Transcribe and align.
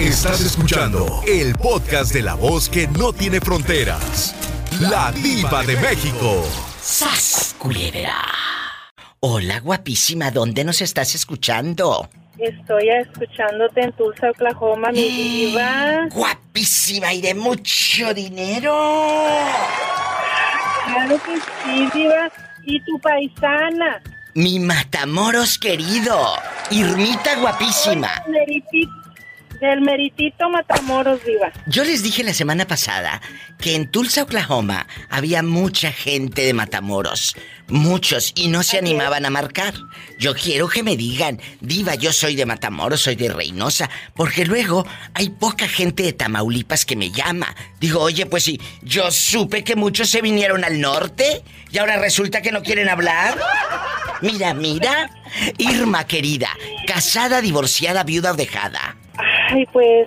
Estás 0.00 0.40
escuchando 0.40 1.22
el 1.28 1.54
podcast 1.56 2.14
de 2.14 2.22
la 2.22 2.34
voz 2.34 2.70
que 2.70 2.88
no 2.88 3.12
tiene 3.12 3.38
fronteras. 3.38 4.34
La 4.80 5.12
diva 5.12 5.62
de 5.62 5.76
México. 5.76 6.42
¡Sas, 6.80 7.54
culebra! 7.58 8.16
Hola, 9.20 9.60
guapísima, 9.60 10.30
¿dónde 10.30 10.64
nos 10.64 10.80
estás 10.80 11.14
escuchando? 11.14 12.08
Estoy 12.38 12.88
escuchándote 12.88 13.82
en 13.82 13.92
Tulsa, 13.92 14.30
Oklahoma, 14.30 14.90
mi 14.90 15.02
diva. 15.02 16.08
Guapísima 16.10 17.12
y 17.12 17.20
de 17.20 17.34
mucho 17.34 18.14
dinero. 18.14 18.72
Claro 20.86 21.20
que 21.22 21.36
sí, 21.36 21.88
diva. 21.92 22.32
Y 22.64 22.82
tu 22.86 22.98
paisana. 23.00 24.02
Mi 24.32 24.60
Matamoros 24.60 25.58
querido. 25.58 26.36
Irmita 26.70 27.36
guapísima. 27.38 28.10
Del 29.60 29.82
meritito 29.82 30.48
Matamoros, 30.48 31.22
diva. 31.24 31.52
Yo 31.66 31.84
les 31.84 32.02
dije 32.02 32.24
la 32.24 32.32
semana 32.32 32.66
pasada 32.66 33.20
que 33.60 33.74
en 33.74 33.90
Tulsa, 33.90 34.22
Oklahoma, 34.22 34.86
había 35.10 35.42
mucha 35.42 35.92
gente 35.92 36.42
de 36.42 36.54
Matamoros. 36.54 37.36
Muchos, 37.68 38.32
y 38.34 38.48
no 38.48 38.62
se 38.62 38.78
animaban 38.78 39.26
a 39.26 39.30
marcar. 39.30 39.74
Yo 40.18 40.34
quiero 40.34 40.68
que 40.68 40.82
me 40.82 40.96
digan, 40.96 41.40
diva, 41.60 41.94
yo 41.94 42.12
soy 42.12 42.36
de 42.36 42.46
Matamoros, 42.46 43.02
soy 43.02 43.16
de 43.16 43.28
Reynosa, 43.28 43.90
porque 44.14 44.46
luego 44.46 44.86
hay 45.12 45.28
poca 45.28 45.68
gente 45.68 46.04
de 46.04 46.14
Tamaulipas 46.14 46.86
que 46.86 46.96
me 46.96 47.10
llama. 47.10 47.54
Digo, 47.78 48.00
oye, 48.00 48.24
pues 48.24 48.44
sí, 48.44 48.58
yo 48.82 49.10
supe 49.10 49.62
que 49.62 49.76
muchos 49.76 50.08
se 50.08 50.22
vinieron 50.22 50.64
al 50.64 50.80
norte 50.80 51.42
y 51.70 51.78
ahora 51.78 51.98
resulta 51.98 52.40
que 52.40 52.50
no 52.50 52.62
quieren 52.62 52.88
hablar. 52.88 53.38
Mira, 54.22 54.54
mira. 54.54 55.10
Irma, 55.58 56.06
querida, 56.06 56.48
casada, 56.86 57.40
divorciada, 57.40 58.02
viuda 58.02 58.32
o 58.32 58.36
dejada. 58.36 58.96
Ay, 59.52 59.66
pues, 59.72 60.06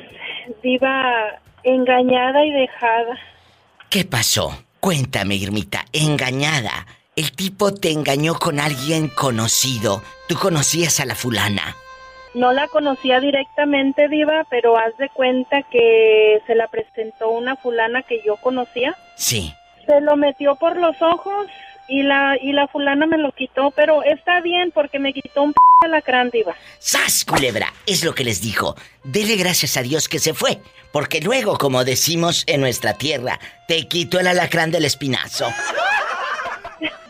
diva, 0.61 1.39
engañada 1.63 2.45
y 2.45 2.52
dejada. 2.52 3.17
¿Qué 3.89 4.05
pasó? 4.05 4.58
Cuéntame, 4.80 5.36
Irmita, 5.36 5.86
engañada. 5.91 6.88
El 7.16 7.31
tipo 7.33 7.73
te 7.73 7.91
engañó 7.91 8.36
con 8.36 8.59
alguien 8.59 9.09
conocido. 9.09 10.02
¿Tú 10.27 10.36
conocías 10.36 10.99
a 10.99 11.05
la 11.05 11.16
fulana? 11.16 11.75
No 12.33 12.53
la 12.53 12.67
conocía 12.67 13.19
directamente, 13.19 14.08
Diva, 14.08 14.45
pero 14.49 14.77
haz 14.77 14.97
de 14.97 15.09
cuenta 15.09 15.61
que 15.64 16.41
se 16.47 16.55
la 16.55 16.67
presentó 16.67 17.30
una 17.30 17.55
fulana 17.55 18.02
que 18.02 18.21
yo 18.25 18.38
conocía. 18.38 18.95
Sí. 19.16 19.53
Se 19.86 20.02
lo 20.02 20.16
metió 20.16 20.55
por 20.55 20.77
los 20.77 20.99
ojos 21.02 21.47
y 21.88 22.03
la 22.03 22.38
y 22.42 22.53
la 22.53 22.67
fulana 22.67 23.06
me 23.06 23.17
lo 23.17 23.31
quitó, 23.31 23.72
pero 23.72 24.03
está 24.03 24.42
bien 24.42 24.72
porque 24.72 25.00
me 25.00 25.14
quitó 25.14 25.44
un 25.44 25.53
p 25.53 25.58
alacrán, 25.86 26.30
diva. 26.30 26.56
¡Sas, 26.80 27.26
culebra! 27.26 27.73
Es 27.86 28.03
lo 28.03 28.16
que 28.16 28.23
les 28.23 28.42
dijo. 28.42 28.76
Dele 29.03 29.36
gracias 29.36 29.76
a 29.78 29.81
Dios 29.81 30.08
que 30.08 30.20
se 30.20 30.34
fue, 30.34 30.59
porque 30.92 31.20
luego, 31.20 31.58
como 31.58 31.84
decimos 31.84 32.44
en 32.48 32.61
nuestra 32.61 32.94
tierra, 32.94 33.39
te 33.67 33.88
quitó 33.88 34.20
el 34.20 34.28
alacrán 34.28 34.72
del 34.72 34.86
espinazo. 34.86 35.48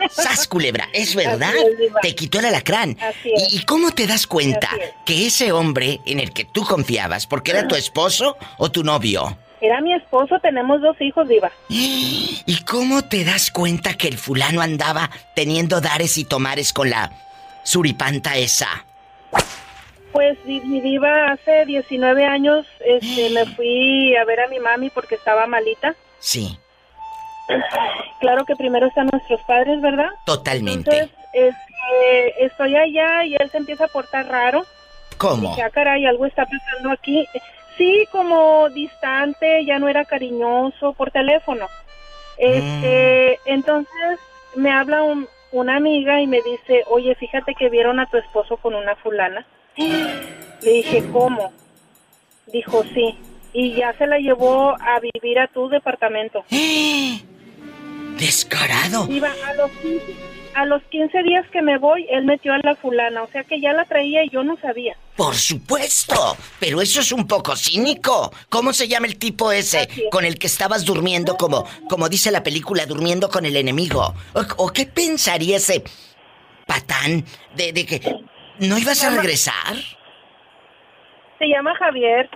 ¡Sas, 0.10 0.48
culebra! 0.48 0.90
Es 0.94 1.16
verdad. 1.16 1.54
te 2.02 2.14
quitó 2.16 2.40
el 2.40 2.46
alacrán. 2.46 2.98
¿Y, 3.24 3.58
¿Y 3.58 3.66
cómo 3.66 3.92
te 3.92 4.06
das 4.06 4.28
cuenta 4.28 4.70
que 5.06 5.28
ese 5.28 5.52
hombre 5.52 6.02
en 6.06 6.20
el 6.20 6.34
que 6.34 6.46
tú 6.46 6.66
confiabas, 6.66 7.26
porque 7.26 7.52
era 7.52 7.68
tu 7.68 7.76
esposo 7.76 8.38
o 8.58 8.70
tu 8.70 8.84
novio? 8.84 9.38
Era 9.64 9.80
mi 9.80 9.94
esposo, 9.94 10.40
tenemos 10.42 10.82
dos 10.82 11.00
hijos, 11.00 11.26
Diva. 11.26 11.50
¿Y 11.70 12.64
cómo 12.66 13.02
te 13.02 13.24
das 13.24 13.50
cuenta 13.50 13.94
que 13.94 14.10
el 14.10 14.18
fulano 14.18 14.60
andaba 14.60 15.10
teniendo 15.36 15.80
dares 15.80 16.18
y 16.18 16.26
tomares 16.26 16.74
con 16.74 16.90
la 16.90 17.10
suripanta 17.64 18.36
esa? 18.36 18.86
Pues 20.12 20.38
mi 20.44 20.82
diva, 20.82 21.32
hace 21.32 21.66
19 21.66 22.26
años 22.26 22.68
este, 22.86 23.30
me 23.30 23.46
fui 23.56 24.14
a 24.18 24.26
ver 24.26 24.42
a 24.42 24.50
mi 24.50 24.60
mami 24.60 24.90
porque 24.90 25.16
estaba 25.16 25.48
malita. 25.48 25.96
Sí. 26.20 26.60
Claro 28.20 28.46
que 28.46 28.56
primero 28.56 28.88
están 28.88 29.10
nuestros 29.12 29.42
padres, 29.42 29.82
¿verdad? 29.82 30.08
Totalmente. 30.26 30.90
Entonces, 30.90 31.18
este, 31.34 32.46
estoy 32.46 32.74
allá 32.74 33.26
y 33.26 33.36
él 33.36 33.50
se 33.50 33.58
empieza 33.58 33.84
a 33.84 33.90
portar 33.90 34.28
raro. 34.28 34.66
¿Cómo? 35.18 35.58
Ya, 35.58 35.70
caray, 35.70 36.06
algo 36.06 36.26
está 36.26 36.46
pasando 36.46 36.92
aquí. 36.92 37.28
Sí, 37.78 38.08
como 38.12 38.70
distante, 38.70 39.66
ya 39.66 39.80
no 39.80 39.88
era 39.88 40.06
cariñoso 40.06 40.94
por 40.94 41.12
teléfono. 41.12 41.68
Este, 42.38 43.40
mm. 43.46 43.50
entonces 43.50 44.20
me 44.56 44.72
habla 44.72 45.04
una 45.52 45.76
amiga 45.76 46.22
y 46.22 46.28
me 46.28 46.42
dice, 46.42 46.84
oye, 46.88 47.16
fíjate 47.16 47.56
que 47.56 47.70
vieron 47.70 48.00
a 48.00 48.06
tu 48.08 48.18
esposo 48.18 48.58
con 48.58 48.76
una 48.76 48.96
fulana. 48.96 49.46
Le 49.76 50.72
dije, 50.72 51.04
¿cómo? 51.12 51.52
Dijo, 52.48 52.84
sí. 52.94 53.18
Y 53.54 53.74
ya 53.74 53.94
se 53.94 54.08
la 54.08 54.18
llevó 54.18 54.76
a 54.80 55.00
vivir 55.00 55.40
a 55.40 55.48
tu 55.48 55.70
departamento. 55.70 56.44
Descarado. 58.18 59.08
Iba 59.10 59.30
a 59.30 59.54
los 59.56 59.72
a 60.56 60.66
los 60.66 60.82
15 60.84 61.24
días 61.24 61.46
que 61.52 61.62
me 61.62 61.78
voy, 61.78 62.06
él 62.10 62.26
metió 62.26 62.54
a 62.54 62.60
la 62.64 62.76
fulana, 62.76 63.24
o 63.24 63.28
sea 63.28 63.44
que 63.44 63.60
ya 63.60 63.74
la 63.74 63.86
traía 63.86 64.24
y 64.24 64.30
yo 64.30 64.44
no 64.44 64.58
sabía. 64.58 64.96
Por 65.16 65.36
supuesto, 65.36 66.38
pero 66.60 66.82
eso 66.82 67.02
es 67.02 67.12
un 67.12 67.28
poco 67.28 67.56
cínico. 67.56 68.32
¿Cómo 68.50 68.74
se 68.74 68.88
llama 68.88 69.08
el 69.08 69.18
tipo 69.18 69.52
ese 69.52 69.88
con 70.12 70.26
el 70.26 70.38
que 70.40 70.48
estabas 70.48 70.86
durmiendo 70.86 71.36
como 71.36 71.66
como 71.90 72.10
dice 72.10 72.32
la 72.32 72.44
película, 72.44 72.86
durmiendo 72.86 73.30
con 73.30 73.46
el 73.46 73.56
enemigo? 73.56 74.14
¿O, 74.58 74.70
qué 74.72 74.86
pensaría 74.86 75.58
ese 75.58 75.84
patán 76.66 77.24
de, 77.56 77.74
de 77.74 77.86
que 77.86 78.02
no 78.60 78.78
ibas 78.78 79.04
a 79.04 79.12
regresar? 79.12 79.76
Se 81.40 81.48
llama 81.48 81.76
Javier. 81.76 82.30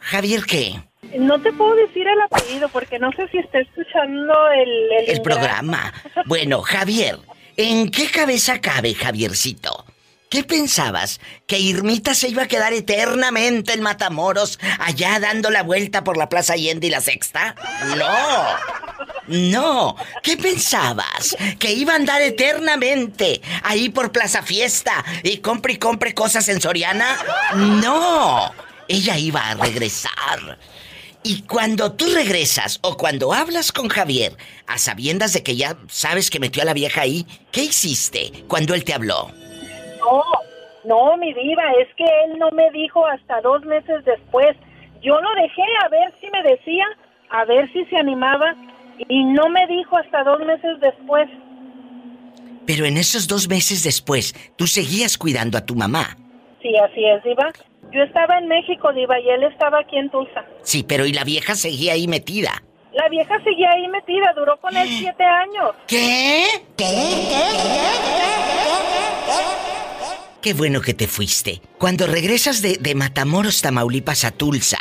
¿Javier 0.00 0.44
qué? 0.44 0.74
No 1.18 1.40
te 1.40 1.52
puedo 1.52 1.74
decir 1.76 2.06
el 2.06 2.20
apellido 2.20 2.68
porque 2.68 2.98
no 2.98 3.12
sé 3.12 3.28
si 3.28 3.38
está 3.38 3.60
escuchando 3.60 4.34
el... 4.50 4.92
El, 4.92 5.10
el 5.10 5.22
programa. 5.22 5.92
Bueno, 6.26 6.62
Javier, 6.62 7.18
¿En 7.56 7.90
qué 7.90 8.10
cabeza 8.10 8.60
cabe, 8.60 8.94
Javiercito? 8.94 9.86
¿Qué 10.28 10.44
pensabas? 10.44 11.20
¿Que 11.46 11.58
Irmita 11.58 12.14
se 12.14 12.28
iba 12.28 12.42
a 12.42 12.48
quedar 12.48 12.72
eternamente 12.72 13.72
en 13.72 13.80
Matamoros, 13.80 14.58
allá 14.80 15.18
dando 15.20 15.50
la 15.50 15.62
vuelta 15.62 16.04
por 16.04 16.16
la 16.16 16.28
Plaza 16.28 16.54
Allende 16.54 16.88
y 16.88 16.90
la 16.90 17.00
Sexta? 17.00 17.54
No. 17.96 18.56
No. 19.28 19.96
¿Qué 20.22 20.36
pensabas? 20.36 21.36
¿Que 21.58 21.72
iba 21.72 21.94
a 21.94 21.96
andar 21.96 22.20
eternamente 22.20 23.40
ahí 23.62 23.88
por 23.88 24.12
Plaza 24.12 24.42
Fiesta 24.42 25.04
y 25.22 25.38
compre 25.38 25.74
y 25.74 25.78
compre 25.78 26.12
cosas 26.12 26.48
en 26.48 26.60
Soriana? 26.60 27.16
No. 27.54 28.52
Ella 28.88 29.16
iba 29.16 29.48
a 29.48 29.54
regresar. 29.54 30.58
Y 31.28 31.42
cuando 31.42 31.90
tú 31.90 32.04
regresas 32.14 32.78
o 32.84 32.96
cuando 32.96 33.32
hablas 33.32 33.72
con 33.72 33.88
Javier, 33.88 34.34
a 34.68 34.78
sabiendas 34.78 35.32
de 35.32 35.42
que 35.42 35.56
ya 35.56 35.76
sabes 35.88 36.30
que 36.30 36.38
metió 36.38 36.62
a 36.62 36.64
la 36.64 36.72
vieja 36.72 37.00
ahí, 37.00 37.26
¿qué 37.50 37.62
hiciste 37.64 38.30
cuando 38.46 38.74
él 38.74 38.84
te 38.84 38.94
habló? 38.94 39.32
No, 39.98 40.22
no, 40.84 41.16
mi 41.16 41.34
diva, 41.34 41.64
es 41.80 41.88
que 41.96 42.04
él 42.04 42.38
no 42.38 42.52
me 42.52 42.70
dijo 42.70 43.04
hasta 43.08 43.40
dos 43.40 43.64
meses 43.64 44.04
después. 44.04 44.56
Yo 45.02 45.20
lo 45.20 45.34
dejé 45.34 45.64
a 45.84 45.88
ver 45.88 46.14
si 46.20 46.30
me 46.30 46.44
decía, 46.44 46.84
a 47.30 47.44
ver 47.44 47.72
si 47.72 47.84
se 47.86 47.96
animaba, 47.96 48.54
y 49.08 49.24
no 49.24 49.48
me 49.48 49.66
dijo 49.66 49.96
hasta 49.96 50.22
dos 50.22 50.38
meses 50.46 50.78
después. 50.80 51.28
Pero 52.68 52.84
en 52.84 52.96
esos 52.98 53.26
dos 53.26 53.48
meses 53.48 53.82
después, 53.82 54.32
tú 54.54 54.68
seguías 54.68 55.18
cuidando 55.18 55.58
a 55.58 55.66
tu 55.66 55.74
mamá. 55.74 56.16
Sí, 56.62 56.72
así 56.76 57.04
es, 57.04 57.24
diva. 57.24 57.50
Yo 57.96 58.02
estaba 58.02 58.36
en 58.36 58.46
México, 58.46 58.92
Diva, 58.92 59.18
y 59.18 59.30
él 59.30 59.44
estaba 59.44 59.78
aquí 59.78 59.96
en 59.96 60.10
Tulsa. 60.10 60.44
Sí, 60.62 60.82
pero 60.86 61.06
¿y 61.06 61.14
la 61.14 61.24
vieja 61.24 61.54
seguía 61.54 61.94
ahí 61.94 62.06
metida? 62.06 62.62
La 62.92 63.08
vieja 63.08 63.42
seguía 63.42 63.70
ahí 63.70 63.88
metida, 63.88 64.34
duró 64.36 64.58
con 64.58 64.76
él 64.76 64.86
siete 64.98 65.24
años. 65.24 65.70
¿Qué? 65.86 66.44
¿Qué? 66.76 66.84
Qué 70.42 70.52
bueno 70.52 70.82
que 70.82 70.92
te 70.92 71.06
fuiste. 71.06 71.62
Cuando 71.78 72.06
regresas 72.06 72.60
de, 72.60 72.76
de 72.78 72.94
Matamoros, 72.94 73.62
Tamaulipas 73.62 74.26
a 74.26 74.30
Tulsa, 74.30 74.78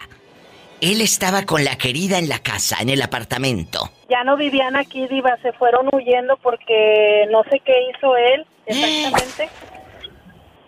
él 0.81 0.99
estaba 0.99 1.45
con 1.45 1.63
la 1.63 1.77
querida 1.77 2.17
en 2.17 2.27
la 2.27 2.39
casa, 2.39 2.79
en 2.81 2.89
el 2.89 3.01
apartamento. 3.01 3.91
Ya 4.09 4.25
no 4.25 4.35
vivían 4.35 4.75
aquí, 4.75 5.07
Diva, 5.07 5.37
se 5.41 5.53
fueron 5.53 5.87
huyendo 5.93 6.35
porque 6.43 7.27
no 7.31 7.43
sé 7.45 7.61
qué 7.61 7.91
hizo 7.91 8.17
él 8.17 8.45
exactamente. 8.65 9.49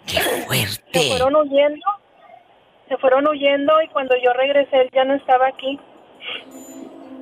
¡Qué 0.06 0.22
fuerte! 0.22 1.00
Se 1.02 1.10
fueron 1.10 1.36
huyendo 1.36 1.86
se 2.88 2.98
fueron 2.98 3.28
huyendo 3.28 3.82
y 3.82 3.88
cuando 3.90 4.16
yo 4.18 4.34
regresé 4.34 4.82
él 4.82 4.90
ya 4.94 5.04
no 5.04 5.16
estaba 5.16 5.48
aquí. 5.48 5.80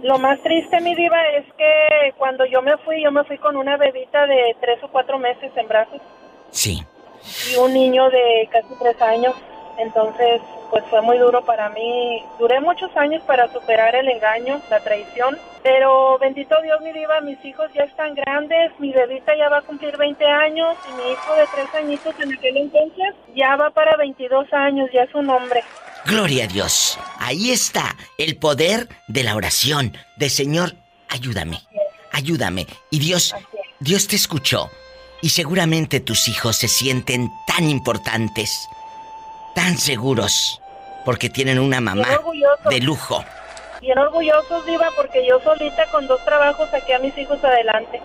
Lo 0.01 0.19
más 0.19 0.39
triste, 0.41 0.79
mi 0.81 0.94
diva, 0.94 1.19
es 1.29 1.45
que 1.53 2.13
cuando 2.17 2.45
yo 2.45 2.62
me 2.62 2.77
fui, 2.77 3.01
yo 3.01 3.12
me 3.12 3.23
fui 3.23 3.38
con 3.38 3.56
una 3.56 3.77
bebita 3.77 4.27
de 4.27 4.56
tres 4.62 4.83
o 4.83 4.88
cuatro 4.89 5.17
meses 5.17 5.51
en 5.56 5.67
brazos. 5.67 6.01
Sí. 6.51 6.83
Y 7.51 7.57
un 7.57 7.73
niño 7.73 8.09
de 8.09 8.47
casi 8.51 8.67
tres 8.79 9.01
años. 9.01 9.33
Entonces, 9.77 10.42
pues 10.69 10.83
fue 10.89 11.01
muy 11.01 11.18
duro 11.18 11.44
para 11.44 11.69
mí. 11.69 12.24
Duré 12.39 12.60
muchos 12.62 12.95
años 12.95 13.22
para 13.24 13.51
superar 13.51 13.95
el 13.95 14.10
engaño, 14.10 14.62
la 14.69 14.80
traición, 14.80 15.38
pero 15.63 16.18
bendito 16.19 16.56
Dios, 16.62 16.80
mi 16.81 16.92
diva, 16.94 17.22
mis 17.22 17.44
hijos 17.44 17.72
ya 17.74 17.83
están 17.83 18.13
grandes, 18.16 18.72
mi 18.80 18.92
bebita 18.92 19.36
ya 19.36 19.50
va 19.50 19.57
a 19.57 19.62
cumplir 19.62 19.98
20 19.98 20.25
años 20.25 20.77
y 20.89 20.94
mi 20.94 21.12
hijo 21.12 21.36
de 21.36 21.45
3 21.54 21.75
añitos 21.83 22.16
en 22.19 22.33
aquel 22.33 22.57
entonces 22.57 23.16
ya 23.36 23.56
va 23.56 23.69
para 23.72 23.98
22 23.98 24.51
años, 24.54 24.89
ya 24.94 25.04
es 25.04 25.16
un 25.16 25.30
hombre. 25.30 25.63
Gloria 26.06 26.44
a 26.45 26.48
Dios. 26.48 27.00
Ahí 27.19 27.51
está 27.51 27.95
el 28.18 28.38
poder 28.38 28.88
de 29.07 29.24
la 29.24 29.36
oración, 29.36 29.98
de 30.18 30.30
Señor, 30.30 30.75
ayúdame, 31.10 31.62
ayúdame. 32.12 32.68
Y 32.92 33.00
Dios, 33.00 33.33
Dios 33.80 34.07
te 34.07 34.16
escuchó. 34.16 34.69
Y 35.22 35.30
seguramente 35.30 36.00
tus 36.00 36.27
hijos 36.27 36.57
se 36.57 36.68
sienten 36.68 37.31
tan 37.48 37.68
importantes, 37.69 38.68
tan 39.56 39.78
seguros, 39.80 40.62
porque 41.04 41.31
tienen 41.31 41.57
una 41.57 41.81
mamá 41.81 42.07
de 42.69 42.80
lujo. 42.81 43.25
Bien 43.81 43.98
orgullosos, 43.98 44.66
Diva, 44.66 44.90
porque 44.96 45.25
yo 45.28 45.40
solita 45.40 45.86
con 45.92 46.06
dos 46.06 46.24
trabajos 46.24 46.69
saqué 46.69 46.94
a 46.94 47.00
mis 47.00 47.18
hijos 47.18 47.44
adelante. 47.44 48.00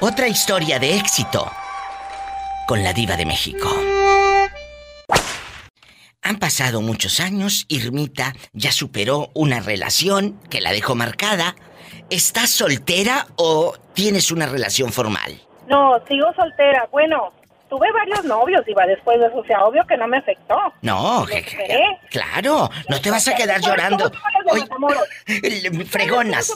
Otra 0.00 0.28
historia 0.28 0.78
de 0.78 0.96
éxito 0.96 1.50
con 2.66 2.82
la 2.82 2.92
Diva 2.92 3.16
de 3.16 3.26
México. 3.26 3.68
Han 6.22 6.38
pasado 6.38 6.80
muchos 6.80 7.18
años, 7.20 7.66
Irmita 7.68 8.32
ya 8.52 8.70
superó 8.72 9.30
una 9.34 9.60
relación 9.60 10.40
que 10.48 10.60
la 10.60 10.72
dejó 10.72 10.94
marcada. 10.94 11.56
¿Estás 12.10 12.50
soltera 12.50 13.26
o 13.36 13.74
tienes 13.92 14.30
una 14.30 14.46
relación 14.46 14.92
formal? 14.92 15.40
No, 15.66 15.94
sigo 16.06 16.32
soltera. 16.34 16.88
Bueno, 16.92 17.32
tuve 17.72 17.90
varios 17.90 18.22
novios, 18.26 18.60
iba 18.68 18.84
después 18.84 19.18
de 19.18 19.28
eso, 19.28 19.38
o 19.38 19.44
sea, 19.46 19.64
obvio 19.64 19.82
que 19.88 19.96
no 19.96 20.06
me 20.06 20.18
afectó. 20.18 20.58
No, 20.82 21.24
que, 21.24 21.42
claro, 22.10 22.68
no 22.90 23.00
te 23.00 23.10
vas 23.10 23.26
a 23.28 23.34
quedar 23.34 23.62
llorando. 23.62 24.12
fregonas. 25.88 26.54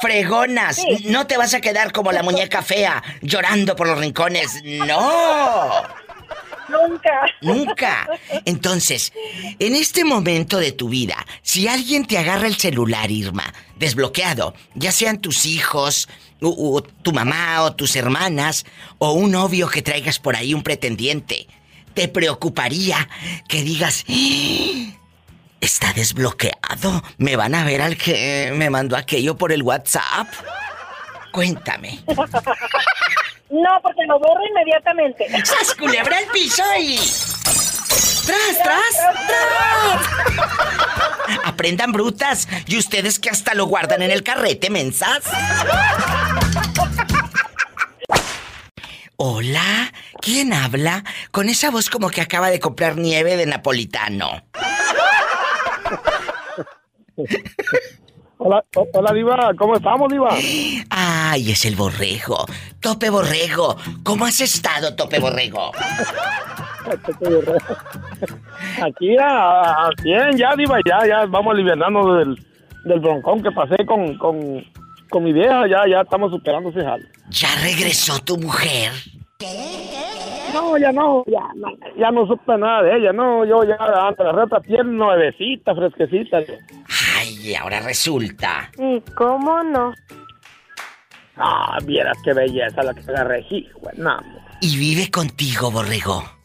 Fregonas, 0.00 0.86
no 1.06 1.26
te 1.26 1.36
vas 1.36 1.52
a 1.54 1.60
quedar 1.60 1.90
como 1.90 2.12
la 2.12 2.22
muñeca 2.22 2.62
fea 2.62 3.02
llorando 3.22 3.74
por 3.74 3.88
los 3.88 3.98
rincones. 3.98 4.62
No. 4.62 5.82
Nunca. 6.68 7.26
Nunca. 7.40 8.08
Entonces, 8.44 9.12
en 9.58 9.74
este 9.74 10.04
momento 10.04 10.58
de 10.58 10.70
tu 10.70 10.88
vida, 10.88 11.26
si 11.42 11.66
alguien 11.66 12.06
te 12.06 12.18
agarra 12.18 12.46
el 12.46 12.56
celular, 12.56 13.10
Irma, 13.10 13.52
desbloqueado, 13.76 14.54
ya 14.74 14.92
sean 14.92 15.20
tus 15.20 15.44
hijos, 15.46 16.08
o, 16.40 16.82
tu 16.82 17.12
mamá 17.12 17.62
o 17.62 17.74
tus 17.74 17.96
hermanas, 17.96 18.66
o 18.98 19.12
un 19.12 19.32
novio 19.32 19.68
que 19.68 19.82
traigas 19.82 20.18
por 20.18 20.36
ahí, 20.36 20.54
un 20.54 20.62
pretendiente, 20.62 21.46
¿te 21.94 22.08
preocuparía 22.08 23.08
que 23.48 23.62
digas, 23.62 24.04
¡Ah! 24.08 24.96
está 25.60 25.92
desbloqueado? 25.92 27.02
¿Me 27.18 27.36
van 27.36 27.54
a 27.54 27.64
ver 27.64 27.82
al 27.82 27.96
que 27.96 28.52
me 28.54 28.70
mandó 28.70 28.96
aquello 28.96 29.36
por 29.36 29.52
el 29.52 29.62
WhatsApp? 29.62 30.28
Cuéntame. 31.32 32.00
No, 33.48 33.80
porque 33.80 34.04
lo 34.06 34.18
borro 34.18 34.40
inmediatamente. 34.50 35.24
¡Sas 35.44 35.74
culebra 35.76 36.18
el 36.18 36.26
piso 36.30 36.64
y... 36.80 36.98
¡Tras, 38.26 38.58
tras, 38.62 38.94
tras! 39.28 40.02
Aprendan 41.44 41.92
brutas. 41.92 42.48
Y 42.66 42.76
ustedes 42.76 43.18
que 43.18 43.30
hasta 43.30 43.54
lo 43.54 43.66
guardan 43.66 44.02
en 44.02 44.10
el 44.10 44.22
carrete, 44.22 44.68
mensas. 44.68 45.22
Hola, 49.16 49.92
¿quién 50.20 50.52
habla? 50.52 51.04
Con 51.30 51.48
esa 51.48 51.70
voz 51.70 51.88
como 51.88 52.10
que 52.10 52.20
acaba 52.20 52.50
de 52.50 52.60
comprar 52.60 52.96
nieve 52.96 53.36
de 53.36 53.46
napolitano. 53.46 54.42
Hola, 58.38 58.62
hola 58.92 59.12
Diva, 59.14 59.52
¿cómo 59.58 59.76
estamos, 59.76 60.12
Diva? 60.12 60.36
Ay, 60.90 61.52
es 61.52 61.64
el 61.64 61.76
borrego. 61.76 62.44
Tope 62.80 63.08
Borrego. 63.08 63.76
¿Cómo 64.02 64.26
has 64.26 64.40
estado, 64.40 64.94
Tope 64.94 65.18
Borrego? 65.18 65.72
Aquí 68.82 69.16
a, 69.18 69.90
bien, 70.02 70.36
ya, 70.36 70.54
Diva, 70.56 70.78
ya, 70.86 71.06
ya 71.06 71.26
vamos 71.26 71.54
aliviando 71.54 72.14
del, 72.16 72.38
del 72.84 73.00
broncón 73.00 73.42
que 73.42 73.50
pasé 73.50 73.84
con, 73.86 74.16
con, 74.18 74.64
con 75.10 75.24
mi 75.24 75.32
vieja, 75.32 75.66
ya, 75.66 75.84
ya 75.88 76.02
estamos 76.02 76.30
superando 76.30 76.70
ese 76.70 76.82
jal. 76.82 77.06
¿Ya 77.30 77.48
regresó 77.62 78.18
tu 78.20 78.36
mujer? 78.38 78.92
No, 80.54 80.78
ya 80.78 80.92
no, 80.92 81.24
ya 81.26 81.42
no, 81.54 81.68
ya 81.98 82.10
no 82.10 82.26
supe 82.26 82.56
nada 82.56 82.82
de 82.82 82.96
ella, 82.96 83.12
no, 83.12 83.44
yo 83.44 83.64
ya 83.64 83.76
ante 84.08 84.24
la 84.24 84.32
rata 84.32 84.60
tiene 84.60 84.84
nuevecita, 84.84 85.74
fresquecita. 85.74 86.38
Ay, 87.18 87.54
ahora 87.54 87.80
resulta. 87.80 88.70
¿Y 88.78 89.00
cómo 89.12 89.62
no? 89.62 89.92
Ah, 91.36 91.78
vieras 91.84 92.16
qué 92.24 92.32
belleza 92.32 92.82
la 92.82 92.94
que 92.94 93.00
agarré, 93.00 93.44
hijo, 93.50 93.80
no. 93.96 94.16
¿Y 94.62 94.78
vive 94.78 95.10
contigo, 95.10 95.70
borrego? 95.70 96.35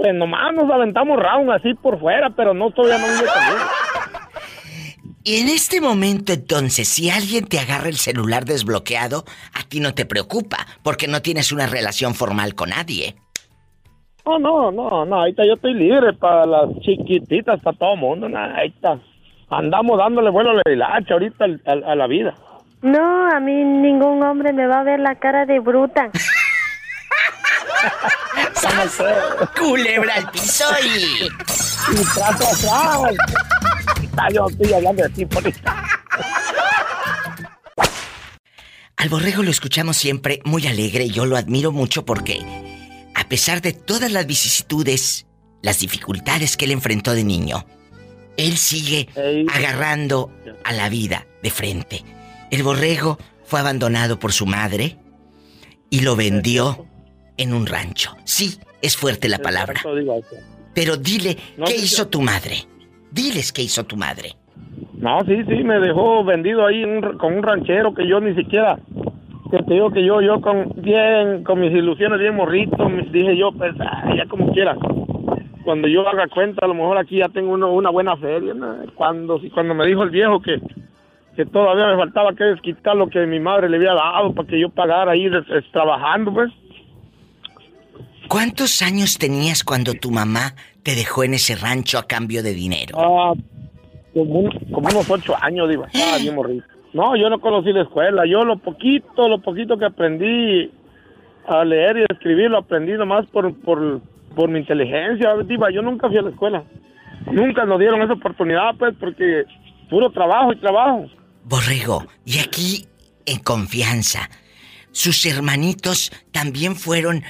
Pues 0.00 0.14
nomás 0.14 0.54
nos 0.54 0.70
aventamos 0.70 1.18
round 1.18 1.50
así 1.50 1.74
por 1.74 2.00
fuera, 2.00 2.30
pero 2.30 2.54
no 2.54 2.70
todavía 2.70 3.06
no 3.06 3.12
vive. 3.12 3.28
Y 5.22 5.42
en 5.42 5.48
este 5.48 5.82
momento 5.82 6.32
entonces, 6.32 6.88
si 6.88 7.10
alguien 7.10 7.44
te 7.46 7.58
agarra 7.58 7.90
el 7.90 7.96
celular 7.96 8.46
desbloqueado, 8.46 9.24
a 9.52 9.68
ti 9.68 9.78
no 9.78 9.92
te 9.92 10.06
preocupa, 10.06 10.56
porque 10.82 11.06
no 11.06 11.20
tienes 11.20 11.52
una 11.52 11.66
relación 11.66 12.14
formal 12.14 12.54
con 12.54 12.70
nadie. 12.70 13.14
Oh, 14.24 14.38
no, 14.38 14.72
no, 14.72 15.04
no, 15.04 15.16
ahorita 15.16 15.44
yo 15.44 15.52
estoy 15.52 15.74
libre 15.74 16.14
para 16.14 16.46
las 16.46 16.70
chiquititas, 16.80 17.60
para 17.60 17.76
todo 17.76 17.92
el 17.92 18.00
mundo, 18.00 18.26
ahí 18.34 18.68
está. 18.68 18.98
Andamos 19.50 19.98
dándole 19.98 20.30
vuelo 20.30 20.52
a 20.52 20.70
la 20.70 21.04
ahorita 21.10 21.44
a, 21.66 21.94
la 21.94 22.06
vida. 22.06 22.32
No, 22.80 23.30
a 23.30 23.38
mí 23.38 23.52
ningún 23.52 24.22
hombre 24.22 24.54
me 24.54 24.66
va 24.66 24.80
a 24.80 24.84
ver 24.84 25.00
la 25.00 25.16
cara 25.16 25.44
de 25.44 25.60
bruta. 25.60 26.10
Culebra 29.58 30.14
al 30.14 30.30
piso 30.30 30.64
y... 30.84 31.28
Y 31.92 32.04
trato 32.14 32.46
atrás. 32.46 33.16
Yo 34.32 34.46
estoy 34.48 34.72
hablando 34.72 35.02
de 35.02 35.08
ti, 35.10 35.26
Al 38.96 39.08
borrego 39.08 39.42
lo 39.42 39.50
escuchamos 39.50 39.96
siempre 39.96 40.40
muy 40.44 40.66
alegre 40.66 41.04
y 41.04 41.10
yo 41.10 41.24
lo 41.24 41.36
admiro 41.36 41.72
mucho 41.72 42.04
porque, 42.04 42.40
a 43.14 43.28
pesar 43.28 43.62
de 43.62 43.72
todas 43.72 44.12
las 44.12 44.26
vicisitudes, 44.26 45.26
las 45.62 45.78
dificultades 45.78 46.56
que 46.56 46.66
él 46.66 46.72
enfrentó 46.72 47.14
de 47.14 47.24
niño, 47.24 47.66
él 48.36 48.58
sigue 48.58 49.08
agarrando 49.52 50.32
a 50.64 50.72
la 50.72 50.88
vida 50.88 51.26
de 51.42 51.50
frente. 51.50 52.04
El 52.50 52.62
borrego 52.62 53.18
fue 53.44 53.60
abandonado 53.60 54.18
por 54.18 54.32
su 54.32 54.46
madre 54.46 54.98
y 55.88 56.00
lo 56.00 56.14
vendió 56.14 56.86
en 57.40 57.54
un 57.54 57.66
rancho. 57.66 58.10
Sí, 58.24 58.58
es 58.82 58.96
fuerte 58.96 59.28
la 59.28 59.38
palabra. 59.38 59.80
Pero 60.74 60.96
dile, 60.96 61.36
¿qué 61.64 61.74
hizo 61.74 62.08
tu 62.08 62.20
madre? 62.20 62.56
Diles 63.10 63.50
qué 63.52 63.62
hizo 63.62 63.84
tu 63.84 63.96
madre. 63.96 64.36
No, 64.98 65.18
sí, 65.24 65.42
sí, 65.48 65.64
me 65.64 65.80
dejó 65.80 66.22
vendido 66.22 66.66
ahí 66.66 66.84
con 67.18 67.38
un 67.38 67.42
ranchero 67.42 67.94
que 67.94 68.06
yo 68.06 68.20
ni 68.20 68.34
siquiera. 68.34 68.78
Que 69.50 69.62
te 69.64 69.74
digo 69.74 69.90
que 69.90 70.04
yo, 70.04 70.20
yo 70.20 70.40
con 70.42 70.74
bien, 70.76 71.42
con 71.42 71.60
mis 71.60 71.72
ilusiones 71.72 72.20
bien 72.20 72.36
morrito, 72.36 72.88
dije 73.10 73.36
yo, 73.36 73.50
pues, 73.52 73.74
ya 73.76 74.26
como 74.28 74.52
quiera. 74.52 74.76
Cuando 75.64 75.88
yo 75.88 76.06
haga 76.06 76.28
cuenta, 76.28 76.66
a 76.66 76.68
lo 76.68 76.74
mejor 76.74 76.98
aquí 76.98 77.18
ya 77.18 77.28
tengo 77.30 77.52
una 77.54 77.90
buena 77.90 78.16
feria. 78.18 78.54
Cuando, 78.94 79.40
cuando 79.54 79.74
me 79.74 79.86
dijo 79.86 80.02
el 80.02 80.10
viejo 80.10 80.40
que, 80.40 80.60
que 81.36 81.46
todavía 81.46 81.86
me 81.86 81.96
faltaba 81.96 82.34
que 82.34 82.44
desquitar 82.44 82.94
lo 82.94 83.08
que 83.08 83.26
mi 83.26 83.40
madre 83.40 83.68
le 83.68 83.78
había 83.78 83.94
dado 83.94 84.34
para 84.34 84.46
que 84.46 84.60
yo 84.60 84.68
pagara 84.68 85.12
ahí 85.12 85.28
trabajando, 85.72 86.32
pues. 86.34 86.52
¿Cuántos 88.30 88.80
años 88.80 89.18
tenías 89.18 89.64
cuando 89.64 89.94
tu 89.94 90.12
mamá 90.12 90.54
te 90.84 90.94
dejó 90.94 91.24
en 91.24 91.34
ese 91.34 91.56
rancho 91.56 91.98
a 91.98 92.06
cambio 92.06 92.44
de 92.44 92.54
dinero? 92.54 92.96
Ah, 92.96 93.32
como, 94.14 94.38
unos 94.88 95.10
ocho 95.10 95.34
años, 95.42 95.68
digo. 95.68 95.84
Ah, 95.92 96.16
bien 96.20 96.36
morrito. 96.36 96.64
No, 96.92 97.16
yo 97.16 97.28
no 97.28 97.40
conocí 97.40 97.72
la 97.72 97.82
escuela. 97.82 98.22
Yo 98.30 98.44
lo 98.44 98.56
poquito, 98.56 99.28
lo 99.28 99.42
poquito 99.42 99.76
que 99.76 99.86
aprendí 99.86 100.70
a 101.48 101.64
leer 101.64 101.96
y 101.96 102.04
escribir, 102.08 102.52
lo 102.52 102.58
aprendí 102.58 102.92
nomás 102.92 103.26
por, 103.32 103.52
por, 103.62 104.00
por 104.36 104.48
mi 104.48 104.60
inteligencia, 104.60 105.34
diva. 105.44 105.72
Yo 105.72 105.82
nunca 105.82 106.06
fui 106.06 106.18
a 106.18 106.22
la 106.22 106.30
escuela. 106.30 106.62
Nunca 107.32 107.64
nos 107.64 107.80
dieron 107.80 108.00
esa 108.00 108.12
oportunidad, 108.12 108.76
pues, 108.78 108.94
porque 109.00 109.42
puro 109.88 110.08
trabajo 110.12 110.52
y 110.52 110.60
trabajo. 110.60 111.06
Borrego, 111.42 112.06
y 112.24 112.38
aquí, 112.38 112.86
en 113.26 113.40
confianza, 113.40 114.30
sus 114.92 115.24
hermanitos 115.26 116.12
también 116.32 116.74
fueron 116.76 117.22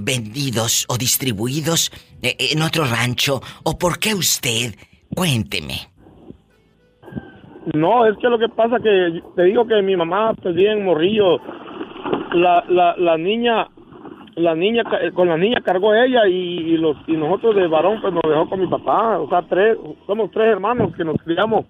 vendidos 0.00 0.86
o 0.88 0.96
distribuidos 0.96 1.90
eh, 2.22 2.36
en 2.52 2.62
otro 2.62 2.84
rancho? 2.84 3.40
¿O 3.64 3.78
por 3.78 3.98
qué 3.98 4.14
usted? 4.14 4.74
Cuénteme. 5.14 5.88
No, 7.74 8.06
es 8.06 8.16
que 8.18 8.28
lo 8.28 8.38
que 8.38 8.48
pasa 8.48 8.78
que 8.78 9.20
te 9.34 9.42
digo 9.42 9.66
que 9.66 9.82
mi 9.82 9.96
mamá, 9.96 10.34
pues 10.34 10.54
bien 10.54 10.84
morrillo, 10.84 11.40
la, 12.32 12.64
la, 12.68 12.94
la 12.96 13.16
niña 13.16 13.68
la 14.36 14.54
niña 14.54 14.82
con 15.14 15.28
la 15.28 15.38
niña 15.38 15.62
cargó 15.64 15.94
ella 15.94 16.26
y, 16.26 16.76
los 16.76 16.96
y 17.06 17.16
nosotros 17.16 17.56
de 17.56 17.66
varón 17.66 18.00
pues 18.02 18.12
nos 18.12 18.22
dejó 18.22 18.48
con 18.48 18.60
mi 18.60 18.66
papá 18.66 19.18
o 19.18 19.28
sea 19.30 19.42
tres 19.48 19.78
somos 20.06 20.30
tres 20.30 20.48
hermanos 20.48 20.94
que 20.94 21.04
nos 21.04 21.16
criamos 21.22 21.64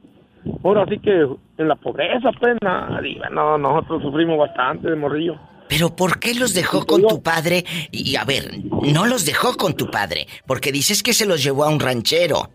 ahora 0.65 0.85
sí 0.87 0.99
que 0.99 1.29
en 1.59 1.69
la 1.69 1.77
pobreza 1.77 2.31
pues 2.41 2.57
nadie 2.61 3.21
no 3.31 3.57
nosotros 3.57 4.03
sufrimos 4.03 4.39
bastante 4.39 4.91
de 4.91 4.97
morrillo 4.97 5.37
pero 5.69 5.95
¿por 5.95 6.19
qué 6.19 6.35
los 6.35 6.55
dejó 6.55 6.87
con 6.87 7.03
tu 7.03 7.23
padre? 7.23 7.65
Y 7.91 8.17
a 8.17 8.25
ver, 8.25 8.59
no 8.83 9.07
los 9.07 9.25
dejó 9.25 9.57
con 9.57 9.75
tu 9.75 9.91
padre, 9.91 10.27
porque 10.47 10.73
dices 10.73 11.03
que 11.03 11.13
se 11.13 11.27
los 11.27 11.43
llevó 11.43 11.65
a 11.65 11.69
un 11.69 11.81
ranchero. 11.81 12.51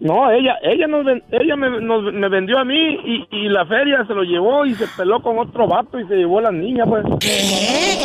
No, 0.00 0.32
ella, 0.32 0.56
ella, 0.62 0.88
nos, 0.88 1.06
ella 1.30 1.54
me, 1.54 1.70
me 1.70 2.28
vendió 2.28 2.58
a 2.58 2.64
mí 2.64 2.98
y, 3.04 3.28
y, 3.30 3.48
la 3.48 3.64
feria 3.66 4.04
se 4.04 4.14
lo 4.14 4.24
llevó 4.24 4.66
y 4.66 4.74
se 4.74 4.88
peló 4.96 5.22
con 5.22 5.38
otro 5.38 5.68
vato 5.68 6.00
y 6.00 6.06
se 6.08 6.16
llevó 6.16 6.40
a 6.40 6.42
la 6.42 6.50
niña, 6.50 6.84
pues. 6.84 7.04
¿Qué? 7.20 7.98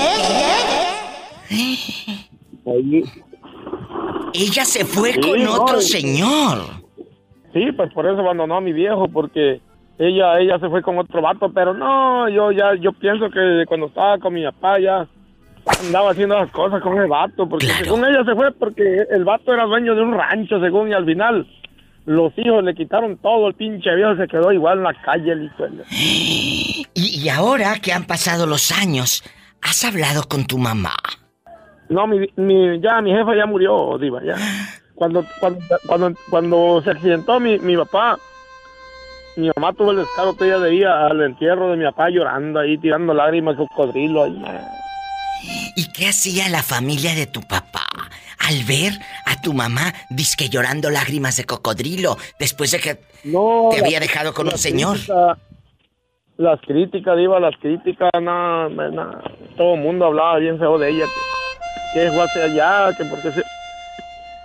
Ella 4.33 4.65
se 4.65 4.85
fue 4.85 5.15
con 5.19 5.47
otro 5.47 5.81
señor. 5.81 6.59
Sí, 7.53 7.71
pues 7.75 7.91
por 7.93 8.05
eso 8.05 8.19
abandonó 8.19 8.57
a 8.57 8.61
mi 8.61 8.73
viejo, 8.73 9.07
porque 9.07 9.59
ella, 9.99 10.39
ella 10.39 10.59
se 10.59 10.69
fue 10.69 10.81
con 10.81 10.97
otro 10.97 11.21
vato, 11.21 11.51
pero 11.51 11.73
no, 11.73 12.29
yo 12.29 12.51
ya, 12.51 12.75
yo 12.75 12.93
pienso 12.93 13.29
que 13.29 13.65
cuando 13.67 13.87
estaba 13.87 14.19
con 14.19 14.33
mi 14.33 14.43
papá 14.43 14.79
ya 14.79 15.07
andaba 15.83 16.11
haciendo 16.11 16.35
las 16.35 16.51
cosas 16.51 16.81
con 16.81 16.97
el 16.97 17.07
vato, 17.07 17.47
porque 17.47 17.67
según 17.67 18.05
ella 18.05 18.23
se 18.23 18.35
fue 18.35 18.51
porque 18.51 19.05
el 19.09 19.25
vato 19.25 19.53
era 19.53 19.65
dueño 19.65 19.95
de 19.95 20.01
un 20.01 20.13
rancho, 20.13 20.59
según, 20.59 20.89
y 20.89 20.93
al 20.93 21.05
final 21.05 21.47
los 22.05 22.31
hijos 22.37 22.63
le 22.63 22.73
quitaron 22.73 23.17
todo, 23.17 23.47
el 23.47 23.55
pinche 23.55 23.93
viejo 23.95 24.15
se 24.15 24.27
quedó 24.27 24.51
igual 24.51 24.77
en 24.77 24.83
la 24.83 24.93
calle, 25.01 25.31
el 25.31 25.51
y, 25.89 26.85
y 26.93 27.29
ahora 27.29 27.79
que 27.81 27.91
han 27.91 28.05
pasado 28.05 28.45
los 28.45 28.71
años, 28.71 29.23
¿has 29.61 29.83
hablado 29.83 30.23
con 30.23 30.45
tu 30.45 30.57
mamá? 30.57 30.95
No, 31.89 32.05
mi, 32.05 32.27
mi, 32.35 32.79
ya 32.81 33.01
mi 33.01 33.11
jefa 33.11 33.35
ya 33.35 33.45
murió, 33.45 33.97
Diva, 33.97 34.23
ya. 34.23 34.35
Cuando, 34.95 35.23
cuando, 35.39 35.59
cuando, 35.85 36.19
cuando 36.27 36.81
se 36.83 36.89
accidentó 36.89 37.39
mi, 37.39 37.59
mi 37.59 37.77
papá, 37.77 38.17
mi 39.37 39.49
mamá 39.55 39.71
tuvo 39.73 39.91
el 39.91 39.97
descaro 39.97 40.35
que 40.35 40.45
ella 40.45 40.59
de 40.59 40.75
ir 40.75 40.87
al 40.87 41.21
entierro 41.21 41.71
de 41.71 41.77
mi 41.77 41.85
papá 41.85 42.09
llorando 42.09 42.59
ahí, 42.59 42.77
tirando 42.77 43.13
lágrimas, 43.13 43.55
cocodrilo. 43.55 44.23
Ahí. 44.23 44.43
¿Y 45.75 45.91
qué 45.93 46.07
hacía 46.09 46.49
la 46.49 46.63
familia 46.63 47.15
de 47.15 47.27
tu 47.27 47.41
papá? 47.41 47.85
al 48.39 48.63
ver 48.63 48.93
a 49.25 49.41
tu 49.41 49.51
mamá 49.51 49.93
disque 50.09 50.47
llorando 50.47 50.89
lágrimas 50.89 51.35
de 51.35 51.43
cocodrilo 51.43 52.17
después 52.39 52.71
de 52.71 52.79
que 52.79 52.95
te 52.95 53.79
había 53.79 53.99
dejado 53.99 54.33
con 54.33 54.47
un 54.47 54.57
señor. 54.57 54.97
las 56.37 56.61
críticas, 56.61 57.17
Diva, 57.17 57.39
las 57.39 57.57
críticas, 57.57 58.09
nada, 58.21 58.69
todo 59.57 59.73
el 59.73 59.81
mundo 59.81 60.05
hablaba 60.05 60.37
bien 60.37 60.57
feo 60.59 60.77
de 60.77 60.91
ella, 60.91 61.05
que, 61.93 61.99
que 61.99 62.11
fue 62.11 62.23
hacia 62.23 62.43
allá, 62.43 62.95
que 62.95 63.03
porque 63.05 63.31
se, 63.31 63.43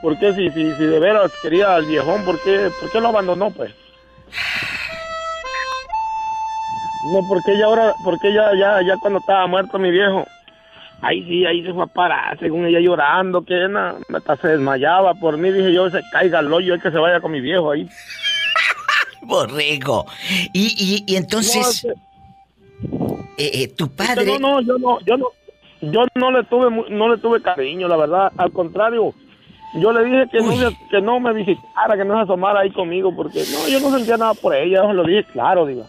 ¿Por 0.02 0.18
qué 0.18 0.34
si, 0.34 0.50
si, 0.50 0.72
si 0.72 0.84
de 0.84 0.98
veras 0.98 1.30
quería 1.40 1.76
al 1.76 1.86
viejón, 1.86 2.24
¿por 2.24 2.40
qué, 2.40 2.70
por 2.80 2.90
qué 2.90 3.00
lo 3.00 3.08
abandonó, 3.08 3.50
pues? 3.52 3.72
No, 7.10 7.20
porque 7.28 7.52
ella 7.52 7.66
ahora, 7.66 7.94
porque 8.04 8.28
ella 8.28 8.54
ya, 8.54 8.82
ya 8.82 8.96
cuando 8.98 9.18
estaba 9.18 9.46
muerto 9.46 9.78
mi 9.78 9.90
viejo, 9.90 10.24
Ahí 11.02 11.24
sí, 11.24 11.44
ahí 11.44 11.64
se 11.64 11.72
fue 11.72 11.82
a 11.82 11.86
parar, 11.86 12.38
según 12.38 12.64
ella 12.64 12.78
llorando, 12.78 13.44
que 13.44 13.66
na, 13.68 13.96
hasta 14.14 14.36
se 14.36 14.48
desmayaba. 14.48 15.14
Por 15.14 15.36
mí 15.36 15.50
dije 15.50 15.72
yo, 15.72 15.90
se 15.90 16.00
caiga 16.12 16.38
el 16.38 16.52
hoyo, 16.52 16.76
es 16.76 16.82
que 16.82 16.92
se 16.92 16.98
vaya 16.98 17.20
con 17.20 17.32
mi 17.32 17.40
viejo 17.40 17.72
ahí. 17.72 17.88
Borrego. 19.22 20.06
Y, 20.52 21.02
y, 21.04 21.16
entonces, 21.16 21.84
eh, 21.84 21.96
eh, 23.36 23.68
tu 23.76 23.88
padre... 23.88 24.38
No, 24.38 24.38
no, 24.38 24.60
yo 24.60 24.78
no, 24.78 25.00
yo 25.00 25.16
no, 25.16 25.26
yo 25.80 26.06
no 26.14 26.30
le 26.30 26.44
tuve, 26.44 26.70
no 26.90 27.08
le 27.08 27.18
tuve 27.20 27.42
cariño, 27.42 27.88
la 27.88 27.96
verdad. 27.96 28.32
Al 28.36 28.52
contrario, 28.52 29.12
yo 29.74 29.92
le 29.92 30.04
dije 30.04 30.28
que 30.30 30.38
no, 30.38 30.52
que 30.88 31.00
no 31.00 31.18
me 31.18 31.32
visitara, 31.32 31.96
que 31.96 32.04
no 32.04 32.14
se 32.14 32.20
asomara 32.20 32.60
ahí 32.60 32.70
conmigo, 32.70 33.12
porque 33.12 33.42
no, 33.50 33.66
yo 33.66 33.80
no 33.80 33.90
sentía 33.90 34.16
nada 34.16 34.34
por 34.34 34.54
ella, 34.54 34.84
yo 34.84 34.92
lo 34.92 35.02
dije 35.02 35.24
claro, 35.32 35.66
digo. 35.66 35.84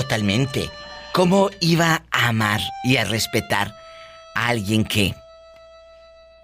Totalmente. 0.00 0.70
¿Cómo 1.12 1.50
iba 1.60 2.02
a 2.12 2.28
amar 2.28 2.60
y 2.84 2.98
a 2.98 3.04
respetar 3.04 3.74
alguien 4.36 4.84
que 4.84 5.12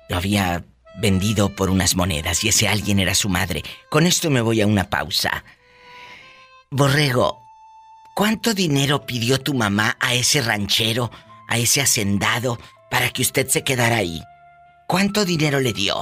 lo 0.08 0.16
había 0.16 0.64
vendido 0.96 1.50
por 1.50 1.70
unas 1.70 1.94
monedas 1.94 2.42
y 2.44 2.48
ese 2.48 2.68
alguien 2.68 2.98
era 2.98 3.14
su 3.14 3.28
madre. 3.28 3.62
Con 3.90 4.06
esto 4.06 4.28
me 4.28 4.40
voy 4.40 4.60
a 4.60 4.66
una 4.66 4.90
pausa. 4.90 5.44
Borrego, 6.70 7.38
¿cuánto 8.16 8.54
dinero 8.54 9.06
pidió 9.06 9.38
tu 9.38 9.54
mamá 9.54 9.96
a 10.00 10.14
ese 10.14 10.42
ranchero, 10.42 11.10
a 11.48 11.56
ese 11.56 11.80
hacendado, 11.80 12.58
para 12.90 13.10
que 13.10 13.22
usted 13.22 13.46
se 13.46 13.62
quedara 13.62 13.98
ahí? 13.98 14.20
¿Cuánto 14.88 15.24
dinero 15.24 15.60
le 15.60 15.72
dio? 15.72 15.94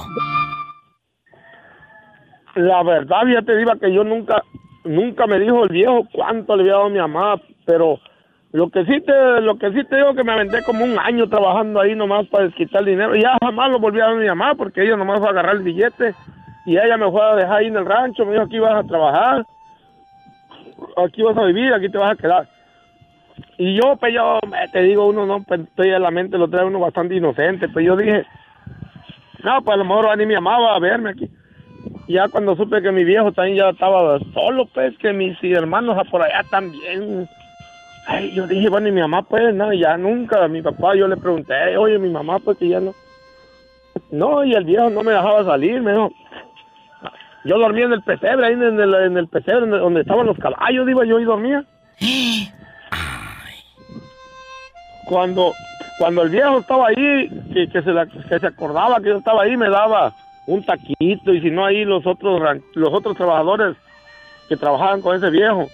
La 2.55 2.83
verdad, 2.83 3.21
ya 3.31 3.41
te 3.43 3.55
digo 3.57 3.71
que 3.79 3.93
yo 3.93 4.03
nunca, 4.03 4.43
nunca 4.83 5.27
me 5.27 5.39
dijo 5.39 5.63
el 5.63 5.69
viejo 5.69 6.07
cuánto 6.11 6.55
le 6.55 6.63
había 6.63 6.73
dado 6.73 6.85
a 6.85 6.89
mi 6.89 6.99
mamá, 6.99 7.41
pero 7.65 7.99
lo 8.51 8.69
que 8.69 8.85
sí 8.85 9.01
te, 9.01 9.41
lo 9.41 9.57
que 9.57 9.71
sí 9.71 9.83
te 9.85 9.95
digo 9.95 10.13
que 10.13 10.23
me 10.23 10.31
aventé 10.31 10.61
como 10.63 10.83
un 10.85 10.97
año 10.99 11.27
trabajando 11.27 11.81
ahí 11.81 11.95
nomás 11.95 12.27
para 12.27 12.45
desquitar 12.45 12.83
dinero. 12.85 13.15
Ya 13.15 13.35
jamás 13.41 13.71
lo 13.71 13.79
volví 13.79 13.99
a 13.99 14.07
ver 14.07 14.15
a 14.15 14.19
mi 14.19 14.27
mamá 14.27 14.55
porque 14.55 14.83
ella 14.83 14.95
nomás 14.95 15.19
fue 15.19 15.27
a 15.27 15.31
agarrar 15.31 15.55
el 15.55 15.63
billete 15.63 16.13
y 16.65 16.77
ella 16.77 16.97
me 16.97 17.09
fue 17.09 17.21
a 17.21 17.35
dejar 17.35 17.57
ahí 17.57 17.67
en 17.67 17.77
el 17.77 17.85
rancho. 17.85 18.25
Me 18.25 18.33
dijo 18.33 18.43
aquí 18.43 18.59
vas 18.59 18.83
a 18.83 18.87
trabajar, 18.87 19.45
aquí 21.03 21.23
vas 21.23 21.37
a 21.37 21.45
vivir, 21.45 21.73
aquí 21.73 21.89
te 21.89 21.97
vas 21.97 22.11
a 22.11 22.21
quedar. 22.21 22.47
Y 23.57 23.75
yo, 23.75 23.95
pues 23.97 24.13
yo, 24.13 24.39
te 24.71 24.81
digo, 24.81 25.07
uno 25.07 25.25
no, 25.25 25.43
pues 25.43 25.61
estoy 25.61 25.91
a 25.91 25.99
la 25.99 26.11
mente, 26.11 26.37
lo 26.37 26.47
trae 26.47 26.65
uno 26.65 26.79
bastante 26.79 27.15
inocente. 27.15 27.69
Pues 27.69 27.85
yo 27.85 27.95
dije, 27.95 28.25
no, 29.43 29.61
pues 29.63 29.73
a 29.73 29.77
lo 29.77 29.85
mejor 29.85 30.15
ni 30.17 30.25
mi 30.25 30.35
mamá 30.35 30.59
va 30.59 30.75
a 30.75 30.79
verme 30.79 31.11
aquí. 31.11 31.29
Ya 32.07 32.27
cuando 32.27 32.55
supe 32.55 32.81
que 32.81 32.91
mi 32.91 33.03
viejo 33.03 33.31
también 33.31 33.57
ya 33.57 33.69
estaba 33.69 34.19
solo, 34.33 34.65
pues 34.73 34.97
que 34.97 35.13
mis 35.13 35.41
hermanos 35.43 35.97
por 36.09 36.21
allá 36.21 36.43
también 36.49 37.29
Ay, 38.05 38.33
yo 38.33 38.45
dije, 38.47 38.67
bueno, 38.69 38.89
y 38.89 38.91
mi 38.91 39.01
mamá, 39.01 39.21
pues, 39.21 39.55
no, 39.55 39.71
ya 39.73 39.97
nunca. 39.97 40.47
Mi 40.47 40.61
papá 40.61 40.95
yo 40.95 41.07
le 41.07 41.15
pregunté, 41.15 41.77
oye, 41.77 41.97
mi 41.99 42.09
mamá, 42.09 42.39
pues, 42.39 42.57
que 42.57 42.67
ya 42.67 42.79
no. 42.79 42.93
No, 44.11 44.43
y 44.43 44.53
el 44.53 44.65
viejo 44.65 44.89
no 44.89 45.03
me 45.03 45.13
dejaba 45.13 45.43
salir, 45.45 45.81
me 45.81 45.93
dijo. 45.93 46.11
Yo 47.45 47.57
dormía 47.57 47.85
en 47.85 47.93
el 47.93 48.01
pesebre, 48.01 48.45
ahí 48.45 48.53
en 48.53 48.79
el, 48.79 48.93
en 48.93 49.17
el 49.17 49.27
pesebre 49.27 49.67
donde 49.67 50.01
estaban 50.01 50.25
los 50.25 50.37
caballos, 50.37 50.89
iba 50.89 51.05
yo 51.05 51.19
y 51.19 51.23
dormía. 51.23 51.63
Cuando, 55.05 55.51
cuando 55.99 56.21
el 56.23 56.29
viejo 56.29 56.59
estaba 56.59 56.87
ahí, 56.87 57.29
que, 57.53 57.67
que, 57.67 57.81
se 57.81 57.91
que 58.29 58.39
se 58.39 58.47
acordaba 58.47 59.01
que 59.01 59.09
yo 59.09 59.17
estaba 59.17 59.43
ahí, 59.43 59.57
me 59.57 59.69
daba 59.69 60.13
un 60.47 60.63
taquito, 60.63 61.33
y 61.33 61.41
si 61.41 61.49
no 61.49 61.65
ahí 61.65 61.85
los 61.85 62.05
otros, 62.05 62.41
los 62.73 62.93
otros 62.93 63.15
trabajadores 63.15 63.75
que 64.49 64.57
trabajaban 64.57 65.01
con 65.01 65.15
ese 65.15 65.29
viejo, 65.29 65.69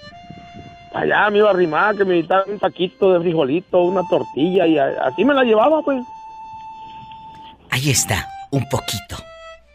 allá 0.94 1.30
me 1.30 1.40
iba 1.40 1.50
a 1.50 1.54
arrimar, 1.54 1.96
que 1.96 2.06
me 2.06 2.18
invitaba 2.18 2.44
un 2.48 2.60
taquito 2.60 3.14
de 3.14 3.20
frijolito, 3.20 3.82
una 3.82 4.02
tortilla 4.10 4.68
y 4.68 4.78
así 4.78 5.26
me 5.26 5.34
la 5.34 5.44
llevaba, 5.44 5.82
pues. 5.82 6.04
Ahí 7.72 7.90
está, 7.90 8.28
un 8.52 8.68
poquito 8.70 9.18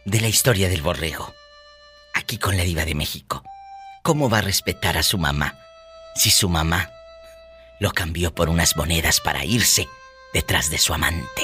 de 0.04 0.20
la 0.20 0.28
historia 0.28 0.68
del 0.68 0.82
borrego. 0.82 1.32
Aquí 2.14 2.38
con 2.38 2.56
la 2.56 2.64
diva 2.64 2.84
de 2.84 2.94
México. 2.94 3.42
¿Cómo 4.02 4.28
va 4.28 4.38
a 4.38 4.42
respetar 4.42 4.98
a 4.98 5.02
su 5.02 5.18
mamá 5.18 5.54
si 6.14 6.30
su 6.30 6.48
mamá 6.48 6.90
lo 7.80 7.90
cambió 7.90 8.34
por 8.34 8.48
unas 8.48 8.76
monedas 8.76 9.20
para 9.20 9.44
irse 9.44 9.88
detrás 10.32 10.70
de 10.70 10.78
su 10.78 10.92
amante? 10.92 11.42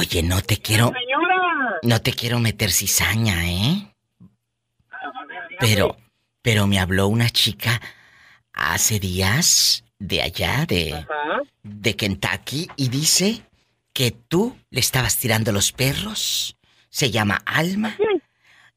Oye, 0.00 0.22
no 0.22 0.40
te 0.40 0.56
quiero... 0.56 0.94
No 1.82 2.00
te 2.00 2.14
quiero 2.14 2.38
meter 2.38 2.70
cizaña, 2.70 3.46
¿eh? 3.46 3.94
Pero, 5.58 5.94
pero 6.40 6.66
me 6.66 6.78
habló 6.78 7.06
una 7.06 7.28
chica 7.28 7.82
hace 8.54 8.98
días 8.98 9.84
de 9.98 10.22
allá, 10.22 10.64
de, 10.64 11.06
de 11.62 11.96
Kentucky, 11.96 12.68
y 12.76 12.88
dice 12.88 13.42
que 13.92 14.10
tú 14.10 14.56
le 14.70 14.80
estabas 14.80 15.18
tirando 15.18 15.52
los 15.52 15.70
perros. 15.70 16.56
Se 16.88 17.10
llama 17.10 17.42
Alma. 17.44 17.94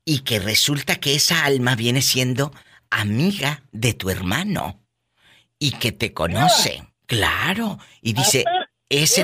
Y 0.03 0.19
que 0.19 0.39
resulta 0.39 0.97
que 0.97 1.15
esa 1.15 1.45
alma 1.45 1.77
viene 1.77 2.01
siendo 2.01 2.53
amiga 2.89 3.63
de 3.71 3.93
tu 3.93 4.09
hermano. 4.09 4.81
Y 5.57 5.71
que 5.71 5.93
te 5.93 6.11
conoce. 6.11 6.85
Claro. 7.05 7.79
Y 8.01 8.11
dice, 8.11 8.43
ese... 8.89 9.23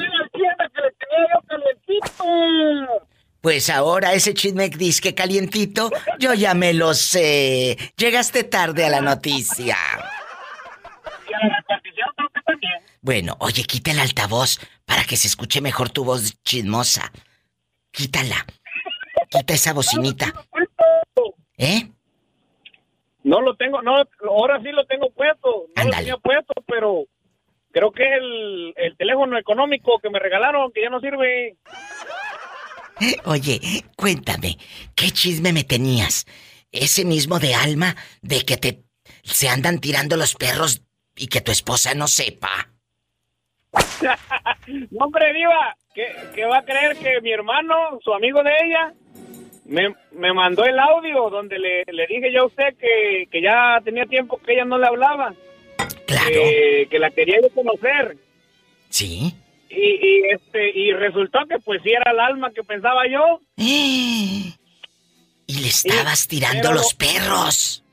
Pues 3.42 3.70
ahora 3.70 4.14
ese 4.14 4.34
chisme 4.34 4.70
disque 4.70 5.16
calientito, 5.16 5.90
yo 6.20 6.34
ya 6.34 6.54
me 6.54 6.74
lo 6.74 6.94
sé. 6.94 7.78
Llegaste 7.96 8.44
tarde 8.44 8.86
a 8.86 8.90
la 8.90 9.02
noticia. 9.02 9.78
Bueno, 13.02 13.38
oye, 13.40 13.64
quita 13.64 13.92
el 13.92 14.00
altavoz 14.00 14.60
para 14.86 15.06
que 15.06 15.16
se 15.16 15.28
escuche 15.28 15.62
mejor 15.62 15.90
tu 15.90 16.04
voz 16.04 16.42
chismosa. 16.44 17.12
Quítala. 17.92 18.46
Quita 19.30 19.54
esa 19.54 19.74
bocinita. 19.74 20.34
¿Eh? 21.58 21.90
No 23.24 23.42
lo 23.42 23.56
tengo, 23.56 23.82
no, 23.82 24.04
ahora 24.30 24.60
sí 24.62 24.70
lo 24.72 24.86
tengo 24.86 25.10
puesto. 25.12 25.66
No 25.76 25.84
lo 25.84 25.92
tenía 25.92 26.18
puesto, 26.18 26.54
pero 26.68 27.06
creo 27.72 27.92
que 27.92 28.04
es 28.04 28.18
el, 28.18 28.74
el 28.76 28.98
teléfono 28.98 29.38
económico 29.38 30.00
que 30.00 30.10
me 30.10 30.20
regalaron, 30.20 30.72
que 30.72 30.82
ya 30.82 30.90
no 30.90 31.00
sirve. 31.00 31.56
Oye, 33.26 33.60
cuéntame, 33.96 34.58
¿qué 34.96 35.12
chisme 35.12 35.54
me 35.54 35.64
tenías? 35.64 36.26
Ese 36.72 37.06
mismo 37.06 37.40
de 37.40 37.56
alma 37.56 37.96
de 38.22 38.44
que 38.46 38.58
te 38.58 38.84
se 39.24 39.50
andan 39.50 39.80
tirando 39.80 40.18
los 40.18 40.36
perros 40.36 40.82
y 41.16 41.28
que 41.28 41.42
tu 41.42 41.52
esposa 41.52 41.94
no 41.94 42.08
sepa. 42.08 42.70
no, 44.92 45.06
hombre, 45.06 45.34
Diva, 45.34 45.76
¿qué, 45.94 46.46
va 46.46 46.60
a 46.60 46.66
creer 46.66 46.98
que 46.98 47.22
mi 47.22 47.32
hermano, 47.32 48.00
su 48.04 48.14
amigo 48.14 48.42
de 48.44 48.52
ella, 48.64 48.94
me, 49.66 49.96
me 50.12 50.34
mandó 50.34 50.66
el 50.66 50.80
audio 50.80 51.30
donde 51.30 51.60
le, 51.60 51.84
le 51.86 52.08
dije 52.08 52.32
yo 52.34 52.44
a 52.44 52.46
usted 52.48 52.76
que, 52.78 53.28
que, 53.32 53.42
ya 53.42 53.80
tenía 53.84 54.06
tiempo 54.06 54.40
que 54.44 54.54
ella 54.54 54.66
no 54.66 54.78
le 54.78 54.88
hablaba? 54.88 55.34
Claro. 56.10 56.42
que 56.90 57.00
la 57.00 57.12
quería 57.12 57.38
yo 57.42 57.50
conocer. 57.54 58.18
Sí. 58.90 59.36
Y, 59.70 60.24
este 60.34 60.72
y 60.76 60.92
resultó 60.94 61.40
que 61.48 61.60
pues 61.60 61.82
sí 61.84 61.92
era 61.92 62.12
el 62.12 62.20
alma 62.20 62.52
que 62.52 62.64
pensaba 62.64 63.04
yo. 63.08 63.42
Y 65.52 65.62
le 65.62 65.68
estabas 65.68 66.28
tirando 66.28 66.72
los 66.72 66.94
perros. 66.94 67.84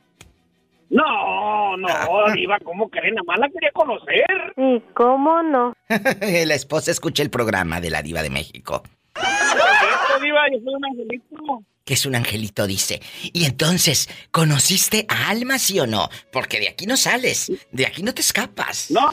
No, 0.90 1.76
no, 1.78 1.88
ah. 1.88 2.32
Diva, 2.34 2.58
¿cómo 2.62 2.90
creen? 2.90 3.14
Nada 3.14 3.24
más 3.26 3.38
la 3.38 3.48
quería 3.48 3.70
conocer. 3.72 4.52
¿Y 4.58 4.80
cómo 4.92 5.42
no? 5.42 5.74
la 5.88 6.54
esposa 6.54 6.90
escucha 6.90 7.22
el 7.22 7.30
programa 7.30 7.80
de 7.80 7.88
la 7.88 8.02
Diva 8.02 8.22
de 8.22 8.28
México. 8.28 8.82
Diva, 10.22 10.50
yo 10.52 10.58
soy 10.64 10.74
un 10.74 10.84
angelito. 10.84 11.64
Que 11.86 11.94
es 11.94 12.04
un 12.04 12.16
angelito, 12.16 12.66
dice. 12.66 13.00
Y 13.32 13.44
entonces, 13.44 14.10
¿conociste 14.32 15.06
a 15.08 15.28
Alma, 15.28 15.56
sí 15.58 15.78
o 15.78 15.86
no? 15.86 16.10
Porque 16.32 16.58
de 16.58 16.68
aquí 16.68 16.84
no 16.84 16.96
sales, 16.96 17.52
de 17.70 17.86
aquí 17.86 18.02
no 18.02 18.12
te 18.12 18.22
escapas. 18.22 18.90
No, 18.90 19.12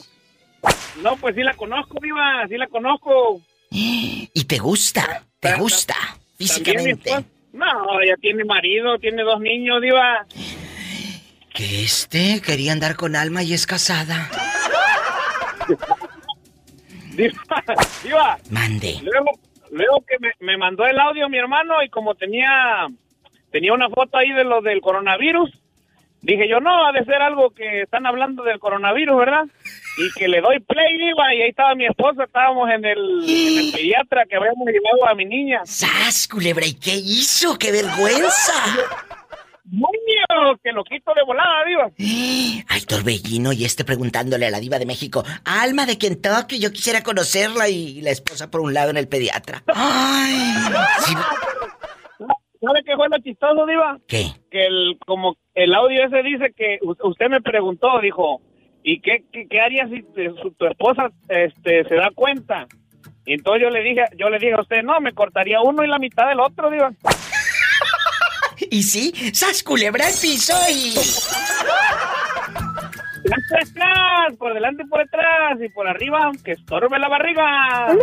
no, 1.04 1.16
pues 1.18 1.36
sí 1.36 1.44
la 1.44 1.54
conozco, 1.54 2.00
Diva, 2.02 2.48
sí 2.50 2.58
la 2.58 2.68
conozco. 2.68 3.42
¿Y 3.70 4.44
te 4.46 4.58
gusta? 4.58 5.24
¿Te 5.40 5.56
gusta? 5.56 5.94
Físicamente. 6.36 7.12
No, 7.52 8.02
ella 8.02 8.16
tiene 8.20 8.44
marido, 8.44 8.98
tiene 8.98 9.22
dos 9.22 9.40
niños, 9.40 9.80
Diva. 9.80 10.26
Que 11.54 11.84
este 11.84 12.42
quería 12.42 12.72
andar 12.72 12.96
con 12.96 13.16
Alma 13.16 13.44
y 13.44 13.54
es 13.54 13.68
casada. 13.68 14.32
diva, 17.16 17.64
diva. 18.04 18.40
Mande. 18.50 19.00
Luego, 19.04 19.40
luego 19.74 20.04
que 20.08 20.18
me, 20.40 20.58
mandó 20.58 20.86
el 20.86 21.00
audio 21.00 21.30
mi 21.30 21.38
hermano 21.38 21.84
y 21.84 21.90
como 21.90 22.16
tenía 22.16 22.88
tenía 23.52 23.74
una 23.74 23.90
foto 23.90 24.18
ahí 24.18 24.32
de 24.32 24.44
lo 24.44 24.62
del 24.62 24.82
coronavirus, 24.82 25.52
dije 26.22 26.48
yo, 26.48 26.60
no, 26.60 26.88
ha 26.88 26.92
de 26.92 27.06
ser 27.06 27.22
algo 27.22 27.52
que 27.52 27.82
están 27.82 28.06
hablando 28.08 28.44
del 28.44 28.60
coronavirus, 28.60 29.18
¿verdad? 29.18 29.44
Y 29.98 30.20
que 30.20 30.28
le 30.28 30.42
doy 30.42 30.60
play, 30.60 30.98
diva, 30.98 31.36
y 31.36 31.42
ahí 31.44 31.50
estaba 31.50 31.76
mi 31.76 31.86
esposa, 31.86 32.24
estábamos 32.24 32.68
en 32.72 32.84
el, 32.84 33.00
en 33.28 33.60
el 33.60 33.72
pediatra 33.72 34.26
que 34.26 34.38
habíamos 34.38 34.68
llevado 34.68 35.08
a 35.08 35.14
mi 35.14 35.26
niña. 35.26 35.62
¡Sas, 35.66 36.28
culebra! 36.28 36.66
¿Y 36.66 36.74
qué 36.74 36.96
hizo? 36.96 37.60
¡Qué 37.60 37.72
vergüenza! 37.72 38.54
¡Moño! 39.74 40.56
Que 40.64 40.72
lo 40.72 40.84
quito 40.84 41.14
de 41.16 41.24
volada, 41.26 41.66
diva. 41.66 41.90
Ay, 42.68 42.82
Torbellino, 42.88 43.52
y 43.54 43.66
este 43.66 43.84
preguntándole 43.84 44.46
a 44.46 44.52
la 44.52 44.60
diva 44.60 44.78
de 44.78 44.86
México, 44.86 45.24
Alma 45.46 45.88
de 45.88 45.98
Kentucky, 45.98 46.60
yo 46.60 46.72
quisiera 46.72 47.02
conocerla 47.02 47.68
y 47.70 48.00
la 48.02 48.12
esposa 48.12 48.52
por 48.52 48.62
un 48.62 48.76
lado 48.76 48.92
en 48.92 48.98
el 48.98 49.08
pediatra. 49.08 49.64
Ay, 49.74 50.54
¿Sabe 52.62 52.84
qué 52.86 52.96
fue 52.96 53.10
lo 53.10 53.18
chistoso, 53.18 53.66
diva? 53.66 53.98
¿Qué? 54.08 54.28
Que 54.52 54.68
el, 54.68 55.00
como 55.08 55.38
el 55.56 55.74
audio 55.74 56.06
ese 56.06 56.22
dice 56.22 56.54
que 56.56 56.78
usted 56.84 57.30
me 57.30 57.42
preguntó, 57.42 58.00
dijo, 58.00 58.42
¿y 58.84 59.02
qué, 59.02 59.24
qué, 59.32 59.60
haría 59.60 59.88
si 59.88 60.04
tu 60.04 60.66
esposa 60.68 61.10
este, 61.28 61.84
se 61.86 61.96
da 61.96 62.12
cuenta? 62.14 62.68
Y 63.26 63.34
entonces 63.34 63.64
yo 63.64 63.70
le 63.72 63.82
dije, 63.82 64.04
yo 64.18 64.30
le 64.30 64.38
dije 64.38 64.54
a 64.54 64.62
usted, 64.62 64.84
no, 64.84 65.02
me 65.02 65.14
cortaría 65.14 65.62
uno 65.62 65.84
y 65.84 65.88
la 65.88 65.98
mitad 65.98 66.28
del 66.28 66.40
otro, 66.40 66.70
diva. 66.70 66.92
Y 68.74 68.82
sí, 68.82 69.14
sas 69.36 69.62
culebra 69.62 70.10
el 70.10 70.16
piso 70.20 70.52
y. 70.68 70.96
Por 74.40 74.52
delante 74.56 74.82
y 74.82 74.88
por 74.88 75.00
detrás 75.00 75.60
y 75.64 75.70
por 75.70 75.88
arriba, 75.88 76.24
aunque 76.24 76.54
estorbe 76.54 76.98
la 76.98 77.08
barriga. 77.08 77.96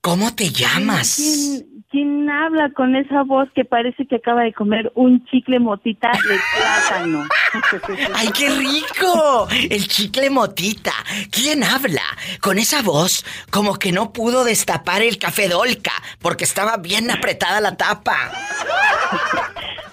¿Cómo 0.00 0.34
te 0.34 0.50
llamas? 0.50 1.62
¿Quién 1.92 2.30
habla 2.30 2.70
con 2.70 2.96
esa 2.96 3.22
voz 3.22 3.50
que 3.54 3.66
parece 3.66 4.06
que 4.06 4.16
acaba 4.16 4.44
de 4.44 4.54
comer 4.54 4.90
un 4.94 5.22
chicle 5.26 5.58
motita 5.58 6.10
de 6.10 6.38
plátano? 6.56 7.28
¡Ay, 8.14 8.28
qué 8.34 8.48
rico! 8.48 9.46
El 9.50 9.86
chicle 9.86 10.30
motita. 10.30 10.94
¿Quién 11.30 11.62
habla? 11.62 12.00
Con 12.40 12.58
esa 12.58 12.80
voz, 12.80 13.26
como 13.50 13.74
que 13.74 13.92
no 13.92 14.10
pudo 14.14 14.42
destapar 14.42 15.02
el 15.02 15.18
café 15.18 15.50
Dolca, 15.50 15.92
porque 16.22 16.44
estaba 16.44 16.78
bien 16.78 17.10
apretada 17.10 17.60
la 17.60 17.76
tapa. 17.76 18.16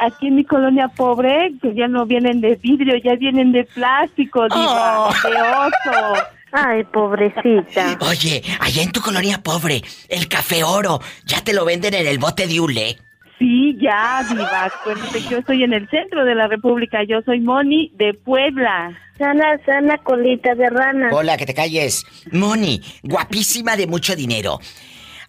Aquí 0.00 0.28
en 0.28 0.36
mi 0.36 0.44
colonia 0.44 0.88
pobre, 0.88 1.52
que 1.60 1.74
ya 1.74 1.86
no 1.86 2.06
vienen 2.06 2.40
de 2.40 2.54
vidrio, 2.56 2.96
ya 2.96 3.14
vienen 3.16 3.52
de 3.52 3.64
plástico, 3.64 4.44
diva, 4.44 5.08
oh. 5.08 5.12
de 5.22 5.36
oso. 5.36 6.37
Ay, 6.52 6.84
pobrecita. 6.84 7.98
Oye, 8.08 8.42
allá 8.60 8.82
en 8.82 8.92
tu 8.92 9.00
colonia 9.00 9.42
pobre, 9.42 9.82
el 10.08 10.28
café 10.28 10.64
oro, 10.64 11.00
¿ya 11.24 11.42
te 11.42 11.52
lo 11.52 11.64
venden 11.64 11.94
en 11.94 12.06
el 12.06 12.18
bote 12.18 12.46
de 12.46 12.60
hule? 12.60 12.98
Sí, 13.38 13.76
ya, 13.80 14.24
diva. 14.28 14.64
Acuérdate 14.64 15.22
que 15.22 15.28
yo 15.28 15.38
estoy 15.38 15.62
en 15.62 15.72
el 15.72 15.88
centro 15.88 16.24
de 16.24 16.34
la 16.34 16.48
República. 16.48 17.04
Yo 17.04 17.22
soy 17.22 17.40
Moni 17.40 17.92
de 17.94 18.12
Puebla. 18.14 18.98
Sana, 19.16 19.58
sana 19.64 19.98
colita 19.98 20.54
de 20.54 20.68
rana. 20.68 21.10
Hola, 21.12 21.36
que 21.36 21.46
te 21.46 21.54
calles. 21.54 22.04
Moni, 22.32 22.82
guapísima 23.02 23.76
de 23.76 23.86
mucho 23.86 24.16
dinero. 24.16 24.58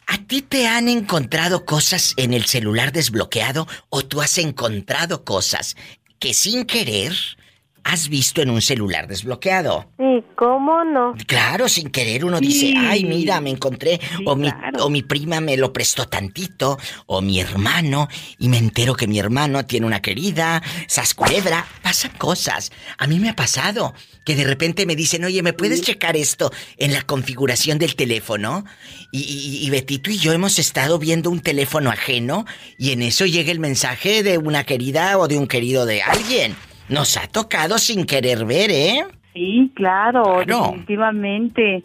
¿A 0.07 0.17
ti 0.17 0.41
te 0.41 0.67
han 0.67 0.89
encontrado 0.89 1.65
cosas 1.65 2.15
en 2.17 2.33
el 2.33 2.45
celular 2.45 2.91
desbloqueado 2.91 3.67
o 3.89 4.03
tú 4.03 4.21
has 4.21 4.39
encontrado 4.39 5.23
cosas 5.23 5.75
que 6.17 6.33
sin 6.33 6.65
querer 6.65 7.13
has 7.83 8.09
visto 8.09 8.41
en 8.41 8.49
un 8.49 8.61
celular 8.61 9.07
desbloqueado. 9.07 9.89
Sí, 9.97 10.23
¿cómo 10.35 10.83
no? 10.83 11.13
Claro, 11.27 11.69
sin 11.69 11.89
querer 11.89 12.25
uno 12.25 12.39
dice, 12.39 12.73
ay, 12.77 13.03
mira, 13.03 13.41
me 13.41 13.49
encontré, 13.49 13.99
o, 14.25 14.35
mi, 14.35 14.49
o 14.79 14.89
mi 14.89 15.01
prima 15.03 15.39
me 15.41 15.57
lo 15.57 15.73
prestó 15.73 16.07
tantito, 16.07 16.77
o 17.05 17.21
mi 17.21 17.39
hermano, 17.39 18.07
y 18.37 18.49
me 18.49 18.57
entero 18.57 18.95
que 18.95 19.07
mi 19.07 19.19
hermano 19.19 19.65
tiene 19.65 19.85
una 19.85 20.01
querida, 20.01 20.61
sasculebra, 20.87 21.65
pasan 21.81 22.11
cosas. 22.17 22.71
A 22.97 23.07
mí 23.07 23.19
me 23.19 23.29
ha 23.29 23.35
pasado 23.35 23.93
que 24.25 24.35
de 24.35 24.43
repente 24.43 24.85
me 24.85 24.95
dicen, 24.95 25.25
oye, 25.25 25.41
¿me 25.41 25.53
puedes 25.53 25.81
checar 25.81 26.15
esto 26.15 26.51
en 26.77 26.93
la 26.93 27.01
configuración 27.01 27.79
del 27.79 27.95
teléfono? 27.95 28.65
Y, 29.11 29.21
y, 29.21 29.65
y 29.65 29.69
Betito 29.69 30.11
y 30.11 30.17
yo 30.17 30.33
hemos 30.33 30.59
estado 30.59 30.99
viendo 30.99 31.29
un 31.29 31.39
teléfono 31.39 31.89
ajeno, 31.89 32.45
y 32.77 32.91
en 32.91 33.01
eso 33.01 33.25
llega 33.25 33.51
el 33.51 33.59
mensaje 33.59 34.23
de 34.23 34.37
una 34.37 34.63
querida 34.63 35.17
o 35.17 35.27
de 35.27 35.37
un 35.37 35.47
querido 35.47 35.85
de 35.85 36.01
alguien. 36.01 36.55
Nos 36.89 37.17
ha 37.17 37.27
tocado 37.27 37.77
sin 37.77 38.05
querer 38.05 38.45
ver, 38.45 38.71
¿eh? 38.71 39.05
Sí, 39.33 39.71
claro, 39.75 40.43
definitivamente. 40.45 41.83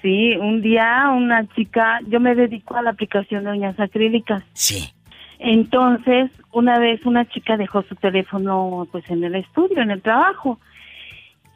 Sí, 0.00 0.34
un 0.36 0.62
día 0.62 1.10
una 1.14 1.46
chica, 1.54 2.00
yo 2.08 2.18
me 2.18 2.34
dedico 2.34 2.76
a 2.76 2.82
la 2.82 2.90
aplicación 2.90 3.44
de 3.44 3.50
uñas 3.50 3.78
acrílicas. 3.78 4.42
Sí. 4.52 4.92
Entonces, 5.38 6.30
una 6.50 6.78
vez 6.78 7.04
una 7.04 7.28
chica 7.28 7.56
dejó 7.56 7.82
su 7.82 7.94
teléfono 7.96 8.88
pues 8.90 9.08
en 9.10 9.22
el 9.22 9.34
estudio, 9.34 9.82
en 9.82 9.90
el 9.90 10.00
trabajo, 10.00 10.58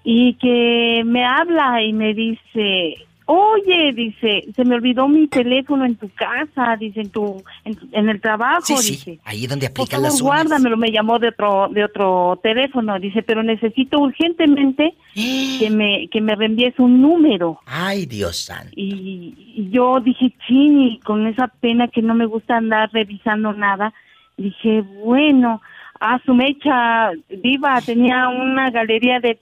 y 0.05 0.35
que 0.35 1.03
me 1.05 1.25
habla 1.25 1.83
y 1.83 1.93
me 1.93 2.15
dice, 2.15 3.06
Oye, 3.29 3.93
dice, 3.93 4.45
se 4.55 4.65
me 4.65 4.77
olvidó 4.77 5.09
mi 5.09 5.27
teléfono 5.27 5.85
en 5.85 5.97
tu 5.97 6.09
casa, 6.11 6.77
dice, 6.79 7.01
en 7.01 7.11
tu, 7.11 7.43
en, 7.65 8.09
el 8.09 8.21
trabajo, 8.21 8.63
sí, 8.63 8.75
dice. 8.75 9.05
Sí, 9.05 9.21
ahí 9.25 9.49
donde 9.49 9.67
aplican 9.67 10.01
las 10.01 10.23
guárdamelo, 10.23 10.77
me 10.77 10.93
llamó 10.93 11.19
de 11.19 11.29
otro, 11.29 11.69
de 11.73 11.83
otro 11.83 12.39
teléfono, 12.41 13.01
dice, 13.01 13.25
pero 13.25 13.43
necesito 13.43 13.99
urgentemente 13.99 14.95
que 15.15 15.71
me, 15.71 16.07
que 16.09 16.21
me 16.21 16.37
reenvíes 16.37 16.79
un 16.79 17.03
número. 17.03 17.59
Ay, 17.67 18.07
Dios 18.07 18.37
santo. 18.37 18.71
Y, 18.77 19.71
yo 19.73 19.99
dije, 19.99 20.33
chini, 20.47 21.01
con 21.01 21.27
esa 21.27 21.49
pena 21.49 21.89
que 21.89 22.03
no 22.03 22.15
me 22.15 22.27
gusta 22.27 22.57
andar 22.57 22.91
revisando 22.93 23.53
nada, 23.53 23.93
dije, 24.37 24.83
bueno, 25.03 25.61
a 25.99 26.21
su 26.25 26.33
mecha 26.33 27.11
viva 27.43 27.81
tenía 27.81 28.29
una 28.29 28.71
galería 28.71 29.19
de 29.19 29.41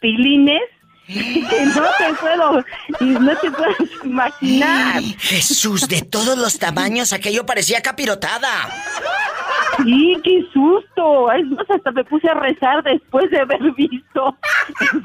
pilines 0.00 0.60
no 1.08 1.82
te 1.98 2.14
puedo, 2.20 2.64
no 3.00 3.36
te 3.36 3.50
puedes 3.50 4.04
imaginar. 4.04 5.02
Jesús, 5.18 5.88
de 5.88 6.02
todos 6.02 6.36
los 6.36 6.58
tamaños, 6.58 7.12
aquello 7.12 7.46
parecía 7.46 7.80
capirotada. 7.80 8.68
Sí, 9.84 10.16
qué 10.24 10.42
susto. 10.52 11.30
Es 11.32 11.46
más, 11.48 11.66
hasta 11.68 11.90
me 11.92 12.04
puse 12.04 12.28
a 12.28 12.34
rezar 12.34 12.82
después 12.82 13.30
de 13.30 13.40
haber 13.40 13.60
visto. 13.76 14.36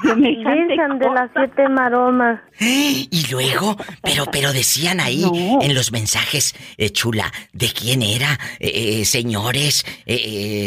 Besan 0.02 0.98
de 0.98 1.10
las 1.10 1.30
siete 1.34 1.68
maromas. 1.68 2.40
Y 2.58 3.26
luego, 3.30 3.76
pero, 4.02 4.26
pero 4.26 4.52
decían 4.52 5.00
ahí 5.00 5.24
en 5.60 5.74
los 5.74 5.92
mensajes, 5.92 6.54
eh, 6.78 6.90
chula, 6.90 7.30
de 7.52 7.70
quién 7.72 8.02
era, 8.02 8.38
eh, 8.60 9.00
eh, 9.00 9.04
señores, 9.04 9.84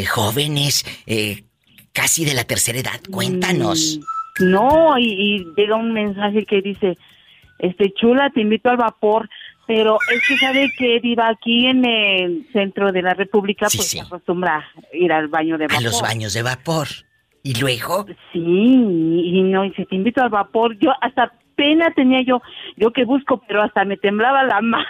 jóvenes, 0.09 0.85
casi 1.91 2.25
de 2.25 2.33
la 2.33 2.43
tercera 2.43 2.79
edad. 2.79 3.01
Cuéntanos. 3.11 3.99
Mm, 3.99 4.14
no, 4.39 4.97
y, 4.97 5.05
y 5.05 5.45
llega 5.55 5.75
un 5.75 5.93
mensaje 5.93 6.45
que 6.45 6.61
dice, 6.61 6.97
este 7.59 7.93
chula, 7.93 8.29
te 8.29 8.41
invito 8.41 8.69
al 8.69 8.77
vapor. 8.77 9.29
Pero 9.67 9.97
es 10.13 10.27
que 10.27 10.37
sabe 10.37 10.71
que 10.77 10.99
viva 10.99 11.27
aquí 11.27 11.65
en 11.65 11.85
el 11.85 12.45
centro 12.53 12.91
de 12.91 13.01
la 13.01 13.15
República, 13.15 13.65
pues 13.73 13.89
se 13.89 13.99
acostumbra 13.99 14.57
a 14.57 14.95
ir 14.95 15.11
al 15.11 15.27
baño 15.27 15.57
de 15.57 15.65
vapor. 15.65 15.79
A 15.79 15.81
los 15.81 16.01
baños 16.03 16.33
de 16.33 16.43
vapor. 16.43 16.87
¿Y 17.41 17.59
luego? 17.59 18.05
Sí, 18.31 18.39
y 18.39 19.41
no, 19.41 19.65
y 19.65 19.73
si 19.73 19.85
te 19.85 19.95
invito 19.95 20.21
al 20.21 20.29
vapor, 20.29 20.77
yo 20.77 20.91
hasta 21.01 21.33
pena 21.55 21.91
tenía 21.95 22.21
yo, 22.21 22.41
yo 22.75 22.91
que 22.91 23.05
busco, 23.05 23.41
pero 23.47 23.63
hasta 23.63 23.85
me 23.85 23.97
temblaba 23.97 24.43
la 24.43 24.61
mano. 24.61 24.83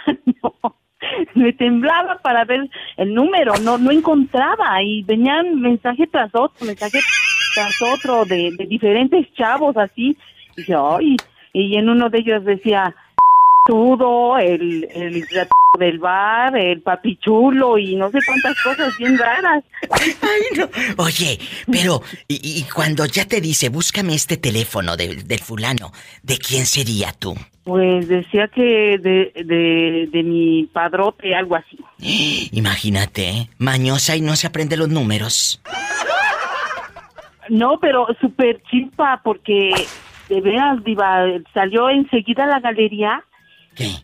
me 1.34 1.52
temblaba 1.54 2.18
para 2.18 2.44
ver 2.44 2.68
el 2.96 3.14
número, 3.14 3.54
no 3.62 3.78
no 3.78 3.90
encontraba 3.90 4.82
y 4.82 5.02
venían 5.04 5.60
mensaje 5.60 6.06
tras 6.06 6.30
otro, 6.34 6.66
mensaje 6.66 6.98
tras 7.56 7.80
otro 7.80 8.26
de, 8.26 8.52
diferentes 8.68 9.26
chavos 9.34 9.76
así. 9.78 10.16
Y 10.56 10.64
yo, 10.64 10.98
y, 11.00 11.16
y 11.54 11.76
en 11.76 11.88
uno 11.88 12.10
de 12.10 12.18
ellos 12.18 12.44
decía, 12.44 12.94
todo, 13.64 14.38
el, 14.38 14.86
el 14.92 15.24
del 15.78 15.98
bar, 15.98 16.56
el 16.56 16.80
papichulo 16.80 17.76
y 17.76 17.96
no 17.96 18.10
sé 18.10 18.18
cuántas 18.26 18.62
cosas 18.62 18.96
bien 18.98 19.18
raras. 19.18 19.64
Ay, 19.90 20.42
no. 20.56 20.68
Oye, 20.96 21.38
pero, 21.70 22.02
y, 22.28 22.64
cuando 22.74 23.04
ya 23.06 23.26
te 23.26 23.40
dice, 23.40 23.68
búscame 23.68 24.14
este 24.14 24.36
teléfono 24.36 24.96
del 24.96 25.40
fulano, 25.40 25.92
¿de 26.22 26.38
quién 26.38 26.66
sería 26.66 27.12
tú? 27.12 27.34
Pues 27.64 28.08
decía 28.08 28.48
que 28.48 28.96
de, 28.98 29.32
de, 29.44 30.08
de 30.12 30.22
mi 30.22 30.68
padrote, 30.72 31.34
algo 31.34 31.56
así. 31.56 31.76
Imagínate, 32.52 33.28
¿eh? 33.28 33.48
mañosa 33.58 34.14
y 34.16 34.20
no 34.20 34.36
se 34.36 34.46
aprende 34.46 34.76
los 34.76 34.88
números. 34.88 35.60
No, 37.48 37.78
pero 37.80 38.06
súper 38.20 38.62
chispa 38.70 39.20
porque 39.24 39.70
de 40.28 40.40
veras, 40.40 40.82
Diva, 40.84 41.24
salió 41.54 41.88
enseguida 41.90 42.44
a 42.44 42.48
la 42.48 42.60
galería 42.60 43.22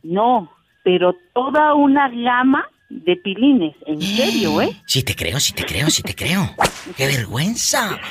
no, 0.03 0.51
pero 0.83 1.15
toda 1.35 1.75
una 1.75 2.09
gama 2.09 2.67
de 2.89 3.17
pilines, 3.17 3.75
en 3.87 4.01
serio, 4.03 4.61
¿eh? 4.61 4.71
Sí 4.87 5.03
te 5.03 5.15
creo, 5.15 5.41
sí 5.41 5.53
te 5.53 5.65
creo, 5.65 5.89
sí 5.89 6.03
te 6.03 6.15
creo. 6.15 6.51
¡Qué 6.97 7.07
vergüenza! 7.07 7.99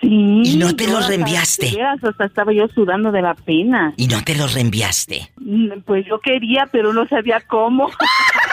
Sí. 0.00 0.42
¿Y 0.44 0.56
no 0.56 0.76
te 0.76 0.86
los 0.86 1.08
reenviaste? 1.08 1.76
Hasta 1.82 2.24
estaba 2.24 2.52
yo 2.52 2.68
sudando 2.68 3.10
de 3.10 3.20
la 3.20 3.34
pena. 3.34 3.92
¿Y 3.96 4.06
no 4.06 4.22
te 4.22 4.36
los 4.36 4.54
reenviaste? 4.54 5.32
Mm, 5.38 5.80
pues 5.84 6.06
yo 6.06 6.20
quería, 6.20 6.68
pero 6.70 6.92
no 6.92 7.06
sabía 7.08 7.40
cómo. 7.40 7.90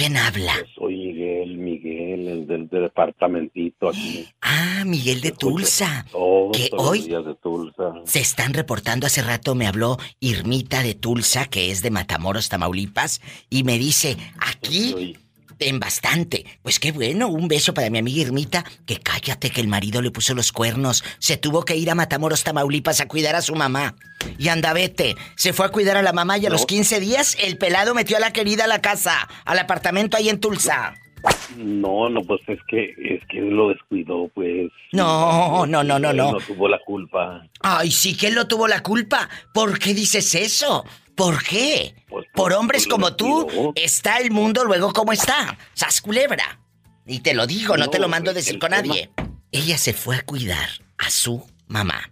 ¿Quién 0.00 0.16
habla? 0.16 0.54
soy 0.74 0.96
Miguel, 0.96 1.58
Miguel, 1.58 2.28
el 2.28 2.46
del, 2.46 2.68
departamentito 2.70 3.90
aquí. 3.90 4.26
Ah, 4.40 4.82
Miguel 4.86 5.20
de 5.20 5.30
Tulsa. 5.30 6.06
que 6.54 6.70
hoy 6.74 7.02
de 7.02 7.34
Tulsa. 7.42 7.92
se 8.04 8.20
están 8.20 8.54
reportando. 8.54 9.06
Hace 9.06 9.20
rato 9.20 9.54
me 9.54 9.66
habló 9.66 9.98
Irmita 10.18 10.82
de 10.82 10.94
Tulsa, 10.94 11.44
que 11.50 11.70
es 11.70 11.82
de 11.82 11.90
Matamoros, 11.90 12.48
Tamaulipas, 12.48 13.20
y 13.50 13.62
me 13.62 13.78
dice, 13.78 14.16
aquí 14.38 15.18
en 15.60 15.78
bastante. 15.78 16.44
Pues 16.62 16.78
qué 16.78 16.92
bueno, 16.92 17.28
un 17.28 17.48
beso 17.48 17.74
para 17.74 17.90
mi 17.90 17.98
amiga 17.98 18.22
Irmita, 18.22 18.64
que 18.86 18.98
cállate 18.98 19.50
que 19.50 19.60
el 19.60 19.68
marido 19.68 20.02
le 20.02 20.10
puso 20.10 20.34
los 20.34 20.52
cuernos. 20.52 21.04
Se 21.18 21.36
tuvo 21.36 21.64
que 21.64 21.76
ir 21.76 21.90
a 21.90 21.94
Matamoros, 21.94 22.42
Tamaulipas 22.42 23.00
a 23.00 23.06
cuidar 23.06 23.36
a 23.36 23.42
su 23.42 23.54
mamá. 23.54 23.94
Y 24.38 24.48
anda, 24.48 24.72
vete. 24.72 25.16
Se 25.36 25.52
fue 25.52 25.66
a 25.66 25.70
cuidar 25.70 25.96
a 25.96 26.02
la 26.02 26.12
mamá 26.12 26.38
y 26.38 26.46
a 26.46 26.50
los 26.50 26.66
15 26.66 27.00
días 27.00 27.36
el 27.40 27.58
pelado 27.58 27.94
metió 27.94 28.16
a 28.16 28.20
la 28.20 28.32
querida 28.32 28.64
a 28.64 28.68
la 28.68 28.80
casa, 28.80 29.28
al 29.44 29.58
apartamento 29.58 30.16
ahí 30.16 30.28
en 30.28 30.40
Tulsa. 30.40 30.94
No, 30.94 31.09
no, 31.56 32.08
pues 32.26 32.40
es 32.46 32.58
que 32.68 32.94
es 32.98 33.24
que 33.28 33.40
lo 33.40 33.68
descuidó, 33.68 34.28
pues. 34.34 34.70
No, 34.92 35.66
no, 35.66 35.84
no, 35.84 35.98
no, 35.98 36.12
no. 36.12 36.32
No 36.32 36.38
tuvo 36.38 36.68
la 36.68 36.78
culpa. 36.84 37.46
Ay, 37.60 37.90
sí 37.90 38.16
que 38.16 38.28
él 38.28 38.34
no 38.34 38.48
tuvo 38.48 38.68
la 38.68 38.82
culpa. 38.82 39.28
¿Por 39.52 39.78
qué 39.78 39.94
dices 39.94 40.34
eso? 40.34 40.84
¿Por 41.14 41.42
qué? 41.42 41.94
Pues, 42.08 42.26
Por 42.34 42.52
hombres 42.52 42.86
como 42.86 43.14
tú 43.14 43.72
está 43.74 44.18
el 44.18 44.30
mundo 44.30 44.64
luego 44.64 44.92
como 44.92 45.12
está. 45.12 45.58
Sas 45.74 46.00
culebra. 46.00 46.60
Y 47.06 47.20
te 47.20 47.34
lo 47.34 47.46
digo, 47.46 47.76
no, 47.76 47.90
te 47.90 47.98
lo 47.98 48.08
mando 48.08 48.30
a 48.30 48.34
decir 48.34 48.58
con 48.58 48.70
nadie. 48.70 49.10
Ella 49.52 49.78
se 49.78 49.92
fue 49.92 50.16
a 50.16 50.22
cuidar 50.22 50.68
a 50.98 51.10
su 51.10 51.44
mamá. 51.66 52.10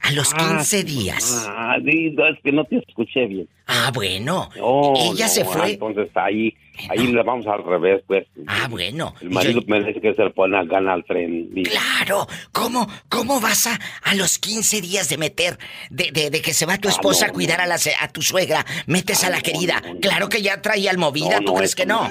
A 0.00 0.12
los 0.12 0.32
15 0.32 0.78
ah, 0.78 0.82
días. 0.82 1.46
Ah, 1.48 1.76
es 1.84 2.42
que 2.42 2.52
no 2.52 2.64
te 2.64 2.78
escuché 2.78 3.26
bien. 3.26 3.48
Ah, 3.66 3.90
bueno. 3.94 4.48
Ella 4.96 5.28
se 5.28 5.44
fue. 5.44 5.72
Entonces 5.72 6.10
ahí, 6.14 6.54
ahí 6.88 7.06
le 7.08 7.22
vamos 7.22 7.46
al 7.46 7.64
revés, 7.64 8.02
pues. 8.06 8.26
Ah, 8.46 8.66
bueno. 8.68 9.14
El 9.20 9.30
marido 9.30 9.60
me 9.66 9.82
dice 9.82 10.00
que 10.00 10.14
se 10.14 10.24
le 10.24 10.30
pone 10.30 10.56
a 10.56 10.64
ganar 10.64 10.94
al 10.94 11.04
tren. 11.04 11.50
Claro. 11.64 12.26
¿Cómo, 12.52 12.88
cómo 13.08 13.40
vas 13.40 13.66
a, 13.66 13.78
a 14.02 14.14
los 14.14 14.38
15 14.38 14.80
días 14.80 15.08
de 15.08 15.18
meter, 15.18 15.58
de, 15.90 16.10
de, 16.12 16.42
que 16.42 16.54
se 16.54 16.66
va 16.66 16.78
tu 16.78 16.88
ah, 16.88 16.92
esposa 16.92 17.26
a 17.26 17.30
cuidar 17.30 17.60
a, 17.60 17.66
la, 17.66 17.76
a 18.00 18.08
tu 18.08 18.22
suegra, 18.22 18.64
metes 18.86 19.24
a 19.24 19.30
la 19.30 19.40
querida? 19.40 19.82
claro 20.00 20.28
que 20.28 20.42
ya 20.42 20.60
traía 20.62 20.90
el 20.90 20.98
movida, 20.98 21.40
¿tú 21.44 21.54
crees 21.54 21.74
que 21.74 21.86
no? 21.86 22.10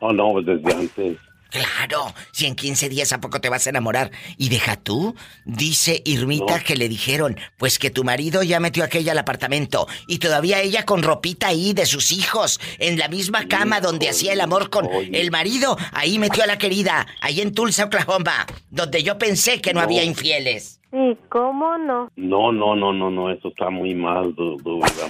No, 0.00 0.12
no, 0.12 0.32
pues 0.32 0.46
desde 0.46 0.72
antes. 0.72 1.18
Claro, 1.52 2.14
si 2.30 2.46
en 2.46 2.56
15 2.56 2.88
días 2.88 3.12
a 3.12 3.20
poco 3.20 3.38
te 3.38 3.50
vas 3.50 3.66
a 3.66 3.70
enamorar. 3.70 4.10
Y 4.38 4.48
deja 4.48 4.76
tú, 4.76 5.14
dice 5.44 6.00
Irmita 6.06 6.60
que 6.60 6.76
le 6.76 6.88
dijeron, 6.88 7.36
pues 7.58 7.78
que 7.78 7.90
tu 7.90 8.04
marido 8.04 8.42
ya 8.42 8.58
metió 8.58 8.82
aquella 8.82 9.12
al 9.12 9.18
apartamento 9.18 9.86
y 10.08 10.18
todavía 10.18 10.62
ella 10.62 10.86
con 10.86 11.02
ropita 11.02 11.48
ahí 11.48 11.74
de 11.74 11.84
sus 11.84 12.10
hijos, 12.10 12.58
en 12.78 12.98
la 12.98 13.08
misma 13.08 13.48
cama 13.48 13.82
donde 13.82 14.08
hacía 14.08 14.32
el 14.32 14.40
amor 14.40 14.70
con 14.70 14.88
el 14.90 15.30
marido, 15.30 15.76
ahí 15.92 16.18
metió 16.18 16.42
a 16.42 16.46
la 16.46 16.56
querida, 16.56 17.06
ahí 17.20 17.42
en 17.42 17.52
Tulsa, 17.52 17.84
Oklahoma, 17.84 18.46
donde 18.70 19.02
yo 19.02 19.18
pensé 19.18 19.60
que 19.60 19.74
no, 19.74 19.80
había 19.80 20.04
infieles. 20.04 20.80
¿Y 20.90 21.16
cómo 21.28 21.76
no? 21.76 22.10
No, 22.16 22.50
no, 22.50 22.74
no, 22.74 22.94
no, 22.94 23.10
no, 23.10 23.30
eso 23.30 23.48
está 23.48 23.68
muy 23.68 23.94
mal, 23.94 24.34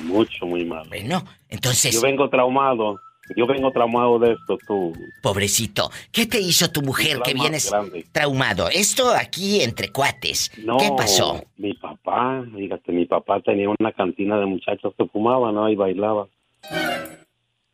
mucho, 0.03 0.47
muy 0.47 0.65
mal. 0.65 0.89
Bueno, 0.89 1.25
entonces... 1.49 1.95
Yo 1.95 2.01
vengo 2.01 2.29
traumado. 2.29 3.01
Yo 3.37 3.47
vengo 3.47 3.71
traumado 3.71 4.19
de 4.19 4.33
esto, 4.33 4.59
tú. 4.67 4.93
Pobrecito, 5.23 5.91
¿qué 6.11 6.27
te 6.27 6.41
hizo 6.41 6.71
tu 6.71 6.83
mujer 6.83 7.21
que 7.25 7.35
vienes 7.35 7.73
traumado? 8.13 8.69
Esto 8.69 9.11
aquí 9.11 9.61
entre 9.63 9.91
cuates. 9.91 10.51
¿Qué 10.51 10.91
pasó? 10.97 11.43
Mi 11.57 11.75
papá, 11.75 12.45
fíjate, 12.55 12.93
mi 12.93 13.07
papá 13.07 13.41
tenía 13.41 13.69
una 13.79 13.93
cantina 13.93 14.39
de 14.39 14.47
muchachos 14.47 14.95
que 14.97 15.07
fumaban, 15.07 15.55
¿no? 15.55 15.69
Y 15.69 15.77
bailaba. 15.77 16.29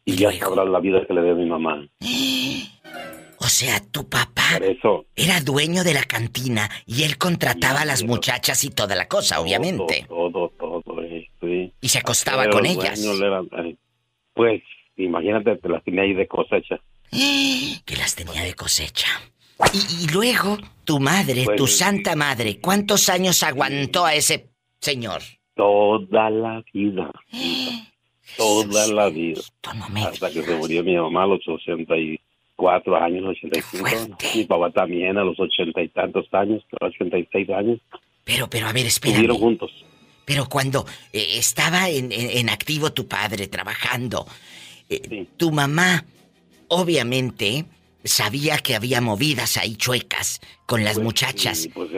Y, 0.04 0.16
ya 0.16 0.32
sabrás 0.32 0.68
la 0.68 0.80
vida 0.80 1.04
que 1.06 1.12
le 1.12 1.22
dio 1.22 1.32
a 1.32 1.36
mi 1.36 1.46
mamá. 1.46 1.88
O 3.40 3.50
sea, 3.50 3.80
tu 3.92 4.06
papá 4.08 4.60
era 5.16 5.40
dueño 5.40 5.84
de 5.84 5.94
la 5.94 6.02
cantina 6.02 6.68
y 6.86 7.04
él 7.04 7.16
contrataba 7.18 7.82
a 7.82 7.84
las 7.84 8.02
muchachas 8.02 8.62
y 8.64 8.70
toda 8.70 8.96
la 8.96 9.06
cosa, 9.06 9.40
obviamente. 9.40 10.04
Todo, 10.08 10.50
todo, 10.58 10.82
todo, 10.82 11.02
eh, 11.02 11.30
sí. 11.40 11.72
Y 11.80 11.88
se 11.88 11.98
acostaba 11.98 12.50
con 12.50 12.66
ellas. 12.66 13.00
Eh, 13.02 13.76
pues 14.34 14.60
Imagínate, 14.98 15.56
te 15.56 15.68
las 15.68 15.82
tenía 15.84 16.02
ahí 16.02 16.14
de 16.14 16.26
cosecha. 16.26 16.80
Que 17.84 17.96
las 17.96 18.14
tenía 18.14 18.42
de 18.42 18.54
cosecha. 18.54 19.06
Y, 19.72 20.12
luego, 20.12 20.58
tu 20.84 21.00
madre, 21.00 21.44
tu 21.44 21.64
pues, 21.64 21.78
santa 21.78 22.14
madre, 22.14 22.60
¿cuántos 22.60 23.08
años 23.08 23.42
aguantó 23.42 24.04
a 24.04 24.14
ese 24.14 24.50
señor? 24.78 25.22
Toda 25.54 26.30
la 26.30 26.62
vida. 26.72 27.10
Toda 28.36 28.86
la 28.88 29.08
vida. 29.08 29.40
Hasta 30.06 30.30
que 30.30 30.42
se 30.42 30.56
murió 30.56 30.84
mi 30.84 30.96
mamá 30.96 31.24
a 31.24 31.26
los 31.26 31.48
84 31.48 32.96
años, 32.96 33.24
85. 33.24 34.18
Mi 34.36 34.44
papá 34.44 34.70
también 34.70 35.16
a 35.18 35.24
los 35.24 35.40
ochenta 35.40 35.82
y 35.82 35.88
tantos 35.88 36.26
años, 36.32 36.62
86 36.80 37.50
años. 37.50 37.80
Pero, 38.24 38.48
pero, 38.48 38.68
a 38.68 38.72
ver, 38.72 38.86
espera. 38.86 39.14
Estuvieron 39.14 39.38
juntos. 39.38 39.72
Pero 40.24 40.46
cuando 40.46 40.84
eh, 41.12 41.38
estaba 41.38 41.88
en 41.88 42.50
activo 42.50 42.92
tu 42.92 43.08
padre, 43.08 43.48
trabajando, 43.48 44.26
eh, 44.88 45.26
tu 45.36 45.50
mamá, 45.50 46.04
obviamente, 46.68 47.64
sabía 48.04 48.58
que 48.58 48.74
había 48.74 49.00
movidas 49.00 49.56
ahí 49.56 49.76
chuecas 49.76 50.40
con 50.66 50.84
las 50.84 50.94
pues, 50.94 51.04
muchachas. 51.04 51.68
pues 51.74 51.90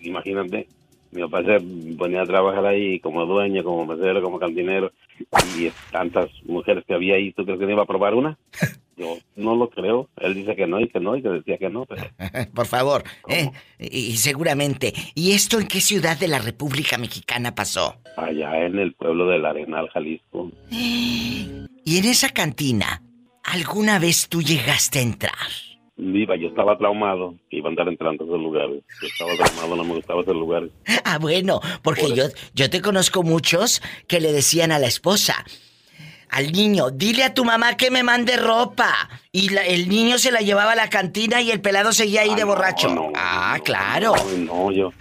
imagínate, 0.00 0.68
mi 1.12 1.22
papá 1.22 1.42
se 1.44 1.60
ponía 1.96 2.22
a 2.22 2.26
trabajar 2.26 2.64
ahí 2.66 3.00
como 3.00 3.26
dueño, 3.26 3.64
como 3.64 3.86
mesero, 3.86 4.22
como 4.22 4.38
cantinero, 4.38 4.92
y 5.58 5.70
tantas 5.90 6.30
mujeres 6.44 6.84
que 6.86 6.94
había 6.94 7.16
ahí, 7.16 7.32
¿tú 7.32 7.44
crees 7.44 7.58
que 7.58 7.66
no 7.66 7.72
iba 7.72 7.82
a 7.82 7.86
probar 7.86 8.14
una? 8.14 8.38
Yo 8.96 9.16
no 9.34 9.56
lo 9.56 9.70
creo. 9.70 10.10
Él 10.18 10.34
dice 10.34 10.54
que 10.54 10.66
no 10.66 10.78
y 10.78 10.86
que 10.86 11.00
no 11.00 11.16
y 11.16 11.22
que 11.22 11.30
decía 11.30 11.56
que 11.56 11.70
no. 11.70 11.86
Por 12.54 12.66
favor. 12.66 13.02
¿eh? 13.28 13.50
Y, 13.78 14.18
seguramente. 14.18 14.92
¿Y 15.14 15.32
esto 15.32 15.58
en 15.58 15.68
qué 15.68 15.80
ciudad 15.80 16.18
de 16.18 16.28
la 16.28 16.38
República 16.38 16.98
Mexicana 16.98 17.54
pasó? 17.54 17.94
Allá 18.18 18.66
en 18.66 18.78
el 18.78 18.92
pueblo 18.92 19.26
del 19.26 19.46
Arenal, 19.46 19.88
Jalisco. 19.88 20.52
¿Y 21.84 21.98
en 21.98 22.04
esa 22.04 22.28
cantina, 22.30 23.02
alguna 23.42 23.98
vez 23.98 24.28
tú 24.28 24.42
llegaste 24.42 24.98
a 24.98 25.02
entrar? 25.02 25.34
Viva, 25.96 26.34
yo 26.36 26.48
estaba 26.48 26.78
traumado 26.78 27.34
que 27.50 27.58
iba 27.58 27.68
a 27.68 27.70
andar 27.70 27.88
entrando 27.88 28.24
a 28.24 28.26
esos 28.26 28.40
lugares. 28.40 28.82
Yo 29.02 29.06
estaba 29.08 29.34
traumado, 29.36 29.76
no 29.76 29.84
me 29.84 29.94
gustaba 29.96 30.22
esos 30.22 30.34
lugares. 30.36 30.70
Ah, 31.04 31.18
bueno, 31.18 31.60
porque 31.82 32.14
yo, 32.14 32.24
yo 32.54 32.70
te 32.70 32.80
conozco 32.80 33.22
muchos 33.24 33.82
que 34.06 34.20
le 34.20 34.32
decían 34.32 34.70
a 34.70 34.78
la 34.78 34.86
esposa, 34.86 35.44
al 36.30 36.52
niño, 36.52 36.90
dile 36.92 37.24
a 37.24 37.34
tu 37.34 37.44
mamá 37.44 37.76
que 37.76 37.90
me 37.90 38.04
mande 38.04 38.36
ropa. 38.36 39.08
Y 39.32 39.48
la- 39.48 39.66
el 39.66 39.88
niño 39.88 40.18
se 40.18 40.30
la 40.30 40.38
llevaba 40.40 40.72
a 40.72 40.76
la 40.76 40.88
cantina 40.88 41.42
y 41.42 41.50
el 41.50 41.60
pelado 41.60 41.92
seguía 41.92 42.20
ahí 42.20 42.30
Ah, 42.32 42.36
de 42.36 42.42
no, 42.42 42.46
borracho. 42.46 42.94
no, 42.94 43.10
ah, 43.16 43.54
no, 43.58 43.64
claro. 43.64 44.12
No, 44.38 44.68
no, 44.68 44.72
yo. 44.72 44.92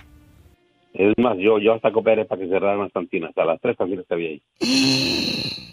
Es 0.96 1.14
más, 1.18 1.38
yo, 1.38 1.60
yo 1.60 1.74
hasta 1.76 1.92
cooperé 1.92 2.26
para 2.26 2.42
que 2.42 2.48
cerraran 2.48 2.80
las 2.80 2.92
cantinas, 2.92 3.32
a 3.38 3.46
las 3.46 3.62
tres 3.62 3.78
cantinas 3.78 4.06
que 4.08 4.14
había 4.16 4.30
ahí. 4.30 4.42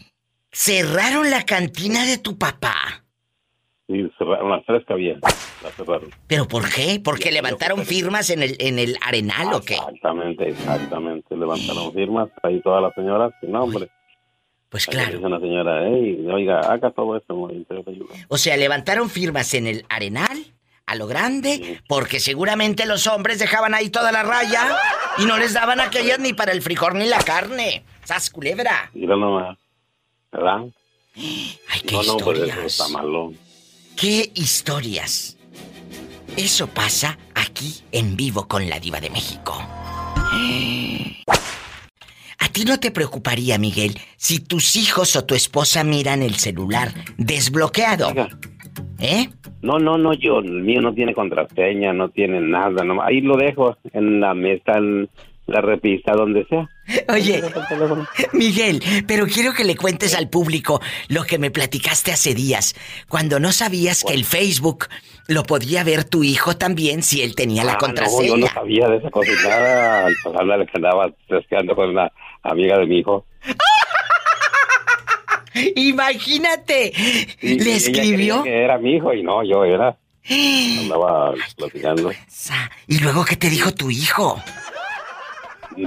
Cerraron 0.58 1.30
la 1.30 1.44
cantina 1.44 2.06
de 2.06 2.16
tu 2.16 2.38
papá. 2.38 3.04
Sí, 3.86 4.10
cerraron 4.16 4.50
las 4.50 4.64
tres 4.64 4.84
había, 4.88 5.18
las 5.62 5.74
cerraron. 5.76 6.08
¿Pero 6.26 6.48
por 6.48 6.72
qué? 6.72 6.98
¿Porque 7.04 7.30
levantaron 7.30 7.84
firmas 7.84 8.30
en 8.30 8.42
el, 8.42 8.56
en 8.58 8.78
el 8.78 8.96
arenal 9.02 9.52
o 9.52 9.60
qué? 9.60 9.74
Exactamente, 9.74 10.48
exactamente. 10.48 11.36
Levantaron 11.36 11.92
firmas, 11.92 12.30
ahí 12.42 12.62
todas 12.62 12.82
las 12.82 12.94
señoras, 12.94 13.34
y 13.42 13.48
no, 13.48 13.64
hombre. 13.64 13.90
Pues 14.70 14.88
Ahí 14.88 14.94
claro. 14.94 15.12
Dice 15.12 15.26
una 15.26 15.40
señora, 15.40 15.86
hey, 15.88 16.26
oiga, 16.32 16.60
haga 16.60 16.90
todo 16.90 17.18
esto, 17.18 17.34
movimiento, 17.36 17.74
yo 17.74 17.84
te 17.84 17.90
ayudo". 17.90 18.08
O 18.28 18.38
sea, 18.38 18.56
levantaron 18.56 19.10
firmas 19.10 19.52
en 19.52 19.66
el 19.66 19.84
arenal, 19.90 20.38
a 20.86 20.94
lo 20.94 21.06
grande, 21.06 21.82
porque 21.86 22.18
seguramente 22.18 22.86
los 22.86 23.06
hombres 23.06 23.38
dejaban 23.38 23.74
ahí 23.74 23.90
toda 23.90 24.10
la 24.10 24.22
raya 24.22 24.74
y 25.18 25.26
no 25.26 25.36
les 25.36 25.52
daban 25.52 25.80
aquellas 25.80 26.18
ni 26.18 26.32
para 26.32 26.52
el 26.52 26.62
frijol 26.62 26.94
ni 26.94 27.04
la 27.06 27.18
carne. 27.18 27.84
¡Sas, 28.04 28.30
culebra! 28.30 28.90
Mira 28.94 29.16
nomás, 29.16 29.58
¿verdad? 30.36 30.64
¡Ay, 31.16 31.80
qué 31.86 31.94
No, 31.96 32.02
no, 32.02 32.16
pues 32.18 32.38
eso 32.38 32.46
historias! 32.46 32.66
está 32.66 32.88
malo. 32.88 33.32
¡Qué 33.96 34.30
historias! 34.34 35.36
Eso 36.36 36.66
pasa 36.66 37.18
aquí 37.34 37.82
en 37.92 38.16
vivo 38.16 38.46
con 38.46 38.68
la 38.68 38.78
diva 38.78 39.00
de 39.00 39.10
México. 39.10 39.54
¿A 42.38 42.48
ti 42.50 42.64
no 42.64 42.78
te 42.78 42.90
preocuparía, 42.90 43.58
Miguel, 43.58 43.98
si 44.16 44.40
tus 44.40 44.76
hijos 44.76 45.16
o 45.16 45.24
tu 45.24 45.34
esposa 45.34 45.84
miran 45.84 46.22
el 46.22 46.36
celular 46.36 46.92
desbloqueado? 47.16 48.08
Oiga, 48.08 48.28
¿Eh? 48.98 49.28
No, 49.62 49.78
no, 49.78 49.98
no, 49.98 50.12
yo, 50.14 50.38
el 50.38 50.62
mío 50.62 50.80
no 50.80 50.94
tiene 50.94 51.14
contraseña, 51.14 51.92
no 51.92 52.08
tiene 52.10 52.40
nada, 52.40 52.84
no, 52.84 53.02
ahí 53.02 53.20
lo 53.20 53.36
dejo 53.36 53.76
en 53.92 54.20
la 54.20 54.32
mesa, 54.34 54.72
en 54.76 55.08
la 55.46 55.60
repisa, 55.60 56.12
donde 56.12 56.44
sea. 56.46 56.68
Oye. 57.08 57.42
Miguel, 58.32 58.82
pero 59.06 59.26
quiero 59.26 59.52
que 59.54 59.64
le 59.64 59.76
cuentes 59.76 60.14
al 60.16 60.28
público 60.28 60.80
lo 61.08 61.24
que 61.24 61.38
me 61.38 61.50
platicaste 61.50 62.12
hace 62.12 62.34
días, 62.34 62.74
cuando 63.08 63.38
no 63.40 63.52
sabías 63.52 64.04
que 64.04 64.14
el 64.14 64.24
Facebook 64.24 64.86
lo 65.28 65.42
podía 65.44 65.82
ver 65.84 66.04
tu 66.04 66.22
hijo 66.24 66.56
también 66.56 67.02
si 67.02 67.22
él 67.22 67.34
tenía 67.34 67.64
la 67.64 67.72
Ah, 67.74 67.78
contraseña. 67.78 68.28
No, 68.30 68.36
yo 68.36 68.38
no 68.38 68.48
sabía 68.48 68.88
de 68.88 68.96
esa 68.98 69.10
nada, 69.48 70.06
al 70.06 70.14
pasarle 70.22 70.66
que 70.66 70.72
andaba 70.74 71.10
pescando 71.28 71.74
con 71.74 71.90
una 71.90 72.12
amiga 72.42 72.78
de 72.78 72.86
mi 72.86 72.98
hijo. 73.00 73.24
Imagínate, 75.74 76.92
Y 77.40 77.58
le 77.58 77.76
escribió. 77.76 78.42
que 78.42 78.64
era 78.64 78.78
mi 78.78 78.96
hijo 78.96 79.12
y 79.14 79.22
no, 79.22 79.42
yo 79.42 79.64
era. 79.64 79.96
Andaba 80.80 81.32
platicando. 81.56 82.12
Y 82.88 82.98
luego, 82.98 83.24
¿qué 83.24 83.36
te 83.36 83.48
dijo 83.48 83.72
tu 83.72 83.90
hijo? 83.90 84.42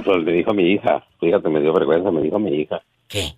Pues 0.04 0.24
me 0.24 0.32
dijo 0.32 0.54
mi 0.54 0.72
hija, 0.72 1.04
fíjate, 1.20 1.48
me 1.48 1.60
dio 1.60 1.72
vergüenza, 1.72 2.10
me 2.10 2.22
dijo 2.22 2.38
mi 2.38 2.52
hija. 2.60 2.80
¿Qué? 3.08 3.32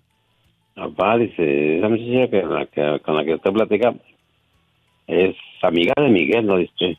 Papá, 0.75 1.17
dice, 1.17 1.77
esa 1.77 1.89
muchacha 1.89 2.29
que, 2.29 2.67
que- 2.73 2.99
con 3.03 3.15
la 3.15 3.23
que 3.25 3.35
usted 3.35 3.51
platica 3.51 3.93
es 5.07 5.35
amiga 5.61 5.93
de 5.97 6.09
Miguel, 6.09 6.45
¿no? 6.45 6.57
Dice, 6.57 6.97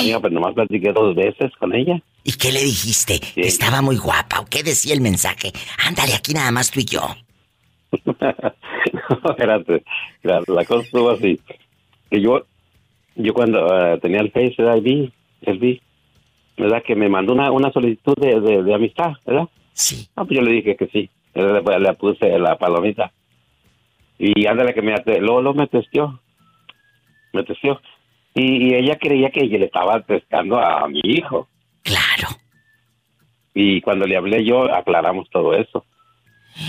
amiga, 0.00 0.20
pero 0.20 0.34
nomás 0.34 0.54
platiqué 0.54 0.92
dos 0.92 1.14
veces 1.14 1.52
con 1.58 1.74
ella. 1.74 2.00
¿Y 2.24 2.32
qué 2.32 2.50
le 2.52 2.60
dijiste? 2.60 3.14
Sí. 3.34 3.40
¿Estaba 3.42 3.82
muy 3.82 3.96
guapa 3.96 4.40
o 4.40 4.46
qué 4.46 4.62
decía 4.62 4.94
el 4.94 5.00
mensaje? 5.00 5.52
Ándale, 5.86 6.14
aquí 6.14 6.32
nada 6.34 6.50
más 6.50 6.70
tú 6.70 6.80
y 6.80 6.84
yo. 6.84 7.00
no, 8.04 9.30
espérate, 9.30 9.82
la, 10.22 10.42
la 10.46 10.64
cosa 10.64 10.84
estuvo 10.84 11.10
así. 11.10 11.38
Que 12.10 12.20
yo, 12.20 12.44
yo 13.14 13.32
cuando 13.34 13.66
eh, 13.94 13.98
tenía 14.00 14.20
el 14.20 14.30
Face 14.30 14.56
ID, 14.58 15.08
el 15.42 15.58
V, 15.58 15.80
¿verdad? 16.56 16.82
Que 16.82 16.94
me 16.96 17.08
mandó 17.08 17.32
una, 17.32 17.50
una 17.50 17.70
solicitud 17.72 18.14
de, 18.16 18.40
de, 18.40 18.62
de 18.62 18.74
amistad, 18.74 19.12
¿verdad? 19.26 19.48
Sí. 19.72 20.08
Ah, 20.16 20.24
pues 20.24 20.38
yo 20.38 20.44
le 20.44 20.52
dije 20.52 20.76
que 20.76 20.86
sí. 20.88 21.10
Le, 21.34 21.62
le- 21.80 21.94
puse 21.94 22.38
la 22.38 22.56
palomita. 22.56 23.12
Y 24.18 24.46
ándale 24.46 24.72
que 24.72 24.80
me 24.82 24.94
luego, 25.20 25.42
luego 25.42 25.54
me 25.58 25.66
testió. 25.66 26.18
Me 27.32 27.42
testió. 27.42 27.80
Y, 28.34 28.68
y 28.68 28.74
ella 28.74 28.96
creía 28.98 29.30
que 29.30 29.40
le 29.46 29.66
estaba 29.66 30.00
testando 30.00 30.58
a 30.58 30.88
mi 30.88 31.00
hijo. 31.04 31.48
Claro. 31.82 32.28
Y 33.54 33.80
cuando 33.80 34.06
le 34.06 34.16
hablé 34.16 34.44
yo, 34.44 34.64
aclaramos 34.74 35.28
todo 35.30 35.54
eso. 35.54 35.84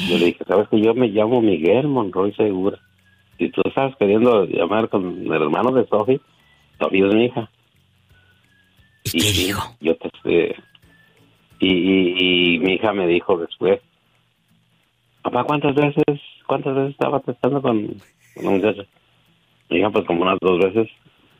Yo 0.09 0.17
le 0.17 0.25
dije, 0.27 0.43
¿sabes 0.45 0.67
que 0.69 0.81
yo 0.81 0.93
me 0.93 1.07
llamo 1.07 1.41
Miguel 1.41 1.87
Monroy 1.87 2.33
Segura? 2.33 2.77
Si 3.37 3.49
tú 3.49 3.61
estás 3.65 3.95
queriendo 3.97 4.45
llamar 4.45 4.89
con 4.89 5.25
el 5.25 5.31
hermano 5.41 5.71
de 5.71 5.85
Sofi, 5.87 6.19
Sofi 6.79 7.01
es 7.03 7.13
mi 7.13 7.25
hija. 7.25 7.49
¿Y 9.13 9.19
qué 9.19 9.27
sí, 9.27 9.45
dijo? 9.47 9.75
Yo 9.79 9.95
te 9.95 10.09
eh, 10.25 10.55
y, 11.59 11.67
y, 11.67 12.55
y 12.55 12.59
mi 12.59 12.73
hija 12.73 12.93
me 12.93 13.07
dijo 13.07 13.37
después, 13.37 13.79
papá, 15.23 15.43
¿cuántas 15.43 15.75
veces, 15.75 16.21
cuántas 16.45 16.75
veces 16.75 16.91
estaba 16.91 17.19
testando 17.19 17.61
con, 17.61 17.87
con 18.35 18.45
la 18.45 18.51
muchacha? 18.51 18.83
Mi 19.69 19.79
hija, 19.79 19.89
pues 19.89 20.05
como 20.05 20.21
unas 20.21 20.37
dos 20.39 20.59
veces. 20.59 20.89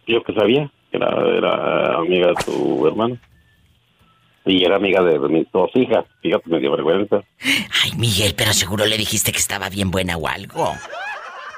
Yo 0.08 0.24
que 0.24 0.34
sabía 0.34 0.72
que 0.92 0.98
era, 0.98 1.10
era 1.36 1.98
amiga 1.98 2.28
de 2.28 2.36
tu 2.46 2.88
hermano. 2.88 3.18
Y 4.46 4.64
era 4.64 4.78
amiga 4.78 5.04
de, 5.04 5.20
de 5.20 5.28
mis 5.28 5.52
dos 5.52 5.70
hijas. 5.76 6.06
Fíjate, 6.22 6.50
me 6.50 6.60
dio 6.60 6.72
vergüenza. 6.72 7.22
Ay, 7.84 7.92
Miguel, 7.98 8.34
pero 8.38 8.54
seguro 8.54 8.86
le 8.86 8.98
dijiste 8.98 9.34
que 9.34 9.40
estaba 9.40 9.70
bien 9.70 9.92
buena 9.92 10.16
o 10.16 10.28
algo. 10.28 10.72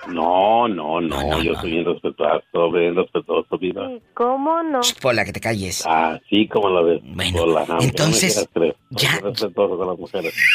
No, 0.10 0.68
no, 0.68 1.00
no, 1.02 1.22
No, 1.22 1.30
no, 1.38 1.44
yo 1.44 1.54
no. 1.54 1.62
soy 1.62 1.72
bien 1.72 1.86
respetuoso, 1.86 2.72
bien 2.72 2.96
respetuoso, 2.96 3.58
vida. 3.58 3.90
¿Cómo 4.14 4.62
no? 4.64 4.82
Sh, 4.82 5.00
Pola, 5.02 5.24
que 5.26 5.32
te 5.34 5.40
calles. 5.40 5.86
Así 5.86 6.48
como 6.48 6.70
lo 6.70 6.86
de 6.86 7.00
Bueno, 7.04 7.38
Pola, 7.40 7.66
no 7.68 7.82
entonces, 7.82 8.48
ya- 8.92 9.20
respetuoso 9.22 9.78
con 9.78 9.88
las 9.88 9.98
mujeres. 10.00 10.34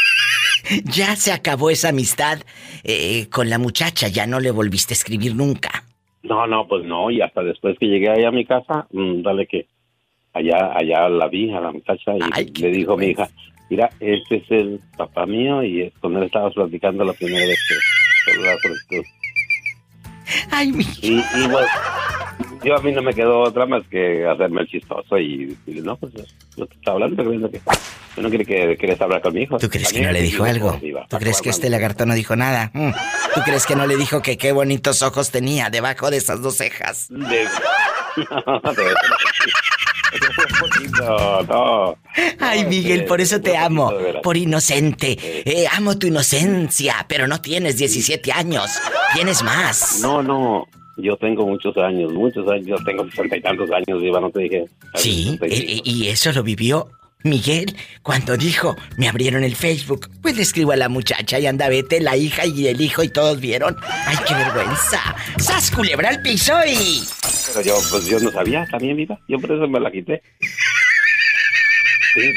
Ya 0.84 1.14
se 1.14 1.30
acabó 1.30 1.68
esa 1.68 1.90
amistad 1.90 2.38
eh, 2.84 3.28
con 3.28 3.50
la 3.50 3.58
muchacha, 3.58 4.08
ya 4.08 4.26
no 4.26 4.40
le 4.40 4.50
volviste 4.50 4.94
a 4.94 4.96
escribir 4.96 5.34
nunca. 5.36 5.84
No, 6.22 6.46
no, 6.46 6.66
pues 6.66 6.86
no, 6.86 7.10
y 7.10 7.20
hasta 7.20 7.42
después 7.42 7.76
que 7.78 7.84
llegué 7.86 8.08
allá 8.08 8.28
a 8.28 8.32
mi 8.32 8.46
casa, 8.46 8.86
mm, 8.90 9.20
dale 9.20 9.46
que 9.46 9.66
allá 10.32 10.72
allá 10.74 11.10
la 11.10 11.28
vi 11.28 11.52
a 11.52 11.60
la 11.60 11.70
muchacha 11.70 12.16
y 12.16 12.20
Ay, 12.32 12.46
le 12.58 12.70
dijo 12.70 12.96
mi 12.96 13.08
hija, 13.08 13.28
mira, 13.68 13.90
este 14.00 14.36
es 14.36 14.50
el 14.50 14.80
papá 14.96 15.26
mío 15.26 15.62
y 15.62 15.82
es- 15.82 15.92
con 16.00 16.16
él 16.16 16.22
estabas 16.22 16.54
platicando 16.54 17.04
la 17.04 17.12
primera 17.12 17.44
vez 17.44 17.58
que 17.68 18.40
la 18.40 18.56
solicitud". 18.58 19.04
Ay, 20.50 20.72
Miguel. 20.72 20.94
Y, 21.02 21.18
y 21.18 21.48
pues, 21.48 21.66
yo 22.64 22.76
a 22.76 22.80
mí 22.80 22.92
no 22.92 23.02
me 23.02 23.12
quedó 23.14 23.40
otra 23.40 23.66
más 23.66 23.82
que 23.90 24.26
hacerme 24.26 24.62
el 24.62 24.68
chistoso 24.68 25.18
y 25.18 25.46
decirle, 25.46 25.82
no, 25.82 25.96
pues 25.96 26.12
yo 26.56 26.66
te 26.66 26.74
estaba 26.74 26.94
hablando, 26.94 27.16
pero 27.16 27.30
viendo 27.30 27.50
que 27.50 27.60
yo 28.16 28.22
no 28.22 28.28
quiere 28.28 28.44
que 28.44 28.76
quieres 28.76 29.00
hablar 29.00 29.20
con 29.20 29.34
mi 29.34 29.42
hijo. 29.42 29.58
¿Tú 29.58 29.68
crees 29.68 29.92
que 29.92 30.00
no 30.02 30.12
le 30.12 30.22
dijo 30.22 30.44
algo? 30.44 30.78
"Diva, 30.80 31.06
¿Tú 31.08 31.18
crees 31.18 31.40
que 31.42 31.50
este 31.50 31.66
hablando". 31.66 31.82
lagarto 31.82 32.06
no 32.06 32.14
dijo 32.14 32.37
nada? 32.37 32.70
Mm. 32.72 32.90
¿Tú 33.34 33.40
crees 33.44 33.66
que 33.66 33.74
no 33.76 33.87
le 33.87 33.96
dijo 33.96 34.22
que 34.22 34.38
qué 34.38 34.52
bonitos 34.52 35.02
ojos 35.02 35.30
tenía 35.30 35.68
debajo 35.70 36.10
de 36.10 36.16
esas 36.18 36.40
dos 36.42 36.56
cejas? 36.56 37.08
De... 37.10 37.46
No, 38.16 38.72
de 38.72 38.82
eso 38.84 38.94
no. 39.08 39.16
Eso 40.12 40.32
fue 40.34 40.43
un 40.43 40.43
poquito, 40.60 41.42
no. 41.48 41.96
Ay, 42.40 42.64
Miguel, 42.66 43.04
por 43.04 43.20
eso 43.20 43.40
te 43.40 43.56
amo. 43.56 43.92
Por 44.22 44.36
inocente. 44.36 45.16
Eh, 45.20 45.66
amo 45.70 45.98
tu 45.98 46.06
inocencia, 46.06 47.04
pero 47.08 47.26
no 47.26 47.40
tienes 47.40 47.76
17 47.76 48.32
años. 48.32 48.70
Tienes 49.14 49.42
más. 49.42 50.00
No, 50.00 50.22
no, 50.22 50.66
yo 50.96 51.16
tengo 51.16 51.46
muchos 51.46 51.76
años, 51.76 52.12
muchos 52.12 52.48
años, 52.48 52.66
yo 52.66 52.76
tengo 52.84 53.04
sesenta 53.10 53.36
y 53.36 53.40
tantos 53.40 53.70
años, 53.70 54.02
Iba, 54.02 54.20
no 54.20 54.30
te 54.30 54.40
dije. 54.40 54.64
Sí, 54.94 55.38
eh, 55.42 55.80
y 55.84 56.08
eso 56.08 56.32
lo 56.32 56.42
vivió 56.42 56.88
Miguel 57.24 57.74
cuando 58.02 58.37
dijo, 58.37 58.76
me 58.98 59.08
abrieron 59.08 59.44
el 59.44 59.56
Facebook. 59.56 60.10
Pues 60.22 60.37
le 60.37 60.42
escribo 60.42 60.72
a 60.72 60.76
la 60.76 60.88
muchacha 60.90 61.38
y 61.38 61.46
anda, 61.46 61.68
vete, 61.70 62.00
la 62.00 62.16
hija 62.18 62.44
y 62.46 62.68
el 62.68 62.80
hijo 62.82 63.02
y 63.02 63.08
todos 63.08 63.40
vieron. 63.40 63.76
¡Ay, 64.06 64.16
qué 64.28 64.34
vergüenza! 64.34 65.00
¡Sas, 65.38 65.70
culebra 65.70 66.10
al 66.10 66.20
piso 66.20 66.52
y... 66.66 67.02
Pero 67.48 67.62
yo, 67.62 67.74
pues 67.90 68.06
yo 68.06 68.20
no 68.20 68.30
sabía 68.30 68.66
también, 68.70 68.96
Viva, 68.96 69.18
yo 69.26 69.38
por 69.38 69.52
eso 69.52 69.66
me 69.66 69.80
la 69.80 69.90
quité. 69.90 70.22
Sí, 72.14 72.32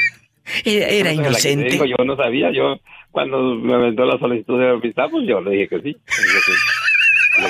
Era, 0.64 0.86
era 0.88 1.10
quité, 1.10 1.22
inocente. 1.22 1.68
digo, 1.70 1.84
yo 1.84 2.04
no 2.04 2.16
sabía, 2.16 2.50
yo 2.52 2.76
cuando 3.10 3.54
me 3.56 3.74
aventó 3.74 4.04
la 4.06 4.18
solicitud 4.18 4.58
de 4.58 4.70
amistad, 4.70 5.04
pues 5.10 5.26
yo 5.28 5.40
le 5.40 5.50
dije 5.50 5.68
que 5.68 5.80
sí. 5.82 5.96
Yo, 6.08 6.40
que- 6.46 7.42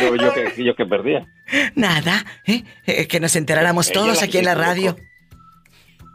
luego, 0.00 0.16
yo, 0.16 0.16
yo 0.16 0.34
que, 0.54 0.64
yo 0.64 0.74
que 0.74 0.86
perdía. 0.86 1.26
Nada, 1.74 2.24
¿eh? 2.46 2.62
Eh, 2.86 3.06
Que 3.06 3.20
nos 3.20 3.36
enteráramos 3.36 3.86
Ella 3.88 3.94
todos 3.94 4.22
aquí 4.22 4.38
en 4.38 4.44
la 4.46 4.54
radio. 4.54 4.90
equivocó. 4.92 5.07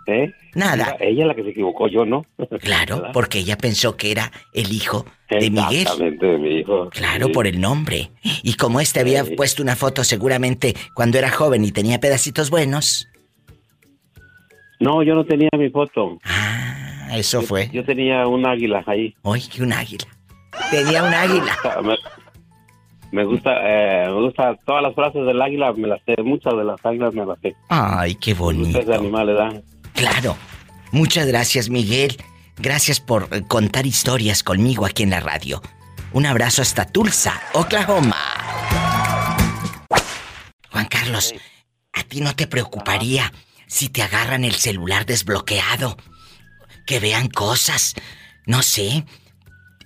¿Eh? 0.05 0.33
Nada. 0.55 0.97
Ella, 0.99 1.09
ella 1.11 1.25
la 1.27 1.35
que 1.35 1.43
se 1.43 1.49
equivocó, 1.51 1.87
yo 1.87 2.05
no. 2.05 2.25
Claro, 2.61 2.97
¿Verdad? 2.97 3.11
porque 3.13 3.39
ella 3.39 3.57
pensó 3.57 3.95
que 3.95 4.11
era 4.11 4.31
el 4.53 4.71
hijo 4.73 5.05
de 5.29 5.49
Miguel. 5.49 5.81
Exactamente, 5.83 6.25
de 6.25 6.37
mi 6.37 6.49
hijo. 6.59 6.89
Claro, 6.89 7.27
Sí. 7.27 7.31
por 7.31 7.47
el 7.47 7.61
nombre. 7.61 8.11
Y 8.43 8.55
como 8.55 8.79
este 8.81 8.99
había 8.99 9.23
Sí. 9.23 9.35
puesto 9.35 9.63
una 9.63 9.75
foto 9.75 10.03
seguramente 10.03 10.75
cuando 10.93 11.17
era 11.17 11.29
joven 11.31 11.63
y 11.63 11.71
tenía 11.71 11.99
pedacitos 11.99 12.49
buenos. 12.49 13.07
No, 14.79 15.01
yo 15.03 15.15
no 15.15 15.23
tenía 15.25 15.49
mi 15.57 15.69
foto. 15.69 16.17
Ah, 16.25 17.09
eso 17.13 17.41
Yo- 17.41 17.47
fue. 17.47 17.69
Yo 17.71 17.85
tenía 17.85 18.27
un 18.27 18.45
águila 18.45 18.83
ahí. 18.85 19.13
Hoy 19.21 19.41
que 19.41 19.63
un 19.63 19.71
águila. 19.71 20.05
Tenía 20.69 21.03
un 21.03 21.13
águila. 21.13 21.55
Me, 21.83 21.95
me 23.11 23.23
gusta, 23.25 23.51
eh, 23.63 24.07
me 24.07 24.21
gusta 24.21 24.55
todas 24.65 24.81
las 24.83 24.95
frases 24.95 25.23
del 25.25 25.39
águila, 25.41 25.71
me 25.73 25.87
las 25.87 26.01
sé, 26.03 26.15
muchas 26.23 26.57
de 26.57 26.63
las 26.63 26.83
águilas 26.83 27.13
me 27.13 27.25
las 27.25 27.39
sé. 27.41 27.55
Ay, 27.69 28.15
qué 28.15 28.33
bonito. 28.33 28.79
Ese 28.79 28.93
animal, 28.93 29.27
¿verdad? 29.27 29.63
Claro. 29.93 30.37
Muchas 30.91 31.25
gracias, 31.25 31.69
Miguel. 31.69 32.17
Gracias 32.57 32.99
por 32.99 33.27
eh, 33.31 33.43
contar 33.47 33.87
historias 33.87 34.43
conmigo 34.43 34.85
aquí 34.85 35.03
en 35.03 35.09
la 35.09 35.19
radio. 35.19 35.61
Un 36.11 36.27
abrazo 36.27 36.61
hasta 36.61 36.85
Tulsa, 36.85 37.41
Oklahoma. 37.53 38.15
Juan 40.71 40.85
Carlos, 40.85 41.33
¿a 41.93 42.03
ti 42.03 42.21
no 42.21 42.35
te 42.35 42.45
preocuparía 42.45 43.33
si 43.65 43.89
te 43.89 44.03
agarran 44.03 44.43
el 44.43 44.53
celular 44.53 45.07
desbloqueado? 45.07 45.97
Que 46.85 46.99
vean 46.99 47.27
cosas, 47.27 47.95
no 48.45 48.61
sé, 48.61 49.05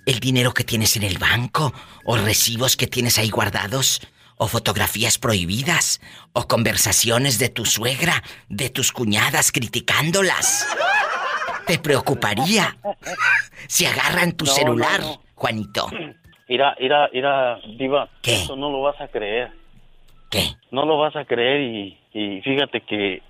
el 0.04 0.20
dinero 0.20 0.52
que 0.52 0.64
tienes 0.64 0.96
en 0.96 1.04
el 1.04 1.16
banco, 1.16 1.72
o 2.04 2.16
recibos 2.18 2.76
que 2.76 2.86
tienes 2.86 3.16
ahí 3.18 3.30
guardados, 3.30 4.02
o 4.38 4.46
fotografías 4.46 5.18
prohibidas, 5.18 6.00
o 6.32 6.46
conversaciones 6.46 7.38
de 7.38 7.48
tu 7.48 7.64
suegra, 7.64 8.22
de 8.48 8.70
tus 8.70 8.92
cuñadas 8.92 9.52
criticándolas. 9.52 10.66
¿Te 11.66 11.78
preocuparía 11.78 12.76
si 13.66 13.84
agarran 13.84 14.32
tu 14.32 14.44
No, 14.46 14.50
celular, 14.52 15.00
no, 15.00 15.06
no. 15.08 15.22
Juanito? 15.34 15.88
Mira, 16.48 16.74
mira, 16.80 17.10
mira, 17.12 17.58
Diva. 17.76 18.08
¿Qué? 18.22 18.36
Eso 18.36 18.56
no 18.56 18.70
lo 18.70 18.80
vas 18.82 18.98
a 19.00 19.08
creer. 19.08 19.50
¿Qué? 20.30 20.54
No 20.70 20.86
lo 20.86 20.98
vas 20.98 21.14
a 21.16 21.24
creer 21.24 21.60
y, 21.60 21.98
y 22.12 22.40
fíjate 22.42 22.80
que 22.82 23.22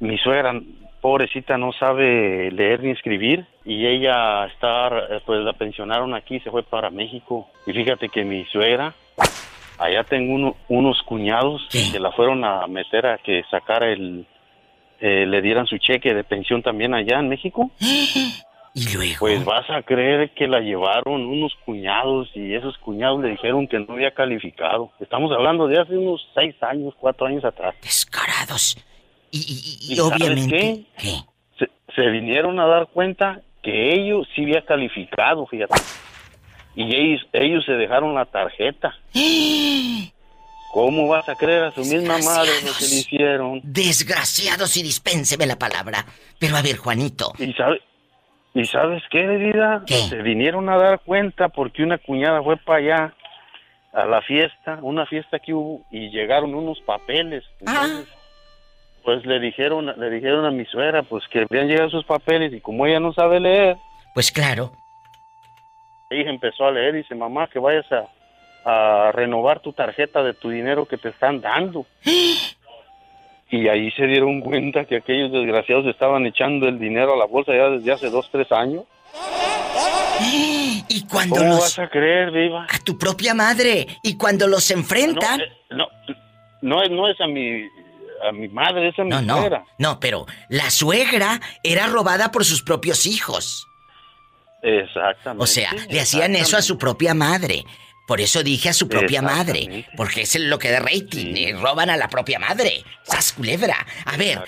mi 0.00 0.18
suegra, 0.18 0.52
pobrecita, 1.00 1.56
no 1.56 1.72
sabe 1.72 2.50
leer 2.50 2.82
ni 2.82 2.90
escribir 2.90 3.46
y 3.64 3.86
ella 3.86 4.46
está, 4.46 4.90
pues 5.24 5.40
la 5.44 5.52
pensionaron 5.52 6.14
aquí, 6.14 6.40
se 6.40 6.50
fue 6.50 6.62
para 6.64 6.90
México. 6.90 7.48
Y 7.66 7.72
fíjate 7.72 8.08
que 8.08 8.24
mi 8.24 8.44
suegra, 8.46 8.94
allá 9.78 10.04
tengo 10.04 10.34
uno- 10.34 10.56
unos 10.68 11.02
cuñados 11.02 11.66
¿Qué? 11.70 11.90
que 11.92 11.98
la 12.00 12.12
fueron 12.12 12.44
a 12.44 12.66
meter 12.66 13.06
a 13.06 13.18
que 13.18 13.42
sacara 13.50 13.90
el, 13.92 14.26
eh, 15.00 15.26
le 15.26 15.42
dieran 15.42 15.66
su 15.66 15.78
cheque 15.78 16.14
de 16.14 16.24
pensión 16.24 16.62
también 16.62 16.94
allá 16.94 17.18
en 17.18 17.28
México. 17.28 17.70
Y 18.78 18.92
luego. 18.94 19.16
Pues 19.20 19.42
vas 19.42 19.64
a 19.70 19.80
creer 19.80 20.32
que 20.34 20.46
la 20.46 20.60
llevaron 20.60 21.24
unos 21.24 21.54
cuñados 21.64 22.28
y 22.34 22.52
esos 22.52 22.76
cuñados 22.76 23.22
le 23.22 23.30
dijeron 23.30 23.66
que 23.66 23.78
no 23.78 23.94
había 23.94 24.10
calificado. 24.10 24.90
Estamos 25.00 25.32
hablando 25.32 25.66
de 25.66 25.80
hace 25.80 25.96
unos 25.96 26.28
seis 26.34 26.54
años, 26.62 26.92
cuatro 27.00 27.26
años 27.26 27.42
atrás. 27.42 27.74
Descarados. 27.80 28.76
Y, 29.30 29.38
y- 29.38 29.40
y- 29.40 29.88
y 29.88 29.92
¿Y 29.94 29.96
sabes 29.96 30.20
obviamente. 30.22 30.84
qué? 30.98 31.10
Se, 31.58 31.70
se 31.94 32.06
vinieron 32.10 32.60
a 32.60 32.66
dar 32.66 32.88
cuenta 32.88 33.40
que 33.62 33.94
ellos 33.94 34.28
sí 34.34 34.42
había 34.42 34.60
calificado, 34.66 35.46
fíjate. 35.46 35.74
Y 36.76 36.94
ellos, 36.94 37.26
ellos 37.32 37.64
se 37.64 37.72
dejaron 37.72 38.14
la 38.14 38.26
tarjeta. 38.26 38.94
¿Cómo 40.72 41.08
vas 41.08 41.26
a 41.28 41.34
creer 41.34 41.64
a 41.64 41.70
su 41.70 41.80
misma 41.80 42.18
madre 42.18 42.50
lo 42.62 42.72
que 42.78 42.84
le 42.84 42.96
hicieron? 42.96 43.60
Desgraciados 43.64 44.76
y 44.76 44.82
dispénseme 44.82 45.46
la 45.46 45.56
palabra. 45.56 46.04
Pero 46.38 46.56
a 46.56 46.62
ver, 46.62 46.76
Juanito. 46.76 47.32
¿Y, 47.38 47.54
sabe, 47.54 47.80
¿Y 48.52 48.66
sabes 48.66 49.02
qué, 49.10 49.26
vida? 49.26 49.82
¿Qué? 49.86 49.94
Se 49.94 50.20
vinieron 50.20 50.68
a 50.68 50.76
dar 50.76 51.00
cuenta 51.00 51.48
porque 51.48 51.82
una 51.82 51.96
cuñada 51.96 52.42
fue 52.42 52.58
para 52.58 52.78
allá 52.78 53.14
a 53.94 54.04
la 54.04 54.20
fiesta, 54.20 54.78
una 54.82 55.06
fiesta 55.06 55.38
que 55.38 55.54
hubo, 55.54 55.80
y 55.90 56.10
llegaron 56.10 56.54
unos 56.54 56.78
papeles. 56.82 57.42
Entonces, 57.60 58.06
pues 59.02 59.24
le 59.24 59.40
dijeron, 59.40 59.86
le 59.96 60.10
dijeron 60.10 60.44
a 60.44 60.50
mi 60.50 60.66
suegra 60.66 61.02
pues 61.04 61.24
que 61.28 61.46
habían 61.48 61.68
llegado 61.68 61.88
sus 61.88 62.04
papeles 62.04 62.52
y 62.52 62.60
como 62.60 62.84
ella 62.86 63.00
no 63.00 63.14
sabe 63.14 63.40
leer, 63.40 63.76
Pues 64.14 64.30
claro. 64.30 64.72
Ella 66.10 66.30
empezó 66.30 66.66
a 66.66 66.70
leer 66.70 66.94
y 66.94 66.98
dice, 66.98 67.14
mamá, 67.14 67.48
que 67.48 67.58
vayas 67.58 67.86
a, 67.92 68.06
a 69.08 69.12
renovar 69.12 69.60
tu 69.60 69.72
tarjeta 69.72 70.22
de 70.22 70.34
tu 70.34 70.50
dinero 70.50 70.86
que 70.86 70.96
te 70.98 71.08
están 71.10 71.40
dando. 71.40 71.86
Y 73.48 73.68
ahí 73.68 73.92
se 73.92 74.06
dieron 74.08 74.40
cuenta 74.40 74.86
que 74.86 74.96
aquellos 74.96 75.30
desgraciados 75.30 75.86
estaban 75.86 76.26
echando 76.26 76.66
el 76.66 76.80
dinero 76.80 77.14
a 77.14 77.16
la 77.16 77.26
bolsa 77.26 77.52
ya 77.54 77.68
desde 77.70 77.92
hace 77.92 78.10
dos, 78.10 78.28
tres 78.32 78.50
años. 78.50 78.82
Y 80.88 81.06
cuando 81.06 81.36
¿Cómo 81.36 81.48
los. 81.50 81.60
vas 81.60 81.78
a 81.78 81.88
creer, 81.88 82.30
Viva? 82.32 82.64
A 82.68 82.78
tu 82.84 82.98
propia 82.98 83.34
madre. 83.34 83.86
Y 84.02 84.16
cuando 84.16 84.48
los 84.48 84.68
enfrentan. 84.72 85.38
No, 85.70 85.84
eh, 85.84 86.16
no, 86.62 86.76
no, 86.76 86.82
es- 86.82 86.90
no 86.90 87.08
es 87.08 87.20
a 87.20 87.26
mi, 87.28 87.62
a 88.28 88.32
mi 88.32 88.48
madre, 88.48 88.88
es 88.88 88.98
a 88.98 89.04
mi 89.04 89.10
No, 89.10 89.22
no. 89.22 89.36
suegra. 89.38 89.64
No, 89.78 90.00
pero 90.00 90.26
la 90.48 90.70
suegra 90.70 91.40
era 91.62 91.86
robada 91.86 92.32
por 92.32 92.44
sus 92.44 92.62
propios 92.64 93.06
hijos. 93.06 93.68
Exactamente. 94.62 95.42
O 95.42 95.46
sea, 95.46 95.72
le 95.88 96.00
hacían 96.00 96.34
eso 96.36 96.56
a 96.56 96.62
su 96.62 96.78
propia 96.78 97.14
madre. 97.14 97.64
Por 98.06 98.20
eso 98.20 98.42
dije 98.44 98.68
a 98.68 98.72
su 98.72 98.88
propia 98.88 99.20
madre. 99.20 99.84
Porque 99.96 100.22
es 100.22 100.38
lo 100.38 100.58
que 100.58 100.70
da 100.70 100.78
rating. 100.80 101.34
Sí. 101.34 101.44
eh, 101.46 101.56
Roban 101.60 101.90
a 101.90 101.96
la 101.96 102.08
propia 102.08 102.38
madre. 102.38 102.84
¡Sas 103.02 103.32
culebra! 103.32 103.76
A 104.04 104.16
ver, 104.16 104.40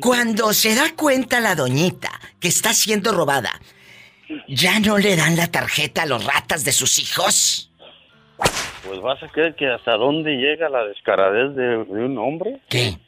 cuando 0.00 0.52
se 0.52 0.74
da 0.74 0.94
cuenta 0.94 1.40
la 1.40 1.54
doñita 1.54 2.10
que 2.38 2.48
está 2.48 2.74
siendo 2.74 3.12
robada, 3.12 3.58
¿ya 4.48 4.80
no 4.80 4.98
le 4.98 5.16
dan 5.16 5.34
la 5.36 5.46
tarjeta 5.50 6.02
a 6.02 6.06
los 6.06 6.24
ratas 6.24 6.64
de 6.64 6.72
sus 6.72 6.98
hijos? 6.98 7.70
Pues 8.86 9.00
vas 9.00 9.22
a 9.22 9.28
creer 9.28 9.54
que 9.56 9.66
hasta 9.66 9.92
dónde 9.96 10.32
llega 10.32 10.68
la 10.68 10.84
descaradez 10.84 11.56
de, 11.56 11.64
de 11.64 12.04
un 12.04 12.18
hombre. 12.18 12.60
¿Qué? 12.68 12.98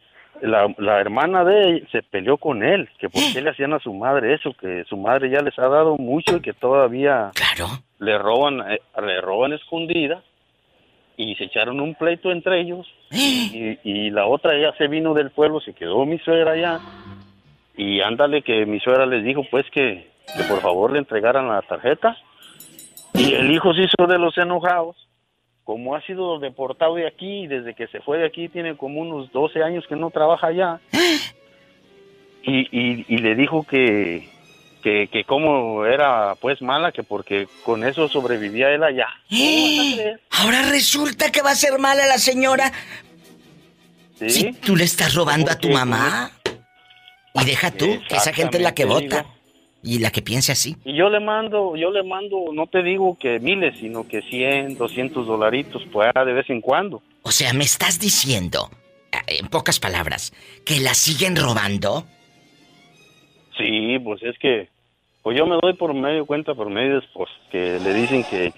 La, 0.42 0.72
la 0.78 1.00
hermana 1.00 1.44
de 1.44 1.62
él 1.62 1.88
se 1.90 2.02
peleó 2.02 2.36
con 2.36 2.62
él, 2.62 2.88
que 2.98 3.08
por 3.08 3.20
qué 3.32 3.40
le 3.40 3.50
hacían 3.50 3.72
a 3.72 3.80
su 3.80 3.92
madre 3.92 4.34
eso, 4.34 4.52
que 4.54 4.84
su 4.84 4.96
madre 4.96 5.30
ya 5.30 5.40
les 5.40 5.58
ha 5.58 5.68
dado 5.68 5.96
mucho 5.96 6.36
y 6.36 6.40
que 6.40 6.52
todavía 6.52 7.30
Claro. 7.34 7.72
le 7.98 8.16
roban, 8.18 8.60
eh, 8.70 8.80
le 9.04 9.20
roban 9.20 9.52
escondida 9.52 10.22
y 11.16 11.34
se 11.34 11.44
echaron 11.44 11.80
un 11.80 11.94
pleito 11.96 12.30
entre 12.30 12.60
ellos. 12.60 12.86
Y, 13.10 13.78
y 13.82 14.10
la 14.10 14.26
otra 14.26 14.56
ya 14.56 14.72
se 14.78 14.86
vino 14.86 15.12
del 15.14 15.30
pueblo, 15.30 15.58
se 15.60 15.72
quedó 15.74 16.04
mi 16.06 16.18
suegra 16.18 16.52
allá. 16.52 16.78
Y 17.76 18.00
ándale 18.00 18.42
que 18.42 18.64
mi 18.66 18.78
suegra 18.78 19.06
les 19.06 19.24
dijo 19.24 19.42
pues 19.50 19.66
que, 19.70 20.08
que 20.36 20.44
por 20.48 20.60
favor 20.60 20.92
le 20.92 21.00
entregaran 21.00 21.48
la 21.48 21.62
tarjeta. 21.62 22.16
Y 23.14 23.32
el 23.34 23.50
hijo 23.50 23.74
se 23.74 23.82
hizo 23.82 24.06
de 24.06 24.18
los 24.18 24.38
enojados 24.38 24.96
como 25.68 25.94
ha 25.94 26.00
sido 26.00 26.38
deportado 26.38 26.94
de 26.94 27.06
aquí 27.06 27.46
desde 27.46 27.74
que 27.74 27.88
se 27.88 28.00
fue 28.00 28.16
de 28.16 28.24
aquí 28.24 28.48
tiene 28.48 28.74
como 28.74 29.02
unos 29.02 29.30
12 29.32 29.62
años 29.62 29.84
que 29.86 29.96
no 29.96 30.08
trabaja 30.08 30.46
allá 30.46 30.80
y, 32.42 32.60
y, 32.72 33.04
y 33.06 33.18
le 33.18 33.34
dijo 33.34 33.64
que 33.64 34.30
que, 34.82 35.08
que 35.12 35.24
como 35.24 35.84
era 35.84 36.36
pues 36.36 36.62
mala 36.62 36.90
que 36.90 37.02
porque 37.02 37.48
con 37.66 37.84
eso 37.84 38.08
sobrevivía 38.08 38.70
él 38.70 38.82
allá 38.82 39.08
¿Cómo? 39.28 40.16
Ahora 40.42 40.62
resulta 40.70 41.30
que 41.30 41.42
va 41.42 41.50
a 41.50 41.54
ser 41.54 41.78
mala 41.78 42.06
la 42.06 42.16
señora 42.16 42.72
¿Sí? 44.14 44.30
si 44.30 44.52
tú 44.54 44.74
le 44.74 44.84
estás 44.84 45.14
robando 45.14 45.50
a 45.50 45.58
tu 45.58 45.68
mamá. 45.68 46.32
Y 47.34 47.44
deja 47.44 47.70
tú, 47.70 47.86
que 48.08 48.16
esa 48.16 48.32
gente 48.32 48.56
es 48.56 48.64
la 48.64 48.74
que 48.74 48.84
vota. 48.84 49.24
Y 49.82 50.00
la 50.00 50.10
que 50.10 50.22
piense 50.22 50.52
así. 50.52 50.76
Y 50.84 50.96
yo 50.96 51.08
le 51.08 51.20
mando, 51.20 51.76
yo 51.76 51.90
le 51.90 52.02
mando, 52.02 52.46
no 52.52 52.66
te 52.66 52.82
digo 52.82 53.16
que 53.18 53.38
miles, 53.38 53.78
sino 53.78 54.08
que 54.08 54.22
100, 54.22 54.76
200 54.76 55.26
dolaritos, 55.26 55.82
pues 55.92 56.10
de 56.14 56.32
vez 56.32 56.50
en 56.50 56.60
cuando. 56.60 57.00
O 57.22 57.30
sea, 57.30 57.52
me 57.52 57.64
estás 57.64 58.00
diciendo, 58.00 58.70
eh, 59.12 59.38
en 59.38 59.48
pocas 59.48 59.78
palabras, 59.78 60.32
que 60.64 60.80
la 60.80 60.94
siguen 60.94 61.36
robando. 61.36 62.04
Sí, 63.56 63.98
pues 64.02 64.22
es 64.22 64.38
que, 64.38 64.68
pues 65.22 65.36
yo 65.36 65.46
me 65.46 65.56
doy 65.60 65.74
por 65.74 65.94
medio 65.94 66.26
cuenta, 66.26 66.54
por 66.54 66.70
medio, 66.70 67.02
pues, 67.12 67.28
que 67.50 67.78
le 67.78 67.94
dicen 67.94 68.24
que, 68.24 68.52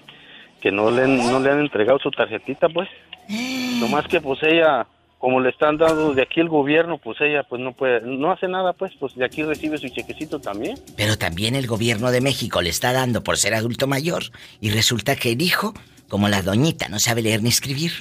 que 0.59 0.71
no, 0.71 0.89
le, 0.89 1.07
no 1.07 1.39
le 1.39 1.51
han 1.51 1.59
entregado 1.59 1.99
su 1.99 2.11
tarjetita, 2.11 2.69
pues. 2.69 2.89
Nomás 3.79 4.07
que, 4.07 4.21
pues, 4.21 4.41
ella, 4.43 4.87
como 5.21 5.39
le 5.39 5.49
están 5.49 5.77
dando 5.77 6.15
de 6.15 6.23
aquí 6.23 6.39
el 6.39 6.49
gobierno, 6.49 6.97
pues 6.97 7.21
ella, 7.21 7.43
pues, 7.43 7.61
no 7.61 7.73
puede, 7.73 8.01
no 8.01 8.31
hace 8.31 8.47
nada, 8.47 8.73
pues, 8.73 8.91
pues, 8.99 9.15
de 9.15 9.23
aquí 9.23 9.43
recibe 9.43 9.77
su 9.77 9.87
chequecito 9.87 10.39
también. 10.39 10.79
Pero 10.97 11.15
también 11.15 11.53
el 11.53 11.67
gobierno 11.67 12.09
de 12.09 12.21
México 12.21 12.59
le 12.63 12.71
está 12.71 12.91
dando 12.91 13.23
por 13.23 13.37
ser 13.37 13.53
adulto 13.53 13.85
mayor. 13.85 14.23
Y 14.59 14.71
resulta 14.71 15.15
que 15.15 15.33
el 15.33 15.41
hijo, 15.43 15.75
como 16.09 16.27
la 16.27 16.41
doñita, 16.41 16.89
no 16.89 16.97
sabe 16.97 17.21
leer 17.21 17.43
ni 17.43 17.49
escribir. 17.49 17.91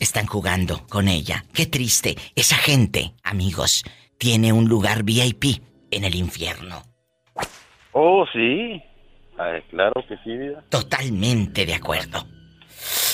Están 0.00 0.26
jugando 0.26 0.84
con 0.88 1.06
ella. 1.06 1.44
Qué 1.54 1.66
triste. 1.66 2.16
Esa 2.34 2.56
gente, 2.56 3.12
amigos, 3.22 3.84
tiene 4.18 4.52
un 4.52 4.68
lugar 4.68 5.04
VIP 5.04 5.62
en 5.92 6.02
el 6.02 6.16
infierno. 6.16 6.82
Oh, 7.92 8.26
sí. 8.32 8.82
Ay, 9.38 9.62
claro 9.70 10.04
que 10.08 10.16
sí, 10.24 10.36
vida. 10.36 10.64
Totalmente 10.70 11.64
de 11.64 11.74
acuerdo. 11.74 12.26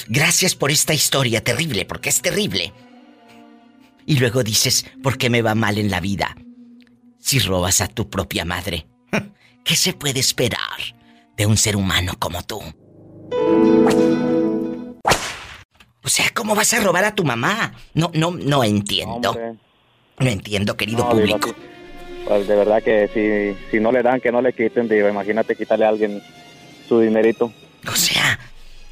Gracias 0.09 0.55
por 0.55 0.71
esta 0.71 0.95
historia 0.95 1.43
terrible, 1.43 1.85
porque 1.85 2.09
es 2.09 2.21
terrible. 2.21 2.73
Y 4.07 4.19
luego 4.19 4.43
dices, 4.43 4.87
¿por 5.03 5.19
qué 5.19 5.31
me 5.31 5.43
va 5.43 5.55
mal 5.55 5.79
en 5.79 5.91
la 5.91 6.01
vida? 6.01 6.37
Si 7.19 7.39
robas 7.39 7.81
a 7.81 7.89
tu 7.89 8.11
propia 8.11 8.45
madre, 8.45 8.87
¿qué 9.65 9.77
se 9.77 9.93
puede 9.93 10.21
esperar 10.21 10.81
de 11.37 11.47
un 11.47 11.57
ser 11.57 11.77
humano 11.77 12.15
como 12.19 12.43
tú? 12.43 12.61
O 16.05 16.09
sea, 16.09 16.27
¿cómo 16.35 16.55
vas 16.55 16.73
a 16.75 16.81
robar 16.81 17.05
a 17.05 17.15
tu 17.15 17.25
mamá? 17.25 17.75
No, 17.95 18.11
no, 18.15 18.33
no 18.33 18.65
entiendo. 18.65 19.31
Hombre. 19.31 19.55
No 20.19 20.29
entiendo, 20.29 20.77
querido 20.77 21.05
No, 21.05 21.11
público. 21.11 21.55
Pues 22.27 22.47
de 22.47 22.57
verdad 22.57 22.83
que 22.83 23.09
si, 23.09 23.71
si 23.71 23.81
no 23.81 23.93
le 23.93 24.03
dan, 24.03 24.21
que 24.21 24.31
no 24.31 24.43
le 24.43 24.53
quiten, 24.53 24.89
digo, 24.89 25.09
imagínate 25.09 25.57
quitarle 25.57 25.85
a 25.85 25.89
alguien 25.89 26.23
su 26.89 27.01
dinerito. 27.01 27.53
O 27.89 27.97
sea, 27.97 28.39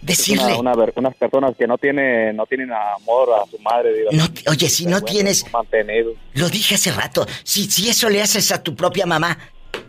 decirle... 0.02 0.54
una- 0.56 0.74
una 0.74 0.92
unas 0.96 1.14
personas 1.16 1.54
que 1.58 1.66
no 1.66 1.78
tienen, 1.78 2.36
no 2.36 2.46
tienen 2.46 2.70
amor 2.72 3.28
a 3.42 3.48
su 3.50 3.58
madre, 3.58 3.92
diva. 3.94 4.10
No, 4.12 4.24
oye, 4.50 4.68
si 4.68 4.86
no 4.86 5.00
tienes... 5.02 5.44
Mantenido. 5.52 6.12
Lo 6.34 6.48
dije 6.48 6.74
hace 6.76 6.92
rato. 6.92 7.26
Si, 7.44 7.70
si 7.70 7.88
eso 7.88 8.08
le 8.08 8.22
haces 8.22 8.50
a 8.52 8.62
tu 8.62 8.74
propia 8.74 9.06
mamá, 9.06 9.38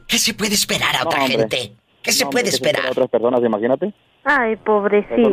¿qué 0.07 0.17
se 0.17 0.33
puede 0.33 0.55
esperar 0.55 0.95
a 0.95 1.03
No, 1.03 1.09
otra 1.09 1.21
hombre. 1.23 1.37
gente? 1.37 1.73
¿Qué 2.01 2.11
se 2.11 2.23
No, 2.23 2.29
puede 2.31 2.43
hombre, 2.49 2.51
¿qué 2.51 2.63
se 2.63 2.69
esperar? 2.69 2.87
a 2.87 2.91
otras 2.91 3.09
personas, 3.09 3.41
imagínate. 3.43 3.93
Ay, 4.23 4.55
Son 4.65 4.75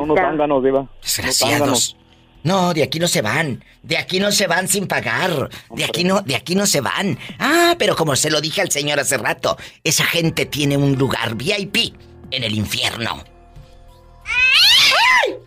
unos 0.01 0.17
pobrecita. 0.17 0.61
diva. 0.63 0.89
Desgraciados. 1.03 1.97
No, 2.45 2.73
de 2.73 2.83
aquí 2.85 2.99
no 3.01 3.09
se 3.09 3.21
van. 3.21 3.65
De 3.83 3.99
aquí 3.99 4.21
no 4.21 4.31
se 4.31 4.47
van 4.47 4.69
sin 4.69 4.87
pagar. 4.87 5.51
De 5.71 5.85
aquí 5.85 6.05
no, 6.05 6.21
de 6.23 6.37
aquí 6.37 6.55
no 6.55 6.67
se 6.67 6.81
van. 6.81 7.19
Ah, 7.39 7.75
pero 7.79 7.97
como 7.97 8.15
se 8.17 8.31
lo 8.31 8.41
dije 8.41 8.61
al 8.63 8.71
señor 8.71 9.01
hace 9.01 9.19
rato, 9.19 9.57
esa 9.83 10.05
gente 10.05 10.47
tiene 10.47 10.77
un 10.77 10.95
lugar 10.97 11.35
VIP 11.35 11.95
en 12.31 12.45
el 12.45 12.55
infierno. 12.55 13.23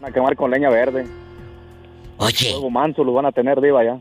Van 0.01 0.09
a 0.09 0.13
quemar 0.13 0.35
con 0.35 0.51
leña 0.51 0.69
verde. 0.69 1.05
Oye, 2.17 2.51
Fuego 2.51 2.69
manso 2.69 3.03
lo 3.03 3.13
van 3.13 3.25
a 3.27 3.31
tener, 3.31 3.59
diva, 3.61 3.83
ya. 3.83 3.99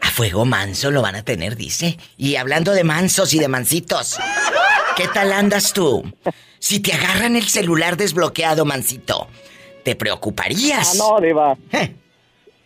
a 0.00 0.10
fuego 0.10 0.44
manso 0.44 0.90
lo 0.90 1.02
van 1.02 1.16
a 1.16 1.22
tener, 1.22 1.56
dice. 1.56 1.96
Y 2.16 2.36
hablando 2.36 2.72
de 2.72 2.84
mansos 2.84 3.34
y 3.34 3.38
de 3.38 3.48
mansitos, 3.48 4.18
¿qué 4.96 5.08
tal 5.08 5.32
andas 5.32 5.72
tú? 5.72 6.04
Si 6.60 6.80
te 6.80 6.92
agarran 6.92 7.36
el 7.36 7.44
celular 7.44 7.96
desbloqueado, 7.96 8.64
mansito, 8.64 9.28
¿te 9.84 9.94
preocuparías? 9.96 11.00
Ah, 11.00 11.04
no, 11.20 11.20
diva. 11.26 11.56
Eh, 11.72 11.94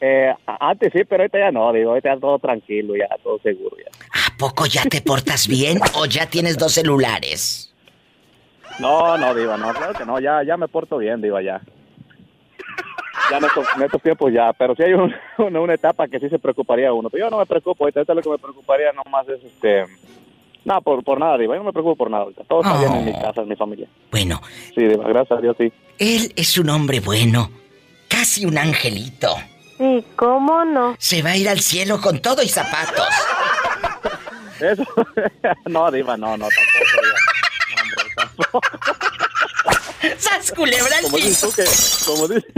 Eh, 0.04 0.34
antes 0.46 0.92
sí, 0.92 1.04
pero 1.08 1.22
ahorita 1.22 1.38
ya 1.38 1.52
no, 1.52 1.72
digo, 1.72 1.90
ahorita 1.90 2.14
ya 2.14 2.20
todo 2.20 2.36
tranquilo, 2.40 2.94
ya 2.96 3.06
todo 3.22 3.38
seguro 3.40 3.76
ya. 3.78 3.90
¿A 4.26 4.36
poco 4.36 4.66
ya 4.66 4.82
te 4.82 5.00
portas 5.00 5.46
bien 5.46 5.78
o 5.94 6.06
ya 6.06 6.26
tienes 6.26 6.58
dos 6.58 6.72
celulares? 6.72 7.72
No, 8.80 9.16
no, 9.16 9.32
diva, 9.32 9.56
no, 9.56 9.72
claro 9.72 9.92
que 9.94 10.04
no, 10.04 10.18
ya, 10.18 10.42
ya 10.44 10.56
me 10.56 10.66
porto 10.66 10.98
bien, 10.98 11.20
diva, 11.22 11.40
ya. 11.40 11.60
Ya 13.32 13.38
en 13.38 13.44
estos, 13.46 13.66
en 13.76 13.82
estos 13.82 14.02
tiempos 14.02 14.30
ya, 14.32 14.52
pero 14.52 14.74
sí 14.76 14.82
hay 14.82 14.92
un- 14.92 15.14
una, 15.38 15.60
una 15.60 15.74
etapa 15.74 16.06
que 16.06 16.20
sí 16.20 16.28
se 16.28 16.38
preocuparía 16.38 16.92
uno, 16.92 17.08
pero 17.08 17.24
yo 17.26 17.30
no 17.30 17.38
me 17.38 17.46
preocupo, 17.46 17.84
ahorita 17.84 18.00
ahorita 18.00 18.14
lo 18.14 18.20
que 18.22 18.28
me 18.30 18.38
preocuparía 18.38 18.92
nomás 18.92 19.26
es 19.28 19.42
este... 19.42 19.86
No, 20.64 20.80
por, 20.82 21.02
por 21.02 21.18
nada, 21.18 21.38
diva, 21.38 21.54
yo 21.54 21.60
no 21.60 21.64
me 21.66 21.72
preocupo 21.72 21.96
por 21.96 22.10
nada, 22.10 22.24
ahorita. 22.24 22.44
todo 22.44 22.60
está 22.60 22.78
bien 22.78 22.92
en 22.94 23.04
mi 23.06 23.12
casa, 23.12 23.40
en 23.40 23.48
mi 23.48 23.56
familia. 23.56 23.88
Bueno, 24.10 24.40
Sí, 24.74 24.82
diva, 24.86 25.08
gracias 25.08 25.38
a 25.38 25.42
Dios, 25.42 25.56
sí. 25.58 25.72
él 25.98 26.32
es 26.36 26.56
un 26.58 26.68
hombre 26.70 27.00
bueno, 27.00 27.50
casi 28.08 28.44
un 28.46 28.58
angelito. 28.58 29.34
Sí, 29.78 30.04
¿cómo 30.14 30.64
no? 30.64 30.94
Se 30.98 31.22
va 31.22 31.30
a 31.30 31.36
ir 31.36 31.48
al 31.48 31.58
cielo 31.60 32.00
con 32.00 32.20
todo 32.20 32.42
y 32.42 32.48
zapatos. 32.48 33.08
Eso, 34.60 34.84
no, 35.66 35.90
diva, 35.90 36.16
no, 36.16 36.36
no, 36.36 36.46
tampoco, 36.46 37.02
diva. 37.02 37.18
No, 37.74 37.82
hombre, 37.82 38.14
tampoco. 38.14 38.60
¡Sas 40.18 40.52
culebra 40.52 40.96
al 40.98 41.04
Como 41.04 41.16
dices 41.16 41.44
piso! 41.44 41.48
tú 41.48 41.54
que, 41.56 42.10
como 42.10 42.28
dices, 42.28 42.52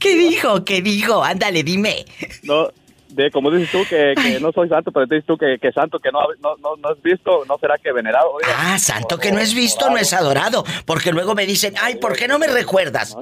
¿Qué 0.00 0.14
dijo? 0.14 0.64
¿Qué 0.64 0.82
dijo? 0.82 1.22
Ándale, 1.22 1.62
dime. 1.62 2.04
no, 2.42 2.68
de, 3.08 3.30
como 3.30 3.50
dices 3.50 3.70
tú 3.70 3.82
que, 3.88 4.14
que 4.20 4.40
no 4.40 4.52
soy 4.52 4.68
santo, 4.68 4.92
pero 4.92 5.06
dices 5.06 5.24
tú 5.26 5.36
que, 5.38 5.58
que 5.60 5.72
santo 5.72 5.98
que 5.98 6.10
no, 6.10 6.20
no, 6.40 6.56
no, 6.56 6.76
no 6.76 6.92
es 6.92 7.02
visto, 7.02 7.44
¿no 7.46 7.58
será 7.58 7.76
que 7.78 7.92
venerado? 7.92 8.36
Ah, 8.56 8.78
santo 8.78 9.18
que 9.18 9.32
no 9.32 9.38
es 9.40 9.54
visto, 9.54 9.88
no 9.90 9.96
es 9.96 10.12
adorado. 10.12 10.64
Porque 10.84 11.12
luego 11.12 11.34
me 11.34 11.46
dicen, 11.46 11.74
ay, 11.80 11.96
¿por 11.96 12.16
qué 12.16 12.28
no 12.28 12.38
me 12.38 12.46
recuerdas? 12.46 13.16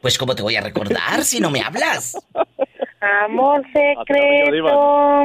Pues, 0.00 0.18
¿cómo 0.18 0.34
te 0.34 0.42
voy 0.42 0.56
a 0.56 0.60
recordar 0.60 1.24
si 1.24 1.40
no 1.40 1.50
me 1.50 1.60
hablas? 1.60 2.16
Amor 3.24 3.62
secreto, 3.72 4.44
secreto, 4.44 5.22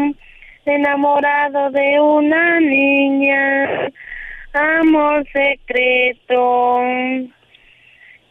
enamorado 0.66 1.70
de 1.72 2.00
una 2.00 2.60
niña. 2.60 3.90
Amor 4.54 5.26
secreto, 5.34 6.80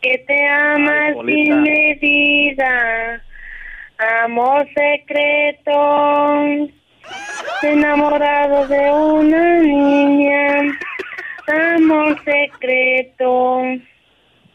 que 0.00 0.18
te 0.18 0.48
ama 0.48 1.06
Ay, 1.06 1.14
Polita. 1.14 1.42
sin 1.42 1.62
medida. 1.62 3.22
Amor 4.24 4.66
secreto, 4.74 5.72
enamorado 7.62 8.66
de 8.68 8.90
una 8.92 9.54
niña. 9.60 10.78
Amor 11.76 12.16
secreto. 12.24 13.62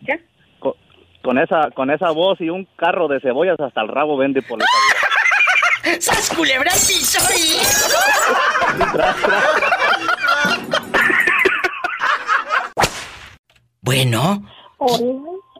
¿Ya? 0.02 0.18
Con, 0.60 0.74
con 1.22 1.38
esa, 1.38 1.70
con 1.72 1.92
esa 1.92 2.12
voz 2.12 2.40
y 2.40 2.50
un 2.50 2.66
carro 2.78 3.08
de 3.10 3.20
cebollas 3.20 3.60
hasta 3.60 3.82
el 3.82 3.90
rabo 3.90 4.16
vende 4.18 4.42
por 4.42 4.60
la 4.60 4.66
¡Sas 6.00 6.34
culebra 6.36 6.72
piso! 6.72 7.20
Bueno, 13.88 14.44
Hola. 14.80 14.98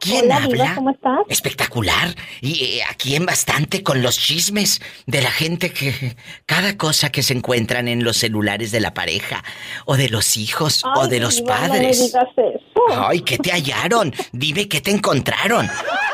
¿quién 0.00 0.26
Hola, 0.26 0.36
habla? 0.36 0.48
Diva, 0.64 0.74
¿cómo 0.74 0.90
estás? 0.90 1.18
Espectacular. 1.30 2.14
Y 2.42 2.62
eh, 2.62 2.80
aquí 2.90 3.16
en 3.16 3.24
bastante 3.24 3.82
con 3.82 4.02
los 4.02 4.18
chismes 4.18 4.82
de 5.06 5.22
la 5.22 5.30
gente 5.30 5.72
que 5.72 6.14
cada 6.44 6.76
cosa 6.76 7.10
que 7.10 7.22
se 7.22 7.32
encuentran 7.32 7.88
en 7.88 8.04
los 8.04 8.18
celulares 8.18 8.70
de 8.70 8.80
la 8.80 8.92
pareja 8.92 9.42
o 9.86 9.96
de 9.96 10.10
los 10.10 10.36
hijos 10.36 10.84
o 10.94 11.08
de 11.08 11.20
los 11.20 11.36
Diva, 11.36 11.54
No 11.54 11.62
me 11.62 11.68
padres. 11.70 12.00
digas 12.04 12.28
eso. 12.36 13.02
Ay, 13.08 13.22
¿qué 13.22 13.38
te 13.38 13.50
hallaron? 13.50 14.12
Dime 14.32 14.68
qué 14.68 14.82
te 14.82 14.90
encontraron. 14.90 15.66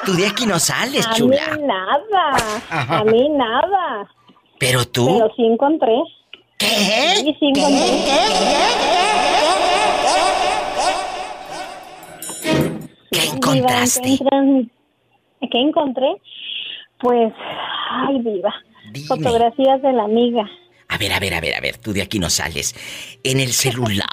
Tú 0.06 0.12
de 0.14 0.28
aquí 0.28 0.46
no 0.46 0.60
sales, 0.60 1.04
a 1.04 1.10
mí 1.10 1.16
chula. 1.16 1.58
nada. 1.62 2.60
Ajá. 2.70 2.98
A 3.00 3.04
mí 3.04 3.28
nada. 3.30 4.08
Pero 4.60 4.86
tú, 4.86 5.18
Pero 5.18 5.32
sí 5.34 5.42
encontré. 5.44 5.96
¿qué? 6.58 6.66
Sí, 6.68 7.36
sí 7.40 7.46
encontré. 7.56 7.56
¿Qué 7.58 7.58
Diva, 7.58 8.22
encontraste? 8.28 8.84
encuentran- 8.86 9.64
¿Qué 9.68 9.73
encontré? 15.50 16.16
Pues, 17.00 17.32
ay. 17.90 18.20
Dime. 18.92 19.06
Fotografías 19.06 19.82
de 19.82 19.92
la 19.92 20.04
amiga. 20.04 20.48
A 20.88 20.98
ver, 20.98 21.12
a 21.12 21.18
ver, 21.18 21.34
a 21.34 21.40
ver, 21.40 21.54
a 21.54 21.60
ver, 21.60 21.78
tú 21.78 21.92
de 21.92 22.02
aquí 22.02 22.18
no 22.18 22.30
sales. 22.30 22.74
En 23.24 23.40
el 23.40 23.52
celular 23.52 24.06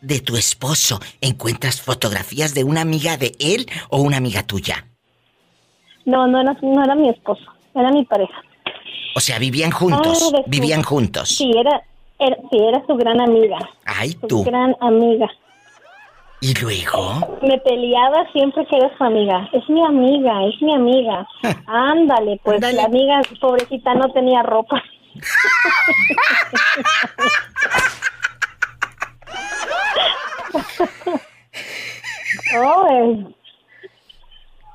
de 0.00 0.20
tu 0.20 0.36
esposo 0.36 1.00
encuentras 1.20 1.80
fotografías 1.80 2.54
de 2.54 2.64
una 2.64 2.82
amiga 2.82 3.16
de 3.16 3.32
él 3.40 3.66
o 3.90 4.00
una 4.02 4.18
amiga 4.18 4.42
tuya. 4.42 4.86
No, 6.04 6.26
no 6.26 6.40
era, 6.40 6.56
no 6.62 6.84
era 6.84 6.94
mi 6.94 7.08
esposo. 7.08 7.44
Era 7.74 7.90
mi 7.90 8.04
pareja. 8.04 8.42
O 9.16 9.20
sea, 9.20 9.38
vivían 9.38 9.70
juntos, 9.70 10.32
Ah, 10.34 10.42
vivían 10.46 10.82
juntos. 10.82 11.28
Sí, 11.30 11.50
era, 11.58 11.82
era, 12.18 12.36
sí, 12.50 12.58
era 12.58 12.84
su 12.86 12.94
gran 12.96 13.20
amiga. 13.20 13.58
Ay, 13.84 14.10
Su 14.20 14.26
tú. 14.26 14.44
gran 14.44 14.76
amiga. 14.80 15.30
¿Y 16.42 16.54
luego? 16.54 17.38
Me 17.40 17.56
peleaba 17.58 18.26
siempre 18.32 18.66
que 18.66 18.76
era 18.76 18.90
su 18.98 19.04
amiga. 19.04 19.48
Es 19.52 19.62
mi 19.68 19.80
amiga, 19.86 20.44
es 20.48 20.60
mi 20.60 20.74
amiga. 20.74 21.24
Ándale, 21.68 22.40
pues 22.42 22.56
Ándale. 22.56 22.76
la 22.78 22.84
amiga, 22.86 23.20
pobrecita, 23.40 23.94
no 23.94 24.12
tenía 24.12 24.42
ropa. 24.42 24.82
Ay, 32.54 33.26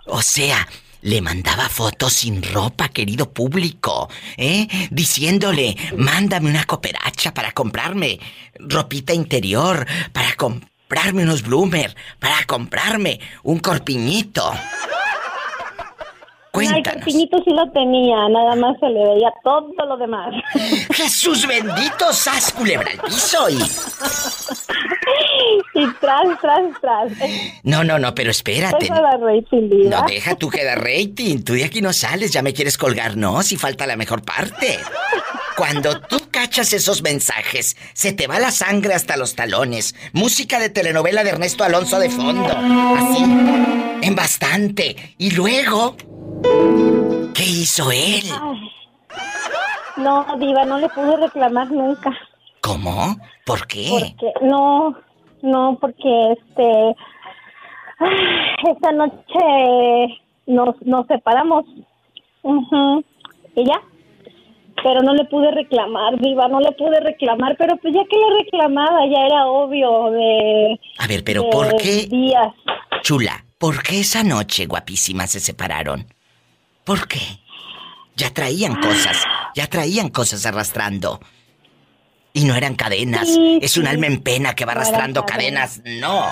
O 0.06 0.22
sea, 0.22 0.68
le 1.02 1.22
mandaba 1.22 1.68
fotos 1.70 2.14
sin 2.14 2.42
ropa, 2.42 2.90
querido 2.90 3.32
público, 3.34 4.10
¿eh? 4.38 4.68
Diciéndole, 4.90 5.76
mándame 5.98 6.50
una 6.50 6.64
cooperacha 6.64 7.34
para 7.34 7.52
comprarme 7.52 8.20
ropita 8.58 9.14
interior, 9.14 9.86
para 10.14 10.34
comprarme 10.36 10.72
unos 11.14 11.44
bloomer, 11.44 11.96
para 12.20 12.46
comprarme 12.46 13.20
un 13.44 13.60
corpiñito. 13.60 14.50
Ay, 14.52 14.60
Cuéntanos. 16.52 17.04
Corpiñito 17.04 17.38
sí 17.44 17.52
lo 17.52 17.70
tenía, 17.72 18.30
nada 18.30 18.56
más 18.56 18.80
se 18.80 18.88
le 18.88 19.00
veía 19.08 19.32
todo 19.44 19.72
lo 19.88 19.98
demás. 19.98 20.34
Jesús 20.92 21.46
bendito, 21.46 22.12
sas 22.12 22.52
culebra 22.52 22.90
al 22.92 23.00
piso 23.00 23.50
y... 23.50 23.60
Y 25.74 25.88
tras, 26.02 26.40
tras, 26.42 26.62
tras. 26.82 27.12
No, 27.64 27.84
no, 27.84 28.00
no, 28.00 28.16
pero 28.16 28.32
espérate. 28.32 28.86
Eso 28.86 28.96
era 28.96 29.18
rating, 29.18 29.70
diva. 29.70 30.02
No, 30.02 30.08
deja 30.08 30.36
tú 30.36 30.50
que 30.50 30.64
da 30.64 30.76
rating. 30.76 31.44
Tú 31.44 31.54
de 31.54 31.66
aquí 31.66 31.82
no 31.82 31.94
sales, 31.94 32.32
ya 32.32 32.42
me 32.42 32.54
quieres 32.54 32.78
colgar, 32.78 33.16
no, 33.16 33.44
si 33.44 33.58
falta 33.58 33.86
la 33.86 33.96
mejor 33.96 34.24
parte. 34.24 34.80
Cuando 35.58 36.00
tú 36.02 36.18
cachas 36.30 36.72
esos 36.72 37.02
mensajes, 37.02 37.76
se 37.94 38.14
te 38.14 38.28
va 38.28 38.38
la 38.38 38.52
sangre 38.52 38.94
hasta 38.94 39.18
los 39.18 39.36
talones. 39.36 39.96
Música 40.14 40.60
de 40.60 40.70
telenovela 40.70 41.24
de 41.24 41.32
Ernesto 41.32 41.64
Alonso 41.64 41.98
de 41.98 42.12
fondo. 42.12 42.48
Así. 42.48 43.24
En 44.04 44.16
bastante. 44.16 44.96
Y 45.18 45.32
luego. 45.32 45.96
¿Qué 47.34 47.44
hizo 47.44 47.92
él? 47.92 48.22
Ay. 48.40 48.72
No, 49.98 50.28
diva, 50.38 50.64
no 50.64 50.78
le 50.78 50.90
pude 50.90 51.18
reclamar 51.18 51.72
nunca. 51.72 52.12
¿Cómo? 52.62 53.18
¿Por 53.44 53.66
qué? 53.66 53.88
Porque, 53.90 54.46
no, 54.46 54.96
no, 55.42 55.76
porque 55.82 56.34
este, 56.34 56.96
esta 58.72 58.92
noche 58.92 60.22
nos, 60.46 60.80
nos 60.84 61.08
separamos. 61.08 61.66
¿Y 63.56 63.66
ya? 63.66 63.82
Pero 64.84 65.02
no 65.02 65.14
le 65.14 65.26
pude 65.26 65.52
reclamar, 65.52 66.18
Diva, 66.20 66.48
no 66.48 66.60
le 66.60 66.72
pude 66.74 67.00
reclamar, 67.00 67.56
pero 67.58 67.78
pues 67.78 67.94
ya 67.94 68.04
que 68.10 68.16
le 68.16 68.44
reclamaba, 68.44 69.06
ya 69.08 69.26
era 69.26 69.48
obvio 69.48 70.12
de... 70.12 70.80
A 71.00 71.08
ver, 71.08 71.24
pero 71.24 71.44
de 71.44 71.50
¿por 71.50 71.76
qué? 71.78 72.08
Días. 72.10 72.54
Chula, 73.02 73.44
¿por 73.58 73.82
qué 73.84 74.00
esa 74.02 74.24
noche, 74.24 74.66
guapísima, 74.66 75.28
se 75.28 75.40
separaron? 75.40 76.06
¿Por 76.84 77.08
qué? 77.08 77.20
Ya 78.16 78.34
traían 78.34 78.76
cosas, 78.76 79.24
ya 79.56 79.68
traían 79.68 80.10
cosas 80.10 80.46
arrastrando. 80.46 81.20
Y 82.34 82.46
no 82.46 82.56
eran 82.56 82.76
cadenas. 82.76 83.28
Sí, 83.28 83.60
es 83.62 83.78
un 83.78 83.86
sí. 83.86 83.90
alma 83.90 84.06
en 84.08 84.22
pena 84.22 84.54
que 84.54 84.66
va 84.66 84.74
No 84.74 84.80
arrastrando 84.82 85.26
cadenas. 85.26 85.80
cadenas. 85.80 86.02
No. 86.02 86.24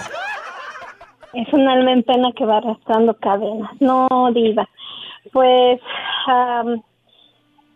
Es 1.33 1.51
un 1.51 1.67
alma 1.67 1.91
en 1.91 2.03
pena 2.03 2.31
que 2.31 2.45
va 2.45 2.57
arrastrando 2.57 3.15
cadenas. 3.17 3.71
No, 3.79 4.07
diva. 4.33 4.69
Pues 5.33 5.81
am, 6.27 6.81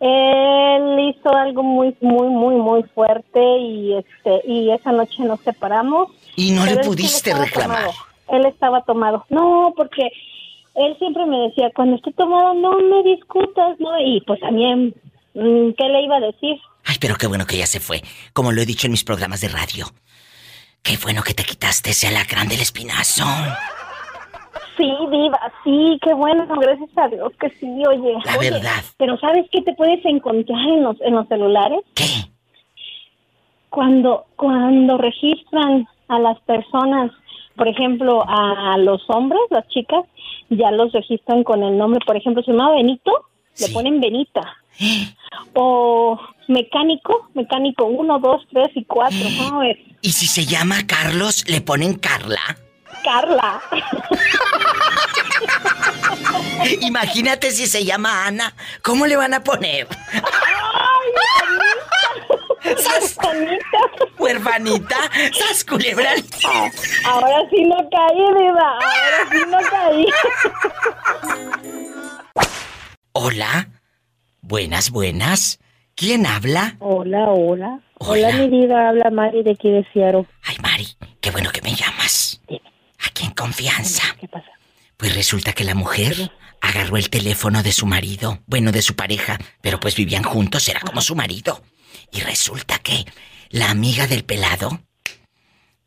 él 0.00 0.98
hizo 1.10 1.34
algo 1.34 1.62
muy, 1.62 1.94
muy, 2.00 2.28
muy, 2.28 2.56
muy 2.56 2.82
fuerte 2.94 3.40
y 3.58 3.96
este 3.96 4.40
y 4.46 4.70
esa 4.70 4.92
noche 4.92 5.22
nos 5.24 5.40
separamos. 5.40 6.08
Y 6.36 6.52
no 6.52 6.64
le 6.64 6.78
pudiste 6.78 7.34
reclamar. 7.34 7.84
tomado. 7.84 7.92
Él 8.28 8.46
estaba 8.46 8.82
tomado. 8.82 9.26
No, 9.28 9.74
porque 9.76 10.10
él 10.74 10.96
siempre 10.98 11.26
me 11.26 11.48
decía, 11.48 11.70
cuando 11.74 11.96
esté 11.96 12.12
tomado 12.12 12.54
no 12.54 12.78
me 12.78 13.02
discutas, 13.02 13.78
¿no? 13.78 14.00
Y 14.00 14.22
pues 14.26 14.40
también, 14.40 14.94
mm, 15.34 15.72
¿qué 15.76 15.84
le 15.84 16.02
iba 16.02 16.16
a 16.16 16.20
decir? 16.20 16.58
Ay, 16.84 16.96
pero 16.98 17.16
qué 17.16 17.26
bueno 17.26 17.46
que 17.46 17.58
ya 17.58 17.66
se 17.66 17.80
fue. 17.80 18.02
Como 18.32 18.52
lo 18.52 18.62
he 18.62 18.66
dicho 18.66 18.86
en 18.86 18.92
mis 18.92 19.04
programas 19.04 19.42
de 19.42 19.48
radio. 19.48 19.86
Qué 20.82 20.96
bueno 20.96 21.22
que 21.22 21.34
te 21.34 21.44
quitaste 21.44 21.90
ese 21.90 22.06
alacrán 22.08 22.48
del 22.48 22.60
espinazo. 22.60 23.24
Sí, 24.80 24.90
diva, 25.10 25.52
sí, 25.62 25.98
qué 26.02 26.14
bueno, 26.14 26.46
gracias 26.58 26.88
a 26.96 27.08
Dios 27.08 27.32
que 27.38 27.50
sí, 27.50 27.66
oye. 27.86 28.14
La 28.24 28.38
Oye, 28.38 28.50
verdad. 28.50 28.82
Pero 28.96 29.18
¿sabes 29.18 29.46
qué 29.52 29.60
te 29.60 29.74
puedes 29.74 30.02
encontrar 30.06 30.58
en 30.58 30.82
los, 30.82 30.98
en 31.02 31.14
los 31.16 31.28
celulares? 31.28 31.80
¿Qué? 31.94 32.06
Cuando, 33.68 34.24
cuando 34.36 34.96
registran 34.96 35.86
a 36.08 36.18
las 36.18 36.40
personas, 36.40 37.12
por 37.56 37.68
ejemplo, 37.68 38.24
a 38.26 38.78
los 38.78 39.02
hombres, 39.08 39.42
las 39.50 39.68
chicas, 39.68 40.04
ya 40.48 40.70
los 40.70 40.92
registran 40.92 41.44
con 41.44 41.62
el 41.62 41.76
nombre, 41.76 42.00
por 42.06 42.16
ejemplo, 42.16 42.42
se 42.42 42.52
llama 42.52 42.72
Benito, 42.72 43.12
le 43.58 43.68
ponen 43.68 44.00
Benita. 44.00 44.56
O 45.52 46.18
mecánico, 46.48 47.28
mecánico 47.34 47.84
1, 47.84 48.18
2, 48.18 48.42
3 48.50 48.68
y 48.76 48.84
4. 48.84 49.18
A 49.52 49.58
ver, 49.58 49.78
Y 50.00 50.12
si 50.12 50.26
se 50.26 50.46
llama 50.46 50.86
Carlos, 50.86 51.44
le 51.48 51.60
ponen 51.60 51.94
Carla. 51.98 52.40
Carla. 53.02 53.60
Imagínate 56.80 57.50
si 57.50 57.66
se 57.66 57.84
llama 57.84 58.26
Ana. 58.26 58.54
¿Cómo 58.82 59.06
le 59.06 59.16
van 59.16 59.34
a 59.34 59.42
poner? 59.42 59.88
¡Sas! 62.76 63.16
Huerfanita. 64.18 64.96
¡Sas 65.32 65.64
culebra! 65.64 66.10
Ahora 67.06 67.38
sí 67.50 67.64
no 67.64 67.76
caí, 67.90 68.26
Diva. 68.38 68.72
Ahora 68.72 69.28
sí 69.30 69.38
no 69.48 69.58
caí. 69.70 70.06
Hola. 73.12 73.68
Buenas, 74.42 74.90
buenas. 74.90 75.58
¿Quién 75.94 76.26
habla? 76.26 76.76
Hola, 76.80 77.24
hola. 77.28 77.80
Hola, 77.98 78.32
mi 78.32 78.48
diva, 78.48 78.88
habla 78.88 79.10
Mari 79.10 79.42
de 79.42 79.50
aquí 79.52 79.70
de 79.70 79.86
Seattle. 79.92 80.26
Ay, 80.42 80.56
Mari, 80.62 80.88
qué 81.20 81.30
bueno 81.30 81.50
que 81.50 81.60
me 81.60 81.74
llamas. 81.74 82.40
Aquí 83.20 83.26
en 83.26 83.32
confianza. 83.34 84.02
¿Qué 84.18 84.28
pasa? 84.28 84.46
Pues 84.96 85.14
resulta 85.14 85.52
que 85.52 85.64
la 85.64 85.74
mujer 85.74 86.32
agarró 86.62 86.96
el 86.96 87.10
teléfono 87.10 87.62
de 87.62 87.70
su 87.70 87.84
marido, 87.84 88.42
bueno, 88.46 88.72
de 88.72 88.80
su 88.80 88.96
pareja, 88.96 89.38
pero 89.60 89.78
pues 89.78 89.94
vivían 89.94 90.22
juntos, 90.22 90.66
era 90.68 90.80
como 90.80 91.02
su 91.02 91.14
marido. 91.14 91.62
Y 92.12 92.20
resulta 92.20 92.78
que 92.78 93.04
la 93.50 93.68
amiga 93.70 94.06
del 94.06 94.24
pelado 94.24 94.80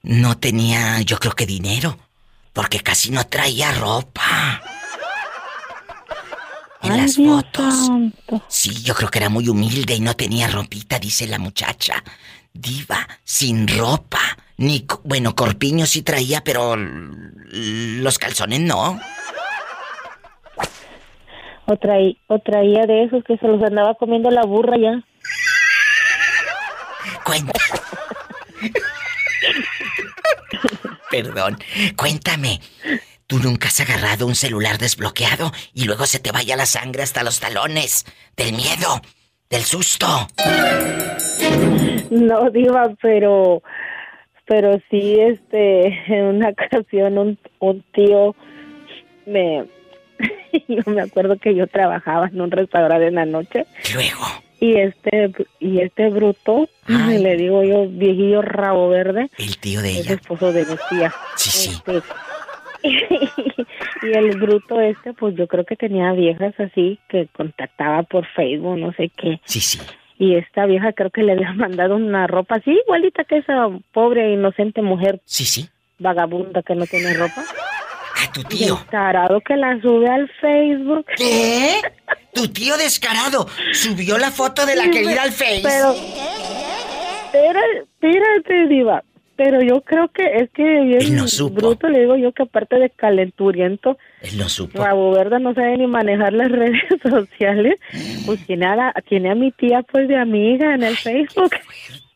no 0.03 0.37
tenía, 0.37 1.01
yo 1.01 1.17
creo 1.19 1.33
que 1.33 1.47
dinero, 1.47 1.97
porque 2.53 2.81
casi 2.81 3.09
no 3.09 3.25
traía 3.25 3.71
ropa. 3.71 4.61
En 6.83 6.91
Ay, 6.91 7.01
las 7.01 7.15
Dios 7.15 7.43
fotos. 7.45 7.87
santo. 7.87 8.45
Sí, 8.47 8.83
yo 8.83 8.93
creo 8.93 9.09
que 9.09 9.17
era 9.17 9.29
muy 9.29 9.49
humilde 9.49 9.95
y 9.95 10.01
no 10.01 10.15
tenía 10.15 10.47
ropita, 10.49 10.99
dice 10.99 11.25
la 11.25 11.39
muchacha. 11.39 12.03
Diva, 12.53 13.07
sin 13.23 13.67
ropa. 13.67 14.19
Ni, 14.63 14.85
bueno, 15.03 15.35
corpiño 15.35 15.85
sí 15.85 16.03
traía, 16.03 16.41
pero 16.41 16.75
los 16.77 18.17
calzones 18.17 18.61
no. 18.61 18.97
O, 21.65 21.73
traí- 21.77 22.17
o 22.27 22.39
traía 22.39 22.85
de 22.85 23.03
esos 23.03 23.23
que 23.25 23.37
se 23.37 23.45
los 23.47 23.61
andaba 23.61 23.95
comiendo 23.95 24.29
la 24.31 24.43
burra 24.43 24.77
ya. 24.77 25.03
Cuenta. 27.25 27.59
Perdón. 31.09 31.57
Cuéntame. 31.97 32.61
¿Tú 33.27 33.39
nunca 33.39 33.67
has 33.67 33.79
agarrado 33.81 34.25
un 34.27 34.35
celular 34.35 34.77
desbloqueado 34.77 35.51
y 35.73 35.83
luego 35.85 36.05
se 36.05 36.19
te 36.19 36.31
vaya 36.31 36.55
la 36.55 36.65
sangre 36.65 37.03
hasta 37.03 37.23
los 37.23 37.39
talones? 37.41 38.05
Del 38.37 38.53
miedo, 38.53 39.01
del 39.49 39.63
susto. 39.63 40.07
No, 42.11 42.49
diva, 42.51 42.93
pero... 43.01 43.61
Pero 44.45 44.79
sí, 44.89 45.19
este, 45.19 45.87
en 46.07 46.25
una 46.25 46.49
ocasión 46.49 47.17
un, 47.17 47.37
un 47.59 47.83
tío 47.93 48.35
me... 49.25 49.65
Yo 50.67 50.83
me 50.85 51.01
acuerdo 51.01 51.37
que 51.37 51.55
yo 51.55 51.65
trabajaba 51.67 52.27
en 52.27 52.39
un 52.39 52.51
restaurante 52.51 53.07
en 53.07 53.15
la 53.15 53.25
noche. 53.25 53.65
Luego. 53.93 54.23
Y 54.59 54.75
este, 54.75 55.33
y 55.59 55.79
este 55.81 56.09
bruto, 56.09 56.69
le 56.87 57.35
digo 57.35 57.63
yo, 57.63 57.87
viejillo 57.89 58.41
rabo 58.41 58.87
verde. 58.87 59.29
El 59.37 59.57
tío 59.57 59.81
de 59.81 59.89
ella. 59.89 60.13
esposo 60.13 60.53
de 60.53 60.65
mi 60.65 60.75
tía. 60.89 61.13
Sí, 61.35 61.49
sí. 61.49 61.81
Este, 61.87 62.01
y 64.03 64.11
el 64.13 64.37
bruto 64.39 64.79
este, 64.79 65.13
pues 65.13 65.35
yo 65.35 65.47
creo 65.47 65.65
que 65.65 65.75
tenía 65.75 66.13
viejas 66.13 66.53
así 66.59 66.99
que 67.09 67.27
contactaba 67.35 68.03
por 68.03 68.25
Facebook, 68.27 68.77
no 68.77 68.93
sé 68.93 69.09
qué. 69.09 69.41
Sí, 69.45 69.59
sí. 69.59 69.79
Y 70.19 70.35
esta 70.35 70.65
vieja 70.65 70.93
creo 70.93 71.09
que 71.09 71.23
le 71.23 71.33
había 71.33 71.53
mandado 71.55 71.95
una 71.95 72.27
ropa 72.27 72.55
así, 72.55 72.71
igualita 72.71 73.23
que 73.23 73.37
esa 73.37 73.67
pobre 73.93 74.31
inocente 74.33 74.81
mujer. 74.81 75.19
Sí, 75.25 75.45
sí. 75.45 75.69
Vagabunda 75.99 76.61
que 76.63 76.75
no 76.75 76.85
tiene 76.85 77.13
ropa. 77.13 77.43
A 78.23 78.31
tu 78.31 78.43
tío. 78.43 78.79
tarado 78.91 79.41
que 79.41 79.55
la 79.57 79.79
sube 79.81 80.07
al 80.07 80.29
Facebook. 80.39 81.05
¿Qué? 81.17 81.81
Tu 82.33 82.47
tío 82.47 82.77
descarado 82.77 83.47
subió 83.73 84.17
la 84.17 84.31
foto 84.31 84.65
de 84.65 84.75
la 84.75 84.83
Sí, 84.85 84.91
querida 84.91 85.23
al 85.23 85.31
Face. 85.33 85.61
Pero, 85.63 85.93
espérate, 87.25 87.77
espérate, 88.01 88.67
diva. 88.67 89.03
Pero 89.35 89.61
yo 89.63 89.81
creo 89.81 90.09
que 90.09 90.23
es 90.35 90.49
que 90.51 90.63
bien 90.63 91.01
Él 91.01 91.15
no 91.15 91.27
supo. 91.27 91.55
bruto, 91.55 91.89
le 91.89 92.01
digo 92.01 92.15
yo 92.17 92.31
que 92.33 92.43
aparte 92.43 92.77
de 92.77 92.91
calenturiento, 92.91 93.97
Él 94.21 94.37
no 94.37 94.47
supo. 94.47 94.83
Rabo 94.83 95.11
Verde 95.11 95.39
no 95.39 95.55
sabe 95.55 95.75
ni 95.77 95.87
manejar 95.87 96.33
las 96.33 96.51
redes 96.51 96.79
sociales. 97.01 97.79
Pues 98.27 98.45
tiene 98.45 98.67
a, 98.67 98.75
la- 98.75 98.93
tiene 99.09 99.31
a 99.31 99.35
mi 99.35 99.51
tía 99.51 99.81
pues 99.91 100.07
de 100.07 100.17
amiga 100.17 100.75
en 100.75 100.83
el 100.83 100.95
Facebook. 100.95 101.51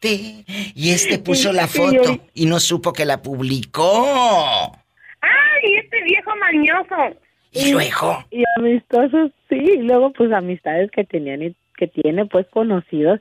Y 0.03 0.91
este 0.91 1.18
puso 1.20 1.51
la 1.51 1.68
Sí, 1.68 1.80
foto 1.80 2.03
yo- 2.03 2.18
y 2.34 2.45
no 2.45 2.59
supo 2.59 2.93
que 2.93 3.05
la 3.05 3.22
publicó. 3.22 4.72
¡Ay, 5.22 5.76
este 5.84 6.03
viejo 6.03 6.32
mañoso! 6.39 7.18
¿Y 7.51 7.72
luego? 7.72 8.24
Y 8.30 8.43
amistosos, 8.57 9.32
sí. 9.49 9.55
Y 9.55 9.78
luego, 9.82 10.11
pues, 10.13 10.32
amistades 10.32 10.91
que 10.91 11.03
tenían 11.03 11.41
y 11.41 11.55
que 11.78 11.88
tiene, 11.88 12.26
pues, 12.28 12.45
conocidos. 12.51 13.20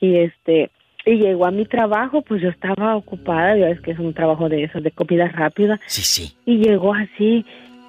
Y 0.00 0.16
este, 0.16 0.70
y 1.06 1.18
llegó 1.18 1.46
a 1.46 1.52
mi 1.52 1.64
trabajo, 1.64 2.22
pues 2.22 2.42
yo 2.42 2.48
estaba 2.48 2.96
ocupada, 2.96 3.56
ya 3.56 3.68
es 3.68 3.80
que 3.80 3.92
es 3.92 3.98
un 3.98 4.12
trabajo 4.12 4.48
de 4.48 4.64
esos, 4.64 4.82
de 4.82 4.90
comida 4.90 5.28
rápida. 5.28 5.80
Sí, 5.86 6.02
sí. 6.02 6.36
Y 6.44 6.58
llegó 6.58 6.92
así 6.94 7.44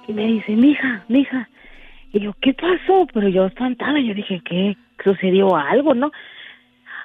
y 0.06 0.12
me 0.12 0.24
dice, 0.26 0.52
mija, 0.52 1.04
mija. 1.08 1.48
Y 2.12 2.20
yo, 2.20 2.32
¿qué 2.40 2.54
pasó? 2.54 3.08
Pero 3.12 3.28
yo 3.28 3.46
espantada, 3.46 3.98
yo 4.00 4.14
dije, 4.14 4.40
¿qué? 4.44 4.76
¿Sucedió 5.02 5.56
algo, 5.56 5.94
no? 5.94 6.12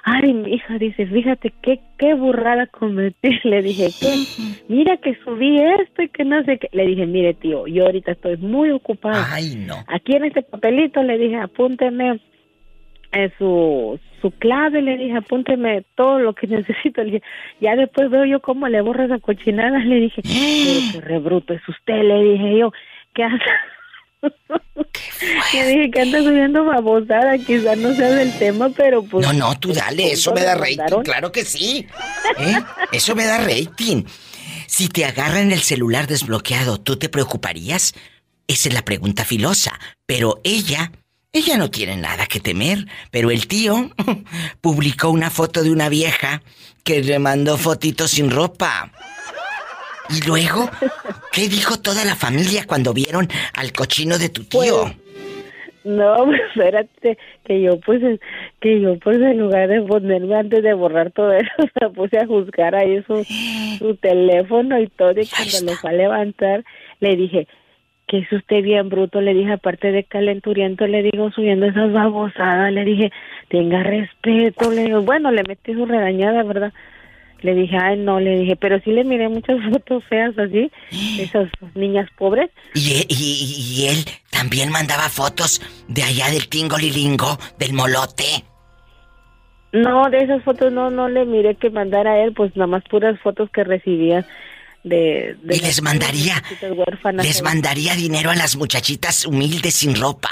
Ay, 0.04 0.34
mi 0.34 0.54
hija, 0.54 0.78
dice, 0.78 1.06
fíjate 1.06 1.52
qué, 1.62 1.80
qué 1.98 2.14
burrada 2.14 2.68
cometí. 2.68 3.40
Le 3.44 3.62
dije, 3.62 3.88
¿qué? 4.00 4.14
Mira 4.68 4.96
que 4.98 5.16
subí 5.24 5.58
esto 5.58 6.02
y 6.02 6.08
que 6.10 6.24
no 6.24 6.44
sé 6.44 6.58
qué. 6.58 6.68
Le 6.72 6.86
dije, 6.86 7.06
mire, 7.06 7.34
tío, 7.34 7.66
yo 7.66 7.86
ahorita 7.86 8.12
estoy 8.12 8.36
muy 8.36 8.70
ocupada. 8.70 9.26
Ay, 9.32 9.56
no. 9.56 9.82
Aquí 9.88 10.14
en 10.14 10.26
este 10.26 10.42
papelito 10.42 11.02
le 11.02 11.18
dije, 11.18 11.36
apúnteme 11.36 12.20
eh, 13.14 13.30
su, 13.38 13.98
su 14.20 14.30
clave, 14.32 14.82
le 14.82 14.96
dije, 14.96 15.16
apúnteme 15.16 15.84
todo 15.94 16.18
lo 16.18 16.34
que 16.34 16.46
necesito. 16.48 17.02
Le 17.02 17.12
dije, 17.12 17.22
ya 17.60 17.76
después 17.76 18.10
veo 18.10 18.24
yo 18.24 18.40
cómo 18.40 18.68
le 18.68 18.80
borro 18.80 19.04
esa 19.04 19.18
cochinada. 19.18 19.78
Le 19.78 19.96
dije, 19.96 20.22
qué 20.22 21.00
rebruto 21.02 21.54
es 21.54 21.68
usted, 21.68 22.02
le 22.02 22.22
dije 22.22 22.58
yo, 22.58 22.72
¿qué 23.14 23.24
hace? 23.24 23.44
Le 25.52 25.66
dije 25.66 25.90
que 25.90 26.00
anda 26.00 26.22
subiendo 26.22 26.64
babosada, 26.64 27.38
quizás 27.38 27.76
no 27.78 27.92
sea 27.94 28.08
del 28.08 28.36
tema, 28.38 28.70
pero 28.70 29.02
pues... 29.02 29.26
No, 29.26 29.32
no, 29.32 29.58
tú 29.58 29.72
dale, 29.72 30.12
eso 30.12 30.32
me 30.32 30.42
da 30.42 30.54
rating, 30.54 30.78
mandaron. 30.78 31.04
claro 31.04 31.32
que 31.32 31.44
sí. 31.44 31.86
¿Eh? 32.38 32.54
Eso 32.92 33.14
me 33.14 33.24
da 33.24 33.38
rating. 33.38 34.04
Si 34.66 34.88
te 34.88 35.04
agarran 35.04 35.52
el 35.52 35.60
celular 35.60 36.06
desbloqueado, 36.06 36.78
¿tú 36.78 36.96
te 36.96 37.08
preocuparías? 37.08 37.94
Esa 38.48 38.68
es 38.68 38.74
la 38.74 38.82
pregunta 38.82 39.24
filosa. 39.24 39.78
Pero 40.06 40.40
ella 40.42 40.90
ella 41.34 41.58
no 41.58 41.68
tiene 41.68 41.96
nada 41.96 42.26
que 42.26 42.38
temer, 42.38 42.86
pero 43.10 43.30
el 43.30 43.48
tío 43.48 43.90
publicó 44.60 45.10
una 45.10 45.30
foto 45.30 45.64
de 45.64 45.72
una 45.72 45.88
vieja 45.88 46.42
que 46.84 47.02
le 47.02 47.18
mandó 47.18 47.58
fotitos 47.58 48.12
sin 48.12 48.30
ropa. 48.30 48.92
Y 50.10 50.24
luego, 50.26 50.70
¿qué 51.32 51.48
dijo 51.48 51.80
toda 51.80 52.04
la 52.04 52.14
familia 52.14 52.66
cuando 52.66 52.92
vieron 52.92 53.28
al 53.54 53.72
cochino 53.72 54.16
de 54.16 54.28
tu 54.28 54.44
tío? 54.44 54.82
Pues, 54.82 54.96
no, 55.84 56.32
espérate, 56.48 57.18
que 57.44 57.62
yo 57.62 57.80
pues, 57.80 58.00
que 58.60 58.80
yo 58.80 58.96
pues 59.00 59.16
en 59.16 59.38
lugar 59.38 59.68
de 59.68 59.82
ponerme 59.82 60.36
antes 60.36 60.62
de 60.62 60.72
borrar 60.72 61.10
todo 61.10 61.32
eso, 61.32 61.50
me 61.80 61.90
puse 61.90 62.18
a 62.18 62.26
juzgar 62.26 62.76
ahí 62.76 63.02
su, 63.08 63.24
su 63.78 63.96
teléfono 63.96 64.78
y 64.80 64.86
todo, 64.86 65.20
y 65.20 65.26
cuando 65.26 65.72
lo 65.72 65.78
fue 65.78 65.90
a 65.90 65.94
levantar, 65.94 66.64
le 67.00 67.16
dije, 67.16 67.48
que 68.06 68.18
es 68.18 68.32
usted 68.32 68.62
bien 68.62 68.88
bruto, 68.88 69.20
le 69.20 69.32
dije, 69.34 69.52
aparte 69.52 69.90
de 69.92 70.04
calenturiento, 70.04 70.86
le 70.86 71.02
digo, 71.02 71.30
subiendo 71.30 71.66
esas 71.66 71.92
babosadas, 71.92 72.72
le 72.72 72.84
dije, 72.84 73.12
tenga 73.48 73.82
respeto, 73.82 74.70
le 74.70 74.84
digo, 74.84 75.02
bueno, 75.02 75.30
le 75.30 75.42
metí 75.44 75.72
su 75.72 75.86
regañada, 75.86 76.42
¿verdad? 76.42 76.72
Le 77.40 77.54
dije, 77.54 77.76
ay, 77.76 77.98
no, 77.98 78.20
le 78.20 78.38
dije, 78.38 78.56
pero 78.56 78.78
sí 78.80 78.90
le 78.92 79.04
miré 79.04 79.28
muchas 79.28 79.56
fotos 79.72 80.04
feas 80.04 80.36
así, 80.38 80.70
de 81.16 81.22
esas 81.22 81.48
niñas 81.74 82.08
pobres. 82.16 82.50
Y, 82.74 82.92
e- 82.92 83.06
y- 83.08 83.84
y 83.84 83.88
él 83.88 84.04
también 84.30 84.70
mandaba 84.70 85.08
fotos 85.08 85.60
de 85.88 86.02
allá 86.02 86.30
del 86.30 86.48
Tingolilingo, 86.48 87.38
del 87.58 87.72
molote. 87.72 88.44
No, 89.72 90.08
de 90.08 90.18
esas 90.18 90.42
fotos 90.44 90.72
no, 90.72 90.90
no 90.90 91.08
le 91.08 91.24
miré 91.24 91.56
que 91.56 91.68
mandara 91.70 92.12
a 92.12 92.18
él, 92.22 92.32
pues 92.32 92.54
nada 92.56 92.68
más 92.68 92.84
puras 92.84 93.18
fotos 93.20 93.50
que 93.50 93.64
recibía 93.64 94.24
de... 94.84 95.36
de 95.42 95.56
Y 95.56 95.60
les 95.60 95.82
mandaría, 95.82 96.42
les 97.14 97.42
mandaría 97.42 97.94
dinero 97.94 98.30
a 98.30 98.36
las 98.36 98.56
muchachitas 98.56 99.26
humildes 99.26 99.74
sin 99.74 99.96
ropa. 100.00 100.30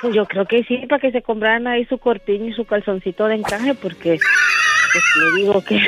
Pues 0.00 0.14
yo 0.16 0.26
creo 0.26 0.44
que 0.46 0.64
sí, 0.64 0.78
para 0.88 1.00
que 1.00 1.12
se 1.12 1.22
compraran 1.22 1.68
ahí 1.68 1.84
su 1.84 1.98
corpiño 1.98 2.48
y 2.48 2.54
su 2.54 2.64
calzoncito 2.64 3.26
de 3.26 3.36
encaje, 3.36 3.74
porque 3.74 4.18
pues 4.92 5.04
le 5.16 5.42
digo 5.42 5.62
que 5.62 5.78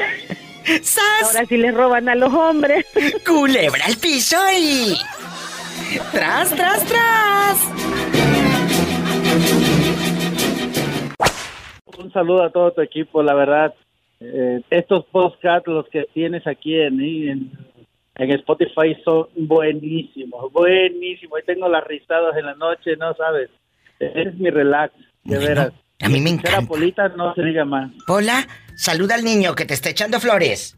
ahora 1.25 1.45
sí 1.47 1.57
le 1.57 1.72
roban 1.72 2.09
a 2.09 2.14
los 2.14 2.33
hombres. 2.33 2.87
Culebra 3.27 3.87
al 3.87 3.97
piso 3.97 4.37
y... 4.57 4.97
¡Tras, 6.12 6.51
tras, 6.51 6.85
tras! 6.85 7.59
Un 11.99 12.12
saludo 12.12 12.45
a 12.45 12.51
todo 12.51 12.72
tu 12.72 12.83
equipo, 12.83 13.22
la 13.22 13.35
verdad. 13.35 13.75
Eh, 14.33 14.62
estos 14.70 15.05
podcasts, 15.07 15.68
los 15.68 15.89
que 15.89 16.07
tienes 16.12 16.47
aquí 16.47 16.81
en, 16.81 17.01
en, 17.01 17.51
en 18.16 18.31
Spotify, 18.33 18.97
son 19.05 19.29
buenísimos, 19.37 20.53
buenísimos. 20.53 21.41
Y 21.41 21.47
tengo 21.47 21.68
las 21.68 21.85
risadas 21.85 22.37
en 22.37 22.47
la 22.47 22.55
noche, 22.55 22.97
no 22.97 23.14
sabes. 23.14 23.51
Es 24.01 24.35
mi 24.35 24.51
relax, 24.51 24.95
de 25.25 25.39
veras. 25.39 25.72
A 26.01 26.09
mí 26.09 26.20
me 26.20 26.31
encanta. 26.31 26.66
Polita, 26.66 27.09
no 27.11 27.35
se 27.35 27.43
diga 27.43 27.64
más. 27.64 27.91
Hola, 28.09 28.47
saluda 28.77 29.14
al 29.14 29.25
niño 29.25 29.55
que 29.55 29.64
te 29.64 29.75
está 29.75 29.91
echando 29.91 30.20
flores. 30.20 30.77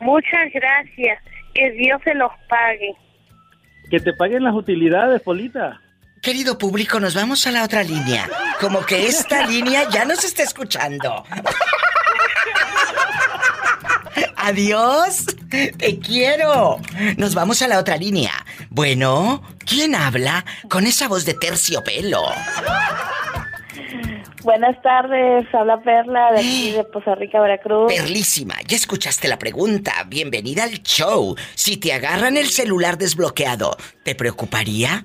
Muchas 0.00 0.52
gracias. 0.52 1.18
Que 1.54 1.70
Dios 1.72 2.00
se 2.04 2.14
los 2.14 2.30
pague. 2.48 2.94
Que 3.90 4.00
te 4.00 4.12
paguen 4.14 4.42
las 4.42 4.54
utilidades, 4.54 5.22
Polita. 5.22 5.80
Querido 6.22 6.58
público, 6.58 7.00
nos 7.00 7.14
vamos 7.14 7.46
a 7.46 7.50
la 7.50 7.64
otra 7.64 7.82
línea. 7.82 8.28
Como 8.60 8.84
que 8.84 9.06
esta 9.06 9.46
línea 9.48 9.88
ya 9.90 10.04
nos 10.04 10.24
está 10.24 10.42
escuchando. 10.42 11.24
Adiós, 14.44 15.26
te 15.48 15.98
quiero. 16.00 16.80
Nos 17.16 17.32
vamos 17.32 17.62
a 17.62 17.68
la 17.68 17.78
otra 17.78 17.96
línea. 17.96 18.32
Bueno, 18.70 19.40
¿quién 19.64 19.94
habla 19.94 20.44
con 20.68 20.84
esa 20.84 21.06
voz 21.06 21.24
de 21.24 21.34
terciopelo? 21.34 22.24
Buenas 24.42 24.82
tardes, 24.82 25.46
habla 25.54 25.80
Perla 25.82 26.32
de 26.32 26.40
aquí 26.40 26.70
de 26.76 26.82
Poza 26.82 27.14
Rica, 27.14 27.40
Veracruz. 27.40 27.92
Perlísima, 27.94 28.56
ya 28.66 28.76
escuchaste 28.76 29.28
la 29.28 29.38
pregunta. 29.38 29.92
Bienvenida 30.08 30.64
al 30.64 30.82
show. 30.82 31.36
Si 31.54 31.76
te 31.76 31.92
agarran 31.92 32.36
el 32.36 32.48
celular 32.48 32.98
desbloqueado, 32.98 33.76
¿te 34.02 34.16
preocuparía? 34.16 35.04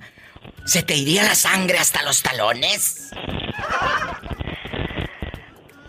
¿Se 0.66 0.82
te 0.82 0.96
iría 0.96 1.22
la 1.22 1.36
sangre 1.36 1.78
hasta 1.78 2.02
los 2.02 2.24
talones? 2.24 3.12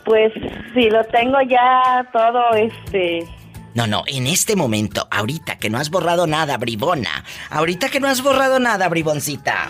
Pues 0.05 0.35
si 0.75 0.91
lo 0.91 1.03
tengo 1.05 1.39
ya 1.49 2.07
todo, 2.13 2.51
este... 2.53 3.27
No, 3.75 3.87
no, 3.87 4.03
en 4.07 4.27
este 4.27 4.57
momento, 4.57 5.07
ahorita 5.11 5.59
que 5.59 5.71
no 5.71 5.79
has 5.79 5.91
borrado 5.91 6.27
nada, 6.27 6.57
bribona. 6.57 7.25
Ahorita 7.51 7.89
que 7.91 8.01
no 8.01 8.09
has 8.09 8.23
borrado 8.23 8.59
nada, 8.59 8.89
briboncita. 8.89 9.69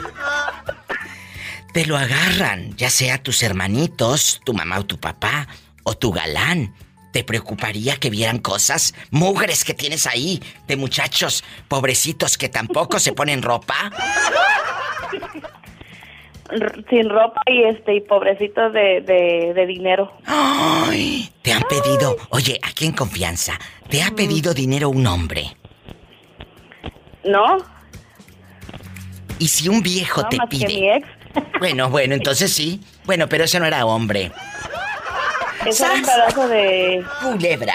Te 1.72 1.84
lo 1.84 1.96
agarran, 1.96 2.74
ya 2.76 2.90
sea 2.90 3.22
tus 3.22 3.42
hermanitos, 3.42 4.40
tu 4.44 4.55
mamá 4.55 4.78
o 4.78 4.86
tu 4.86 4.99
papá, 4.99 5.49
o 5.82 5.96
tu 5.96 6.12
galán. 6.12 6.74
¿Te 7.12 7.24
preocuparía 7.24 7.96
que 7.96 8.11
vieran 8.11 8.38
cosas 8.38 8.94
mugres 9.11 9.64
que 9.64 9.74
tienes 9.74 10.07
ahí 10.07 10.42
de 10.66 10.76
muchachos 10.76 11.42
pobrecitos 11.66 12.36
que 12.36 12.49
tampoco 12.49 12.99
se 12.99 13.12
ponen 13.12 13.42
ropa? 13.42 13.90
Sin 16.88 17.11
ropa 17.11 17.40
y 17.46 17.64
este 17.64 17.96
y 17.96 18.01
pobrecitos 18.01 18.72
de, 18.72 19.03
de, 19.03 19.53
de 19.55 19.66
dinero. 19.66 20.12
Ay, 20.26 21.30
te 21.42 21.53
han 21.53 21.62
pedido, 21.62 22.16
oye, 22.30 22.59
aquí 22.62 22.86
en 22.86 22.92
confianza, 22.92 23.59
¿te 23.90 24.03
ha 24.03 24.11
pedido 24.12 24.55
dinero 24.55 24.88
un 24.88 25.07
hombre? 25.07 25.57
¿No? 27.24 27.59
Y 29.38 29.49
si 29.49 29.68
un 29.68 29.82
viejo 29.82 30.22
No, 30.22 30.28
te 30.28 30.36
más 30.38 30.49
que 30.49 30.57
pide. 30.57 30.66
mi 30.80 30.90
ex. 30.90 31.09
Bueno, 31.59 31.90
bueno, 31.90 32.14
entonces 32.14 32.53
sí. 32.53 32.80
Bueno, 33.05 33.28
pero 33.28 33.44
ese 33.44 33.61
no 33.61 33.66
era 33.66 33.84
hombre. 33.84 34.32
Es 35.66 35.80
un 35.80 36.03
pedazo 36.03 36.49
de... 36.49 37.05
Culebra. 37.22 37.74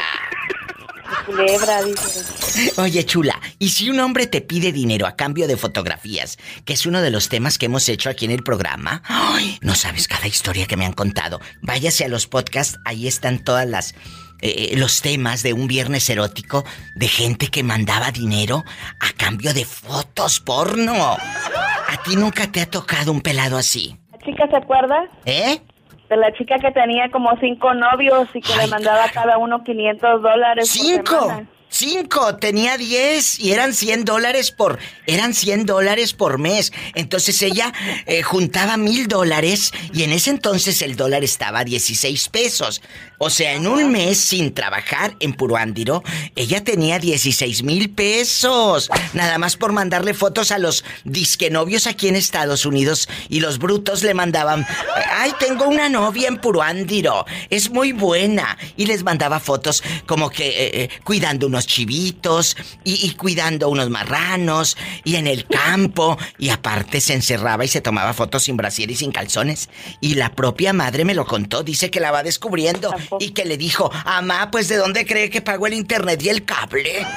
Culebra, 1.25 1.83
dice. 1.83 2.71
Oye, 2.81 3.05
chula, 3.05 3.39
¿y 3.59 3.69
si 3.69 3.89
un 3.89 3.99
hombre 3.99 4.27
te 4.27 4.41
pide 4.41 4.71
dinero 4.71 5.07
a 5.07 5.15
cambio 5.15 5.47
de 5.47 5.57
fotografías, 5.57 6.37
que 6.65 6.73
es 6.73 6.85
uno 6.85 7.01
de 7.01 7.11
los 7.11 7.29
temas 7.29 7.57
que 7.57 7.67
hemos 7.67 7.87
hecho 7.89 8.09
aquí 8.09 8.25
en 8.25 8.31
el 8.31 8.43
programa? 8.43 9.01
Ay, 9.05 9.57
no 9.61 9.75
sabes 9.75 10.07
cada 10.07 10.27
historia 10.27 10.65
que 10.65 10.77
me 10.77 10.85
han 10.85 10.93
contado. 10.93 11.39
Váyase 11.61 12.05
a 12.05 12.09
los 12.09 12.27
podcasts, 12.27 12.79
ahí 12.85 13.07
están 13.07 13.43
todas 13.43 13.67
las 13.67 13.95
eh, 14.45 14.75
los 14.75 15.01
temas 15.01 15.41
de 15.41 15.53
un 15.53 15.67
viernes 15.67 16.09
erótico 16.09 16.65
de 16.95 17.07
gente 17.07 17.47
que 17.47 17.63
mandaba 17.63 18.11
dinero 18.11 18.65
a 18.99 19.13
cambio 19.15 19.53
de 19.53 19.63
fotos 19.63 20.41
porno. 20.41 20.93
¿A 21.13 22.03
ti 22.03 22.17
nunca 22.17 22.51
te 22.51 22.59
ha 22.59 22.69
tocado 22.69 23.13
un 23.13 23.21
pelado 23.21 23.57
así? 23.57 23.97
¿La 24.11 24.17
chica 24.19 24.45
se 24.49 24.57
acuerda? 24.57 25.05
¿Eh? 25.23 25.61
De 26.13 26.17
la 26.19 26.31
chica 26.33 26.59
que 26.59 26.69
tenía 26.71 27.09
como 27.09 27.35
cinco 27.39 27.73
novios 27.73 28.27
y 28.35 28.41
que 28.41 28.55
le 28.55 28.67
mandaba 28.67 29.09
cada 29.09 29.39
uno 29.39 29.63
500 29.63 30.21
dólares. 30.21 30.69
¡Cinco! 30.69 31.43
¡Cinco! 31.69 32.35
Tenía 32.35 32.77
10 32.77 33.39
y 33.39 33.51
eran 33.51 33.73
100 33.73 34.05
dólares 34.05 34.51
por... 34.51 34.77
Eran 35.07 35.33
100 35.33 35.65
dólares 35.65 36.13
por 36.13 36.37
mes. 36.37 36.71
Entonces 36.93 37.41
ella 37.41 37.73
eh, 38.05 38.21
juntaba 38.21 38.77
mil 38.77 39.07
dólares 39.07 39.73
y 39.91 40.03
en 40.03 40.11
ese 40.11 40.29
entonces 40.29 40.83
el 40.83 40.95
dólar 40.95 41.23
estaba 41.23 41.61
a 41.61 41.63
16 41.63 42.29
pesos. 42.29 42.83
O 43.25 43.29
sea, 43.29 43.53
en 43.53 43.67
un 43.67 43.89
mes 43.89 44.17
sin 44.17 44.53
trabajar 44.53 45.15
en 45.21 45.31
Puruándiro, 45.31 46.03
ella 46.35 46.61
tenía 46.61 46.99
16 46.99 47.63
mil 47.63 47.89
pesos. 47.89 48.91
Nada 49.13 49.37
más 49.37 49.55
por 49.55 49.71
mandarle 49.71 50.13
fotos 50.13 50.51
a 50.51 50.59
los 50.59 50.83
disquenovios 51.05 51.87
aquí 51.87 52.09
en 52.09 52.17
Estados 52.17 52.65
Unidos 52.65 53.07
y 53.29 53.39
los 53.39 53.59
brutos 53.59 54.03
le 54.03 54.13
mandaban... 54.13 54.67
¡Ay, 55.15 55.31
tengo 55.39 55.69
una 55.69 55.87
novia 55.87 56.27
en 56.27 56.35
Puruándiro! 56.35 57.25
Es 57.49 57.69
muy 57.69 57.93
buena. 57.93 58.57
Y 58.75 58.87
les 58.87 59.05
mandaba 59.05 59.39
fotos 59.39 59.83
como 60.05 60.29
que 60.29 60.47
eh, 60.49 60.83
eh, 60.83 60.89
cuidando 61.05 61.47
unos 61.47 61.65
chivitos 61.65 62.57
y, 62.83 63.07
y 63.07 63.11
cuidando 63.11 63.69
unos 63.69 63.89
marranos 63.89 64.75
y 65.05 65.15
en 65.15 65.27
el 65.27 65.45
campo. 65.45 66.17
Y 66.37 66.49
aparte 66.49 66.99
se 66.99 67.13
encerraba 67.13 67.63
y 67.63 67.69
se 67.69 67.79
tomaba 67.79 68.11
fotos 68.11 68.43
sin 68.43 68.57
brasier 68.57 68.91
y 68.91 68.95
sin 68.97 69.13
calzones. 69.13 69.69
Y 70.01 70.15
la 70.15 70.33
propia 70.33 70.73
madre 70.73 71.05
me 71.05 71.13
lo 71.13 71.25
contó. 71.25 71.63
Dice 71.63 71.89
que 71.89 72.01
la 72.01 72.11
va 72.11 72.21
descubriendo 72.21 72.93
y 73.19 73.31
que 73.31 73.45
le 73.45 73.57
dijo, 73.57 73.91
Amá, 74.05 74.49
pues 74.51 74.67
¿de 74.67 74.77
dónde 74.77 75.05
cree 75.05 75.29
que 75.29 75.41
pagó 75.41 75.67
el 75.67 75.73
internet 75.73 76.21
y 76.23 76.29
el 76.29 76.45
cable? 76.45 77.05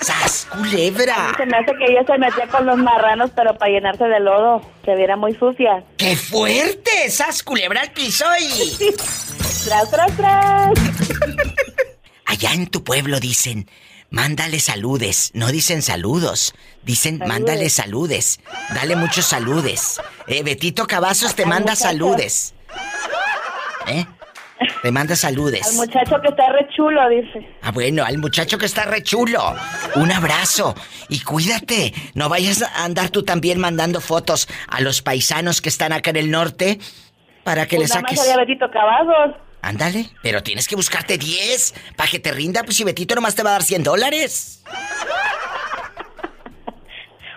¡Sas, 0.00 0.46
culebra! 0.50 1.34
Se 1.36 1.44
me 1.44 1.58
hace 1.58 1.72
que 1.76 1.92
ella 1.92 2.02
se 2.06 2.16
metía 2.18 2.46
con 2.46 2.64
los 2.64 2.78
marranos, 2.78 3.30
pero 3.36 3.54
para 3.56 3.70
llenarse 3.70 4.04
de 4.04 4.20
lodo, 4.20 4.62
se 4.84 4.94
viera 4.94 5.16
muy 5.16 5.34
sucia. 5.34 5.84
¡Qué 5.98 6.16
fuerte! 6.16 7.10
¡Sas, 7.10 7.42
culebra 7.42 7.82
al 7.82 7.92
piso 7.92 8.24
y... 8.40 8.94
¡Tras, 9.66 9.90
tras, 9.90 10.16
tras! 10.16 10.70
Allá 12.24 12.52
en 12.54 12.68
tu 12.68 12.82
pueblo 12.82 13.20
dicen, 13.20 13.68
mándale 14.08 14.58
saludes. 14.60 15.32
No 15.34 15.48
dicen 15.48 15.82
saludos, 15.82 16.54
dicen 16.82 17.18
mándale 17.18 17.68
saludes. 17.68 18.40
Dale 18.74 18.96
muchos 18.96 19.26
saludes. 19.26 20.00
Eh, 20.28 20.42
Betito 20.42 20.86
Cavazos 20.86 21.34
te 21.34 21.44
manda 21.44 21.76
saludes. 21.76 22.54
¿Eh? 23.90 24.06
Te 24.82 24.90
manda 24.92 25.16
saludes. 25.16 25.66
Al 25.66 25.74
muchacho 25.76 26.20
que 26.20 26.28
está 26.28 26.52
re 26.52 26.68
chulo, 26.76 27.08
dice. 27.08 27.46
Ah, 27.62 27.70
bueno, 27.72 28.04
al 28.04 28.18
muchacho 28.18 28.58
que 28.58 28.66
está 28.66 28.84
re 28.84 29.02
chulo. 29.02 29.40
Un 29.96 30.12
abrazo. 30.12 30.74
Y 31.08 31.20
cuídate. 31.22 31.94
No 32.14 32.28
vayas 32.28 32.62
a 32.62 32.84
andar 32.84 33.08
tú 33.08 33.22
también 33.24 33.58
mandando 33.58 34.00
fotos 34.02 34.48
a 34.68 34.80
los 34.82 35.00
paisanos 35.00 35.62
que 35.62 35.70
están 35.70 35.92
acá 35.92 36.10
en 36.10 36.16
el 36.16 36.30
norte 36.30 36.78
para 37.42 37.66
que 37.66 37.76
Pues 37.76 37.88
les 37.88 37.96
nada 37.96 38.02
más 38.02 38.16
saques. 38.26 38.36
Betito 38.36 38.70
Cavazos. 38.70 39.36
Ándale, 39.62 40.06
pero 40.22 40.42
tienes 40.42 40.68
que 40.68 40.76
buscarte 40.76 41.16
10 41.18 41.74
para 41.96 42.10
que 42.10 42.18
te 42.18 42.30
rinda, 42.32 42.62
pues 42.62 42.76
si 42.76 42.84
Betito 42.84 43.14
nomás 43.14 43.34
te 43.34 43.42
va 43.42 43.50
a 43.50 43.52
dar 43.54 43.62
100 43.62 43.82
dólares. 43.82 44.62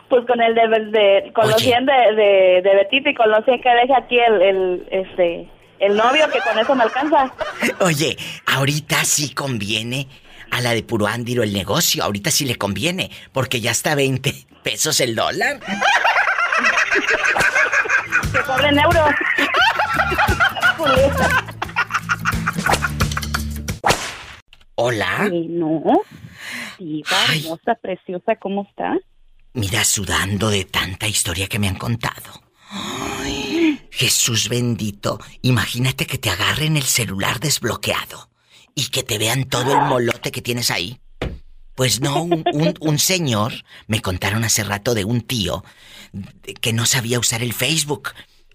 Pues 0.10 0.28
con 0.28 0.40
el 0.42 0.54
de, 0.54 0.62
de- 0.92 1.34
con 1.34 1.48
los 1.48 1.56
Oye. 1.56 1.66
100 1.72 1.86
de, 1.88 1.94
de, 1.94 2.62
de 2.62 2.76
Betito 2.76 3.10
y 3.10 3.16
con 3.16 3.32
los 3.32 3.44
100 3.46 3.62
que 3.62 3.70
deja 3.70 3.98
aquí 3.98 4.20
el, 4.20 4.42
el, 4.44 4.88
este, 4.92 5.50
el 5.80 5.96
novio, 5.96 6.30
que 6.32 6.40
con 6.40 6.58
eso 6.58 6.76
me 6.76 6.84
alcanza. 6.84 7.34
Oye, 7.80 8.18
ahorita 8.46 9.04
sí 9.04 9.34
conviene 9.34 10.08
a 10.52 10.62
la 10.62 10.72
de 10.72 10.84
puro 10.84 11.08
ándiro 11.08 11.44
el 11.44 11.54
negocio, 11.54 12.04
ahorita 12.04 12.32
sí 12.32 12.46
le 12.46 12.56
conviene, 12.56 13.12
porque 13.32 13.60
ya 13.60 13.72
está 13.72 13.96
20 13.96 14.34
pesos 14.64 15.00
el 15.00 15.16
dólar. 15.16 15.60
Que 18.32 18.40
cobren 18.42 18.80
euros. 18.80 19.12
Hola. 24.76 25.30
no. 25.32 26.02
Diva, 26.80 27.18
hermosa, 27.36 27.76
preciosa, 27.82 28.36
¿cómo 28.38 28.68
está? 28.70 28.98
Mira, 29.54 29.84
sudando 29.84 30.50
de 30.50 30.66
tanta 30.66 31.08
historia 31.08 31.48
que 31.48 31.60
me 31.60 31.68
han 31.68 31.76
contado. 31.76 32.42
Ay, 32.76 33.88
Jesús 33.92 34.50
bendito, 34.50 35.20
imagínate 35.44 36.08
que 36.08 36.18
te 36.18 36.32
agarren 36.32 36.76
el 36.76 36.84
celular 36.84 37.40
desbloqueado 37.40 38.32
y 38.74 38.88
que 38.88 39.04
te 39.04 39.20
vean 39.20 39.44
todo 39.44 39.74
el 39.74 39.82
molote 39.82 40.32
que 40.32 40.42
tienes 40.42 40.72
ahí. 40.72 41.00
Pues 41.76 42.02
no, 42.02 42.24
un, 42.24 43.00
señor, 43.00 43.54
me 43.86 44.02
contaron 44.02 44.44
hace 44.44 44.64
rato 44.64 44.96
de 44.96 45.06
un 45.06 45.22
tío 45.22 45.64
que 46.62 46.74
no 46.74 46.88
sabía 46.88 47.20
usar 47.20 47.44
el 47.44 47.54
Facebook. 47.54 48.10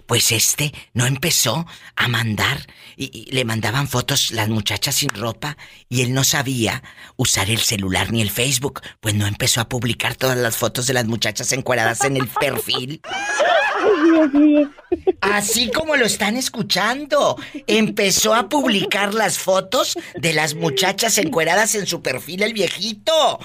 Pues 0.07 0.33
este 0.33 0.73
no 0.95 1.07
empezó 1.07 1.67
a 1.95 2.09
mandar 2.09 2.67
y, 2.97 3.11
y 3.13 3.31
le 3.31 3.45
mandaban 3.45 3.89
fotos 3.89 4.31
las 4.31 4.49
muchachas 4.49 4.97
sin 4.97 5.11
ropa 5.11 5.59
y 5.89 6.01
él 6.03 6.15
no 6.15 6.25
sabía 6.25 6.83
usar 7.17 7.51
el 7.51 7.59
celular 7.59 8.11
ni 8.11 8.23
el 8.23 8.31
Facebook. 8.31 8.81
Pues 9.01 9.15
no 9.15 9.27
empezó 9.27 9.61
a 9.61 9.69
publicar 9.69 10.17
todas 10.17 10.39
las 10.39 10.57
fotos 10.57 10.87
de 10.87 10.95
las 10.95 11.07
muchachas 11.07 11.53
encueradas 11.53 12.03
en 12.05 12.17
el 12.17 12.27
perfil. 12.27 13.01
Así 15.21 15.71
como 15.71 15.97
lo 15.97 16.07
están 16.07 16.37
escuchando. 16.37 17.37
Empezó 17.67 18.35
a 18.35 18.49
publicar 18.49 19.15
las 19.15 19.39
fotos 19.39 19.99
de 20.15 20.33
las 20.33 20.55
muchachas 20.55 21.19
encueradas 21.19 21.75
en 21.75 21.87
su 21.87 22.03
perfil 22.03 22.43
el 22.43 22.53
viejito. 22.53 23.39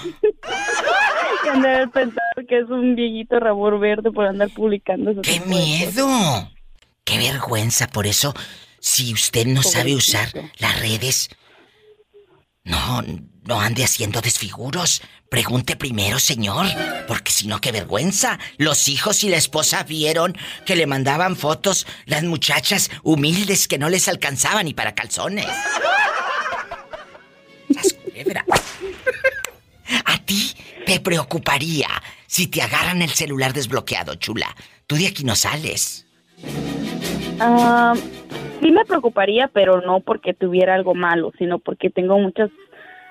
De 1.44 1.50
haber 1.50 1.90
pensado 1.92 2.48
que 2.48 2.60
es 2.60 2.70
un 2.70 2.96
viejito 2.96 3.40
rabor 3.40 3.80
verde 3.80 4.12
por 4.12 4.26
andar 4.26 4.50
publicando. 4.50 5.22
¡Qué 5.22 5.40
miedo! 5.42 6.52
¡Qué 7.04 7.18
vergüenza! 7.18 7.88
Por 7.88 8.08
eso, 8.08 8.34
si 8.80 9.14
usted 9.14 9.46
no 9.46 9.62
sabe 9.62 9.96
usar 9.96 10.30
las 10.58 10.80
redes, 10.80 11.30
no, 12.64 13.04
no 13.46 13.60
ande 13.60 13.84
haciendo 13.84 14.22
desfiguros. 14.22 15.02
Pregunte 15.30 15.76
primero, 15.76 16.20
señor, 16.20 16.66
porque 17.08 17.32
si 17.32 17.48
no, 17.48 17.60
qué 17.60 17.72
vergüenza. 17.72 18.40
Los 18.58 18.88
hijos 18.88 19.24
y 19.24 19.30
la 19.30 19.38
esposa 19.38 19.84
vieron 19.84 20.38
que 20.66 20.76
le 20.76 20.86
mandaban 20.86 21.36
fotos 21.36 21.88
las 22.06 22.24
muchachas 22.24 22.92
humildes 23.04 23.68
que 23.68 23.78
no 23.78 23.90
les 23.90 24.08
alcanzaban 24.08 24.66
ni 24.66 24.74
para 24.74 24.94
calzones. 24.94 25.48
A 30.06 30.18
ti 30.26 30.54
te 30.86 31.00
preocuparía 31.00 31.88
si 32.28 32.48
te 32.48 32.62
agarran 32.62 33.02
el 33.02 33.10
celular 33.10 33.54
desbloqueado, 33.54 34.16
chula. 34.16 34.56
Tú 34.88 34.96
de 34.96 35.08
aquí 35.08 35.24
no 35.24 35.36
sales. 35.36 36.06
Ah, 37.40 37.94
sí 38.62 38.72
me 38.72 38.86
preocuparía, 38.86 39.50
pero 39.54 39.82
no 39.82 40.00
porque 40.00 40.34
tuviera 40.34 40.76
algo 40.76 40.94
malo, 40.94 41.32
sino 41.38 41.60
porque 41.60 41.90
tengo 41.90 42.18
muchas 42.20 42.50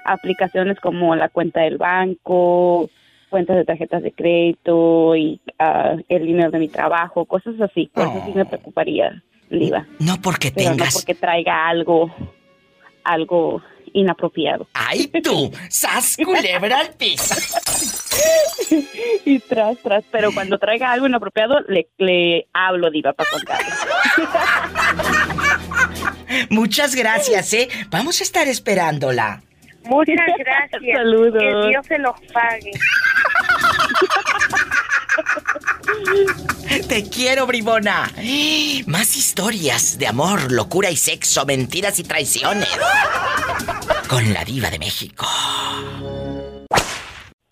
aplicaciones 0.05 0.79
como 0.81 1.15
la 1.17 1.29
cuenta 1.29 1.61
del 1.63 1.79
banco, 1.79 2.91
cuentas 3.31 3.57
de 3.57 3.65
tarjetas 3.65 4.03
de 4.03 4.13
crédito 4.13 5.17
y 5.17 5.41
ah, 5.59 5.97
el 6.09 6.27
dinero 6.27 6.51
de 6.51 6.59
mi 6.59 6.69
trabajo, 6.69 7.25
cosas 7.25 7.55
así. 7.61 7.91
Por 7.93 8.07
eso 8.07 8.23
sí 8.27 8.33
me 8.35 8.45
preocuparía, 8.45 9.23
Liva. 9.49 9.87
No 9.99 10.21
porque 10.21 10.53
Pero 10.55 10.71
no 10.71 10.77
tengas. 10.77 10.95
porque 10.95 11.15
traiga 11.15 11.67
algo, 11.69 12.15
algo 13.05 13.63
inapropiado. 13.95 14.69
¡Ay, 14.75 15.07
tú! 15.23 15.51
¡Sas 15.69 16.17
culebra 16.23 16.81
al 16.81 16.91
piso! 16.95 17.35
y 19.25 19.39
tras, 19.41 19.79
tras, 19.79 20.05
pero 20.11 20.33
cuando 20.33 20.59
traiga 20.59 20.93
algo 20.93 21.07
inapropiado, 21.07 21.61
le, 21.69 21.89
le 21.99 22.47
hablo, 22.53 22.91
Diva, 22.91 23.13
para 23.13 23.31
contarle. 23.31 23.67
Muchas 26.51 26.95
gracias, 26.95 27.53
¿eh? 27.53 27.69
Vamos 27.91 28.21
a 28.21 28.25
estar 28.25 28.49
esperándola. 28.49 29.43
Muchas 29.85 30.17
gracias. 30.39 30.83
Saludos. 30.95 31.43
Que 31.43 31.69
Dios 31.69 31.87
se 31.87 31.99
los 31.99 32.15
pague. 32.33 32.71
Te 36.89 37.09
quiero, 37.09 37.47
bribona. 37.47 38.11
Más 38.87 39.17
historias 39.17 39.99
de 39.99 40.07
amor, 40.07 40.53
locura 40.53 40.91
y 40.91 40.97
sexo, 40.97 41.45
mentiras 41.45 41.99
y 41.99 42.05
traiciones. 42.05 42.69
Con 44.09 44.33
la 44.33 44.45
diva 44.45 44.71
de 44.71 44.79
México. 44.79 45.27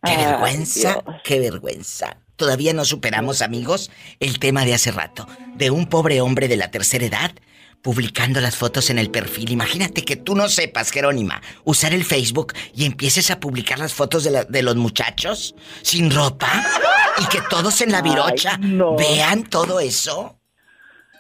Qué 0.03 0.13
Ay, 0.13 0.17
vergüenza, 0.17 1.03
qué 1.25 1.41
vergüenza. 1.41 2.17
Todavía 2.37 2.73
no 2.73 2.85
superamos, 2.87 3.43
amigos, 3.43 3.91
el 4.19 4.39
tema 4.39 4.65
de 4.65 4.73
hace 4.75 4.93
rato, 4.93 5.27
de 5.55 5.71
un 5.71 5.87
pobre 5.87 6.23
hombre 6.23 6.49
de 6.49 6.57
la 6.57 6.71
tercera 6.71 7.05
edad 7.05 7.33
publicando 7.83 8.41
las 8.41 8.57
fotos 8.57 8.91
en 8.91 8.99
el 8.99 9.11
perfil. 9.11 9.51
Imagínate 9.53 10.05
que 10.05 10.17
tú 10.17 10.35
no 10.35 10.49
sepas, 10.49 10.91
Jerónima, 10.91 11.41
usar 11.65 11.93
el 11.95 12.05
Facebook 12.05 12.53
y 12.75 12.85
empieces 12.85 13.31
a 13.31 13.41
publicar 13.41 13.79
las 13.79 13.95
fotos 13.95 14.25
de, 14.25 14.31
la- 14.31 14.45
de 14.45 14.63
los 14.63 14.77
muchachos 14.77 15.55
sin 15.83 16.11
ropa 16.11 16.51
y 17.23 17.27
que 17.27 17.41
todos 17.49 17.81
en 17.81 17.93
la 17.93 17.99
Ay, 17.99 18.11
virocha 18.11 18.59
no. 18.59 18.97
vean 18.97 19.45
todo 19.45 19.81
eso. 19.81 20.37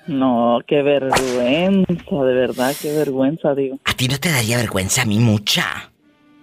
No, 0.06 0.58
qué 0.66 0.82
vergüenza, 0.82 2.24
de 2.24 2.34
verdad, 2.34 2.74
qué 2.80 2.92
vergüenza, 2.92 3.54
digo. 3.54 3.78
¿A 3.84 3.92
ti 3.94 4.08
no 4.08 4.18
te 4.18 4.30
daría 4.30 4.56
vergüenza 4.56 5.02
a 5.02 5.04
mí 5.04 5.18
mucha? 5.18 5.92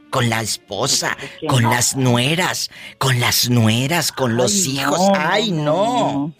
Con 0.10 0.30
la 0.30 0.42
esposa, 0.42 1.18
con 1.50 1.64
no. 1.64 1.72
las 1.72 1.96
nueras, 1.98 2.70
con 2.98 3.20
las 3.20 3.50
nueras, 3.50 4.12
con 4.14 4.38
los 4.38 4.54
Ay, 4.54 4.70
hijos. 4.78 5.00
no, 5.00 5.14
¡Ay, 5.16 5.52
no, 5.52 5.64
no! 5.64 6.34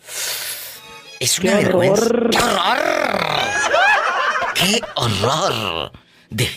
Es 1.20 1.40
una 1.40 1.58
Qué 1.58 1.64
vergüenza. 1.66 2.04
horror. 2.06 2.30
¡Qué 2.32 2.38
horror! 2.40 3.12
¡Qué 4.56 4.82
horror! 4.96 5.92
De- 6.30 6.50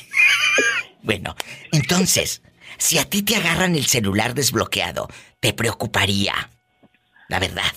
Bueno, 1.03 1.35
entonces, 1.73 2.43
si 2.79 2.99
a 2.99 3.05
ti 3.05 3.23
te 3.23 3.37
agarran 3.37 3.75
el 3.75 3.87
celular 3.87 4.35
desbloqueado, 4.35 5.09
te 5.41 5.53
preocuparía. 5.55 6.51
La 7.29 7.39
verdad. 7.39 7.73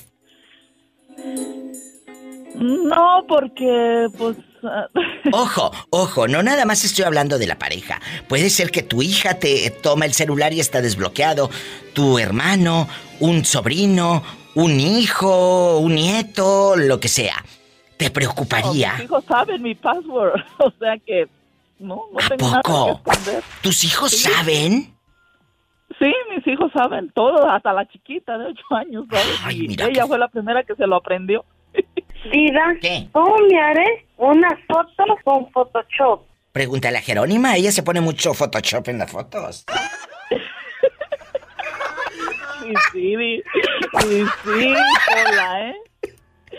No, 2.56 3.26
porque, 3.28 4.08
pues... 4.18 4.38
ah, 4.64 4.88
Ojo, 5.32 5.72
ojo, 5.90 6.28
no 6.28 6.44
nada 6.44 6.66
más 6.66 6.84
estoy 6.84 7.06
hablando 7.06 7.38
de 7.40 7.48
la 7.48 7.58
pareja. 7.58 8.00
Puede 8.28 8.50
ser 8.50 8.72
que 8.72 8.84
tu 8.84 9.02
hija 9.02 9.36
te 9.40 9.70
toma 9.72 10.06
el 10.06 10.14
celular 10.14 10.54
y 10.54 10.60
está 10.60 10.82
desbloqueado, 10.82 11.50
tu 11.94 12.20
hermano, 12.20 12.88
un 13.20 13.46
sobrino, 13.46 14.24
un 14.56 14.80
hijo, 14.80 15.80
un 15.80 15.96
nieto, 15.96 16.76
lo 16.76 17.00
que 17.00 17.08
sea. 17.08 17.44
Te 17.98 18.10
preocuparía. 18.10 18.94
Mis 18.94 19.04
hijos 19.06 19.24
saben 19.26 19.62
mi 19.62 19.76
password, 19.76 20.42
o 20.60 20.72
sea 20.80 20.98
que 21.06 21.28
no, 21.80 22.02
no 22.12 22.28
tengo 22.30 22.50
nada 22.50 22.62
poco? 22.62 23.02
que 23.04 23.12
esconder. 23.12 23.44
¿Tus 23.62 23.84
hijos 23.84 24.12
saben? 24.12 24.94
Sí, 26.00 26.12
mis 26.36 26.46
hijos 26.48 26.72
saben 26.74 27.12
todo, 27.14 27.50
hasta 27.50 27.72
la 27.72 27.88
chiquita 27.88 28.38
de 28.38 28.46
8 28.48 28.62
años, 28.72 29.06
¿sabes? 29.10 29.40
Ay, 29.44 29.66
Y 29.66 29.68
mira 29.70 29.86
ella 29.88 30.08
fue 30.08 30.18
la 30.18 30.28
primera 30.28 30.64
que 30.64 30.76
se 30.76 30.88
lo 30.88 30.96
aprendió. 30.96 31.46
Diva, 32.32 32.74
¿Qué? 32.82 33.10
¿cómo 33.12 33.36
me 33.50 33.60
haré 33.62 34.08
unas 34.18 34.54
fotos 34.68 35.06
con 35.24 35.52
Photoshop? 35.52 36.24
Pregúntale 36.52 36.98
a 36.98 37.02
Jerónima, 37.02 37.56
ella 37.56 37.72
se 37.72 37.84
pone 37.84 38.02
mucho 38.02 38.34
Photoshop 38.34 38.88
en 38.90 38.98
las 39.00 39.12
fotos. 39.12 39.66
Sí, 42.64 42.74
sí, 42.94 43.44
sí, 44.00 44.26
sí, 44.46 44.74
hola, 45.28 45.70
¿eh? 45.70 45.76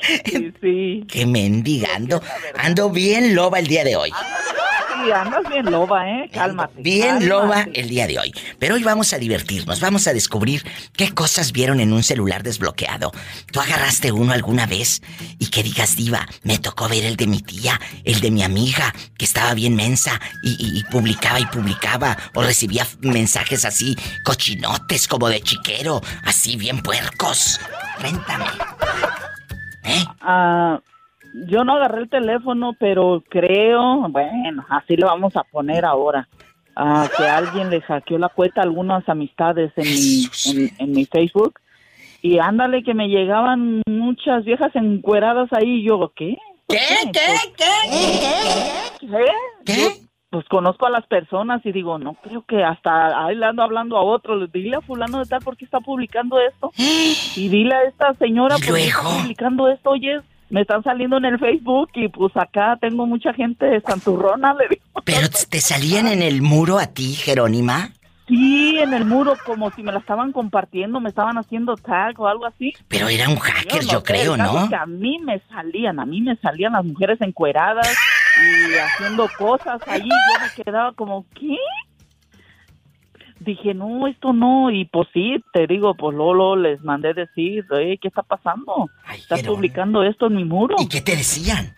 Sí, 0.27 0.53
sí. 0.61 1.05
Qué 1.09 1.27
mendigando. 1.27 2.23
Ando 2.59 2.91
bien 2.91 3.35
loba 3.35 3.59
el 3.59 3.67
día 3.67 3.85
de 3.85 3.97
hoy. 3.97 4.11
Sí, 4.11 5.01
sí, 5.07 5.13
andas 5.13 5.43
bien 5.49 5.71
loba, 5.71 6.09
¿eh? 6.09 6.31
Cálmate. 6.33 6.75
Bien 6.83 7.07
cálmate. 7.19 7.27
loba 7.27 7.67
el 7.73 7.89
día 7.89 8.07
de 8.07 8.19
hoy. 8.19 8.33
Pero 8.59 8.75
hoy 8.75 8.83
vamos 8.83 9.13
a 9.13 9.19
divertirnos, 9.19 9.81
vamos 9.81 10.07
a 10.07 10.13
descubrir 10.13 10.63
qué 10.97 11.13
cosas 11.13 11.53
vieron 11.53 11.81
en 11.81 11.93
un 11.93 12.03
celular 12.03 12.43
desbloqueado. 12.43 13.13
¿Tú 13.53 13.61
agarraste 13.61 14.13
uno 14.13 14.33
alguna 14.33 14.67
vez 14.67 15.03
y 15.39 15.47
que 15.49 15.63
digas, 15.63 15.97
diva, 15.97 16.27
me 16.43 16.59
tocó 16.59 16.89
ver 16.89 17.05
el 17.05 17.17
de 17.17 17.27
mi 17.27 17.41
tía, 17.41 17.81
el 18.05 18.21
de 18.21 18.31
mi 18.31 18.43
amiga, 18.43 18.95
que 19.17 19.25
estaba 19.25 19.55
bien 19.55 19.75
mensa 19.77 20.21
y, 20.43 20.51
y- 20.53 20.79
y 20.79 20.85
publicaba 20.85 21.41
y 21.41 21.47
publicaba 21.47 22.17
o 22.35 22.43
recibía 22.43 22.87
mensajes 23.01 23.65
así, 23.65 23.97
cochinotes 24.25 25.09
como 25.09 25.29
de 25.29 25.41
chiquero, 25.41 26.01
así 26.25 26.57
bien 26.57 26.81
puercos? 26.83 27.61
Cuéntame. 28.01 28.47
Ah, 30.21 30.81
yo 31.49 31.65
no 31.65 31.75
agarré 31.75 32.03
el 32.03 32.09
teléfono, 32.09 32.75
pero 32.79 33.23
creo, 33.29 34.09
bueno, 34.09 34.65
así 34.69 34.97
lo 34.97 35.07
vamos 35.07 35.37
a 35.37 35.45
poner 35.45 35.85
ahora. 35.85 36.29
ah, 36.77 37.09
que 37.17 37.25
alguien 37.25 37.71
le 37.71 37.81
hackeó 37.81 38.19
la 38.19 38.29
cuenta 38.29 38.61
a 38.61 38.65
algunas 38.65 39.09
amistades 39.09 39.73
en 39.77 39.85
mi, 39.85 40.27
en, 40.47 40.71
en 40.79 40.93
mi 40.93 41.05
Facebook. 41.07 41.61
Y 42.23 42.39
ándale 42.39 42.83
que 42.83 42.95
me 42.95 43.09
llegaban 43.09 43.83
muchas 43.87 44.45
viejas 44.45 44.75
encueradas 44.75 45.49
ahí. 45.53 45.81
y 45.81 45.85
yo, 45.85 46.13
¿qué? 46.17 46.37
¿Qué? 46.69 46.79
¿Qué? 47.13 47.23
¿Qué? 49.01 49.07
¿Qué? 49.67 50.04
Pues 50.35 50.49
conozco 50.49 50.85
a 50.85 50.91
las 50.91 51.07
personas 51.07 51.65
y 51.65 51.71
digo, 51.71 51.97
no 51.97 52.15
creo 52.15 52.43
que 52.45 52.65
hasta 52.65 53.25
ahí 53.25 53.37
le 53.37 53.47
ando 53.47 53.63
hablando 53.63 53.97
a 53.97 54.03
otro. 54.03 54.35
Le- 54.35 54.49
Dile 54.49 54.75
a 54.79 54.81
fulano 54.81 55.21
de 55.21 55.27
tal 55.27 55.39
por 55.43 55.57
qué 55.57 55.65
está 55.65 55.79
publicando 55.79 56.41
esto. 56.41 56.73
Y 57.37 57.49
dile 57.49 57.73
a 57.73 57.83
esta 57.85 58.15
señora 58.15 58.57
por 58.57 58.75
qué 58.75 58.87
está 58.89 59.01
publicando 59.21 59.69
esto. 59.69 59.91
Oye, 59.91 60.21
me 60.51 60.63
están 60.63 60.83
saliendo 60.83 61.19
en 61.19 61.27
el 61.27 61.39
Facebook 61.39 61.91
y 61.95 62.09
pues 62.09 62.37
acá 62.37 62.77
tengo 62.81 63.07
mucha 63.07 63.33
gente 63.33 63.81
santurrona. 63.83 64.55
Le 64.55 64.67
digo. 64.71 64.83
¿Pero 65.05 65.29
te 65.49 65.61
salían 65.61 66.09
en 66.09 66.21
el 66.21 66.43
muro 66.43 66.81
a 66.81 66.89
ti, 66.89 67.13
Jerónima? 67.15 67.91
Sí, 68.27 68.79
en 68.81 68.93
el 68.95 69.05
muro, 69.05 69.35
como 69.47 69.71
si 69.71 69.83
me 69.85 69.93
la 69.93 69.99
estaban 69.99 70.33
compartiendo, 70.33 70.99
me 70.99 71.11
estaban 71.11 71.37
haciendo 71.39 71.77
tag 71.77 72.19
o 72.19 72.27
algo 72.27 72.47
así. 72.47 72.73
Pero 72.89 73.09
era 73.09 73.29
un 73.29 73.37
hacker, 73.37 73.85
yo, 73.85 73.99
no 73.99 74.03
creo, 74.03 74.37
¿no? 74.37 74.69
que 74.69 74.75
a 74.75 74.87
mí 74.87 75.19
me 75.23 75.41
salían, 75.51 76.01
a 76.01 76.07
mí 76.07 76.23
me 76.23 76.35
salían 76.37 76.73
las 76.73 76.85
mujeres 76.85 77.21
encueradas 77.21 77.87
y 78.43 78.75
haciendo 78.77 79.29
cosas 79.39 79.81
allí. 79.87 80.09
Yo 80.09 80.43
me 80.57 80.65
quedaba 80.65 80.93
como, 80.93 81.25
¿qué? 81.35 81.57
Dije, 83.41 83.75
no, 83.75 84.07
esto 84.07 84.33
no. 84.33 84.71
Y 84.71 84.87
pues 84.87 85.09
sí, 85.13 85.37
te 85.53 85.67
digo, 85.67 85.95
pues 85.95 86.17
Lolo 86.17 86.57
les 86.57 86.81
mandé 86.83 87.13
decir, 87.15 87.65
"Ey, 87.71 87.99
¿qué 87.99 88.09
está 88.09 88.23
pasando? 88.23 88.89
Estás 89.15 89.43
publicando 89.43 90.03
esto 90.03 90.27
en 90.29 90.37
mi 90.37 90.45
muro. 90.45 90.77
¿Y 90.79 90.89
qué 90.89 91.01
te 91.01 91.17
decían? 91.17 91.75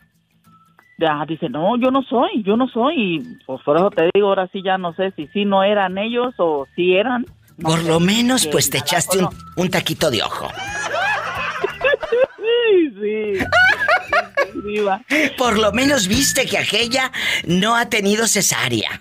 Ya, 0.99 1.25
dice, 1.29 1.49
no, 1.49 1.77
yo 1.77 1.91
no 1.91 2.03
soy, 2.03 2.43
yo 2.43 2.57
no 2.57 2.69
soy. 2.69 2.95
Y 3.17 3.21
pues 3.47 3.61
por 3.65 3.77
eso 3.77 3.91
te 3.91 4.11
digo, 4.15 4.29
ahora 4.29 4.49
sí 4.53 4.63
ya 4.63 4.79
no 4.79 4.95
sé 4.95 5.13
si 5.17 5.27
sí 5.29 5.45
no 5.45 5.63
eran 5.63 5.99
ellos 5.99 6.35
o 6.39 6.67
si 6.75 6.95
eran. 6.95 7.27
No 7.59 7.71
Por 7.71 7.81
sé, 7.81 7.89
lo 7.89 8.01
menos, 8.01 8.47
pues 8.47 8.71
te 8.71 8.79
echaste 8.79 9.19
un, 9.19 9.29
un 9.57 9.71
taquito 9.71 10.11
de 10.11 10.23
ojo. 10.23 10.49
Sí, 12.69 12.91
sí. 13.01 13.39
Sí, 13.39 13.45
viva. 14.67 15.03
Por 15.39 15.59
lo 15.59 15.73
menos 15.73 16.09
viste 16.09 16.47
que 16.47 16.59
aquella 16.59 17.13
no 17.47 17.77
ha 17.77 17.89
tenido 17.89 18.27
cesárea. 18.27 19.01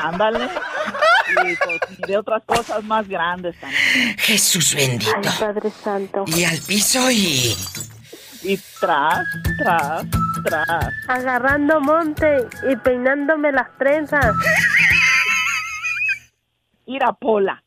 Ándale. 0.00 0.48
Y 1.44 1.56
pues, 1.56 1.80
y 1.98 2.06
de 2.06 2.16
otras 2.16 2.42
cosas 2.46 2.82
más 2.84 3.06
grandes 3.08 3.58
también. 3.60 4.16
Jesús 4.18 4.74
bendito. 4.74 5.12
Ay, 5.16 5.30
Padre 5.38 5.70
Santo. 5.70 6.24
Y 6.26 6.44
al 6.44 6.58
piso 6.60 7.10
y... 7.10 7.54
Y 8.42 8.58
tras, 8.80 9.26
tras, 9.58 10.04
tras. 10.44 10.92
Agarrando 11.08 11.80
monte 11.80 12.46
y 12.70 12.76
peinándome 12.76 13.50
las 13.50 13.76
trenzas. 13.76 14.34
Ir 16.86 17.02
a 17.02 17.12
Pola. 17.12 17.62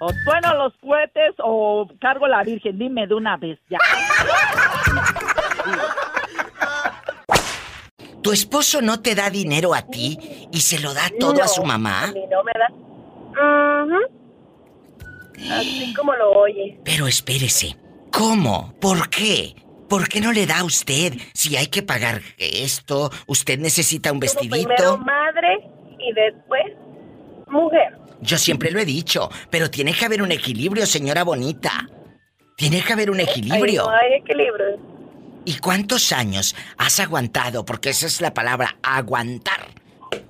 O 0.00 0.10
trueno 0.24 0.54
los 0.56 0.72
cohetes 0.78 1.34
o 1.38 1.86
cargo 2.00 2.26
la 2.26 2.42
Virgen. 2.42 2.78
Dime 2.78 3.06
de 3.06 3.14
una 3.14 3.36
vez 3.36 3.58
ya. 3.68 3.78
¿Tu 8.24 8.32
esposo 8.32 8.80
no 8.80 9.02
te 9.02 9.14
da 9.14 9.28
dinero 9.28 9.74
a 9.74 9.82
ti 9.82 10.18
y 10.50 10.60
se 10.62 10.78
lo 10.80 10.94
da 10.94 11.10
todo 11.20 11.42
a 11.42 11.46
su 11.46 11.62
mamá? 11.62 12.04
A 12.04 12.06
mí 12.06 12.22
no 12.30 12.42
me 12.42 12.52
da. 12.58 12.68
Así 15.58 15.92
como 15.92 16.14
lo 16.14 16.30
oye. 16.32 16.80
Pero 16.86 17.06
espérese, 17.06 17.76
¿cómo? 18.10 18.74
¿Por 18.80 19.10
qué? 19.10 19.54
¿Por 19.90 20.08
qué 20.08 20.22
no 20.22 20.32
le 20.32 20.46
da 20.46 20.60
a 20.60 20.64
usted 20.64 21.12
si 21.34 21.54
hay 21.58 21.66
que 21.66 21.82
pagar 21.82 22.22
esto? 22.38 23.10
¿Usted 23.26 23.58
necesita 23.58 24.10
un 24.10 24.20
Primero 24.20 24.40
vestidito? 24.40 24.96
madre 24.96 25.70
y 25.98 26.14
después 26.14 26.64
mujer. 27.48 27.98
Yo 28.22 28.38
siempre 28.38 28.70
lo 28.70 28.80
he 28.80 28.86
dicho, 28.86 29.28
pero 29.50 29.70
tiene 29.70 29.92
que 29.92 30.06
haber 30.06 30.22
un 30.22 30.32
equilibrio, 30.32 30.86
señora 30.86 31.24
bonita. 31.24 31.86
Tiene 32.56 32.80
que 32.82 32.90
haber 32.94 33.10
un 33.10 33.20
equilibrio. 33.20 33.82
No 33.82 33.90
hay 33.90 34.14
equilibrio. 34.14 34.93
¿Y 35.44 35.58
cuántos 35.58 36.12
años 36.12 36.54
has 36.78 37.00
aguantado? 37.00 37.64
Porque 37.64 37.90
esa 37.90 38.06
es 38.06 38.20
la 38.20 38.32
palabra, 38.32 38.76
aguantar. 38.82 39.68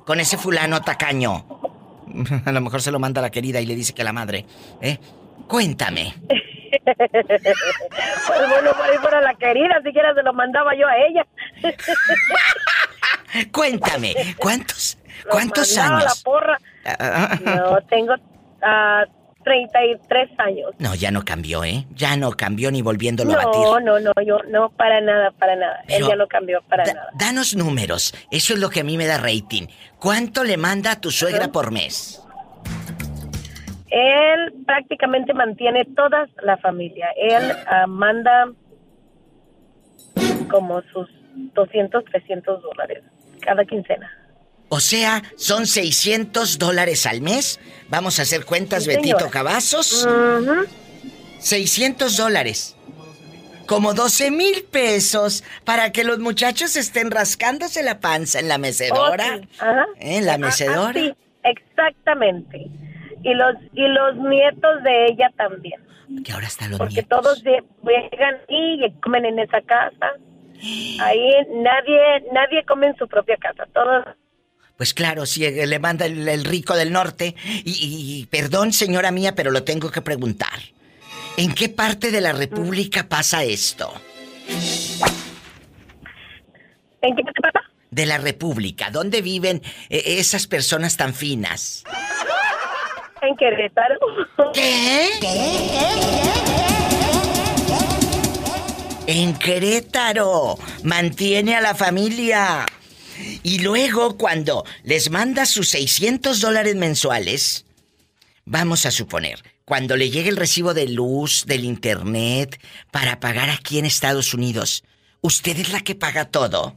Con 0.05 0.21
ese 0.21 0.37
fulano 0.39 0.81
tacaño. 0.83 1.47
A 2.45 2.53
lo 2.53 2.61
mejor 2.61 2.83
se 2.83 2.91
lo 2.91 2.99
manda 2.99 3.21
la 3.23 3.31
querida 3.31 3.61
y 3.61 3.67
le 3.67 3.75
dice 3.75 3.95
que 3.95 4.05
la 4.05 4.13
madre. 4.13 4.45
¿Eh? 4.81 4.99
Cuéntame. 5.49 6.15
Pues 6.87 8.49
bueno, 8.49 8.73
por 8.73 8.83
ahí 8.83 8.99
fuera 9.01 9.21
la 9.21 9.35
querida, 9.35 9.81
siquiera 9.85 10.15
se 10.15 10.23
lo 10.23 10.33
mandaba 10.33 10.73
yo 10.75 10.87
a 10.87 10.97
ella. 10.97 11.27
Cuéntame. 13.53 14.15
¿Cuántos, 14.39 14.99
cuántos 15.31 15.77
Mandaba 15.77 15.99
la 16.01 16.05
años? 16.07 16.23
porra. 16.23 16.59
No, 17.45 17.79
tengo 17.89 18.15
ah, 18.63 19.05
33 19.45 20.31
años. 20.39 20.71
No, 20.79 20.95
ya 20.95 21.11
no 21.11 21.25
cambió, 21.25 21.63
¿eh? 21.65 21.87
Ya 21.95 22.17
no 22.17 22.31
cambió 22.33 22.71
ni 22.71 22.83
volviéndolo 22.83 23.33
a 23.33 23.37
batir. 23.45 23.61
No, 23.61 23.81
no, 23.81 24.01
no, 24.01 24.13
yo 24.27 24.39
no, 24.49 24.71
para 24.71 25.01
nada, 25.01 25.31
para 25.33 25.55
nada. 25.57 25.83
Pero- 25.87 26.07
Él 26.07 26.11
ya 26.11 26.17
no 26.17 26.27
cambió 26.27 26.63
para 26.63 26.85
Da- 26.85 26.95
nada. 26.95 27.11
danos 27.19 27.55
números. 27.55 28.15
Eso 28.31 28.55
es 28.55 28.59
lo 28.61 28.71
que 28.71 28.81
a 28.81 28.85
mí 28.85 28.97
me 28.97 29.07
da 29.07 29.19
rating. 29.19 29.67
¿Cuánto 29.99 30.43
le 30.45 30.57
manda 30.57 30.93
a 30.93 31.01
tu 31.01 31.11
suegra 31.11 31.49
por 31.53 31.71
mes? 31.71 32.21
Él 33.91 34.53
prácticamente 34.67 35.33
mantiene 35.35 35.85
toda 35.85 36.27
la 36.43 36.57
familia. 36.57 37.09
Él 37.17 37.53
ah, 37.69 37.87
manda 37.87 38.49
como 40.51 40.83
sus 40.93 41.09
200, 41.55 42.05
300 42.05 42.63
dólares 42.63 43.03
cada 43.41 43.65
quincena. 43.65 44.11
O 44.77 44.81
sea, 44.81 45.23
son 45.37 45.69
600 45.69 46.59
dólares 46.59 47.07
al 47.07 47.21
mes. 47.21 47.61
Vamos 47.91 48.19
a 48.19 48.23
hacer 48.23 48.45
cuentas, 48.45 48.83
Sí, 48.83 48.89
Betito. 48.91 49.31
Cavazos. 49.31 50.05
600 51.39 52.17
dólares. 52.17 52.77
Como 53.67 53.95
12 53.95 54.33
mil 54.33 54.65
pesos 54.65 55.45
para 55.65 55.93
que 55.93 56.03
los 56.03 56.19
muchachos 56.19 56.75
estén 56.75 57.13
rascándose 57.13 57.85
la 57.85 58.01
panza 58.01 58.41
en 58.41 58.49
la 58.49 58.59
mecedora. 58.59 59.37
Oh, 59.37 59.39
sí. 59.43 59.49
Ajá. 59.61 59.87
¿Eh? 60.01 60.17
En 60.17 60.27
la 60.27 60.33
Ah, 60.33 60.35
ah, 60.35 60.39
mecedora. 60.39 60.93
sí, 61.01 61.15
exactamente. 61.45 62.67
Y 63.23 63.33
los 63.33 63.55
y 63.75 63.87
los 63.87 64.17
nietos 64.17 64.83
de 64.83 65.07
ella 65.07 65.31
también. 65.37 65.81
Que 66.25 66.33
ahora 66.33 66.49
están 66.49 66.71
los 66.71 66.79
Porque 66.79 66.95
nietos. 66.97 67.23
todos 67.23 67.45
lle- 67.45 67.65
llegan 67.85 68.37
y 68.49 68.91
comen 69.01 69.25
en 69.25 69.39
esa 69.39 69.61
casa. 69.63 70.09
Ahí 71.01 71.31
nadie 71.63 72.01
nadie 72.33 72.65
come 72.67 72.89
en 72.89 72.97
su 72.97 73.07
propia 73.07 73.37
casa. 73.37 73.67
Todos 73.73 74.05
Pues 74.77 74.93
claro, 74.93 75.25
si 75.27 75.45
eh, 75.45 75.67
le 75.67 75.79
manda 75.79 76.05
el, 76.07 76.27
el 76.29 76.45
rico 76.45 76.75
del 76.75 76.93
norte. 76.93 77.35
Y, 77.65 78.21
y- 78.21 78.27
perdón, 78.27 78.73
señora 78.73 79.11
mía, 79.11 79.35
pero 79.35 79.51
lo 79.51 79.63
tengo 79.63 79.91
que 79.91 80.03
preguntar. 80.03 80.59
¿En 81.37 81.53
qué 81.55 81.69
parte 81.69 82.11
de 82.11 82.21
la 82.21 82.33
República 82.33 83.09
pasa 83.09 83.45
esto? 83.45 83.93
¿En 87.03 87.17
qué 87.17 87.23
pasa? 87.43 87.61
De 87.91 88.07
la 88.07 88.19
República. 88.19 88.91
¿Dónde 88.91 89.21
viven 89.23 89.63
eh, 89.89 90.03
esas 90.19 90.47
personas 90.47 90.97
tan 90.97 91.15
finas? 91.15 91.85
en 93.23 93.37
Querétaro. 93.37 93.99
¿Qué? 94.53 95.09
En 99.07 99.35
Querétaro. 99.39 100.59
Mantiene 100.83 101.57
a 101.57 101.61
la 101.61 101.75
familia. 101.75 102.67
Y 103.43 103.61
luego, 103.61 104.17
cuando 104.17 104.65
les 104.83 105.11
manda 105.11 105.47
sus 105.47 105.69
600 105.71 106.41
dólares 106.41 106.75
mensuales, 106.77 107.67
vamos 108.45 108.87
a 108.87 108.91
suponer, 108.91 109.41
cuando 109.65 109.97
le 109.97 110.11
llegue 110.11 110.29
el 110.31 110.37
recibo 110.37 110.75
de 110.75 110.89
luz, 110.89 111.45
del 111.47 111.65
internet, 111.65 112.61
para 112.91 113.21
pagar 113.21 113.51
aquí 113.51 113.79
en 113.79 113.87
Estados 113.87 114.35
Unidos, 114.35 114.85
¿usted 115.21 115.59
es 115.59 115.73
la 115.73 115.81
que 115.81 115.95
paga 115.95 116.27
todo? 116.27 116.77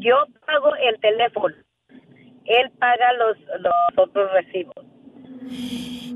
Yo 0.00 0.14
pago 0.46 0.74
el 0.76 0.98
teléfono. 1.00 1.54
Él 2.44 2.70
paga 2.78 3.12
los, 3.18 3.36
los 3.60 3.74
otros 4.06 4.30
recibos. 4.32 4.74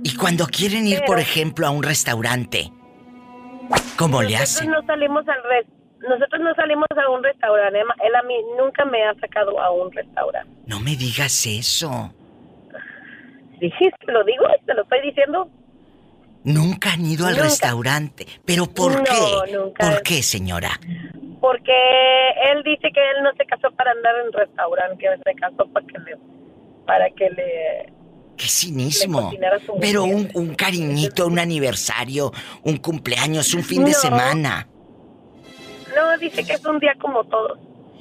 Y 0.04 0.16
cuando 0.16 0.46
quieren 0.46 0.86
ir, 0.86 1.02
por 1.04 1.18
ejemplo, 1.18 1.66
a 1.66 1.70
un 1.70 1.82
restaurante, 1.82 2.72
¿cómo 3.96 4.22
le 4.22 4.36
hacen? 4.36 4.70
no 4.70 4.82
salimos 4.86 5.26
al 5.28 5.42
res- 5.44 5.66
nosotros 6.08 6.40
no 6.40 6.54
salimos 6.54 6.86
a 6.90 7.10
un 7.10 7.22
restaurante. 7.22 7.78
Él 7.80 8.14
a 8.14 8.22
mí 8.22 8.34
nunca 8.58 8.84
me 8.84 9.02
ha 9.04 9.14
sacado 9.14 9.58
a 9.60 9.70
un 9.70 9.90
restaurante. 9.92 10.50
No 10.66 10.80
me 10.80 10.96
digas 10.96 11.46
eso. 11.46 12.12
Te 13.60 14.12
lo 14.12 14.24
digo, 14.24 14.44
te 14.66 14.74
lo 14.74 14.82
estoy 14.82 15.00
diciendo. 15.02 15.48
Nunca 16.44 16.92
han 16.94 17.06
ido 17.06 17.26
al 17.26 17.34
Nunca. 17.34 17.44
restaurante. 17.44 18.26
¿Pero 18.44 18.66
por 18.66 18.96
No, 18.96 19.04
qué? 19.04 19.52
nunca. 19.56 19.88
¿Por 19.90 20.02
qué, 20.02 20.22
señora? 20.22 20.70
Porque 21.40 21.72
él 22.52 22.62
dice 22.64 22.90
que 22.92 23.00
él 23.00 23.22
no 23.22 23.30
se 23.36 23.44
casó 23.46 23.70
para 23.76 23.92
andar 23.92 24.14
en 24.26 24.32
restaurante, 24.32 24.96
que 24.98 25.08
se 25.30 25.34
casó 25.38 25.66
para 25.72 25.86
que 25.86 25.98
le, 26.00 26.16
para 26.86 27.10
que 27.10 27.30
le, 27.30 27.92
Qué 28.36 28.48
cinismo. 28.48 29.30
Pero 29.80 30.04
un, 30.04 30.28
un 30.34 30.54
cariñito, 30.54 31.26
un 31.28 31.38
aniversario, 31.38 32.32
un 32.64 32.78
cumpleaños, 32.78 33.54
un 33.54 33.62
fin 33.62 33.84
de 33.84 33.92
semana. 33.92 34.66
No 35.96 36.18
dice 36.18 36.44
que 36.44 36.52
es 36.54 36.64
un 36.64 36.78
día 36.78 36.94
como 37.00 37.24
todos. 37.24 37.58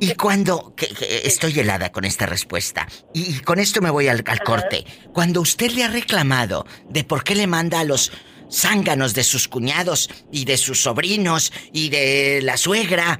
Y 0.00 0.14
cuando... 0.14 0.72
que- 0.76 0.86
que 0.86 1.22
estoy 1.26 1.58
helada 1.58 1.90
con 1.90 2.04
esta 2.04 2.26
respuesta. 2.26 2.86
Y, 3.12 3.36
y 3.36 3.40
con 3.40 3.58
esto 3.58 3.80
me 3.80 3.90
voy 3.90 4.06
al, 4.06 4.22
al 4.24 4.40
corte. 4.40 4.84
Cuando 5.12 5.40
usted 5.40 5.72
le 5.72 5.82
ha 5.82 5.88
reclamado 5.88 6.64
de 6.88 7.02
por 7.02 7.24
qué 7.24 7.34
le 7.34 7.48
manda 7.48 7.80
a 7.80 7.84
los 7.84 8.12
zánganos 8.48 9.14
de 9.14 9.24
sus 9.24 9.48
cuñados 9.48 10.08
y 10.30 10.44
de 10.44 10.56
sus 10.56 10.80
sobrinos 10.82 11.52
y 11.72 11.88
de 11.88 12.40
la 12.42 12.56
suegra, 12.56 13.18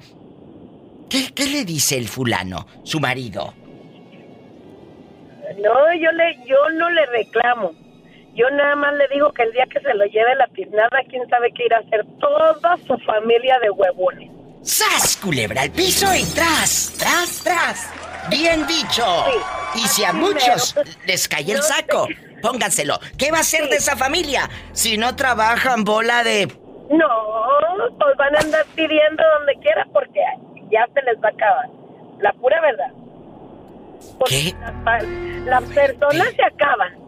¿qué, 1.11 1.33
qué 1.35 1.47
le 1.49 1.65
dice 1.65 1.99
el 1.99 2.07
fulano, 2.07 2.69
su 2.85 3.01
marido? 3.01 3.53
No, 5.61 5.73
yo 6.01 6.13
le, 6.13 6.39
yo 6.47 6.57
no 6.79 6.89
le 6.91 7.07
reclamo. 7.07 7.73
Yo 8.37 8.51
nada 8.51 8.77
más 8.77 8.93
le 8.95 9.09
digo 9.09 9.33
que 9.33 9.45
el 9.45 9.53
día 9.53 9.65
que 9.67 9.81
se 9.81 9.95
lo 9.95 10.05
lleve 10.05 10.35
la 10.37 10.47
tiznada, 10.49 11.01
quién 11.09 11.27
sabe 11.31 11.51
qué 11.53 11.65
irá 11.65 11.79
a 11.79 11.81
hacer 11.81 12.05
toda 12.21 12.77
su 12.87 12.99
familia 12.99 13.59
de 13.61 13.71
huevones. 13.71 14.31
¡Sas, 14.63 15.17
culebra 15.17 15.63
al 15.63 15.71
piso 15.71 16.07
y 16.15 16.23
tras, 16.35 16.93
tras, 16.99 17.43
tras! 17.43 17.91
¡Bien 18.29 18.67
dicho! 18.67 19.05
y 19.75 19.87
si 19.89 20.05
a 20.05 20.11
sí, 20.11 20.17
muchos 20.19 20.75
les 21.07 21.27
cae 21.29 21.51
el 21.51 21.63
saco, 21.63 22.09
pónganselo. 22.43 22.99
¿Qué 23.17 23.31
va 23.31 23.39
a 23.39 23.43
ser 23.43 23.71
de 23.71 23.77
esa 23.77 23.97
familia 23.97 24.51
si 24.73 24.99
no 24.99 25.17
trabajan 25.17 25.85
bola 25.85 26.23
de... 26.23 26.47
No, 26.91 27.09
pues 27.99 28.17
van 28.19 28.37
a 28.37 28.41
andar 28.41 28.67
pidiendo 28.75 29.23
donde 29.39 29.55
quiera 29.63 29.87
porque 29.95 30.21
ya 30.71 30.87
se 30.93 31.03
les 31.03 31.17
va 31.23 31.29
a 31.29 31.33
acabar. 31.33 31.69
La 32.21 32.33
pura 32.35 32.61
verdad. 32.61 32.91
¿Qué? 34.27 34.55
Las, 34.85 35.05
las 35.47 35.63
personas 35.73 36.29
se 36.35 36.45
acaban. 36.45 37.06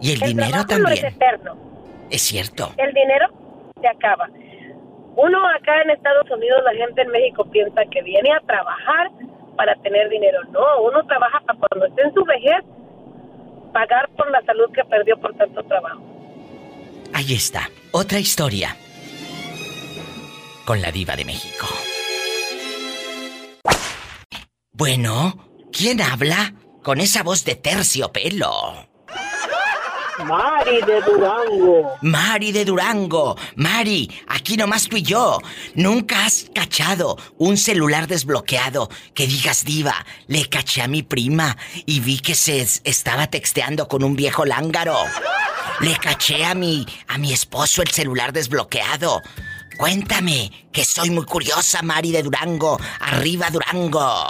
Y 0.00 0.12
el, 0.12 0.20
dinero 0.20 0.50
trabajo 0.50 0.78
no 0.78 0.88
es 0.88 1.00
también. 1.00 1.06
eterno. 1.06 1.56
Es 2.10 2.22
cierto. 2.22 2.72
El 2.76 2.92
dinero 2.92 3.26
se 3.80 3.88
acaba. 3.88 4.28
Uno 5.16 5.38
acá 5.48 5.80
en 5.82 5.90
Estados 5.90 6.28
Unidos, 6.30 6.60
la 6.64 6.74
gente 6.74 7.02
en 7.02 7.08
México 7.08 7.44
piensa 7.50 7.82
que 7.90 8.02
viene 8.02 8.32
a 8.32 8.40
trabajar 8.40 9.10
para 9.56 9.74
tener 9.76 10.08
dinero. 10.08 10.40
No, 10.50 10.82
uno 10.82 11.04
trabaja 11.06 11.40
para 11.46 11.58
cuando 11.58 11.86
esté 11.86 12.02
en 12.02 12.14
su 12.14 12.24
vejez 12.24 12.64
pagar 13.72 14.08
por 14.16 14.30
la 14.30 14.42
salud 14.44 14.70
que 14.72 14.84
perdió 14.84 15.16
por 15.18 15.34
tanto 15.36 15.62
trabajo. 15.64 16.02
Ahí 17.12 17.34
está, 17.34 17.70
otra 17.92 18.18
historia. 18.18 18.76
Con 20.64 20.80
la 20.80 20.90
diva 20.90 21.14
de 21.14 21.24
México. 21.24 21.66
Bueno, 24.72 25.34
¿quién 25.70 26.00
habla? 26.00 26.54
Con 26.82 27.00
esa 27.00 27.22
voz 27.22 27.44
de 27.44 27.54
terciopelo. 27.54 28.88
Mari 30.22 30.80
de 30.82 31.00
Durango. 31.02 31.96
Mari 32.02 32.52
de 32.52 32.64
Durango. 32.64 33.36
Mari, 33.56 34.08
aquí 34.28 34.56
nomás 34.56 34.88
tú 34.88 34.96
y 34.96 35.02
yo. 35.02 35.38
Nunca 35.74 36.24
has 36.26 36.46
cachado 36.54 37.18
un 37.38 37.56
celular 37.56 38.06
desbloqueado 38.06 38.88
que 39.12 39.26
digas 39.26 39.64
diva. 39.64 40.06
Le 40.28 40.48
caché 40.48 40.82
a 40.82 40.88
mi 40.88 41.02
prima 41.02 41.56
y 41.84 41.98
vi 42.00 42.18
que 42.20 42.34
se 42.36 42.60
es- 42.60 42.80
estaba 42.84 43.26
texteando 43.26 43.88
con 43.88 44.04
un 44.04 44.14
viejo 44.14 44.44
lángaro. 44.44 44.96
Le 45.80 45.96
caché 45.96 46.44
a 46.44 46.54
mi 46.54 46.86
a 47.08 47.18
mi 47.18 47.32
esposo 47.32 47.82
el 47.82 47.88
celular 47.90 48.32
desbloqueado. 48.32 49.20
Cuéntame, 49.76 50.68
que 50.72 50.84
soy 50.84 51.10
muy 51.10 51.24
curiosa, 51.24 51.82
Mari 51.82 52.12
de 52.12 52.22
Durango. 52.22 52.78
Arriba 53.00 53.50
Durango. 53.50 54.28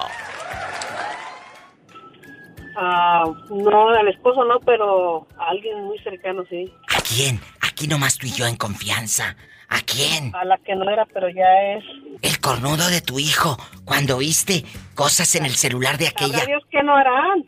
Ah, 2.77 3.25
no, 3.51 3.89
al 3.89 4.09
esposo 4.09 4.45
no, 4.45 4.59
pero 4.61 5.27
a 5.39 5.51
alguien 5.51 5.85
muy 5.85 5.99
cercano 6.01 6.45
sí. 6.49 6.73
¿A 6.95 7.01
quién? 7.01 7.41
Aquí 7.61 7.87
nomás 7.87 8.19
tú 8.19 8.27
y 8.27 8.33
yo 8.33 8.47
en 8.47 8.57
confianza. 8.57 9.37
¿A 9.69 9.81
quién? 9.81 10.35
A 10.35 10.45
la 10.45 10.59
que 10.59 10.75
no 10.75 10.89
era, 10.91 11.07
pero 11.07 11.29
ya 11.29 11.45
es. 11.77 11.85
El 12.23 12.41
cornudo 12.41 12.89
de 12.89 13.01
tu 13.01 13.19
hijo, 13.19 13.57
cuando 13.85 14.19
viste 14.19 14.65
cosas 14.95 15.35
en 15.35 15.47
el 15.47 15.55
celular 15.55 15.99
de 15.99 16.09
aquella. 16.09 16.45
Dios 16.45 16.63
que 16.71 16.83
no 16.83 16.97
harán. 16.97 17.45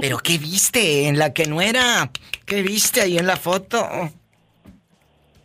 ¿Pero 0.00 0.18
qué 0.18 0.38
viste 0.38 1.08
en 1.08 1.18
la 1.18 1.32
que 1.32 1.46
no 1.46 1.60
era? 1.60 2.10
¿Qué 2.46 2.62
viste 2.62 3.00
ahí 3.00 3.18
en 3.18 3.26
la 3.26 3.36
foto? 3.36 3.86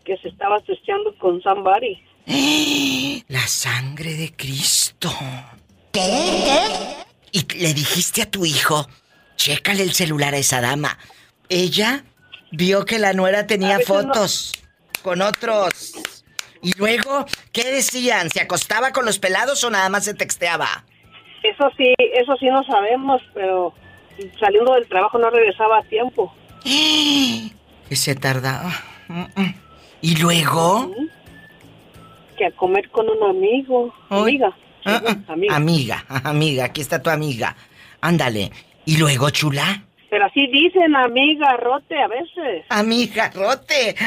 Que 0.03 0.17
se 0.17 0.29
estaba 0.29 0.59
testeando 0.61 1.15
con 1.17 1.41
somebody. 1.41 2.03
La 3.27 3.47
sangre 3.47 4.13
de 4.13 4.33
Cristo. 4.35 5.11
¿Qué? 5.91 7.03
Y 7.33 7.45
le 7.57 7.73
dijiste 7.73 8.21
a 8.21 8.31
tu 8.31 8.45
hijo, 8.45 8.87
chécale 9.35 9.83
el 9.83 9.91
celular 9.93 10.33
a 10.33 10.37
esa 10.37 10.61
dama. 10.61 10.97
Ella 11.49 12.05
vio 12.51 12.85
que 12.85 12.99
la 12.99 13.11
nuera 13.13 13.45
tenía 13.47 13.79
no- 13.79 13.83
fotos 13.83 14.53
con 15.01 15.21
otros. 15.21 15.93
Y 16.61 16.71
luego, 16.77 17.25
¿qué 17.51 17.69
decían? 17.71 18.29
¿Se 18.29 18.39
acostaba 18.39 18.93
con 18.93 19.03
los 19.05 19.19
pelados 19.19 19.61
o 19.65 19.69
nada 19.69 19.89
más 19.89 20.05
se 20.05 20.13
texteaba? 20.13 20.85
Eso 21.43 21.69
sí, 21.75 21.93
eso 22.13 22.37
sí 22.39 22.45
no 22.45 22.63
sabemos, 22.63 23.21
pero 23.33 23.73
saliendo 24.39 24.75
del 24.75 24.87
trabajo 24.87 25.17
no 25.17 25.29
regresaba 25.29 25.79
a 25.79 25.83
tiempo. 25.83 26.33
Que 27.89 27.97
se 27.97 28.15
tardaba. 28.15 28.71
¿Y 30.01 30.15
luego? 30.15 30.89
Que 32.37 32.45
a 32.45 32.51
comer 32.51 32.89
con 32.89 33.07
un 33.09 33.21
amigo. 33.29 33.93
Amiga. 34.09 34.55
Ah, 34.85 35.01
ah, 35.05 35.33
amiga. 35.33 35.55
Amiga, 35.55 36.05
amiga, 36.23 36.65
aquí 36.65 36.81
está 36.81 37.01
tu 37.01 37.09
amiga. 37.09 37.55
Ándale. 38.01 38.51
¿Y 38.85 38.97
luego, 38.97 39.29
chula? 39.29 39.83
Pero 40.09 40.25
así 40.25 40.45
dicen 40.47 40.95
amiga, 40.95 41.57
rote 41.57 41.99
a 41.99 42.07
veces. 42.07 42.65
Amiga, 42.69 43.31
rote. 43.33 43.95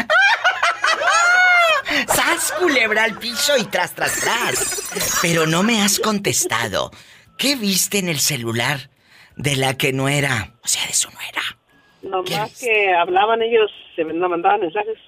¡Sas, 2.06 2.52
culebra 2.60 3.04
al 3.04 3.18
piso 3.18 3.56
y 3.56 3.64
tras, 3.64 3.94
tras, 3.94 4.20
tras! 4.20 5.18
Pero 5.22 5.46
no 5.46 5.62
me 5.62 5.80
has 5.82 5.98
contestado. 5.98 6.90
¿Qué 7.38 7.56
viste 7.56 7.98
en 7.98 8.08
el 8.08 8.18
celular 8.18 8.90
de 9.36 9.56
la 9.56 9.76
que 9.76 9.92
no 9.92 10.08
era? 10.08 10.54
O 10.64 10.68
sea, 10.68 10.86
de 10.86 10.94
su 10.94 11.10
nuera. 11.10 11.42
Nomás 12.02 12.60
que 12.60 12.94
hablaban 12.94 13.42
ellos, 13.42 13.70
se 13.94 14.04
mandaban 14.04 14.60
mensajes. 14.60 14.98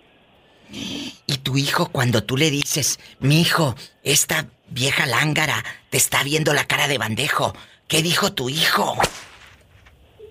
Y 0.71 1.37
tu 1.39 1.57
hijo, 1.57 1.91
cuando 1.91 2.23
tú 2.25 2.37
le 2.37 2.51
dices, 2.51 2.99
mi 3.21 3.41
hijo, 3.41 3.75
esta 4.03 4.47
vieja 4.71 5.07
lángara 5.07 5.65
te 5.91 5.97
está 5.97 6.23
viendo 6.23 6.53
la 6.55 6.65
cara 6.65 6.89
de 6.89 6.99
bandejo, 6.99 7.55
¿qué 7.87 8.03
dijo 8.03 8.33
tu 8.33 8.49
hijo? 8.49 8.97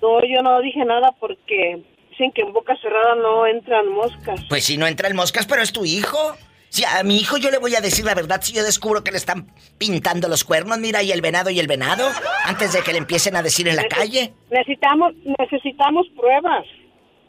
No, 0.02 0.20
yo 0.22 0.42
no 0.44 0.60
dije 0.62 0.84
nada 0.86 1.12
porque 1.20 1.84
dicen 2.12 2.32
que 2.34 2.42
en 2.42 2.54
boca 2.54 2.76
cerrada 2.82 3.16
no 3.16 3.48
entran 3.48 3.88
moscas. 3.90 4.42
Pues 4.50 4.64
si 4.66 4.78
no 4.78 4.88
entra 4.88 5.08
el 5.08 5.16
moscas, 5.16 5.46
pero 5.46 5.62
es 5.62 5.72
tu 5.72 5.86
hijo. 5.86 6.36
Si 6.70 6.84
a 6.84 7.02
mi 7.04 7.18
hijo 7.18 7.38
yo 7.38 7.50
le 7.50 7.58
voy 7.60 7.76
a 7.76 7.82
decir 7.82 8.06
la 8.06 8.14
verdad 8.14 8.42
si 8.42 8.54
yo 8.54 8.64
descubro 8.64 9.04
que 9.04 9.12
le 9.12 9.18
están 9.18 9.48
pintando 9.78 10.28
los 10.28 10.44
cuernos, 10.44 10.78
mira, 10.80 11.02
y 11.02 11.12
el 11.12 11.22
venado 11.22 11.50
y 11.50 11.60
el 11.60 11.68
venado, 11.68 12.10
antes 12.44 12.74
de 12.74 12.82
que 12.82 12.92
le 12.92 12.98
empiecen 13.00 13.36
a 13.36 13.42
decir 13.42 13.68
en 13.68 13.78
la 13.78 13.86
calle. 13.88 14.34
Necesitamos, 14.52 15.14
necesitamos 15.40 16.06
pruebas. 16.16 16.66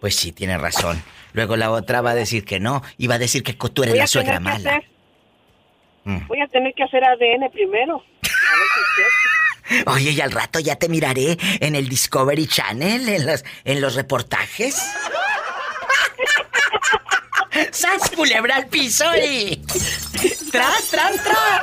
Pues 0.00 0.16
sí, 0.16 0.32
tiene 0.32 0.58
razón. 0.58 1.02
Luego 1.32 1.56
la 1.56 1.70
otra 1.70 2.00
va 2.00 2.10
a 2.10 2.14
decir 2.14 2.44
que 2.44 2.58
no, 2.58 2.82
y 2.96 3.06
va 3.06 3.14
a 3.14 3.18
decir 3.18 3.42
que 3.42 3.52
tú 3.54 3.82
eres 3.82 3.94
Voy 3.94 4.00
la 4.00 4.06
suegra 4.06 4.40
mala. 4.40 4.70
hacer-. 4.76 4.97
Voy 6.26 6.40
a 6.40 6.46
tener 6.46 6.72
que 6.74 6.84
hacer 6.84 7.04
ADN 7.04 7.50
primero. 7.52 7.96
A 7.96 7.98
ver 7.98 8.06
si 8.22 8.80
es 8.80 8.86
cierto. 8.94 9.10
Oye, 9.90 10.12
y 10.12 10.20
al 10.20 10.30
rato 10.32 10.58
ya 10.60 10.76
te 10.76 10.88
miraré 10.88 11.36
en 11.60 11.74
el 11.74 11.88
Discovery 11.88 12.46
Channel, 12.46 13.08
en 13.08 13.26
los, 13.26 13.44
en 13.64 13.80
los 13.80 13.94
reportajes. 13.94 14.76
¡Sas, 17.70 18.10
culebra 18.14 18.56
al 18.56 18.66
piso 18.68 19.04
y... 19.16 19.56
¡Tras, 20.50 20.90
tras, 20.90 21.22
tras! 21.22 21.62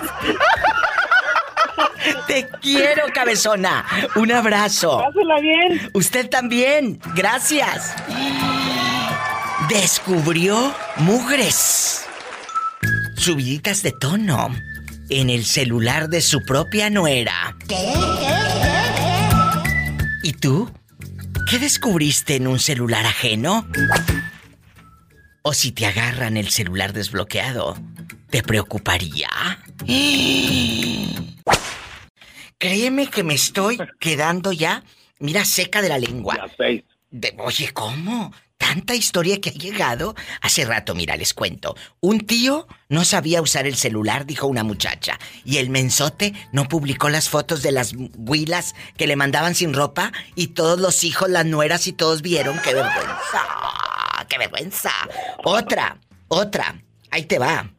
Te 2.28 2.48
quiero, 2.62 3.04
cabezona. 3.14 3.86
Un 4.16 4.32
abrazo. 4.32 5.00
Pásala 5.00 5.40
bien. 5.42 5.90
Usted 5.94 6.30
también. 6.30 7.00
Gracias. 7.16 7.94
Descubrió 9.70 10.74
mugres. 10.98 12.06
Subiditas 13.26 13.82
de 13.82 13.92
tono 13.92 14.54
en 15.10 15.32
el 15.32 15.46
celular 15.46 16.10
de 16.10 16.22
su 16.22 16.44
propia 16.44 16.92
nuera. 16.92 17.58
¿Y 20.22 20.34
tú? 20.34 20.72
¿Qué 21.50 21.58
descubriste 21.58 22.36
en 22.36 22.46
un 22.46 22.60
celular 22.60 23.04
ajeno? 23.08 23.68
O 25.42 25.56
si 25.56 25.72
te 25.72 25.88
agarran 25.88 26.38
el 26.38 26.52
celular 26.52 26.94
desbloqueado, 26.94 27.76
¿te 28.30 28.44
preocuparía? 28.44 29.28
Créeme 32.60 33.08
que 33.08 33.24
me 33.24 33.34
estoy 33.34 33.80
quedando 34.00 34.52
ya, 34.52 34.84
mira, 35.18 35.46
seca 35.46 35.82
de 35.82 35.90
la 35.90 35.98
lengua. 35.98 36.36
De- 37.10 37.36
oye, 37.40 37.74
¿cómo? 37.74 38.32
Tanta 38.58 38.96
historia 38.96 39.42
que 39.42 39.50
ha 39.50 39.54
llegado. 39.54 40.16
Hace 40.42 40.66
rato, 40.66 40.96
mira, 40.96 41.18
les 41.18 41.34
cuento. 41.34 41.76
Un 42.00 42.22
tío 42.22 42.68
no 42.90 43.04
sabía 43.04 43.42
usar 43.42 43.68
el 43.68 43.76
celular, 43.76 44.26
dijo 44.26 44.48
una 44.48 44.64
muchacha. 44.64 45.20
Y 45.44 45.58
el 45.58 45.70
mensote 45.70 46.34
no 46.52 46.68
publicó 46.68 47.10
las 47.10 47.30
fotos 47.30 47.62
de 47.62 47.72
las 47.72 47.94
huilas 48.16 48.74
que 48.98 49.08
le 49.08 49.18
mandaban 49.18 49.56
sin 49.56 49.74
ropa. 49.74 50.14
Y 50.36 50.48
todos 50.48 50.80
los 50.80 51.04
hijos, 51.04 51.30
las 51.30 51.46
nueras 51.46 51.88
y 51.88 51.94
todos 51.94 52.22
vieron. 52.22 52.60
¡Qué 52.64 52.74
vergüenza! 52.74 53.44
¡Qué 54.30 54.38
vergüenza! 54.38 54.92
Otra, 55.44 56.00
otra. 56.30 56.82
Ahí 57.12 57.26
te 57.26 57.40
va. 57.40 57.70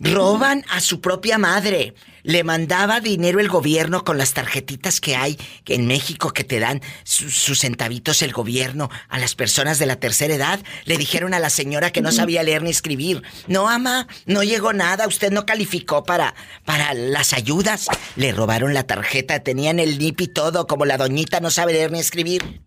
Roban 0.00 0.64
a 0.70 0.80
su 0.80 1.00
propia 1.00 1.38
madre. 1.38 1.94
Le 2.24 2.42
mandaba 2.42 3.00
dinero 3.00 3.38
el 3.38 3.48
gobierno 3.48 4.02
con 4.02 4.16
las 4.16 4.32
tarjetitas 4.32 5.00
que 5.00 5.14
hay 5.14 5.38
en 5.66 5.86
México 5.86 6.32
que 6.32 6.42
te 6.42 6.58
dan 6.58 6.80
su- 7.04 7.28
sus 7.30 7.60
centavitos 7.60 8.22
el 8.22 8.32
gobierno 8.32 8.88
a 9.10 9.18
las 9.18 9.34
personas 9.34 9.78
de 9.78 9.84
la 9.84 9.96
tercera 9.96 10.34
edad. 10.34 10.58
Le 10.86 10.96
dijeron 10.96 11.34
a 11.34 11.38
la 11.38 11.50
señora 11.50 11.90
que 11.92 12.00
no 12.00 12.10
sabía 12.12 12.42
leer 12.42 12.62
ni 12.62 12.70
escribir. 12.70 13.22
No, 13.46 13.68
ama, 13.68 14.08
no 14.24 14.42
llegó 14.42 14.72
nada. 14.72 15.06
Usted 15.06 15.30
no 15.32 15.44
calificó 15.44 16.02
para, 16.02 16.34
para 16.64 16.94
las 16.94 17.34
ayudas. 17.34 17.88
Le 18.16 18.32
robaron 18.32 18.72
la 18.72 18.84
tarjeta. 18.84 19.40
Tenían 19.40 19.78
el 19.78 19.98
NIP 19.98 20.22
y 20.22 20.28
todo. 20.28 20.66
Como 20.66 20.86
la 20.86 20.96
doñita 20.96 21.40
no 21.40 21.50
sabe 21.50 21.74
leer 21.74 21.92
ni 21.92 22.00
escribir. 22.00 22.62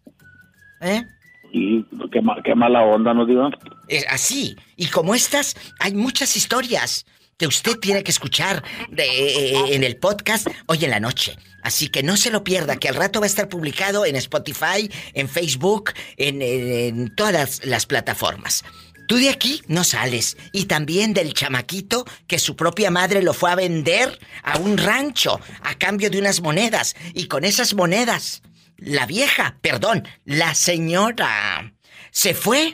¿Eh? 0.82 1.04
Y 1.52 1.84
qué, 2.12 2.22
qué 2.44 2.54
mala 2.54 2.84
onda, 2.84 3.14
¿no 3.16 3.26
digo? 3.26 3.50
Es 3.88 4.06
así. 4.10 4.56
Y 4.76 4.86
como 4.88 5.16
estas, 5.16 5.56
hay 5.80 5.96
muchas 5.96 6.36
historias 6.38 7.06
que 7.38 7.48
usted 7.48 7.78
tiene 7.78 8.04
que 8.04 8.12
escuchar 8.12 8.64
eh, 8.96 9.64
en 9.70 9.84
el 9.84 9.98
podcast 9.98 10.48
hoy 10.66 10.84
en 10.84 10.92
la 10.92 11.00
noche. 11.00 11.38
Así 11.62 11.90
que 11.90 12.04
no 12.04 12.18
se 12.18 12.32
lo 12.32 12.44
pierda, 12.44 12.78
que 12.78 12.90
al 12.90 12.96
rato 12.96 13.20
va 13.20 13.26
a 13.26 13.28
estar 13.28 13.50
publicado 13.50 14.06
en 14.06 14.16
Spotify, 14.16 14.90
en 15.14 15.28
Facebook, 15.28 15.94
en 16.18 17.14
todas 17.16 17.34
las, 17.34 17.66
las 17.66 17.86
plataformas. 17.86 18.64
Tú 19.08 19.16
de 19.16 19.30
aquí 19.30 19.64
no 19.68 19.84
sales. 19.84 20.38
Y 20.52 20.66
también 20.66 21.14
del 21.14 21.34
chamaquito 21.34 22.06
que 22.28 22.40
su 22.40 22.56
propia 22.56 22.92
madre 22.92 23.24
lo 23.24 23.34
fue 23.34 23.52
a 23.52 23.56
vender 23.56 24.20
a 24.44 24.58
un 24.58 24.78
rancho 24.78 25.40
a 25.62 25.76
cambio 25.76 26.10
de 26.10 26.20
unas 26.20 26.42
monedas. 26.42 26.96
Y 27.14 27.28
con 27.28 27.46
esas 27.46 27.74
monedas, 27.74 28.44
la 28.78 29.06
vieja, 29.06 29.58
perdón, 29.62 30.08
la 30.26 30.54
señora, 30.56 31.74
se 32.12 32.34
fue 32.34 32.74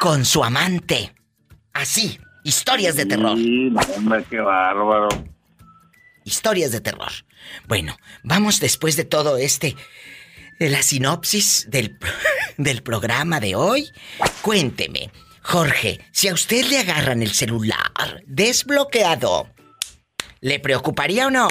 con 0.00 0.26
su 0.26 0.44
amante. 0.44 1.14
Así, 1.72 2.18
historias 2.44 2.96
de 2.96 3.06
terror. 3.06 3.36
Sí, 3.36 3.70
no, 3.70 3.80
hombre, 3.96 4.24
qué 4.28 4.40
bárbaro. 4.40 5.08
Historias 6.24 6.72
de 6.72 6.80
terror. 6.80 7.10
Bueno, 7.66 7.96
vamos 8.22 8.60
después 8.60 8.96
de 8.96 9.04
todo 9.04 9.36
este. 9.36 9.76
de 10.60 10.70
la 10.70 10.82
sinopsis 10.82 11.68
del, 11.70 11.98
del 12.56 12.82
programa 12.82 13.40
de 13.40 13.56
hoy. 13.56 13.88
Cuénteme, 14.42 15.10
Jorge, 15.42 15.98
si 16.12 16.28
a 16.28 16.34
usted 16.34 16.64
le 16.66 16.78
agarran 16.78 17.22
el 17.22 17.30
celular 17.30 18.22
desbloqueado, 18.26 19.48
¿le 20.40 20.60
preocuparía 20.60 21.26
o 21.26 21.30
no? 21.30 21.48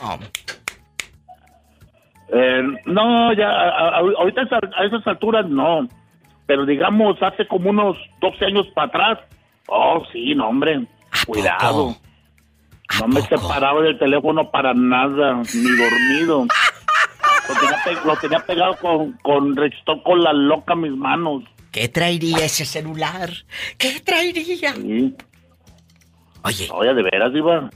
Eh, 2.34 2.64
no, 2.86 3.34
ya, 3.34 3.48
a- 3.50 3.90
a- 3.90 3.98
ahorita 4.00 4.42
a 4.42 4.44
esas- 4.46 4.72
a 4.78 4.86
esas 4.86 5.06
alturas 5.08 5.46
no. 5.50 5.88
Pero 6.46 6.66
digamos, 6.66 7.18
hace 7.22 7.46
como 7.48 7.70
unos 7.70 7.98
12 8.22 8.46
años 8.46 8.68
para 8.74 8.88
atrás. 8.88 9.20
Oh, 9.68 10.04
sí, 10.12 10.34
no, 10.36 10.50
hombre. 10.50 10.86
Cuidado. 11.26 11.98
No 13.00 13.08
me 13.08 13.22
separaba 13.22 13.82
del 13.82 13.98
teléfono 13.98 14.52
para 14.52 14.74
nada, 14.74 15.42
ni 15.54 15.78
dormido. 15.78 16.46
Lo 17.48 17.56
tenía, 17.60 17.84
pe- 17.84 18.06
lo 18.08 18.16
tenía 18.18 18.40
pegado 18.46 18.76
con, 18.78 19.14
con 19.24 19.56
con 20.04 20.24
la 20.24 20.34
loca 20.34 20.76
mis 20.76 20.92
manos. 20.92 21.44
¿Qué 21.72 21.88
traería 21.88 22.40
ese 22.40 22.66
celular? 22.66 23.32
¿Qué 23.78 24.02
traería? 24.02 24.74
Sí. 24.76 25.16
Oye. 26.44 26.70
Oye, 26.74 26.94
de 26.94 27.04
veras, 27.04 27.34
Diva. 27.34 27.70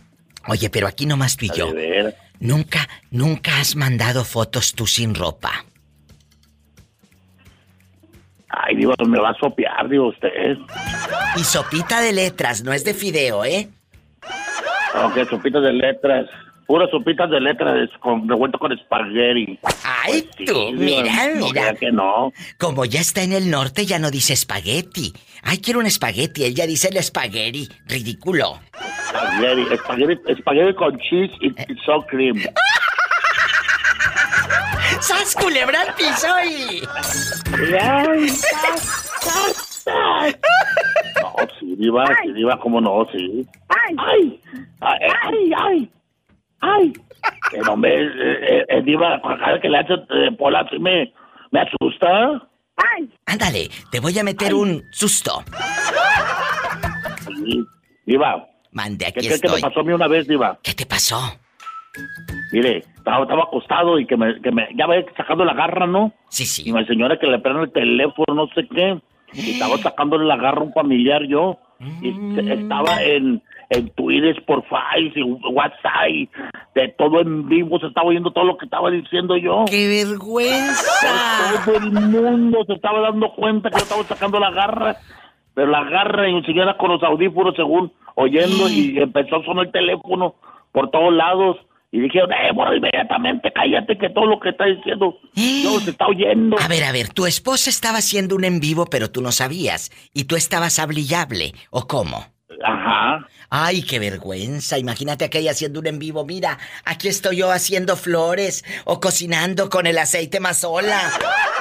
Oye, 0.47 0.69
pero 0.69 0.87
aquí 0.87 1.05
nomás 1.05 1.37
tú 1.37 1.45
y 1.45 1.49
yo. 1.55 1.67
De 1.67 1.73
veras. 1.73 2.15
Nunca, 2.39 2.87
nunca 3.11 3.59
has 3.59 3.75
mandado 3.77 4.25
fotos 4.25 4.73
tú 4.73 4.85
sin 4.85 5.15
ropa. 5.15 5.63
Ay, 8.57 8.75
Diva, 8.75 8.95
me 9.05 9.19
va 9.19 9.29
a 9.31 9.35
sopear, 9.39 9.89
digo 9.89 10.07
usted. 10.07 10.57
Y 11.35 11.43
sopita 11.43 11.99
de 12.01 12.13
letras, 12.13 12.63
no 12.63 12.71
es 12.73 12.83
de 12.85 12.93
fideo, 12.93 13.43
¿eh? 13.43 13.67
Ok, 15.03 15.27
sopitas 15.29 15.61
de 15.63 15.73
letras. 15.73 16.27
Puras 16.67 16.89
sopitas 16.89 17.29
de 17.29 17.39
letras 17.41 17.89
con, 17.99 18.27
revuelto 18.27 18.57
con 18.57 18.71
espagueti. 18.71 19.59
Ay, 19.83 20.27
Sí, 20.35 20.45
tú, 20.45 20.71
mira, 20.73 21.27
no 21.35 21.45
mira. 21.47 21.75
que 21.75 21.91
no. 21.91 22.31
Como 22.57 22.85
ya 22.85 23.01
está 23.01 23.21
en 23.21 23.33
el 23.33 23.51
norte, 23.51 23.85
ya 23.85 23.99
no 23.99 24.09
dice 24.09 24.33
espagueti. 24.33 25.13
Ay, 25.43 25.59
quiero 25.59 25.79
un 25.79 25.85
espagueti. 25.85 26.43
Él 26.43 26.55
ya 26.55 26.65
dice 26.65 26.87
el 26.87 26.97
espagueti. 26.97 27.69
Ridículo. 27.85 28.59
Espagueti, 29.13 29.73
espagueti, 29.73 30.21
espagueti 30.31 30.73
con 30.73 30.97
cheese 30.97 31.33
y, 31.41 31.47
y 31.49 31.77
sour 31.85 32.03
cream. 32.07 32.37
¡Sas 35.01 35.35
culebra 35.35 35.81
al 35.81 35.93
piso 35.95 36.27
y... 36.43 36.81
No, 41.21 41.35
sí, 41.59 41.75
Diva, 41.77 42.05
sí, 42.23 42.31
Diva, 42.33 42.59
cómo 42.59 42.81
no, 42.81 43.05
sí. 43.11 43.45
¡Ay! 43.69 43.95
¡Ay! 43.97 44.41
¡Ay! 44.81 45.53
¡Ay! 45.57 45.91
¡Ay! 46.61 46.93
Que 47.51 47.57
no 47.59 47.77
me... 47.77 47.89
Eh, 47.89 48.09
eh, 48.13 48.65
eh, 48.69 48.81
Diva, 48.83 49.21
cada 49.21 49.53
vez 49.53 49.61
que 49.61 49.69
le 49.69 49.77
hace 49.79 49.93
eh, 49.93 50.31
pola, 50.37 50.67
sí 50.69 50.79
me, 50.79 51.13
me 51.51 51.61
asusta. 51.61 52.07
¡Ay! 52.77 53.09
Ándale, 53.25 53.69
te 53.91 53.99
voy 53.99 54.17
a 54.19 54.23
meter 54.23 54.53
un 54.53 54.83
susto. 54.91 55.43
Sí. 57.25 57.65
Diva. 58.05 58.47
Mande, 58.71 59.05
¿Qué 59.05 59.19
aquí 59.19 59.27
crees 59.27 59.41
que 59.41 59.47
me 59.47 59.55
estoy. 59.55 59.69
pasó 59.69 59.79
a 59.79 59.83
mí 59.83 59.93
una 59.93 60.07
vez, 60.07 60.27
Diva? 60.27 60.59
¿Qué 60.61 60.73
te 60.73 60.85
pasó? 60.85 61.17
Mire, 62.51 62.83
estaba, 63.05 63.23
estaba 63.23 63.43
acostado 63.43 63.99
y 63.99 64.07
que 64.07 64.17
me, 64.17 64.41
que 64.41 64.51
me, 64.51 64.67
ya 64.75 64.87
ve 64.87 65.05
sacando 65.15 65.45
la 65.45 65.53
garra, 65.53 65.85
¿no? 65.85 66.11
Sí, 66.29 66.45
sí. 66.45 66.63
Y 66.67 66.71
la 66.71 66.85
señora 66.85 67.19
que 67.19 67.27
le 67.27 67.37
prende 67.39 67.63
el 67.65 67.71
teléfono, 67.71 68.33
no 68.33 68.47
sé 68.55 68.67
qué. 68.67 68.99
Y 69.33 69.51
estaba 69.51 69.77
sacándole 69.77 70.25
la 70.25 70.37
garra 70.37 70.61
a 70.61 70.63
un 70.63 70.73
familiar 70.73 71.23
yo. 71.27 71.57
Y 72.01 72.11
se- 72.35 72.53
estaba 72.53 73.03
en, 73.03 73.43
en 73.69 73.89
Twitter, 73.89 74.41
por 74.45 74.63
Face, 74.65 75.11
y 75.15 75.21
WhatsApp, 75.21 76.09
y 76.09 76.29
de 76.73 76.87
todo 76.97 77.19
en 77.19 77.47
vivo, 77.49 77.77
se 77.79 77.87
estaba 77.87 78.07
oyendo 78.07 78.31
todo 78.31 78.45
lo 78.45 78.57
que 78.57 78.65
estaba 78.65 78.89
diciendo 78.89 79.35
yo. 79.37 79.65
¡Qué 79.69 79.87
vergüenza! 80.05 81.61
Todo 81.65 81.77
el 81.77 81.91
mundo 81.91 82.63
se 82.65 82.73
estaba 82.73 83.01
dando 83.01 83.29
cuenta 83.33 83.69
que 83.69 83.77
yo 83.77 83.83
estaba 83.83 84.03
sacando 84.03 84.39
la 84.39 84.51
garra. 84.51 84.95
Pero 85.53 85.67
la 85.71 85.83
garra 85.85 86.27
y 86.29 86.33
mi 86.33 86.43
señora 86.43 86.75
con 86.77 86.91
los 86.91 87.03
audífonos, 87.03 87.55
según 87.55 87.91
oyendo, 88.15 88.67
y 88.69 88.97
empezó 88.97 89.37
a 89.37 89.43
sonar 89.45 89.65
el 89.67 89.71
teléfono 89.71 90.35
por 90.71 90.89
todos 90.91 91.13
lados. 91.13 91.57
Y 91.95 92.01
dijeron, 92.01 92.29
eh, 92.33 92.51
bueno, 92.53 92.75
inmediatamente 92.75 93.53
cállate 93.53 93.97
que 93.97 94.09
todo 94.09 94.25
lo 94.25 94.37
que 94.37 94.49
está 94.49 94.65
diciendo 94.65 95.17
no 95.33 95.79
se 95.79 95.91
está 95.91 96.07
oyendo. 96.07 96.57
A 96.59 96.67
ver, 96.67 96.83
a 96.83 96.91
ver, 96.91 97.07
tu 97.07 97.25
esposa 97.25 97.69
estaba 97.69 97.99
haciendo 97.99 98.35
un 98.35 98.43
en 98.43 98.59
vivo, 98.59 98.85
pero 98.85 99.09
tú 99.09 99.21
no 99.21 99.31
sabías. 99.31 99.91
Y 100.13 100.25
tú 100.25 100.35
estabas 100.35 100.77
hable, 100.77 101.53
¿o 101.69 101.87
cómo? 101.87 102.25
Ajá. 102.65 103.25
Ay, 103.49 103.81
qué 103.83 103.99
vergüenza. 103.99 104.77
Imagínate 104.77 105.23
aquella 105.23 105.51
haciendo 105.51 105.79
un 105.79 105.87
en 105.87 105.97
vivo. 105.97 106.25
Mira, 106.25 106.57
aquí 106.83 107.07
estoy 107.07 107.37
yo 107.37 107.49
haciendo 107.49 107.95
flores 107.95 108.65
o 108.83 108.99
cocinando 108.99 109.69
con 109.69 109.87
el 109.87 109.97
aceite 109.97 110.41
mazola. 110.41 110.99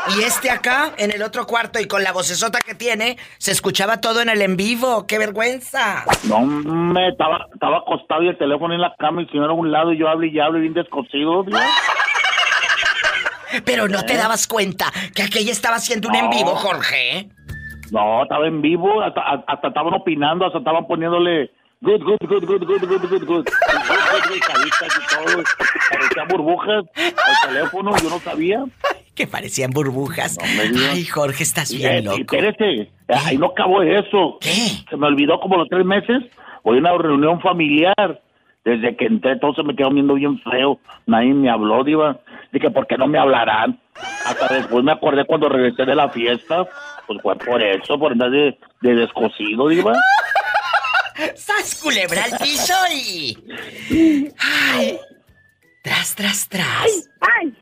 Y 0.06 0.22
este 0.22 0.50
acá, 0.50 0.92
en 0.98 1.10
el 1.12 1.22
otro 1.22 1.46
cuarto 1.46 1.80
y 1.80 1.86
con 1.86 2.02
la 2.02 2.12
vocesota 2.12 2.58
que 2.60 2.74
tiene, 2.74 3.16
se 3.38 3.52
escuchaba 3.52 4.00
todo 4.00 4.20
en 4.20 4.28
el 4.28 4.42
en 4.42 4.56
vivo. 4.56 5.06
¡Qué 5.06 5.18
vergüenza! 5.18 6.04
No, 6.24 6.40
me 6.40 7.08
estaba, 7.08 7.46
estaba 7.52 7.78
acostado 7.78 8.22
y 8.22 8.28
el 8.28 8.36
teléfono 8.36 8.74
en 8.74 8.82
la 8.82 8.94
cama 8.98 9.22
y 9.22 9.24
el 9.24 9.30
señor 9.30 9.50
a 9.50 9.54
un 9.54 9.72
lado 9.72 9.92
y 9.92 9.98
yo 9.98 10.08
hablo 10.08 10.26
y 10.26 10.38
hablo 10.38 10.60
bien 10.60 10.74
descosido. 10.74 11.42
Dios. 11.44 11.60
Pero 13.64 13.88
no 13.88 14.04
te 14.04 14.16
dabas 14.16 14.46
cuenta 14.46 14.92
que 15.14 15.22
aquella 15.22 15.52
estaba 15.52 15.76
haciendo 15.76 16.08
un 16.08 16.16
en 16.16 16.28
vivo, 16.28 16.54
Jorge. 16.54 17.28
No, 17.90 18.24
estaba 18.24 18.46
en 18.46 18.60
vivo, 18.60 19.02
hasta, 19.02 19.22
hasta 19.46 19.68
estaban 19.68 19.94
opinando, 19.94 20.46
hasta 20.46 20.58
estaban 20.58 20.86
poniéndole 20.86 21.50
good, 21.80 22.02
good, 22.02 22.18
good, 22.28 22.44
good, 22.44 22.64
good, 22.66 22.80
good, 22.82 23.08
good, 23.08 23.24
good. 23.24 23.48
Y. 24.34 24.40
Parecían 25.90 26.28
burbujas 26.28 26.84
al 26.96 27.48
teléfono, 27.48 27.96
yo 28.02 28.10
no 28.10 28.18
sabía. 28.18 28.64
Que 29.14 29.26
parecían 29.26 29.70
burbujas. 29.70 30.36
digas. 30.38 30.90
Ay, 30.92 31.04
Jorge, 31.04 31.42
estás 31.44 31.72
bien 31.72 31.92
eh, 31.92 32.02
loco. 32.02 32.18
espérese, 32.18 32.90
ahí 33.08 33.38
no 33.38 33.46
acabó 33.46 33.82
eso. 33.82 34.38
Se 34.40 34.96
me 34.96 35.06
olvidó 35.06 35.38
como 35.40 35.56
los 35.56 35.68
tres 35.68 35.84
meses, 35.84 36.22
voy 36.64 36.78
a 36.78 36.80
una 36.80 36.98
reunión 36.98 37.40
familiar. 37.40 38.20
Desde 38.64 38.96
que 38.96 39.04
entré, 39.04 39.38
todo 39.38 39.52
se 39.54 39.62
me 39.62 39.76
quedó 39.76 39.90
viendo 39.90 40.14
bien 40.14 40.40
feo. 40.40 40.80
Nadie 41.06 41.34
me 41.34 41.50
habló, 41.50 41.84
Diva. 41.84 42.18
Dije, 42.50 42.70
¿por 42.70 42.86
qué 42.86 42.96
no 42.96 43.06
me 43.06 43.18
hablarán? 43.18 43.78
Hasta 44.24 44.54
después 44.54 44.82
me 44.82 44.92
acordé 44.92 45.26
cuando 45.26 45.50
regresé 45.50 45.84
de 45.84 45.94
la 45.94 46.08
fiesta. 46.08 46.66
Pues 47.06 47.20
fue 47.20 47.36
por 47.36 47.62
eso, 47.62 47.98
por 47.98 48.12
andar 48.12 48.30
de, 48.30 48.58
de 48.80 48.94
descosido, 48.94 49.68
Diva. 49.68 49.92
¡Sas 51.36 51.80
culebra 51.82 52.24
al 52.24 52.38
piso 52.38 52.74
y... 52.92 53.36
¡Ay! 54.38 54.98
Tras, 55.82 56.14
tras, 56.14 56.48
tras. 56.48 56.66
¡Ay! 56.82 56.90
Ay, 57.20 57.54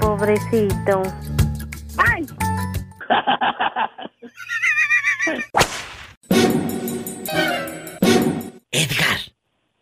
pobrecito. 0.00 1.02
¡Ay! 1.96 2.26
Edgar, 8.70 9.18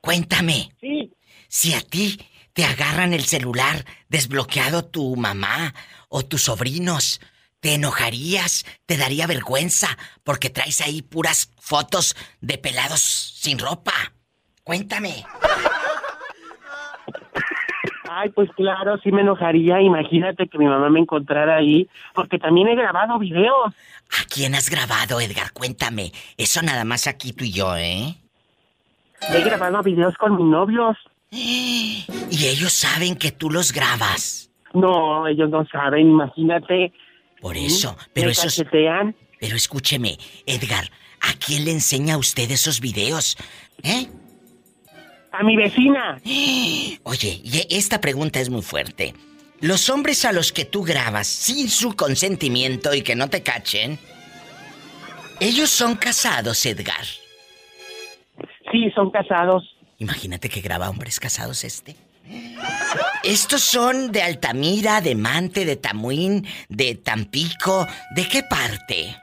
cuéntame. 0.00 0.72
Sí. 0.80 1.12
Si 1.48 1.74
a 1.74 1.80
ti 1.80 2.18
te 2.52 2.64
agarran 2.64 3.12
el 3.12 3.24
celular 3.24 3.84
desbloqueado 4.08 4.84
tu 4.84 5.16
mamá 5.16 5.74
o 6.08 6.24
tus 6.24 6.44
sobrinos, 6.44 7.20
¿te 7.60 7.74
enojarías? 7.74 8.64
¿Te 8.86 8.96
daría 8.96 9.26
vergüenza? 9.26 9.96
Porque 10.24 10.50
traes 10.50 10.80
ahí 10.80 11.02
puras 11.02 11.50
fotos 11.60 12.16
de 12.40 12.58
pelados 12.58 13.00
sin 13.00 13.58
ropa. 13.58 13.92
Cuéntame. 14.62 15.24
Ay, 18.10 18.30
pues 18.30 18.50
claro, 18.56 18.98
sí 19.02 19.12
me 19.12 19.22
enojaría. 19.22 19.80
Imagínate 19.80 20.48
que 20.48 20.58
mi 20.58 20.66
mamá 20.66 20.88
me 20.90 21.00
encontrara 21.00 21.56
ahí, 21.56 21.88
porque 22.14 22.38
también 22.38 22.68
he 22.68 22.74
grabado 22.74 23.18
videos. 23.18 23.74
¿A 24.10 24.24
quién 24.28 24.54
has 24.54 24.70
grabado, 24.70 25.20
Edgar? 25.20 25.52
Cuéntame. 25.52 26.12
Eso 26.36 26.62
nada 26.62 26.84
más 26.84 27.06
aquí 27.06 27.32
tú 27.32 27.44
y 27.44 27.52
yo, 27.52 27.76
¿eh? 27.76 28.14
He 29.32 29.40
grabado 29.42 29.82
videos 29.82 30.16
con 30.16 30.36
mis 30.36 30.46
novios. 30.46 30.96
Y 32.28 32.46
ellos 32.46 32.72
saben 32.72 33.16
que 33.16 33.30
tú 33.30 33.50
los 33.50 33.72
grabas. 33.72 34.50
No, 34.74 35.26
ellos 35.26 35.48
no 35.48 35.64
saben, 35.66 36.10
imagínate. 36.10 36.92
Por 37.40 37.56
eso, 37.56 37.96
pero 38.12 38.30
cachetean. 38.30 39.14
Pero 39.38 39.56
escúcheme, 39.56 40.18
Edgar, 40.44 40.90
¿a 41.20 41.32
quién 41.34 41.64
le 41.64 41.72
enseña 41.72 42.14
a 42.14 42.18
usted 42.18 42.50
esos 42.50 42.80
videos? 42.80 43.36
¿Eh? 43.82 44.08
A 45.38 45.42
mi 45.42 45.56
vecina. 45.56 46.18
Oye, 47.02 47.42
esta 47.68 48.00
pregunta 48.00 48.40
es 48.40 48.48
muy 48.48 48.62
fuerte. 48.62 49.14
Los 49.60 49.90
hombres 49.90 50.24
a 50.24 50.32
los 50.32 50.50
que 50.50 50.64
tú 50.64 50.82
grabas 50.82 51.26
sin 51.26 51.68
su 51.68 51.94
consentimiento 51.94 52.94
y 52.94 53.02
que 53.02 53.16
no 53.16 53.28
te 53.28 53.42
cachen, 53.42 53.98
ellos 55.40 55.68
son 55.68 55.96
casados, 55.96 56.64
Edgar. 56.64 57.04
Sí, 58.72 58.90
son 58.94 59.10
casados. 59.10 59.76
Imagínate 59.98 60.48
que 60.48 60.60
graba 60.60 60.88
hombres 60.88 61.20
casados 61.20 61.64
este. 61.64 61.96
Estos 63.22 63.62
son 63.62 64.12
de 64.12 64.22
Altamira, 64.22 65.00
de 65.00 65.14
Mante, 65.14 65.64
de 65.64 65.76
Tamuín, 65.76 66.46
de 66.68 66.94
Tampico. 66.94 67.86
¿De 68.14 68.26
qué 68.26 68.42
parte? 68.42 69.16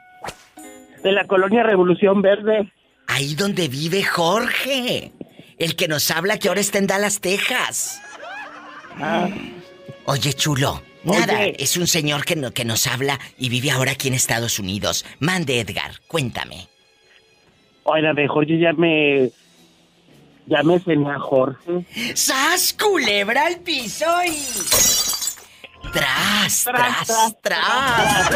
De 1.02 1.12
la 1.12 1.26
colonia 1.26 1.62
Revolución 1.62 2.22
Verde. 2.22 2.72
Ahí 3.06 3.34
donde 3.34 3.68
vive 3.68 4.02
Jorge. 4.02 5.12
El 5.58 5.76
que 5.76 5.88
nos 5.88 6.10
habla 6.10 6.38
que 6.38 6.48
ahora 6.48 6.60
está 6.60 6.78
en 6.78 6.86
Dallas, 6.86 7.20
Texas. 7.20 8.00
Ah. 9.00 9.28
Oye, 10.06 10.32
chulo. 10.34 10.82
Oye. 11.06 11.18
Nada, 11.20 11.44
es 11.44 11.76
un 11.76 11.86
señor 11.86 12.24
que, 12.24 12.36
no- 12.36 12.52
que 12.52 12.64
nos 12.64 12.86
habla 12.86 13.18
y 13.38 13.48
vive 13.48 13.70
ahora 13.70 13.92
aquí 13.92 14.08
en 14.08 14.14
Estados 14.14 14.58
Unidos. 14.58 15.04
Mande, 15.18 15.60
Edgar, 15.60 16.00
cuéntame. 16.08 16.68
Oiga, 17.84 18.12
mejor 18.14 18.46
yo 18.46 18.56
ya 18.56 18.72
me. 18.72 19.30
Ya 20.46 20.62
me 20.62 20.78
cené 20.78 21.10
a 21.10 21.18
Jorge. 21.18 21.84
¡Sas, 22.14 22.74
culebra 22.74 23.46
al 23.46 23.60
piso 23.60 24.04
y... 24.26 24.44
Tras, 25.92 26.64
tras, 26.64 27.36
tras. 27.40 28.30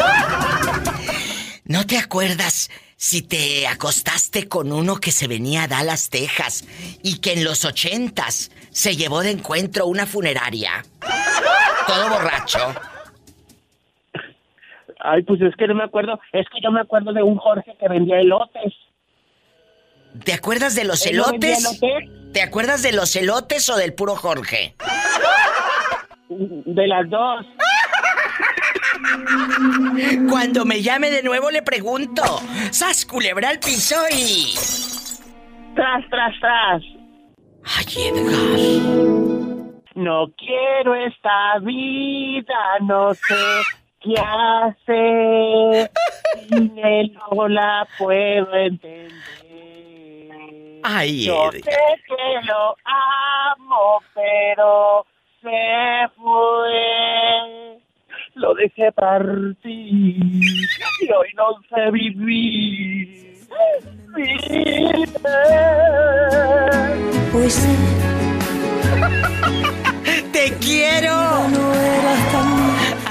¿No 1.65 1.85
te 1.85 1.97
acuerdas 1.97 2.69
si 3.01 3.21
te 3.21 3.65
acostaste 3.65 4.49
con 4.49 4.73
uno 4.73 4.97
que 4.97 5.11
se 5.11 5.29
venía 5.29 5.63
a 5.63 5.67
Dallas, 5.69 6.09
Texas 6.09 6.65
y 7.01 7.21
que 7.21 7.31
en 7.31 7.45
los 7.45 7.63
ochentas 7.63 8.51
se 8.71 8.97
llevó 8.97 9.21
de 9.21 9.31
encuentro 9.31 9.87
una 9.87 10.05
funeraria? 10.05 10.83
Todo 11.87 12.09
borracho. 12.09 12.59
Ay, 14.99 15.23
pues 15.23 15.39
es 15.39 15.55
que 15.55 15.67
no 15.67 15.75
me 15.75 15.85
acuerdo. 15.85 16.19
Es 16.33 16.45
que 16.49 16.59
yo 16.61 16.71
me 16.71 16.81
acuerdo 16.81 17.13
de 17.13 17.23
un 17.23 17.37
Jorge 17.37 17.73
que 17.79 17.87
vendía 17.87 18.19
elotes. 18.19 18.73
¿Te 20.25 20.33
acuerdas 20.33 20.75
de 20.75 20.83
los 20.83 21.05
¿Él 21.05 21.15
no 21.15 21.31
vendía 21.31 21.55
elotes? 21.55 22.33
¿Te 22.33 22.41
acuerdas 22.41 22.83
de 22.83 22.91
los 22.91 23.15
elotes 23.15 23.69
o 23.69 23.77
del 23.77 23.93
puro 23.93 24.17
Jorge? 24.17 24.75
De 26.27 26.85
las 26.85 27.09
dos. 27.09 27.45
Cuando 30.29 30.65
me 30.65 30.81
llame 30.81 31.09
de 31.09 31.23
nuevo 31.23 31.51
le 31.51 31.61
pregunto. 31.61 32.21
¡Sas, 32.71 33.05
culebra 33.05 33.49
al 33.49 33.59
piso 33.59 33.95
y... 34.11 34.53
Tras, 35.75 36.09
tras, 36.09 36.33
tras. 36.39 36.81
Ay, 37.77 37.85
Edgar. 38.07 38.59
No 39.95 40.27
quiero 40.37 40.95
esta 40.95 41.59
vida, 41.61 42.79
no 42.81 43.13
sé 43.13 43.35
qué 44.01 44.15
hacer. 44.17 45.91
Sin 46.47 46.77
él 46.77 47.17
no 47.31 47.47
la 47.47 47.87
puedo 47.97 48.53
entender. 48.55 49.11
Ay, 50.83 51.25
Yo 51.25 51.49
Edgar. 51.51 51.61
sé 51.63 52.01
que 52.07 52.47
lo 52.47 52.75
amo, 52.85 54.01
pero 54.13 55.05
se 55.41 56.07
fue. 56.15 57.78
Lo 58.39 58.53
dejé 58.53 58.91
partir 58.93 59.61
y 59.65 61.11
hoy 61.11 61.27
no 61.35 61.59
sé 61.69 61.91
vivir. 61.91 63.37
Pues 67.31 67.67
¡Te 70.31 70.53
quiero! 70.61 71.13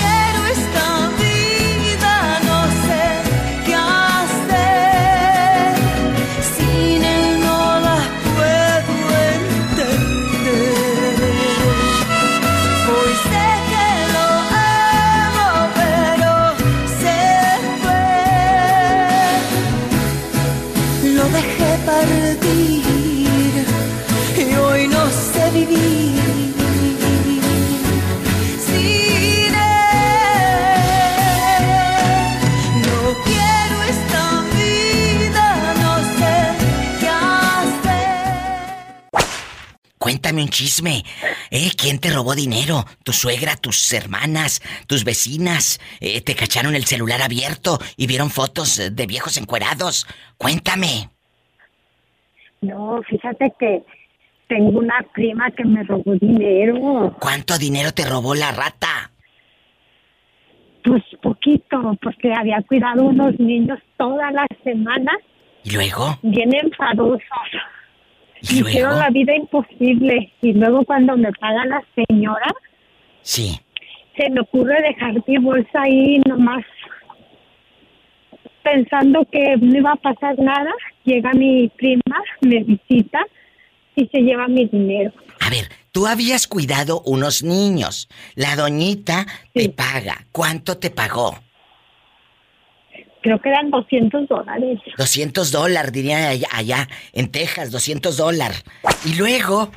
Un 40.39 40.49
chisme. 40.49 41.03
¿Eh? 41.51 41.71
¿Quién 41.77 41.99
te 41.99 42.11
robó 42.11 42.35
dinero? 42.35 42.85
¿Tu 43.05 43.13
suegra, 43.13 43.57
tus 43.57 43.93
hermanas, 43.93 44.61
tus 44.87 45.05
vecinas? 45.05 45.81
Eh, 46.01 46.21
¿Te 46.21 46.35
cacharon 46.35 46.75
el 46.75 46.85
celular 46.85 47.23
abierto 47.23 47.79
y 47.97 48.07
vieron 48.07 48.31
fotos 48.31 48.81
de 48.93 49.07
viejos 49.07 49.37
encuerados? 49.37 50.07
Cuéntame. 50.37 51.11
No, 52.61 53.01
fíjate 53.09 53.53
que 53.59 53.83
tengo 54.49 54.79
una 54.79 55.05
prima 55.15 55.51
que 55.51 55.65
me 55.65 55.83
robó 55.85 56.15
dinero. 56.21 57.17
¿Cuánto 57.21 57.59
dinero 57.59 57.93
te 57.93 58.05
robó 58.05 58.35
la 58.35 58.53
rata? 58.53 59.11
Pues 60.85 61.03
poquito, 61.21 61.97
porque 62.01 62.33
había 62.33 62.63
cuidado 62.63 63.05
unos 63.05 63.39
niños 63.41 63.79
toda 63.97 64.31
la 64.31 64.47
semana, 64.63 65.11
¿Y 65.65 65.71
luego? 65.73 66.17
bien 66.23 66.55
enfadosos. 66.55 67.21
¿Y 68.43 68.61
hicieron 68.61 68.91
luego? 68.91 69.03
la 69.05 69.11
vida 69.11 69.35
imposible. 69.35 70.33
Y 70.43 70.53
luego 70.53 70.85
cuando 70.85 71.17
me 71.17 71.33
paga 71.33 71.65
la 71.67 71.83
señora, 71.95 72.53
Sí. 73.23 73.59
se 74.17 74.31
me 74.31 74.41
ocurre 74.41 74.81
dejar 74.83 75.15
mi 75.27 75.39
bolsa 75.39 75.83
ahí 75.83 76.21
nomás 76.29 76.65
pensando 78.63 79.25
que 79.31 79.57
no 79.61 79.79
iba 79.79 79.93
a 79.93 79.97
pasar 79.97 80.39
nada. 80.39 80.71
Llega 81.05 81.33
mi 81.33 81.69
prima, 81.77 82.03
me 82.41 82.63
visita 82.65 83.21
y 83.95 84.07
se 84.09 84.21
lleva 84.21 84.49
mi 84.49 84.67
dinero. 84.67 85.13
A 85.41 85.51
ver, 85.51 85.69
tú 85.93 86.07
habías 86.07 86.47
cuidado 86.47 87.01
unos 87.07 87.43
niños. 87.43 88.09
La 88.35 88.57
doñita 88.57 89.27
te 89.53 89.69
paga. 89.69 90.27
¿Cuánto 90.33 90.79
te 90.79 90.91
pagó? 90.91 91.39
Creo 93.27 93.40
que 93.40 93.48
eran 93.48 93.73
200 93.73 94.28
dólares. 94.28 94.78
200 94.97 95.51
dólares, 95.51 95.90
diría 95.90 96.28
allá, 96.28 96.47
allá, 96.53 96.89
en 97.12 97.32
Texas, 97.32 97.73
200 97.73 98.16
dólares. 98.16 98.62
Y 99.05 99.15
luego, 99.15 99.73